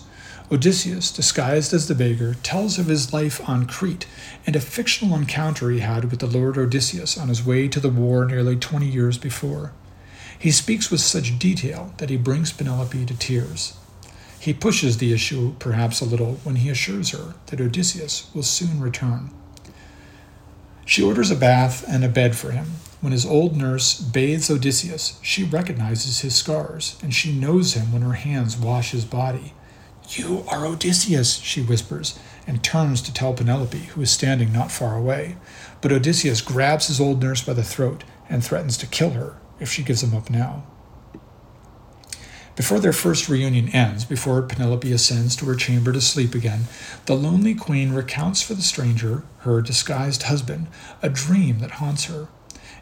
Odysseus, 0.52 1.12
disguised 1.12 1.74
as 1.74 1.88
the 1.88 1.96
beggar, 1.96 2.34
tells 2.42 2.80
of 2.80 2.88
his 2.88 3.14
life 3.14 3.48
on 3.48 3.68
Crete 3.68 4.08
and 4.48 4.56
a 4.56 4.60
fictional 4.60 5.16
encounter 5.16 5.70
he 5.70 5.80
had 5.80 6.06
with 6.10 6.20
the 6.20 6.28
Lord 6.28 6.58
Odysseus 6.58 7.18
on 7.18 7.28
his 7.28 7.46
way 7.46 7.68
to 7.68 7.80
the 7.80 7.90
war 7.90 8.26
nearly 8.26 8.56
20 8.56 8.88
years 8.88 9.18
before. 9.18 9.72
He 10.38 10.52
speaks 10.52 10.90
with 10.90 11.02
such 11.02 11.38
detail 11.38 11.94
that 11.98 12.10
he 12.10 12.18
brings 12.18 12.52
Penelope 12.52 13.06
to 13.06 13.18
tears. 13.18 13.78
He 14.40 14.54
pushes 14.54 14.98
the 14.98 15.14
issue 15.14 15.54
perhaps 15.60 16.02
a 16.02 16.06
little 16.06 16.40
when 16.44 16.56
he 16.56 16.70
assures 16.70 17.12
her 17.12 17.36
that 17.46 17.62
Odysseus 17.62 18.32
will 18.34 18.42
soon 18.42 18.82
return. 18.82 19.30
She 20.86 21.04
orders 21.04 21.32
a 21.32 21.36
bath 21.36 21.86
and 21.88 22.04
a 22.04 22.10
bed 22.10 22.36
for 22.36 22.52
him. 22.52 22.74
When 23.02 23.14
his 23.14 23.26
old 23.26 23.56
nurse 23.56 24.00
bathes 24.00 24.52
Odysseus, 24.52 25.20
she 25.22 25.44
recognizes 25.44 26.20
his 26.22 26.36
scars, 26.36 26.98
and 27.02 27.14
she 27.14 27.34
knows 27.34 27.74
him 27.74 27.92
when 27.92 28.04
her 28.04 28.14
hands 28.14 28.58
wash 28.58 28.92
his 28.92 29.06
body. 29.06 29.54
You 30.10 30.44
are 30.48 30.66
Odysseus, 30.66 31.36
she 31.38 31.62
whispers, 31.62 32.20
and 32.46 32.64
turns 32.64 33.02
to 33.04 33.14
tell 33.14 33.34
Penelope, 33.34 33.78
who 33.78 34.02
is 34.02 34.12
standing 34.12 34.52
not 34.52 34.72
far 34.72 34.96
away. 34.96 35.38
But 35.80 35.92
Odysseus 35.92 36.42
grabs 36.42 36.88
his 36.88 37.00
old 37.00 37.22
nurse 37.22 37.42
by 37.42 37.54
the 37.54 37.64
throat 37.64 38.04
and 38.30 38.44
threatens 38.44 38.78
to 38.78 38.88
kill 38.88 39.12
her 39.12 39.38
if 39.60 39.72
she 39.72 39.84
gives 39.84 40.04
him 40.04 40.16
up 40.16 40.30
now. 40.30 40.64
Before 42.56 42.80
their 42.80 42.94
first 42.94 43.30
reunion 43.30 43.70
ends, 43.70 44.04
before 44.04 44.42
Penelope 44.42 44.92
ascends 44.92 45.36
to 45.38 45.46
her 45.46 45.56
chamber 45.56 45.94
to 45.94 46.02
sleep 46.02 46.36
again, 46.36 46.66
the 47.06 47.16
lonely 47.16 47.56
queen 47.56 47.94
recounts 47.94 48.42
for 48.42 48.54
the 48.54 48.62
stranger, 48.62 49.24
her 49.40 49.62
disguised 49.62 50.24
husband, 50.24 50.68
a 51.02 51.10
dream 51.10 51.60
that 51.60 51.72
haunts 51.72 52.06
her. 52.06 52.28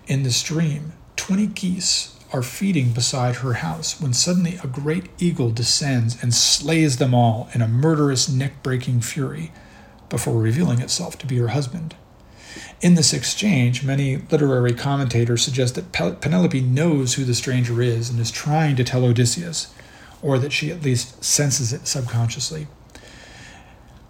In 0.07 0.23
this 0.23 0.41
dream, 0.41 0.93
twenty 1.15 1.45
geese 1.45 2.15
are 2.33 2.41
feeding 2.43 2.93
beside 2.93 3.37
her 3.37 3.53
house 3.53 3.99
when 4.01 4.13
suddenly 4.13 4.59
a 4.63 4.67
great 4.67 5.09
eagle 5.19 5.51
descends 5.51 6.21
and 6.21 6.33
slays 6.33 6.97
them 6.97 7.13
all 7.13 7.49
in 7.53 7.61
a 7.61 7.67
murderous, 7.67 8.27
neck 8.27 8.61
breaking 8.63 9.01
fury 9.01 9.51
before 10.09 10.41
revealing 10.41 10.81
itself 10.81 11.17
to 11.19 11.27
be 11.27 11.37
her 11.37 11.49
husband. 11.49 11.95
In 12.81 12.95
this 12.95 13.13
exchange, 13.13 13.83
many 13.83 14.17
literary 14.17 14.73
commentators 14.73 15.41
suggest 15.41 15.75
that 15.75 15.91
Penelope 15.91 16.61
knows 16.61 17.15
who 17.15 17.25
the 17.25 17.35
stranger 17.35 17.81
is 17.81 18.09
and 18.09 18.19
is 18.19 18.31
trying 18.31 18.77
to 18.77 18.85
tell 18.85 19.03
Odysseus, 19.03 19.73
or 20.21 20.39
that 20.39 20.53
she 20.53 20.71
at 20.71 20.83
least 20.83 21.21
senses 21.23 21.73
it 21.73 21.87
subconsciously. 21.87 22.67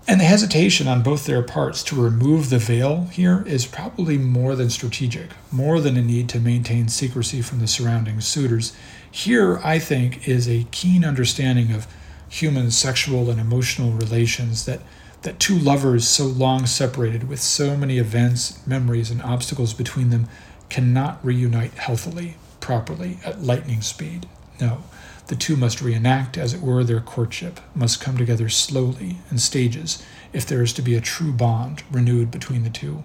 And 0.07 0.19
the 0.19 0.25
hesitation 0.25 0.87
on 0.87 1.03
both 1.03 1.25
their 1.25 1.43
parts 1.43 1.83
to 1.83 2.01
remove 2.01 2.49
the 2.49 2.57
veil 2.57 3.05
here 3.11 3.43
is 3.45 3.67
probably 3.67 4.17
more 4.17 4.55
than 4.55 4.69
strategic, 4.69 5.31
more 5.51 5.79
than 5.79 5.97
a 5.97 6.01
need 6.01 6.29
to 6.29 6.39
maintain 6.39 6.87
secrecy 6.87 7.41
from 7.41 7.59
the 7.59 7.67
surrounding 7.67 8.21
suitors. 8.21 8.75
Here, 9.11 9.59
I 9.63 9.77
think, 9.77 10.27
is 10.27 10.47
a 10.47 10.67
keen 10.71 11.05
understanding 11.05 11.71
of 11.71 11.87
human 12.27 12.71
sexual 12.71 13.29
and 13.29 13.39
emotional 13.39 13.91
relations 13.91 14.65
that, 14.65 14.81
that 15.21 15.39
two 15.39 15.57
lovers 15.57 16.07
so 16.07 16.25
long 16.25 16.65
separated 16.65 17.27
with 17.27 17.41
so 17.41 17.75
many 17.75 17.97
events, 17.97 18.65
memories, 18.65 19.11
and 19.11 19.21
obstacles 19.21 19.73
between 19.73 20.09
them 20.09 20.27
cannot 20.69 21.23
reunite 21.25 21.73
healthily, 21.73 22.37
properly, 22.59 23.19
at 23.25 23.41
lightning 23.41 23.81
speed. 23.81 24.27
No. 24.59 24.83
The 25.27 25.35
two 25.35 25.55
must 25.55 25.81
reenact, 25.81 26.37
as 26.37 26.53
it 26.53 26.61
were, 26.61 26.83
their 26.83 27.01
courtship, 27.01 27.59
must 27.75 28.01
come 28.01 28.17
together 28.17 28.49
slowly 28.49 29.17
in 29.29 29.37
stages 29.37 30.03
if 30.33 30.45
there 30.45 30.63
is 30.63 30.73
to 30.73 30.81
be 30.81 30.95
a 30.95 31.01
true 31.01 31.31
bond 31.31 31.83
renewed 31.91 32.31
between 32.31 32.63
the 32.63 32.69
two. 32.69 33.03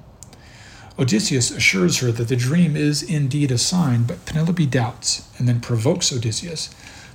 Odysseus 0.98 1.50
assures 1.50 1.98
her 1.98 2.12
that 2.12 2.28
the 2.28 2.36
dream 2.36 2.76
is 2.76 3.02
indeed 3.02 3.50
a 3.50 3.58
sign, 3.58 4.04
but 4.04 4.24
Penelope 4.24 4.64
doubts 4.66 5.28
and 5.38 5.48
then 5.48 5.60
provokes 5.60 6.12
Odysseus, 6.12 6.70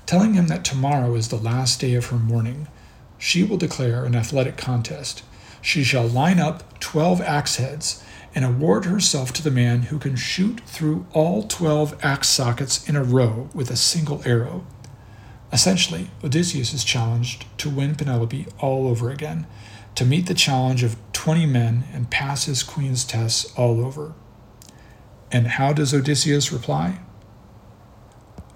telling 0.06 0.34
him 0.34 0.48
that 0.48 0.66
tomorrow 0.66 1.16
is 1.16 1.30
the 1.30 1.38
last 1.38 1.80
day 1.80 1.94
of 1.94 2.08
her 2.08 2.18
mourning. 2.18 2.68
She 3.20 3.44
will 3.44 3.58
declare 3.58 4.06
an 4.06 4.16
athletic 4.16 4.58
contest. 4.58 5.24
She 5.62 5.84
shall 5.84 6.08
line 6.08 6.40
up 6.40 6.80
twelve 6.80 7.22
axe 7.22 7.58
heads 7.58 8.04
and 8.34 8.46
award 8.46 8.86
herself 8.86 9.34
to 9.34 9.44
the 9.44 9.52
man 9.52 9.84
who 9.84 10.00
can 10.00 10.16
shoot 10.16 10.62
through 10.62 11.06
all 11.12 11.44
twelve 11.44 11.96
axe 12.02 12.30
sockets 12.30 12.88
in 12.88 12.96
a 12.96 13.04
row 13.04 13.50
with 13.54 13.70
a 13.70 13.76
single 13.76 14.22
arrow. 14.26 14.66
Essentially, 15.52 16.10
Odysseus 16.24 16.74
is 16.74 16.84
challenged 16.84 17.46
to 17.58 17.70
win 17.70 17.96
Penelope 17.96 18.48
all 18.60 18.88
over 18.88 19.10
again, 19.10 19.48
to 19.96 20.06
meet 20.06 20.28
the 20.28 20.34
challenge 20.34 20.84
of 20.84 20.96
20 21.12 21.46
men 21.46 21.84
and 21.92 22.10
pass 22.10 22.46
his 22.46 22.64
queen's 22.64 23.04
tests 23.04 23.52
all 23.58 23.84
over. 23.84 24.14
And 25.32 25.48
how 25.48 25.74
does 25.74 25.94
Odysseus 25.94 26.52
reply? 26.52 27.00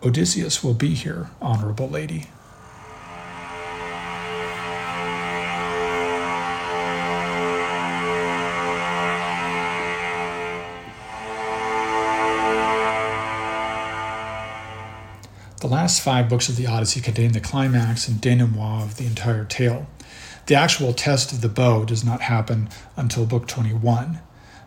Odysseus 0.04 0.64
will 0.64 0.74
be 0.74 0.94
here, 0.94 1.32
honorable 1.42 1.90
lady. 1.90 2.28
The 15.64 15.70
last 15.70 16.02
five 16.02 16.28
books 16.28 16.50
of 16.50 16.58
the 16.58 16.68
Odyssey 16.68 17.00
contain 17.00 17.32
the 17.32 17.40
climax 17.40 18.10
and 18.10 18.20
denouement 18.20 18.84
of 18.84 18.98
the 18.98 19.06
entire 19.06 19.46
tale. 19.46 19.88
The 20.48 20.56
actual 20.56 20.92
test 20.92 21.32
of 21.32 21.40
the 21.40 21.48
bow 21.48 21.86
does 21.86 22.04
not 22.04 22.24
happen 22.24 22.68
until 22.98 23.26
Book 23.26 23.48
21. 23.48 24.20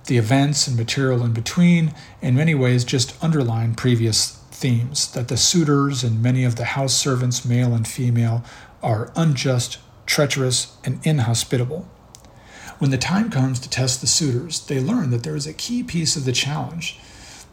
The 0.07 0.17
events 0.17 0.67
and 0.67 0.75
material 0.75 1.23
in 1.23 1.35
between, 1.35 1.93
in 2.23 2.35
many 2.35 2.55
ways, 2.55 2.83
just 2.83 3.23
underline 3.23 3.75
previous 3.75 4.39
themes 4.51 5.13
that 5.13 5.29
the 5.29 5.37
suitors 5.37 6.03
and 6.03 6.23
many 6.23 6.45
of 6.45 6.57
the 6.57 6.65
house 6.65 6.95
servants, 6.95 7.45
male 7.45 7.75
and 7.75 7.87
female, 7.87 8.43
are 8.83 9.13
unjust, 9.17 9.77
treacherous, 10.07 10.79
and 10.83 11.07
inhospitable. 11.07 11.87
When 12.79 12.91
the 12.91 12.97
time 12.97 13.29
comes 13.29 13.61
to 13.61 13.69
test 13.69 14.01
the 14.01 14.07
suitors, 14.07 14.65
they 14.65 14.81
learn 14.81 15.11
that 15.11 15.25
there 15.25 15.37
is 15.37 15.47
a 15.47 15.53
key 15.53 15.83
piece 15.83 16.17
of 16.17 16.25
the 16.25 16.33
challenge 16.33 16.99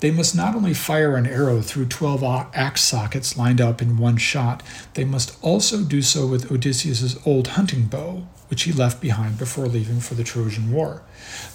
they 0.04 0.12
must 0.12 0.36
not 0.36 0.54
only 0.54 0.74
fire 0.74 1.16
an 1.16 1.26
arrow 1.26 1.62
through 1.62 1.86
12 1.86 2.24
axe 2.54 2.82
sockets 2.82 3.38
lined 3.38 3.62
up 3.62 3.82
in 3.82 3.96
one 3.96 4.18
shot, 4.18 4.62
they 4.96 5.06
must 5.06 5.42
also 5.42 5.82
do 5.82 6.02
so 6.02 6.28
with 6.28 6.52
Odysseus's 6.52 7.18
old 7.26 7.48
hunting 7.48 7.86
bow, 7.86 8.28
which 8.50 8.64
he 8.64 8.74
left 8.74 9.00
behind 9.00 9.38
before 9.38 9.66
leaving 9.66 10.02
for 10.02 10.16
the 10.16 10.26
Trojan 10.26 10.74
War. 10.74 11.04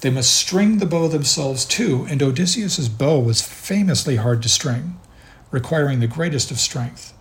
They 0.01 0.09
must 0.09 0.35
string 0.35 0.79
the 0.79 0.87
bow 0.87 1.09
themselves 1.09 1.67
too, 1.67 2.07
and 2.09 2.23
Odysseus's 2.23 2.89
bow 2.89 3.21
was 3.21 3.43
famously 3.43 4.17
hard 4.17 4.43
to 4.45 4.49
string, 4.49 4.99
requiring 5.51 6.01
the 6.01 6.07
greatest 6.07 6.51
of 6.51 6.59
strength. 6.59 7.13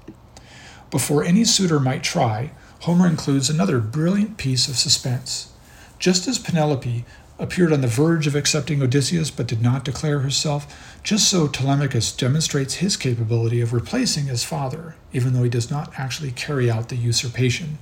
Before 0.91 1.25
any 1.25 1.43
suitor 1.43 1.81
might 1.81 2.03
try, 2.03 2.51
Homer 2.83 3.05
includes 3.05 3.49
another 3.49 3.79
brilliant 3.79 4.37
piece 4.37 4.69
of 4.69 4.77
suspense. 4.77 5.51
Just 5.99 6.25
as 6.25 6.39
Penelope 6.39 7.03
appeared 7.39 7.71
on 7.71 7.81
the 7.81 7.87
verge 7.87 8.25
of 8.27 8.35
accepting 8.35 8.81
Odysseus 8.81 9.29
but 9.29 9.47
did 9.47 9.61
not 9.61 9.85
declare 9.85 10.19
herself, 10.19 10.99
just 11.03 11.29
so 11.29 11.47
Telemachus 11.47 12.11
demonstrates 12.11 12.75
his 12.75 12.97
capability 12.97 13.61
of 13.61 13.73
replacing 13.73 14.25
his 14.25 14.43
father, 14.43 14.95
even 15.13 15.33
though 15.33 15.43
he 15.43 15.49
does 15.49 15.69
not 15.69 15.91
actually 15.97 16.31
carry 16.31 16.69
out 16.69 16.89
the 16.89 16.95
usurpation. 16.95 17.77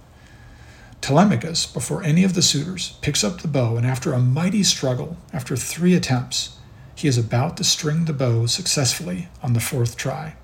Telemachus, 1.02 1.66
before 1.66 2.04
any 2.04 2.24
of 2.24 2.34
the 2.34 2.42
suitors, 2.42 2.98
picks 3.02 3.24
up 3.24 3.42
the 3.42 3.48
bow, 3.48 3.78
and 3.78 3.86
after 3.86 4.12
a 4.12 4.20
mighty 4.20 4.64
struggle, 4.64 5.18
after 5.32 5.56
three 5.56 5.94
attempts, 5.94 6.58
he 6.96 7.08
is 7.08 7.18
about 7.18 7.58
to 7.58 7.64
string 7.64 8.06
the 8.06 8.14
bow 8.14 8.46
successfully 8.46 9.28
on 9.44 9.54
the 9.54 9.60
fourth 9.60 9.98
try. 9.98 10.36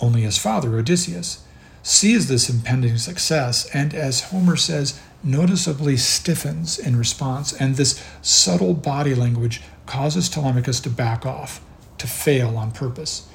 Only 0.00 0.22
his 0.22 0.36
father, 0.38 0.76
Odysseus, 0.76 1.44
sees 1.82 2.28
this 2.28 2.50
impending 2.50 2.98
success, 2.98 3.68
and 3.74 3.94
as 3.94 4.24
Homer 4.24 4.56
says, 4.56 5.00
noticeably 5.22 5.96
stiffens 5.96 6.78
in 6.78 6.96
response, 6.96 7.52
and 7.52 7.76
this 7.76 8.02
subtle 8.22 8.74
body 8.74 9.14
language 9.14 9.62
causes 9.86 10.28
Telemachus 10.28 10.80
to 10.80 10.90
back 10.90 11.24
off, 11.26 11.60
to 11.98 12.06
fail 12.06 12.56
on 12.56 12.72
purpose. 12.72 13.28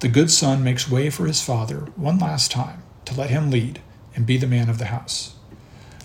The 0.00 0.08
good 0.08 0.30
son 0.30 0.64
makes 0.64 0.90
way 0.90 1.10
for 1.10 1.26
his 1.26 1.42
father 1.42 1.86
one 1.96 2.18
last 2.18 2.50
time 2.50 2.82
to 3.04 3.14
let 3.14 3.30
him 3.30 3.50
lead 3.50 3.80
and 4.14 4.26
be 4.26 4.36
the 4.36 4.46
man 4.46 4.68
of 4.68 4.78
the 4.78 4.86
house. 4.86 5.34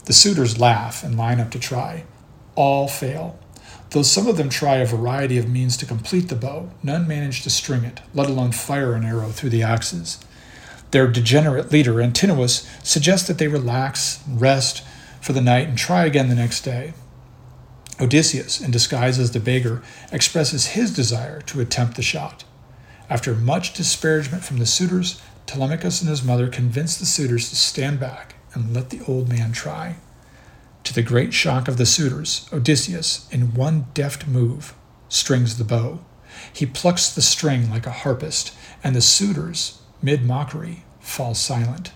The 0.05 0.13
suitors 0.13 0.59
laugh 0.59 1.03
and 1.03 1.17
line 1.17 1.39
up 1.39 1.51
to 1.51 1.59
try. 1.59 2.05
All 2.55 2.87
fail. 2.87 3.39
Though 3.91 4.03
some 4.03 4.27
of 4.27 4.37
them 4.37 4.49
try 4.49 4.77
a 4.77 4.85
variety 4.85 5.37
of 5.37 5.49
means 5.49 5.75
to 5.77 5.85
complete 5.85 6.29
the 6.29 6.35
bow, 6.35 6.71
none 6.83 7.07
manage 7.07 7.43
to 7.43 7.49
string 7.49 7.83
it, 7.83 8.01
let 8.13 8.29
alone 8.29 8.51
fire 8.51 8.93
an 8.93 9.05
arrow 9.05 9.29
through 9.29 9.49
the 9.49 9.63
axes. 9.63 10.19
Their 10.91 11.07
degenerate 11.07 11.71
leader, 11.71 12.01
Antinous, 12.01 12.67
suggests 12.83 13.27
that 13.27 13.37
they 13.37 13.47
relax, 13.47 14.23
rest, 14.27 14.83
for 15.21 15.33
the 15.33 15.41
night 15.41 15.67
and 15.67 15.77
try 15.77 16.05
again 16.05 16.29
the 16.29 16.35
next 16.35 16.61
day. 16.61 16.93
Odysseus, 17.99 18.61
in 18.61 18.71
disguise 18.71 19.19
as 19.19 19.31
the 19.31 19.39
beggar, 19.39 19.81
expresses 20.11 20.67
his 20.67 20.93
desire 20.93 21.41
to 21.41 21.59
attempt 21.59 21.95
the 21.95 22.01
shot. 22.01 22.45
After 23.09 23.35
much 23.35 23.73
disparagement 23.73 24.43
from 24.43 24.57
the 24.57 24.65
suitors, 24.65 25.21
Telemachus 25.45 26.01
and 26.01 26.09
his 26.09 26.23
mother 26.23 26.47
convince 26.47 26.97
the 26.97 27.05
suitors 27.05 27.49
to 27.49 27.55
stand 27.55 27.99
back 27.99 28.35
and 28.53 28.73
let 28.73 28.89
the 28.89 29.01
old 29.07 29.27
man 29.27 29.51
try. 29.51 29.97
To 30.83 30.93
the 30.93 31.01
great 31.01 31.33
shock 31.33 31.67
of 31.67 31.77
the 31.77 31.85
suitors, 31.85 32.47
Odysseus, 32.53 33.27
in 33.31 33.53
one 33.53 33.87
deft 33.93 34.27
move, 34.27 34.73
strings 35.09 35.57
the 35.57 35.63
bow. 35.63 35.99
He 36.53 36.65
plucks 36.65 37.09
the 37.09 37.21
string 37.21 37.69
like 37.69 37.85
a 37.85 37.91
harpist, 37.91 38.53
and 38.83 38.95
the 38.95 39.01
suitors, 39.01 39.81
mid 40.01 40.23
mockery, 40.23 40.83
fall 40.99 41.33
silent. 41.33 41.91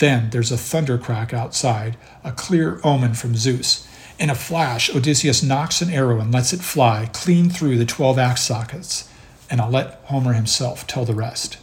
Then 0.00 0.30
there's 0.30 0.50
a 0.50 0.56
thunder 0.56 0.96
crack 0.98 1.34
outside, 1.34 1.96
a 2.24 2.32
clear 2.32 2.80
omen 2.82 3.12
from 3.14 3.36
Zeus. 3.36 3.86
In 4.18 4.30
a 4.30 4.34
flash, 4.34 4.94
Odysseus 4.94 5.42
nocks 5.42 5.82
an 5.82 5.90
arrow 5.90 6.20
and 6.20 6.32
lets 6.32 6.54
it 6.54 6.60
fly 6.60 7.10
clean 7.12 7.50
through 7.50 7.76
the 7.76 7.84
twelve 7.84 8.18
axe 8.18 8.42
sockets, 8.42 9.10
and 9.50 9.60
I'll 9.60 9.70
let 9.70 10.00
Homer 10.04 10.32
himself 10.32 10.86
tell 10.86 11.04
the 11.04 11.14
rest. 11.14 11.58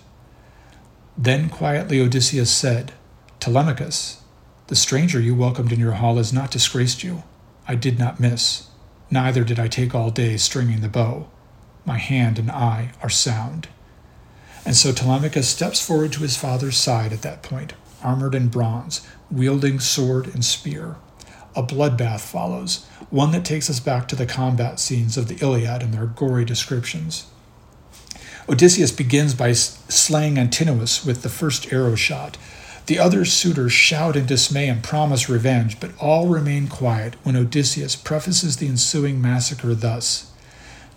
Then 1.17 1.49
quietly 1.49 1.99
Odysseus 1.99 2.51
said, 2.51 2.93
Telemachus, 3.39 4.21
the 4.67 4.75
stranger 4.75 5.19
you 5.19 5.33
welcomed 5.33 5.71
in 5.71 5.79
your 5.79 5.93
hall 5.93 6.17
has 6.17 6.31
not 6.31 6.51
disgraced 6.51 7.03
you. 7.03 7.23
I 7.67 7.73
did 7.73 7.97
not 7.97 8.19
miss. 8.19 8.67
Neither 9.09 9.43
did 9.43 9.59
I 9.59 9.67
take 9.67 9.95
all 9.95 10.11
day 10.11 10.37
stringing 10.37 10.81
the 10.81 10.89
bow. 10.89 11.27
my 11.87 11.97
hand 11.97 12.37
and 12.37 12.51
eye 12.51 12.91
are 13.01 13.09
sound. 13.09 13.69
And 14.65 14.75
so 14.75 14.91
Telemachus 14.91 15.47
steps 15.47 15.83
forward 15.83 16.11
to 16.13 16.19
his 16.19 16.35
father's 16.37 16.75
side 16.77 17.13
at 17.13 17.21
that 17.21 17.41
point, 17.41 17.73
armored 18.03 18.35
in 18.35 18.47
bronze, 18.47 19.07
wielding 19.31 19.79
sword 19.79 20.27
and 20.27 20.43
spear. 20.43 20.95
A 21.55 21.63
bloodbath 21.63 22.21
follows, 22.21 22.85
one 23.09 23.31
that 23.31 23.45
takes 23.45 23.69
us 23.69 23.79
back 23.79 24.07
to 24.07 24.15
the 24.15 24.25
combat 24.25 24.79
scenes 24.79 25.17
of 25.17 25.27
the 25.27 25.37
Iliad 25.43 25.81
and 25.81 25.93
their 25.93 26.05
gory 26.05 26.45
descriptions. 26.45 27.27
Odysseus 28.49 28.91
begins 28.91 29.33
by 29.33 29.51
slaying 29.51 30.37
Antinous 30.37 31.05
with 31.05 31.21
the 31.21 31.29
first 31.29 31.73
arrow 31.73 31.95
shot. 31.95 32.37
The 32.85 32.99
other 32.99 33.25
suitors 33.25 33.73
shout 33.73 34.15
in 34.15 34.25
dismay 34.25 34.69
and 34.69 34.83
promise 34.83 35.27
revenge, 35.27 35.79
but 35.79 35.91
all 35.99 36.27
remain 36.27 36.67
quiet 36.67 37.15
when 37.23 37.35
Odysseus 37.35 37.95
prefaces 37.95 38.57
the 38.57 38.67
ensuing 38.67 39.21
massacre 39.21 39.75
thus 39.75 40.31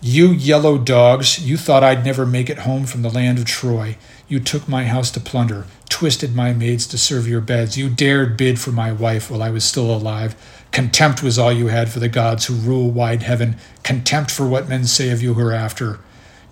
you 0.02 0.28
yellow 0.28 0.78
dogs, 0.78 1.46
you 1.46 1.58
thought 1.58 1.84
I'd 1.84 2.06
never 2.06 2.24
make 2.24 2.48
it 2.48 2.60
home 2.60 2.86
from 2.86 3.02
the 3.02 3.10
land 3.10 3.38
of 3.38 3.44
Troy. 3.44 3.98
You 4.28 4.40
took 4.40 4.66
my 4.66 4.86
house 4.86 5.10
to 5.10 5.20
plunder, 5.20 5.66
twisted 5.90 6.34
my 6.34 6.54
maids 6.54 6.86
to 6.86 6.96
serve 6.96 7.28
your 7.28 7.42
beds. 7.42 7.76
You 7.76 7.90
dared 7.90 8.38
bid 8.38 8.58
for 8.58 8.72
my 8.72 8.90
wife 8.90 9.30
while 9.30 9.42
I 9.42 9.50
was 9.50 9.64
still 9.64 9.94
alive. 9.94 10.34
Contempt 10.72 11.22
was 11.22 11.38
all 11.38 11.52
you 11.52 11.66
had 11.66 11.90
for 11.90 11.98
the 11.98 12.08
gods 12.08 12.46
who 12.46 12.54
rule 12.54 12.90
wide 12.90 13.22
heaven, 13.22 13.56
contempt 13.82 14.30
for 14.30 14.48
what 14.48 14.68
men 14.68 14.86
say 14.86 15.10
of 15.10 15.22
you 15.22 15.34
hereafter. 15.34 15.98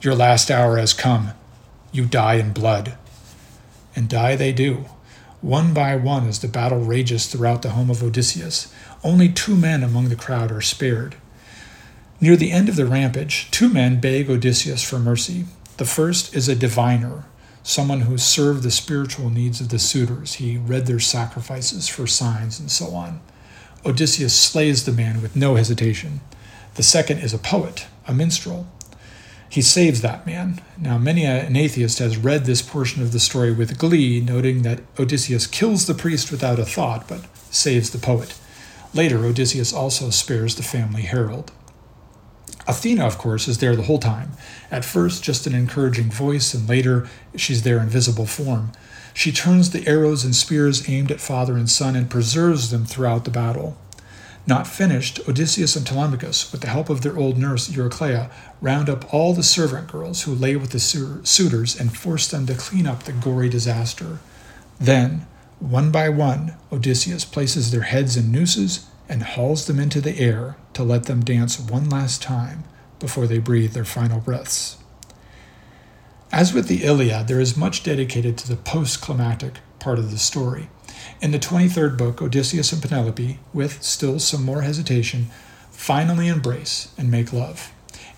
Your 0.03 0.15
last 0.15 0.51
hour 0.51 0.77
has 0.77 0.93
come. 0.93 1.31
You 1.93 2.05
die 2.05 2.35
in 2.35 2.53
blood. 2.53 2.99
And 3.97 4.09
die 4.09 4.37
they 4.37 4.53
do, 4.53 4.85
one 5.41 5.73
by 5.73 5.97
one 5.97 6.29
as 6.29 6.41
the 6.41 6.49
battle 6.49 6.81
rages 6.81 7.27
throughout 7.27 7.63
the 7.63 7.71
home 7.71 7.91
of 7.91 8.03
Odysseus. 8.03 8.73
Only 9.03 9.29
two 9.29 9.57
men 9.57 9.83
among 9.83 10.09
the 10.09 10.17
crowd 10.17 10.53
are 10.53 10.61
spared. 10.61 11.15
Near 12.21 12.37
the 12.37 12.51
end 12.51 12.69
of 12.69 12.77
the 12.77 12.87
rampage, 12.87 13.51
two 13.51 13.69
men 13.69 14.01
beg 14.01 14.29
Odysseus 14.29 14.83
for 14.83 14.99
mercy. 14.99 15.47
The 15.77 15.85
first 15.85 16.35
is 16.35 16.49
a 16.49 16.57
diviner, 16.57 17.25
someone 17.63 18.03
who 18.03 18.19
served 18.19 18.63
the 18.63 18.71
spiritual 18.71 19.31
needs 19.31 19.61
of 19.61 19.69
the 19.69 19.79
suitors. 19.79 20.35
He 20.35 20.57
read 20.57 20.87
their 20.87 21.01
sacrifices 21.01 21.89
for 21.89 22.07
signs 22.07 22.59
and 22.59 22.71
so 22.71 22.95
on. 22.95 23.21
Odysseus 23.85 24.35
slays 24.35 24.85
the 24.85 24.93
man 24.93 25.23
with 25.23 25.37
no 25.37 25.55
hesitation. 25.55 26.21
The 26.75 26.83
second 26.83 27.19
is 27.19 27.35
a 27.35 27.39
poet, 27.39 27.87
a 28.07 28.15
minstrel. 28.15 28.67
He 29.51 29.63
saves 29.63 30.03
that 30.03 30.27
man. 30.27 30.61
Now, 30.77 30.99
many 30.99 31.25
an 31.25 31.57
atheist 31.57 31.99
has 32.01 32.17
read 32.17 32.45
this 32.45 32.63
portion 32.63 33.03
of 33.03 33.13
the 33.13 33.21
story 33.21 33.53
with 33.53 33.79
glee, 33.79 34.21
noting 34.21 34.63
that 34.63 34.81
Odysseus 34.99 35.47
kills 35.47 35.87
the 35.87 35.95
priest 35.95 36.31
without 36.31 36.59
a 36.59 36.65
thought, 36.65 37.09
but 37.09 37.25
saves 37.51 37.91
the 37.91 37.99
poet. 37.99 38.39
Later, 38.93 39.25
Odysseus 39.25 39.73
also 39.73 40.11
spares 40.11 40.57
the 40.57 40.63
family 40.63 41.03
herald. 41.03 41.53
Athena, 42.69 43.07
of 43.07 43.17
course, 43.17 43.49
is 43.49 43.59
there 43.59 43.75
the 43.75 43.85
whole 43.85 43.99
time. 43.99 44.33
At 44.71 44.85
first, 44.85 45.25
just 45.25 45.47
an 45.47 45.55
encouraging 45.55 46.11
voice, 46.11 46.53
and 46.53 46.69
later, 46.69 47.09
she's 47.35 47.63
there 47.63 47.79
in 47.79 47.89
visible 47.89 48.27
form. 48.27 48.73
She 49.15 49.33
turns 49.33 49.71
the 49.71 49.89
arrows 49.89 50.23
and 50.23 50.37
spears 50.37 50.89
aimed 50.89 51.11
at 51.11 51.21
father 51.21 51.57
and 51.57 51.69
son 51.69 51.97
and 51.97 52.11
preserves 52.11 52.71
them 52.71 52.85
throughout 52.85 53.25
the 53.25 53.31
battle. 53.31 53.79
Not 54.47 54.67
finished, 54.67 55.21
Odysseus 55.29 55.77
and 55.77 55.87
Telemachus, 55.87 56.53
with 56.53 56.61
the 56.61 56.69
help 56.69 56.89
of 56.89 57.01
their 57.01 57.17
old 57.17 57.39
nurse 57.39 57.69
Eurycleia, 57.69 58.31
round 58.61 58.89
up 58.89 59.13
all 59.13 59.33
the 59.33 59.43
servant 59.43 59.89
girls 59.89 60.23
who 60.23 60.35
lay 60.35 60.55
with 60.57 60.71
the 60.71 60.79
suitors 60.79 61.79
and 61.79 61.97
force 61.97 62.29
them 62.29 62.47
to 62.47 62.55
clean 62.55 62.87
up 62.87 63.03
the 63.03 63.13
gory 63.13 63.49
disaster. 63.49 64.19
Then, 64.79 65.27
one 65.59 65.91
by 65.91 66.09
one, 66.11 66.55
Odysseus 66.71 67.25
places 67.25 67.71
their 67.71 67.83
heads 67.83 68.17
in 68.17 68.31
nooses 68.31 68.88
and 69.09 69.23
hauls 69.23 69.67
them 69.67 69.81
into 69.81 70.01
the 70.01 70.19
air 70.19 70.57
to 70.75 70.83
let 70.83 71.05
them 71.05 71.25
dance 71.25 71.59
one 71.59 71.89
last 71.89 72.23
time 72.23 72.65
before 72.99 73.27
they 73.27 73.39
breathe 73.39 73.73
their 73.73 73.85
final 73.85 74.21
breaths. 74.21 74.77
As 76.31 76.53
with 76.53 76.69
the 76.69 76.85
Iliad, 76.85 77.27
there 77.27 77.41
is 77.41 77.57
much 77.57 77.83
dedicated 77.83 78.37
to 78.39 78.49
the 78.49 78.57
post 78.57 79.01
climactic 79.01 79.61
part 79.79 79.99
of 79.99 80.11
the 80.11 80.19
story. 80.19 80.69
In 81.23 81.31
the 81.31 81.39
23rd 81.39 81.97
book, 81.97 82.21
Odysseus 82.21 82.73
and 82.73 82.83
Penelope, 82.83 83.39
with 83.55 83.83
still 83.83 84.19
some 84.19 84.45
more 84.45 84.63
hesitation, 84.63 85.29
finally 85.71 86.29
embrace 86.29 86.93
and 86.99 87.11
make 87.11 87.33
love. 87.33 87.73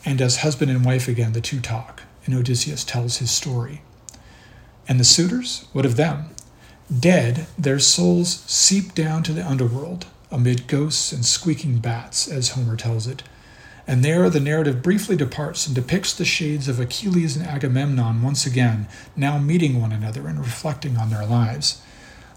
And 0.04 0.20
as 0.20 0.38
husband 0.38 0.70
and 0.70 0.84
wife 0.84 1.06
again, 1.08 1.34
the 1.34 1.40
two 1.40 1.60
talk, 1.60 2.02
and 2.24 2.34
Odysseus 2.34 2.84
tells 2.84 3.18
his 3.18 3.30
story. 3.30 3.82
And 4.88 4.98
the 4.98 5.04
suitors, 5.04 5.66
what 5.72 5.86
of 5.86 5.96
them? 5.96 6.30
Dead, 6.98 7.46
their 7.56 7.78
souls 7.78 8.40
seep 8.46 8.94
down 8.94 9.22
to 9.22 9.32
the 9.32 9.46
underworld, 9.46 10.06
amid 10.30 10.66
ghosts 10.66 11.12
and 11.12 11.24
squeaking 11.24 11.78
bats, 11.78 12.28
as 12.28 12.50
Homer 12.50 12.76
tells 12.76 13.06
it. 13.06 13.22
And 13.86 14.04
there 14.04 14.30
the 14.30 14.40
narrative 14.40 14.82
briefly 14.82 15.16
departs 15.16 15.66
and 15.66 15.74
depicts 15.74 16.14
the 16.14 16.24
shades 16.24 16.68
of 16.68 16.78
Achilles 16.78 17.36
and 17.36 17.46
Agamemnon 17.46 18.22
once 18.22 18.46
again, 18.46 18.86
now 19.16 19.38
meeting 19.38 19.80
one 19.80 19.92
another 19.92 20.28
and 20.28 20.38
reflecting 20.38 20.96
on 20.96 21.10
their 21.10 21.26
lives. 21.26 21.82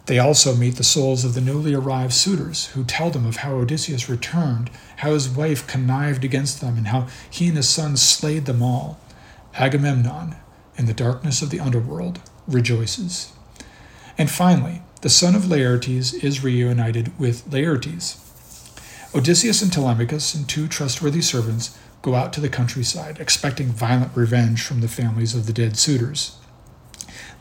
They 0.05 0.19
also 0.19 0.55
meet 0.55 0.75
the 0.75 0.83
souls 0.83 1.23
of 1.23 1.33
the 1.33 1.41
newly 1.41 1.73
arrived 1.73 2.13
suitors, 2.13 2.67
who 2.67 2.83
tell 2.83 3.09
them 3.09 3.25
of 3.25 3.37
how 3.37 3.53
Odysseus 3.55 4.09
returned, 4.09 4.69
how 4.97 5.13
his 5.13 5.29
wife 5.29 5.65
connived 5.65 6.25
against 6.25 6.59
them, 6.59 6.77
and 6.77 6.87
how 6.87 7.07
he 7.29 7.47
and 7.47 7.55
his 7.55 7.69
sons 7.69 8.01
slayed 8.01 8.45
them 8.45 8.61
all. 8.61 8.99
Agamemnon, 9.55 10.35
in 10.77 10.87
the 10.87 10.93
darkness 10.93 11.41
of 11.41 11.51
the 11.51 11.59
underworld, 11.59 12.19
rejoices. 12.47 13.31
And 14.17 14.29
finally, 14.29 14.81
the 15.03 15.09
son 15.09 15.35
of 15.35 15.43
Laertes 15.43 16.13
is 16.23 16.45
reunited 16.45 17.11
with 17.19 17.45
Laertes. 17.51 18.21
Odysseus 19.13 19.61
and 19.61 19.71
Telemachus 19.71 20.33
and 20.33 20.47
two 20.47 20.65
trustworthy 20.65 21.21
servants 21.21 21.77
go 22.01 22.15
out 22.15 22.31
to 22.31 22.39
the 22.39 22.47
countryside, 22.47 23.19
expecting 23.19 23.67
violent 23.67 24.15
revenge 24.15 24.63
from 24.63 24.79
the 24.79 24.87
families 24.87 25.35
of 25.35 25.45
the 25.45 25.51
dead 25.51 25.75
suitors. 25.75 26.37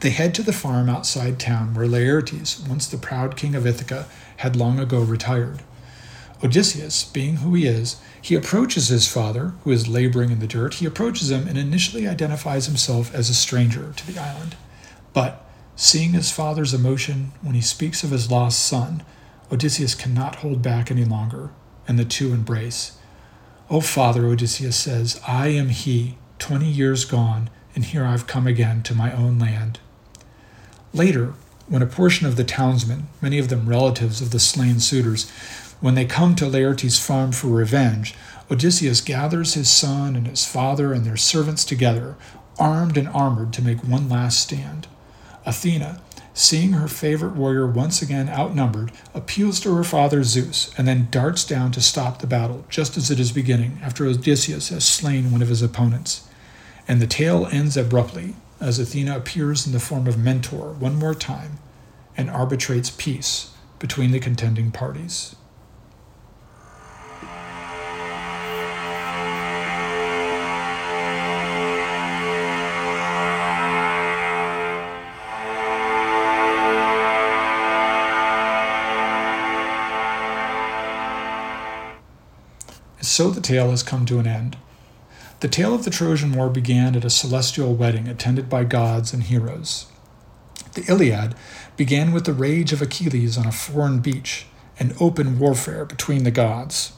They 0.00 0.10
head 0.10 0.34
to 0.34 0.42
the 0.42 0.52
farm 0.52 0.88
outside 0.88 1.38
town 1.38 1.72
where 1.72 1.86
Laertes, 1.86 2.68
once 2.68 2.88
the 2.88 2.98
proud 2.98 3.36
king 3.36 3.54
of 3.54 3.64
Ithaca, 3.64 4.06
had 4.38 4.56
long 4.56 4.80
ago 4.80 5.00
retired. 5.00 5.62
Odysseus, 6.42 7.04
being 7.04 7.36
who 7.36 7.54
he 7.54 7.68
is, 7.68 8.00
he 8.20 8.34
approaches 8.34 8.88
his 8.88 9.06
father, 9.06 9.52
who 9.62 9.70
is 9.70 9.86
laboring 9.86 10.32
in 10.32 10.40
the 10.40 10.48
dirt. 10.48 10.74
He 10.74 10.86
approaches 10.86 11.30
him 11.30 11.46
and 11.46 11.56
initially 11.56 12.08
identifies 12.08 12.66
himself 12.66 13.14
as 13.14 13.30
a 13.30 13.34
stranger 13.34 13.92
to 13.94 14.12
the 14.12 14.20
island. 14.20 14.56
But 15.12 15.48
Seeing 15.74 16.12
his 16.12 16.30
father's 16.30 16.74
emotion 16.74 17.32
when 17.40 17.54
he 17.54 17.60
speaks 17.60 18.04
of 18.04 18.10
his 18.10 18.30
lost 18.30 18.64
son, 18.64 19.02
Odysseus 19.50 19.94
cannot 19.94 20.36
hold 20.36 20.62
back 20.62 20.90
any 20.90 21.04
longer, 21.04 21.50
and 21.88 21.98
the 21.98 22.04
two 22.04 22.32
embrace. 22.32 22.98
O 23.70 23.80
father, 23.80 24.26
Odysseus 24.26 24.76
says, 24.76 25.20
I 25.26 25.48
am 25.48 25.70
he, 25.70 26.18
twenty 26.38 26.68
years 26.68 27.04
gone, 27.04 27.50
and 27.74 27.84
here 27.84 28.04
I've 28.04 28.26
come 28.26 28.46
again 28.46 28.82
to 28.84 28.94
my 28.94 29.12
own 29.12 29.38
land. 29.38 29.80
Later, 30.92 31.34
when 31.68 31.80
a 31.80 31.86
portion 31.86 32.26
of 32.26 32.36
the 32.36 32.44
townsmen, 32.44 33.08
many 33.22 33.38
of 33.38 33.48
them 33.48 33.68
relatives 33.68 34.20
of 34.20 34.30
the 34.30 34.40
slain 34.40 34.78
suitors, 34.78 35.30
when 35.80 35.94
they 35.94 36.04
come 36.04 36.36
to 36.36 36.46
Laertes' 36.46 37.04
farm 37.04 37.32
for 37.32 37.48
revenge, 37.48 38.14
Odysseus 38.50 39.00
gathers 39.00 39.54
his 39.54 39.70
son 39.70 40.16
and 40.16 40.26
his 40.26 40.44
father 40.44 40.92
and 40.92 41.04
their 41.04 41.16
servants 41.16 41.64
together, 41.64 42.16
armed 42.58 42.98
and 42.98 43.08
armored, 43.08 43.52
to 43.54 43.62
make 43.62 43.82
one 43.82 44.08
last 44.08 44.38
stand. 44.38 44.86
Athena, 45.44 46.00
seeing 46.34 46.72
her 46.72 46.88
favorite 46.88 47.34
warrior 47.34 47.66
once 47.66 48.00
again 48.00 48.28
outnumbered, 48.28 48.92
appeals 49.14 49.60
to 49.60 49.74
her 49.74 49.84
father 49.84 50.22
Zeus 50.22 50.72
and 50.78 50.88
then 50.88 51.08
darts 51.10 51.44
down 51.44 51.72
to 51.72 51.80
stop 51.80 52.20
the 52.20 52.26
battle 52.26 52.64
just 52.68 52.96
as 52.96 53.10
it 53.10 53.20
is 53.20 53.32
beginning 53.32 53.78
after 53.82 54.06
Odysseus 54.06 54.70
has 54.70 54.84
slain 54.84 55.30
one 55.30 55.42
of 55.42 55.48
his 55.48 55.62
opponents. 55.62 56.28
And 56.88 57.00
the 57.00 57.06
tale 57.06 57.46
ends 57.46 57.76
abruptly 57.76 58.34
as 58.60 58.78
Athena 58.78 59.16
appears 59.16 59.66
in 59.66 59.72
the 59.72 59.80
form 59.80 60.06
of 60.06 60.18
Mentor 60.18 60.72
one 60.72 60.96
more 60.96 61.14
time 61.14 61.58
and 62.16 62.30
arbitrates 62.30 62.90
peace 62.90 63.50
between 63.78 64.12
the 64.12 64.20
contending 64.20 64.70
parties. 64.70 65.34
So 83.12 83.30
the 83.30 83.42
tale 83.42 83.68
has 83.72 83.82
come 83.82 84.06
to 84.06 84.18
an 84.20 84.26
end. 84.26 84.56
The 85.40 85.48
tale 85.48 85.74
of 85.74 85.84
the 85.84 85.90
Trojan 85.90 86.32
War 86.32 86.48
began 86.48 86.96
at 86.96 87.04
a 87.04 87.10
celestial 87.10 87.74
wedding 87.74 88.08
attended 88.08 88.48
by 88.48 88.64
gods 88.64 89.12
and 89.12 89.24
heroes. 89.24 89.84
The 90.72 90.84
Iliad 90.90 91.34
began 91.76 92.12
with 92.12 92.24
the 92.24 92.32
rage 92.32 92.72
of 92.72 92.80
Achilles 92.80 93.36
on 93.36 93.46
a 93.46 93.52
foreign 93.52 94.00
beach 94.00 94.46
and 94.78 94.96
open 94.98 95.38
warfare 95.38 95.84
between 95.84 96.24
the 96.24 96.30
gods. 96.30 96.94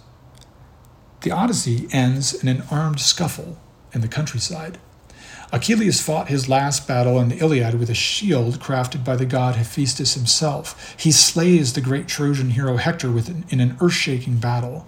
The 1.23 1.33
Odyssey 1.33 1.89
ends 1.91 2.33
in 2.33 2.47
an 2.47 2.63
armed 2.71 3.01
scuffle 3.01 3.59
in 3.93 4.01
the 4.01 4.07
countryside. 4.07 4.79
Achilles 5.51 6.01
fought 6.01 6.29
his 6.29 6.49
last 6.49 6.87
battle 6.87 7.19
in 7.19 7.29
the 7.29 7.39
Iliad 7.39 7.75
with 7.75 7.91
a 7.91 7.95
shield 7.95 8.61
crafted 8.61 9.05
by 9.05 9.17
the 9.17 9.27
god 9.27 9.57
Hephaestus 9.57 10.15
himself. 10.15 10.95
He 10.97 11.11
slays 11.11 11.73
the 11.73 11.81
great 11.81 12.07
Trojan 12.07 12.51
hero 12.51 12.77
Hector 12.77 13.09
in 13.19 13.59
an 13.59 13.77
earth 13.81 13.95
shaking 13.95 14.37
battle. 14.37 14.87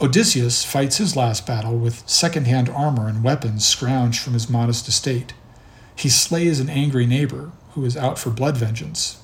Odysseus 0.00 0.64
fights 0.64 0.96
his 0.96 1.14
last 1.14 1.46
battle 1.46 1.78
with 1.78 2.08
second 2.08 2.46
hand 2.46 2.68
armor 2.68 3.08
and 3.08 3.22
weapons 3.22 3.64
scrounged 3.64 4.18
from 4.18 4.32
his 4.32 4.50
modest 4.50 4.88
estate. 4.88 5.34
He 5.94 6.08
slays 6.08 6.58
an 6.58 6.68
angry 6.68 7.06
neighbor 7.06 7.52
who 7.72 7.84
is 7.84 7.96
out 7.96 8.18
for 8.18 8.30
blood 8.30 8.56
vengeance. 8.56 9.22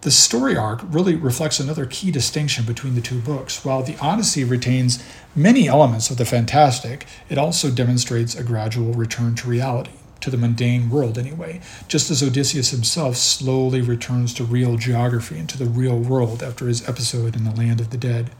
The 0.00 0.10
story 0.10 0.56
arc 0.56 0.80
really 0.82 1.14
reflects 1.14 1.60
another 1.60 1.84
key 1.84 2.10
distinction 2.10 2.64
between 2.64 2.94
the 2.94 3.00
two 3.02 3.20
books. 3.20 3.64
While 3.64 3.82
the 3.82 3.98
Odyssey 4.00 4.44
retains 4.44 5.02
many 5.36 5.68
elements 5.68 6.08
of 6.08 6.16
the 6.16 6.24
fantastic, 6.24 7.06
it 7.28 7.36
also 7.36 7.70
demonstrates 7.70 8.34
a 8.34 8.42
gradual 8.42 8.94
return 8.94 9.34
to 9.36 9.48
reality, 9.48 9.90
to 10.20 10.30
the 10.30 10.38
mundane 10.38 10.88
world 10.88 11.18
anyway, 11.18 11.60
just 11.86 12.10
as 12.10 12.22
Odysseus 12.22 12.70
himself 12.70 13.16
slowly 13.16 13.82
returns 13.82 14.32
to 14.34 14.44
real 14.44 14.76
geography 14.76 15.38
and 15.38 15.48
to 15.50 15.58
the 15.58 15.66
real 15.66 15.98
world 15.98 16.42
after 16.42 16.66
his 16.66 16.88
episode 16.88 17.36
in 17.36 17.44
the 17.44 17.54
land 17.54 17.80
of 17.80 17.90
the 17.90 17.98
dead. 17.98 18.30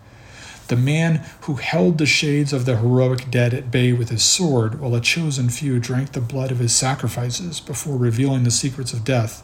The 0.69 0.77
man 0.77 1.25
who 1.43 1.55
held 1.55 1.99
the 1.99 2.07
shades 2.07 2.53
of 2.53 2.65
the 2.65 2.77
heroic 2.77 3.31
dead 3.31 3.53
at 3.53 3.71
bay 3.71 3.93
with 3.93 4.11
his 4.11 4.23
sword 4.23 4.81
while 4.81 4.95
a 4.95 5.01
chosen 5.01 5.49
few 5.49 5.79
drank 5.79 6.13
the 6.13 6.21
blood 6.21 6.51
of 6.51 6.59
his 6.59 6.75
sacrifices 6.75 7.61
before 7.61 7.97
revealing 7.97 8.45
the 8.45 8.51
secrets 8.51 8.93
of 8.93 9.05
death 9.05 9.43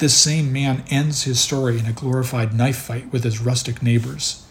this 0.00 0.16
same 0.16 0.50
man 0.50 0.82
ends 0.88 1.24
his 1.24 1.38
story 1.38 1.78
in 1.78 1.84
a 1.84 1.92
glorified 1.92 2.54
knife 2.54 2.78
fight 2.78 3.12
with 3.12 3.22
his 3.22 3.38
rustic 3.38 3.82
neighbors. 3.82 4.46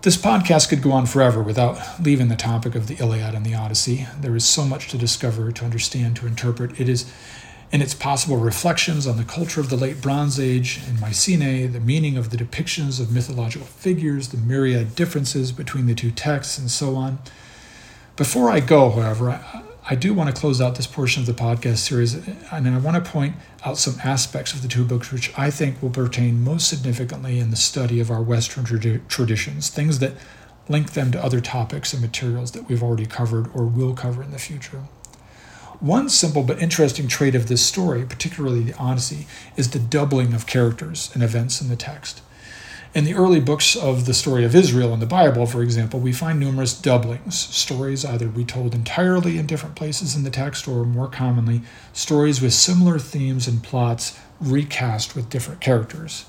This 0.00 0.16
podcast 0.16 0.70
could 0.70 0.80
go 0.80 0.92
on 0.92 1.04
forever 1.04 1.42
without 1.42 2.02
leaving 2.02 2.28
the 2.28 2.34
topic 2.34 2.74
of 2.74 2.86
the 2.86 2.94
Iliad 2.94 3.34
and 3.34 3.44
the 3.44 3.54
Odyssey. 3.54 4.06
There 4.18 4.34
is 4.34 4.46
so 4.46 4.64
much 4.64 4.88
to 4.88 4.96
discover, 4.96 5.52
to 5.52 5.64
understand, 5.66 6.16
to 6.16 6.26
interpret. 6.26 6.80
It 6.80 6.88
is 6.88 7.12
in 7.72 7.82
its 7.82 7.94
possible 7.94 8.36
reflections 8.36 9.06
on 9.06 9.16
the 9.16 9.24
culture 9.24 9.60
of 9.60 9.70
the 9.70 9.76
late 9.76 10.00
Bronze 10.00 10.38
Age 10.38 10.80
in 10.88 11.00
Mycenae, 11.00 11.66
the 11.66 11.80
meaning 11.80 12.16
of 12.16 12.30
the 12.30 12.36
depictions 12.36 13.00
of 13.00 13.10
mythological 13.10 13.66
figures, 13.66 14.28
the 14.28 14.36
myriad 14.36 14.94
differences 14.94 15.52
between 15.52 15.86
the 15.86 15.94
two 15.94 16.10
texts, 16.10 16.58
and 16.58 16.70
so 16.70 16.94
on. 16.94 17.18
Before 18.16 18.50
I 18.50 18.60
go, 18.60 18.90
however, 18.90 19.30
I, 19.30 19.62
I 19.88 19.94
do 19.94 20.14
want 20.14 20.34
to 20.34 20.40
close 20.40 20.60
out 20.60 20.76
this 20.76 20.86
portion 20.86 21.20
of 21.20 21.26
the 21.26 21.32
podcast 21.32 21.78
series, 21.78 22.14
and 22.14 22.68
I 22.68 22.78
want 22.78 23.04
to 23.04 23.10
point 23.10 23.36
out 23.64 23.78
some 23.78 24.00
aspects 24.02 24.52
of 24.52 24.62
the 24.62 24.68
two 24.68 24.84
books 24.84 25.12
which 25.12 25.36
I 25.38 25.50
think 25.50 25.82
will 25.82 25.90
pertain 25.90 26.42
most 26.42 26.68
significantly 26.68 27.38
in 27.38 27.50
the 27.50 27.56
study 27.56 28.00
of 28.00 28.10
our 28.10 28.22
Western 28.22 28.64
trad- 28.64 29.06
traditions, 29.08 29.70
things 29.70 29.98
that 29.98 30.14
link 30.68 30.92
them 30.92 31.12
to 31.12 31.22
other 31.22 31.40
topics 31.40 31.92
and 31.92 32.02
materials 32.02 32.52
that 32.52 32.68
we've 32.68 32.82
already 32.82 33.06
covered 33.06 33.48
or 33.54 33.66
will 33.66 33.94
cover 33.94 34.22
in 34.22 34.30
the 34.30 34.38
future. 34.38 34.82
One 35.80 36.08
simple 36.08 36.42
but 36.42 36.62
interesting 36.62 37.06
trait 37.06 37.34
of 37.34 37.48
this 37.48 37.64
story, 37.64 38.04
particularly 38.06 38.62
the 38.62 38.76
Odyssey, 38.78 39.26
is 39.56 39.70
the 39.70 39.78
doubling 39.78 40.32
of 40.32 40.46
characters 40.46 41.10
and 41.12 41.22
events 41.22 41.60
in 41.60 41.68
the 41.68 41.76
text. 41.76 42.22
In 42.94 43.04
the 43.04 43.14
early 43.14 43.40
books 43.40 43.76
of 43.76 44.06
the 44.06 44.14
story 44.14 44.42
of 44.46 44.54
Israel 44.54 44.94
in 44.94 45.00
the 45.00 45.06
Bible, 45.06 45.44
for 45.44 45.62
example, 45.62 46.00
we 46.00 46.14
find 46.14 46.40
numerous 46.40 46.72
doublings, 46.72 47.38
stories 47.38 48.06
either 48.06 48.26
retold 48.26 48.74
entirely 48.74 49.36
in 49.36 49.46
different 49.46 49.74
places 49.74 50.16
in 50.16 50.24
the 50.24 50.30
text 50.30 50.66
or 50.66 50.86
more 50.86 51.08
commonly, 51.08 51.60
stories 51.92 52.40
with 52.40 52.54
similar 52.54 52.98
themes 52.98 53.46
and 53.46 53.62
plots 53.62 54.18
recast 54.40 55.14
with 55.14 55.28
different 55.28 55.60
characters. 55.60 56.24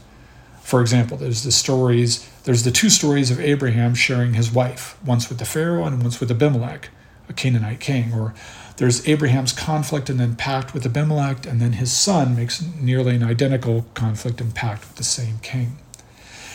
For 0.62 0.82
example, 0.82 1.16
there's 1.16 1.44
the 1.44 1.54
stories, 1.54 2.30
there's 2.44 2.64
the 2.64 2.72
two 2.72 2.90
stories 2.90 3.32
of 3.32 3.40
Abraham 3.40 3.96
sharing 3.96 4.34
his 4.34 4.52
wife, 4.52 4.98
once 5.06 5.30
with 5.30 5.38
the 5.38 5.46
Pharaoh 5.46 5.86
and 5.86 6.02
once 6.02 6.20
with 6.20 6.30
Abimelech, 6.30 6.90
a 7.30 7.34
Canaanite 7.34 7.80
king, 7.80 8.12
or 8.14 8.34
there's 8.78 9.08
Abraham's 9.08 9.54
conflict 9.54 10.10
and 10.10 10.20
then 10.20 10.36
pact 10.36 10.74
with 10.74 10.86
Abimelech, 10.86 11.46
and 11.48 11.60
then 11.60 11.74
his 11.74 11.92
son 11.92 12.36
makes 12.36 12.64
nearly 12.80 13.16
an 13.16 13.24
identical 13.24 13.88
conflict 13.96 14.40
and 14.40 14.54
pact 14.54 14.82
with 14.82 14.96
the 14.96 15.04
same 15.04 15.40
king. 15.42 15.78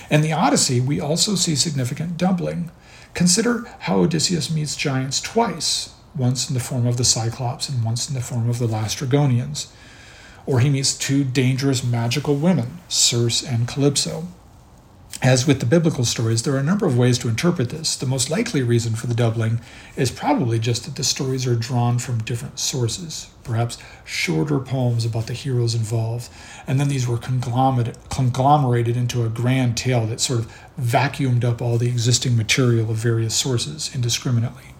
In 0.08 0.20
the 0.20 0.32
Odyssey, 0.32 0.80
we 0.80 1.00
also 1.00 1.34
see 1.34 1.56
significant 1.56 2.16
doubling. 2.16 2.70
Consider 3.14 3.66
how 3.80 4.00
Odysseus 4.00 4.50
meets 4.50 4.76
giants 4.76 5.20
twice, 5.20 5.94
once 6.14 6.48
in 6.48 6.54
the 6.54 6.60
form 6.60 6.86
of 6.86 6.96
the 6.96 7.04
Cyclops 7.04 7.68
and 7.68 7.84
once 7.84 8.08
in 8.08 8.14
the 8.14 8.20
form 8.20 8.48
of 8.48 8.58
the 8.58 8.68
Laestrygonians. 8.68 9.72
Or 10.46 10.60
he 10.60 10.70
meets 10.70 10.96
two 10.96 11.24
dangerous 11.24 11.82
magical 11.82 12.36
women, 12.36 12.78
Circe 12.88 13.42
and 13.42 13.66
Calypso. 13.66 14.28
As 15.22 15.46
with 15.46 15.60
the 15.60 15.66
biblical 15.66 16.04
stories, 16.04 16.42
there 16.42 16.54
are 16.54 16.58
a 16.58 16.64
number 16.64 16.84
of 16.84 16.98
ways 16.98 17.16
to 17.18 17.28
interpret 17.28 17.70
this. 17.70 17.94
The 17.94 18.06
most 18.06 18.28
likely 18.28 18.60
reason 18.60 18.96
for 18.96 19.06
the 19.06 19.14
doubling 19.14 19.60
is 19.94 20.10
probably 20.10 20.58
just 20.58 20.84
that 20.84 20.96
the 20.96 21.04
stories 21.04 21.46
are 21.46 21.54
drawn 21.54 22.00
from 22.00 22.24
different 22.24 22.58
sources, 22.58 23.28
perhaps 23.44 23.78
shorter 24.04 24.58
poems 24.58 25.04
about 25.04 25.28
the 25.28 25.32
heroes 25.32 25.76
involved, 25.76 26.28
and 26.66 26.80
then 26.80 26.88
these 26.88 27.06
were 27.06 27.18
conglomerated 27.18 28.96
into 28.96 29.24
a 29.24 29.28
grand 29.28 29.76
tale 29.76 30.06
that 30.06 30.18
sort 30.18 30.40
of 30.40 30.52
vacuumed 30.76 31.44
up 31.44 31.62
all 31.62 31.78
the 31.78 31.86
existing 31.86 32.36
material 32.36 32.90
of 32.90 32.96
various 32.96 33.36
sources 33.36 33.94
indiscriminately. 33.94 34.74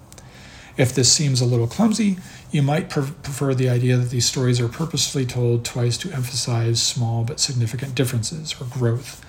If 0.77 0.93
this 0.93 1.13
seems 1.13 1.41
a 1.41 1.47
little 1.47 1.69
clumsy, 1.69 2.17
you 2.51 2.63
might 2.63 2.91
prefer 2.91 3.55
the 3.55 3.69
idea 3.69 3.97
that 3.97 4.11
these 4.11 4.27
stories 4.27 4.59
are 4.59 4.67
purposefully 4.67 5.25
told 5.25 5.65
twice 5.65 5.97
to 5.99 6.11
emphasize 6.11 6.83
small 6.83 7.23
but 7.23 7.39
significant 7.39 7.95
differences 7.95 8.57
or 8.61 8.65
growth. 8.65 9.25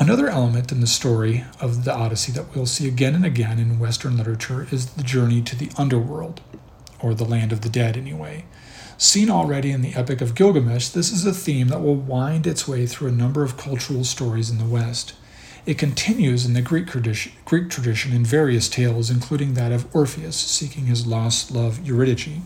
Another 0.00 0.30
element 0.30 0.72
in 0.72 0.80
the 0.80 0.86
story 0.86 1.44
of 1.60 1.84
the 1.84 1.94
Odyssey 1.94 2.32
that 2.32 2.56
we'll 2.56 2.64
see 2.64 2.88
again 2.88 3.14
and 3.14 3.26
again 3.26 3.58
in 3.58 3.78
Western 3.78 4.16
literature 4.16 4.66
is 4.70 4.86
the 4.86 5.02
journey 5.02 5.42
to 5.42 5.54
the 5.54 5.70
underworld, 5.76 6.40
or 7.00 7.12
the 7.12 7.26
land 7.26 7.52
of 7.52 7.60
the 7.60 7.68
dead, 7.68 7.98
anyway. 7.98 8.46
Seen 8.96 9.28
already 9.28 9.70
in 9.70 9.82
the 9.82 9.94
Epic 9.94 10.22
of 10.22 10.34
Gilgamesh, 10.34 10.88
this 10.88 11.12
is 11.12 11.26
a 11.26 11.34
theme 11.34 11.68
that 11.68 11.82
will 11.82 11.96
wind 11.96 12.46
its 12.46 12.66
way 12.66 12.86
through 12.86 13.08
a 13.08 13.12
number 13.12 13.44
of 13.44 13.58
cultural 13.58 14.02
stories 14.02 14.48
in 14.48 14.56
the 14.56 14.64
West. 14.64 15.12
It 15.66 15.76
continues 15.76 16.46
in 16.46 16.54
the 16.54 16.62
Greek 16.62 16.86
tradition, 16.86 17.32
Greek 17.44 17.68
tradition 17.68 18.14
in 18.14 18.24
various 18.24 18.70
tales, 18.70 19.10
including 19.10 19.52
that 19.52 19.70
of 19.70 19.94
Orpheus 19.94 20.36
seeking 20.36 20.86
his 20.86 21.06
lost 21.06 21.50
love 21.50 21.86
Eurydice. 21.86 22.40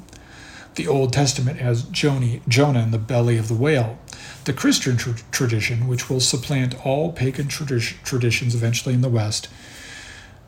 The 0.75 0.89
Old 0.89 1.13
Testament 1.13 1.61
has 1.61 1.85
Jonah 1.85 2.83
in 2.83 2.91
the 2.91 2.99
belly 2.99 3.39
of 3.39 3.47
the 3.47 3.55
whale, 3.55 3.97
the 4.45 4.53
Christian 4.53 4.97
tr- 4.97 5.11
tradition, 5.31 5.87
which 5.87 6.11
will 6.11 6.21
supplant 6.21 6.85
all 6.87 7.13
pagan 7.13 7.47
tradi- 7.47 8.03
traditions 8.05 8.55
eventually 8.55 8.95
in 8.95 9.01
the 9.01 9.09
West, 9.09 9.49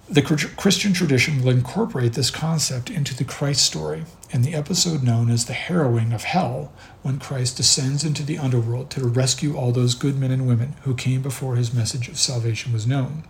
the 0.09 0.23
Christian 0.23 0.93
tradition 0.93 1.43
will 1.43 1.51
incorporate 1.51 2.12
this 2.12 2.31
concept 2.31 2.90
into 2.90 3.12
the 3.16 3.24
Christ 3.24 3.66
story 3.66 4.05
in 4.31 4.43
the 4.43 4.55
episode 4.55 5.03
known 5.03 5.28
as 5.28 5.47
the 5.47 5.53
harrowing 5.53 6.12
of 6.12 6.23
hell, 6.23 6.73
when 7.03 7.19
Christ 7.19 7.57
descends 7.57 8.05
into 8.05 8.23
the 8.23 8.39
underworld 8.39 8.89
to 8.90 9.05
rescue 9.05 9.57
all 9.57 9.73
those 9.73 9.97
good 9.97 10.16
men 10.16 10.31
and 10.31 10.47
women 10.47 10.74
who 10.82 10.94
came 10.94 11.23
before 11.23 11.57
his 11.57 11.74
message 11.74 12.09
of 12.09 12.19
salvation 12.19 12.73
was 12.73 12.86
known. 12.86 13.24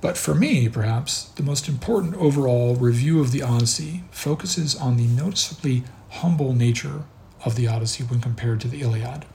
But 0.00 0.16
for 0.16 0.34
me, 0.34 0.68
perhaps, 0.68 1.24
the 1.36 1.42
most 1.42 1.68
important 1.68 2.14
overall 2.14 2.76
review 2.76 3.20
of 3.20 3.32
the 3.32 3.42
Odyssey 3.42 4.04
focuses 4.10 4.74
on 4.74 4.96
the 4.96 5.06
noticeably 5.06 5.84
humble 6.08 6.54
nature 6.54 7.02
of 7.44 7.54
the 7.54 7.68
Odyssey 7.68 8.04
when 8.04 8.20
compared 8.20 8.62
to 8.62 8.68
the 8.68 8.80
Iliad. 8.80 9.26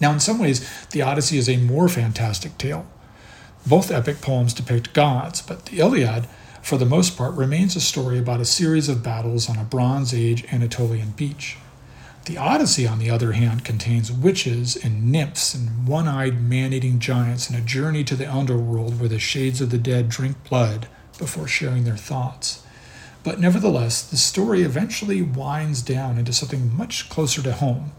Now, 0.00 0.12
in 0.12 0.20
some 0.20 0.38
ways, 0.38 0.68
the 0.90 1.02
Odyssey 1.02 1.38
is 1.38 1.48
a 1.48 1.56
more 1.56 1.88
fantastic 1.88 2.58
tale. 2.58 2.86
Both 3.66 3.90
epic 3.90 4.20
poems 4.20 4.54
depict 4.54 4.92
gods, 4.92 5.42
but 5.42 5.66
the 5.66 5.80
Iliad, 5.80 6.26
for 6.62 6.76
the 6.76 6.84
most 6.84 7.16
part, 7.16 7.34
remains 7.34 7.76
a 7.76 7.80
story 7.80 8.18
about 8.18 8.40
a 8.40 8.44
series 8.44 8.88
of 8.88 9.02
battles 9.02 9.48
on 9.48 9.56
a 9.56 9.64
Bronze 9.64 10.12
Age 10.14 10.44
Anatolian 10.52 11.10
beach. 11.10 11.56
The 12.26 12.36
Odyssey, 12.36 12.86
on 12.86 12.98
the 12.98 13.10
other 13.10 13.32
hand, 13.32 13.64
contains 13.64 14.10
witches 14.10 14.76
and 14.76 15.10
nymphs 15.10 15.54
and 15.54 15.86
one 15.86 16.08
eyed 16.08 16.42
man 16.42 16.72
eating 16.72 16.98
giants 16.98 17.48
and 17.48 17.58
a 17.58 17.62
journey 17.62 18.02
to 18.04 18.16
the 18.16 18.30
underworld 18.30 18.98
where 18.98 19.08
the 19.08 19.20
shades 19.20 19.60
of 19.60 19.70
the 19.70 19.78
dead 19.78 20.08
drink 20.08 20.36
blood 20.48 20.88
before 21.18 21.46
sharing 21.46 21.84
their 21.84 21.96
thoughts. 21.96 22.64
But 23.22 23.40
nevertheless, 23.40 24.02
the 24.02 24.16
story 24.16 24.62
eventually 24.62 25.22
winds 25.22 25.82
down 25.82 26.18
into 26.18 26.32
something 26.32 26.76
much 26.76 27.08
closer 27.08 27.42
to 27.42 27.52
home 27.52 27.92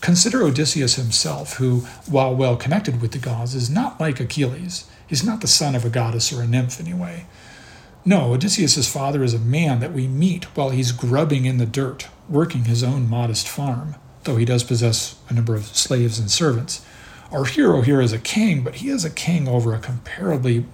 Consider 0.00 0.42
Odysseus 0.42 0.94
himself, 0.94 1.54
who, 1.54 1.80
while 2.06 2.34
well 2.34 2.56
connected 2.56 3.00
with 3.02 3.12
the 3.12 3.18
gods, 3.18 3.54
is 3.54 3.68
not 3.68 4.00
like 4.00 4.18
Achilles. 4.18 4.90
He's 5.06 5.24
not 5.24 5.40
the 5.40 5.46
son 5.46 5.74
of 5.74 5.84
a 5.84 5.90
goddess 5.90 6.32
or 6.32 6.42
a 6.42 6.46
nymph, 6.46 6.80
anyway. 6.80 7.26
No, 8.04 8.32
Odysseus' 8.32 8.90
father 8.90 9.22
is 9.22 9.34
a 9.34 9.38
man 9.38 9.80
that 9.80 9.92
we 9.92 10.06
meet 10.06 10.44
while 10.56 10.70
he's 10.70 10.92
grubbing 10.92 11.44
in 11.44 11.58
the 11.58 11.66
dirt, 11.66 12.08
working 12.30 12.64
his 12.64 12.82
own 12.82 13.10
modest 13.10 13.46
farm, 13.46 13.94
though 14.24 14.36
he 14.36 14.46
does 14.46 14.64
possess 14.64 15.16
a 15.28 15.34
number 15.34 15.54
of 15.54 15.66
slaves 15.66 16.18
and 16.18 16.30
servants. 16.30 16.84
Our 17.30 17.44
hero 17.44 17.82
here 17.82 18.00
is 18.00 18.12
a 18.12 18.18
king, 18.18 18.62
but 18.62 18.76
he 18.76 18.88
is 18.88 19.04
a 19.04 19.10
king 19.10 19.46
over 19.46 19.74
a 19.74 19.78
comparably 19.78 20.64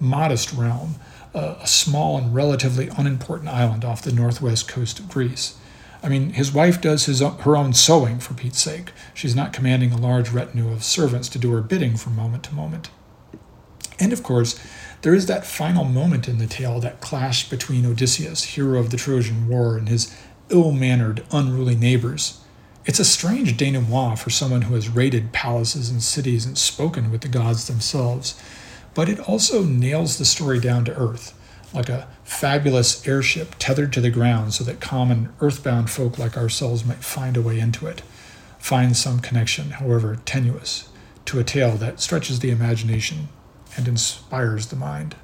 modest 0.00 0.52
realm, 0.52 0.96
a 1.32 1.66
small 1.66 2.18
and 2.18 2.34
relatively 2.34 2.88
unimportant 2.96 3.50
island 3.50 3.84
off 3.84 4.02
the 4.02 4.12
northwest 4.12 4.66
coast 4.66 4.98
of 4.98 5.08
Greece. 5.08 5.56
I 6.04 6.10
mean, 6.10 6.34
his 6.34 6.52
wife 6.52 6.82
does 6.82 7.06
his 7.06 7.22
own, 7.22 7.38
her 7.38 7.56
own 7.56 7.72
sewing, 7.72 8.18
for 8.18 8.34
Pete's 8.34 8.60
sake. 8.60 8.92
She's 9.14 9.34
not 9.34 9.54
commanding 9.54 9.90
a 9.90 9.96
large 9.96 10.30
retinue 10.30 10.70
of 10.70 10.84
servants 10.84 11.30
to 11.30 11.38
do 11.38 11.50
her 11.52 11.62
bidding 11.62 11.96
from 11.96 12.14
moment 12.14 12.44
to 12.44 12.54
moment. 12.54 12.90
And 13.98 14.12
of 14.12 14.22
course, 14.22 14.60
there 15.00 15.14
is 15.14 15.24
that 15.26 15.46
final 15.46 15.84
moment 15.84 16.28
in 16.28 16.36
the 16.36 16.46
tale, 16.46 16.78
that 16.80 17.00
clash 17.00 17.48
between 17.48 17.86
Odysseus, 17.86 18.44
hero 18.44 18.78
of 18.78 18.90
the 18.90 18.98
Trojan 18.98 19.48
War, 19.48 19.78
and 19.78 19.88
his 19.88 20.14
ill 20.50 20.72
mannered, 20.72 21.24
unruly 21.30 21.74
neighbors. 21.74 22.38
It's 22.84 23.00
a 23.00 23.04
strange 23.04 23.56
denouement 23.56 24.18
for 24.18 24.28
someone 24.28 24.62
who 24.62 24.74
has 24.74 24.90
raided 24.90 25.32
palaces 25.32 25.88
and 25.88 26.02
cities 26.02 26.44
and 26.44 26.58
spoken 26.58 27.10
with 27.10 27.22
the 27.22 27.28
gods 27.28 27.66
themselves, 27.66 28.38
but 28.92 29.08
it 29.08 29.20
also 29.20 29.64
nails 29.64 30.18
the 30.18 30.26
story 30.26 30.60
down 30.60 30.84
to 30.84 30.96
earth, 30.98 31.32
like 31.72 31.88
a 31.88 32.08
fabulous 32.24 33.06
airship 33.06 33.54
tethered 33.58 33.92
to 33.92 34.00
the 34.00 34.10
ground 34.10 34.54
so 34.54 34.64
that 34.64 34.80
common 34.80 35.32
earthbound 35.40 35.90
folk 35.90 36.18
like 36.18 36.36
ourselves 36.36 36.84
might 36.84 37.04
find 37.04 37.36
a 37.36 37.42
way 37.42 37.60
into 37.60 37.86
it, 37.86 38.02
find 38.58 38.96
some 38.96 39.20
connection, 39.20 39.70
however 39.72 40.18
tenuous, 40.24 40.88
to 41.26 41.38
a 41.38 41.44
tale 41.44 41.76
that 41.76 42.00
stretches 42.00 42.40
the 42.40 42.50
imagination 42.50 43.28
and 43.76 43.86
inspires 43.86 44.66
the 44.66 44.76
mind. 44.76 45.16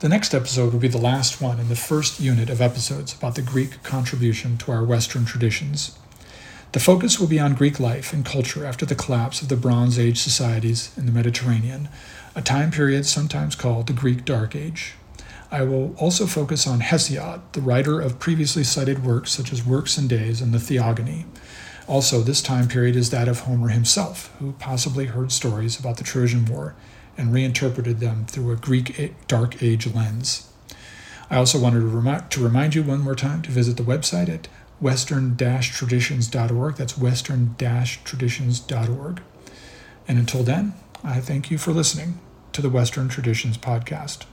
The 0.00 0.08
next 0.08 0.32
episode 0.32 0.72
will 0.72 0.78
be 0.78 0.86
the 0.86 0.96
last 0.96 1.40
one 1.40 1.58
in 1.58 1.68
the 1.68 1.74
first 1.74 2.20
unit 2.20 2.50
of 2.50 2.60
episodes 2.60 3.12
about 3.12 3.34
the 3.34 3.42
Greek 3.42 3.82
contribution 3.82 4.56
to 4.58 4.70
our 4.70 4.84
Western 4.84 5.24
traditions. 5.24 5.98
The 6.70 6.78
focus 6.78 7.18
will 7.18 7.26
be 7.26 7.40
on 7.40 7.56
Greek 7.56 7.80
life 7.80 8.12
and 8.12 8.24
culture 8.24 8.64
after 8.64 8.86
the 8.86 8.94
collapse 8.94 9.42
of 9.42 9.48
the 9.48 9.56
Bronze 9.56 9.98
Age 9.98 10.18
societies 10.18 10.96
in 10.96 11.06
the 11.06 11.10
Mediterranean, 11.12 11.88
a 12.36 12.42
time 12.42 12.70
period 12.70 13.06
sometimes 13.06 13.56
called 13.56 13.88
the 13.88 13.92
Greek 13.92 14.24
Dark 14.24 14.54
Age. 14.54 14.94
I 15.50 15.62
will 15.62 15.96
also 15.96 16.26
focus 16.26 16.64
on 16.64 16.78
Hesiod, 16.78 17.40
the 17.50 17.60
writer 17.60 18.00
of 18.00 18.20
previously 18.20 18.62
cited 18.62 19.04
works 19.04 19.32
such 19.32 19.52
as 19.52 19.66
Works 19.66 19.98
and 19.98 20.08
Days 20.08 20.40
and 20.40 20.54
the 20.54 20.60
Theogony. 20.60 21.26
Also, 21.88 22.20
this 22.20 22.40
time 22.40 22.68
period 22.68 22.94
is 22.94 23.10
that 23.10 23.26
of 23.26 23.40
Homer 23.40 23.70
himself, 23.70 24.32
who 24.38 24.52
possibly 24.60 25.06
heard 25.06 25.32
stories 25.32 25.76
about 25.76 25.96
the 25.96 26.04
Trojan 26.04 26.44
War 26.44 26.76
and 27.18 27.32
reinterpreted 27.32 28.00
them 28.00 28.24
through 28.26 28.52
a 28.52 28.56
Greek 28.56 29.14
Dark 29.26 29.62
Age 29.62 29.86
lens. 29.92 30.50
I 31.28 31.36
also 31.36 31.58
wanted 31.58 31.80
to, 31.80 31.86
remi- 31.86 32.22
to 32.30 32.42
remind 32.42 32.74
you 32.74 32.82
one 32.82 33.00
more 33.00 33.14
time 33.14 33.42
to 33.42 33.50
visit 33.50 33.76
the 33.76 33.82
website 33.82 34.30
at 34.30 34.48
western-traditions.org. 34.80 36.76
That's 36.76 36.96
western-traditions.org. 36.96 39.22
And 40.06 40.18
until 40.18 40.42
then, 40.42 40.72
I 41.04 41.20
thank 41.20 41.50
you 41.50 41.58
for 41.58 41.72
listening 41.72 42.18
to 42.52 42.62
the 42.62 42.70
Western 42.70 43.08
Traditions 43.08 43.58
Podcast. 43.58 44.24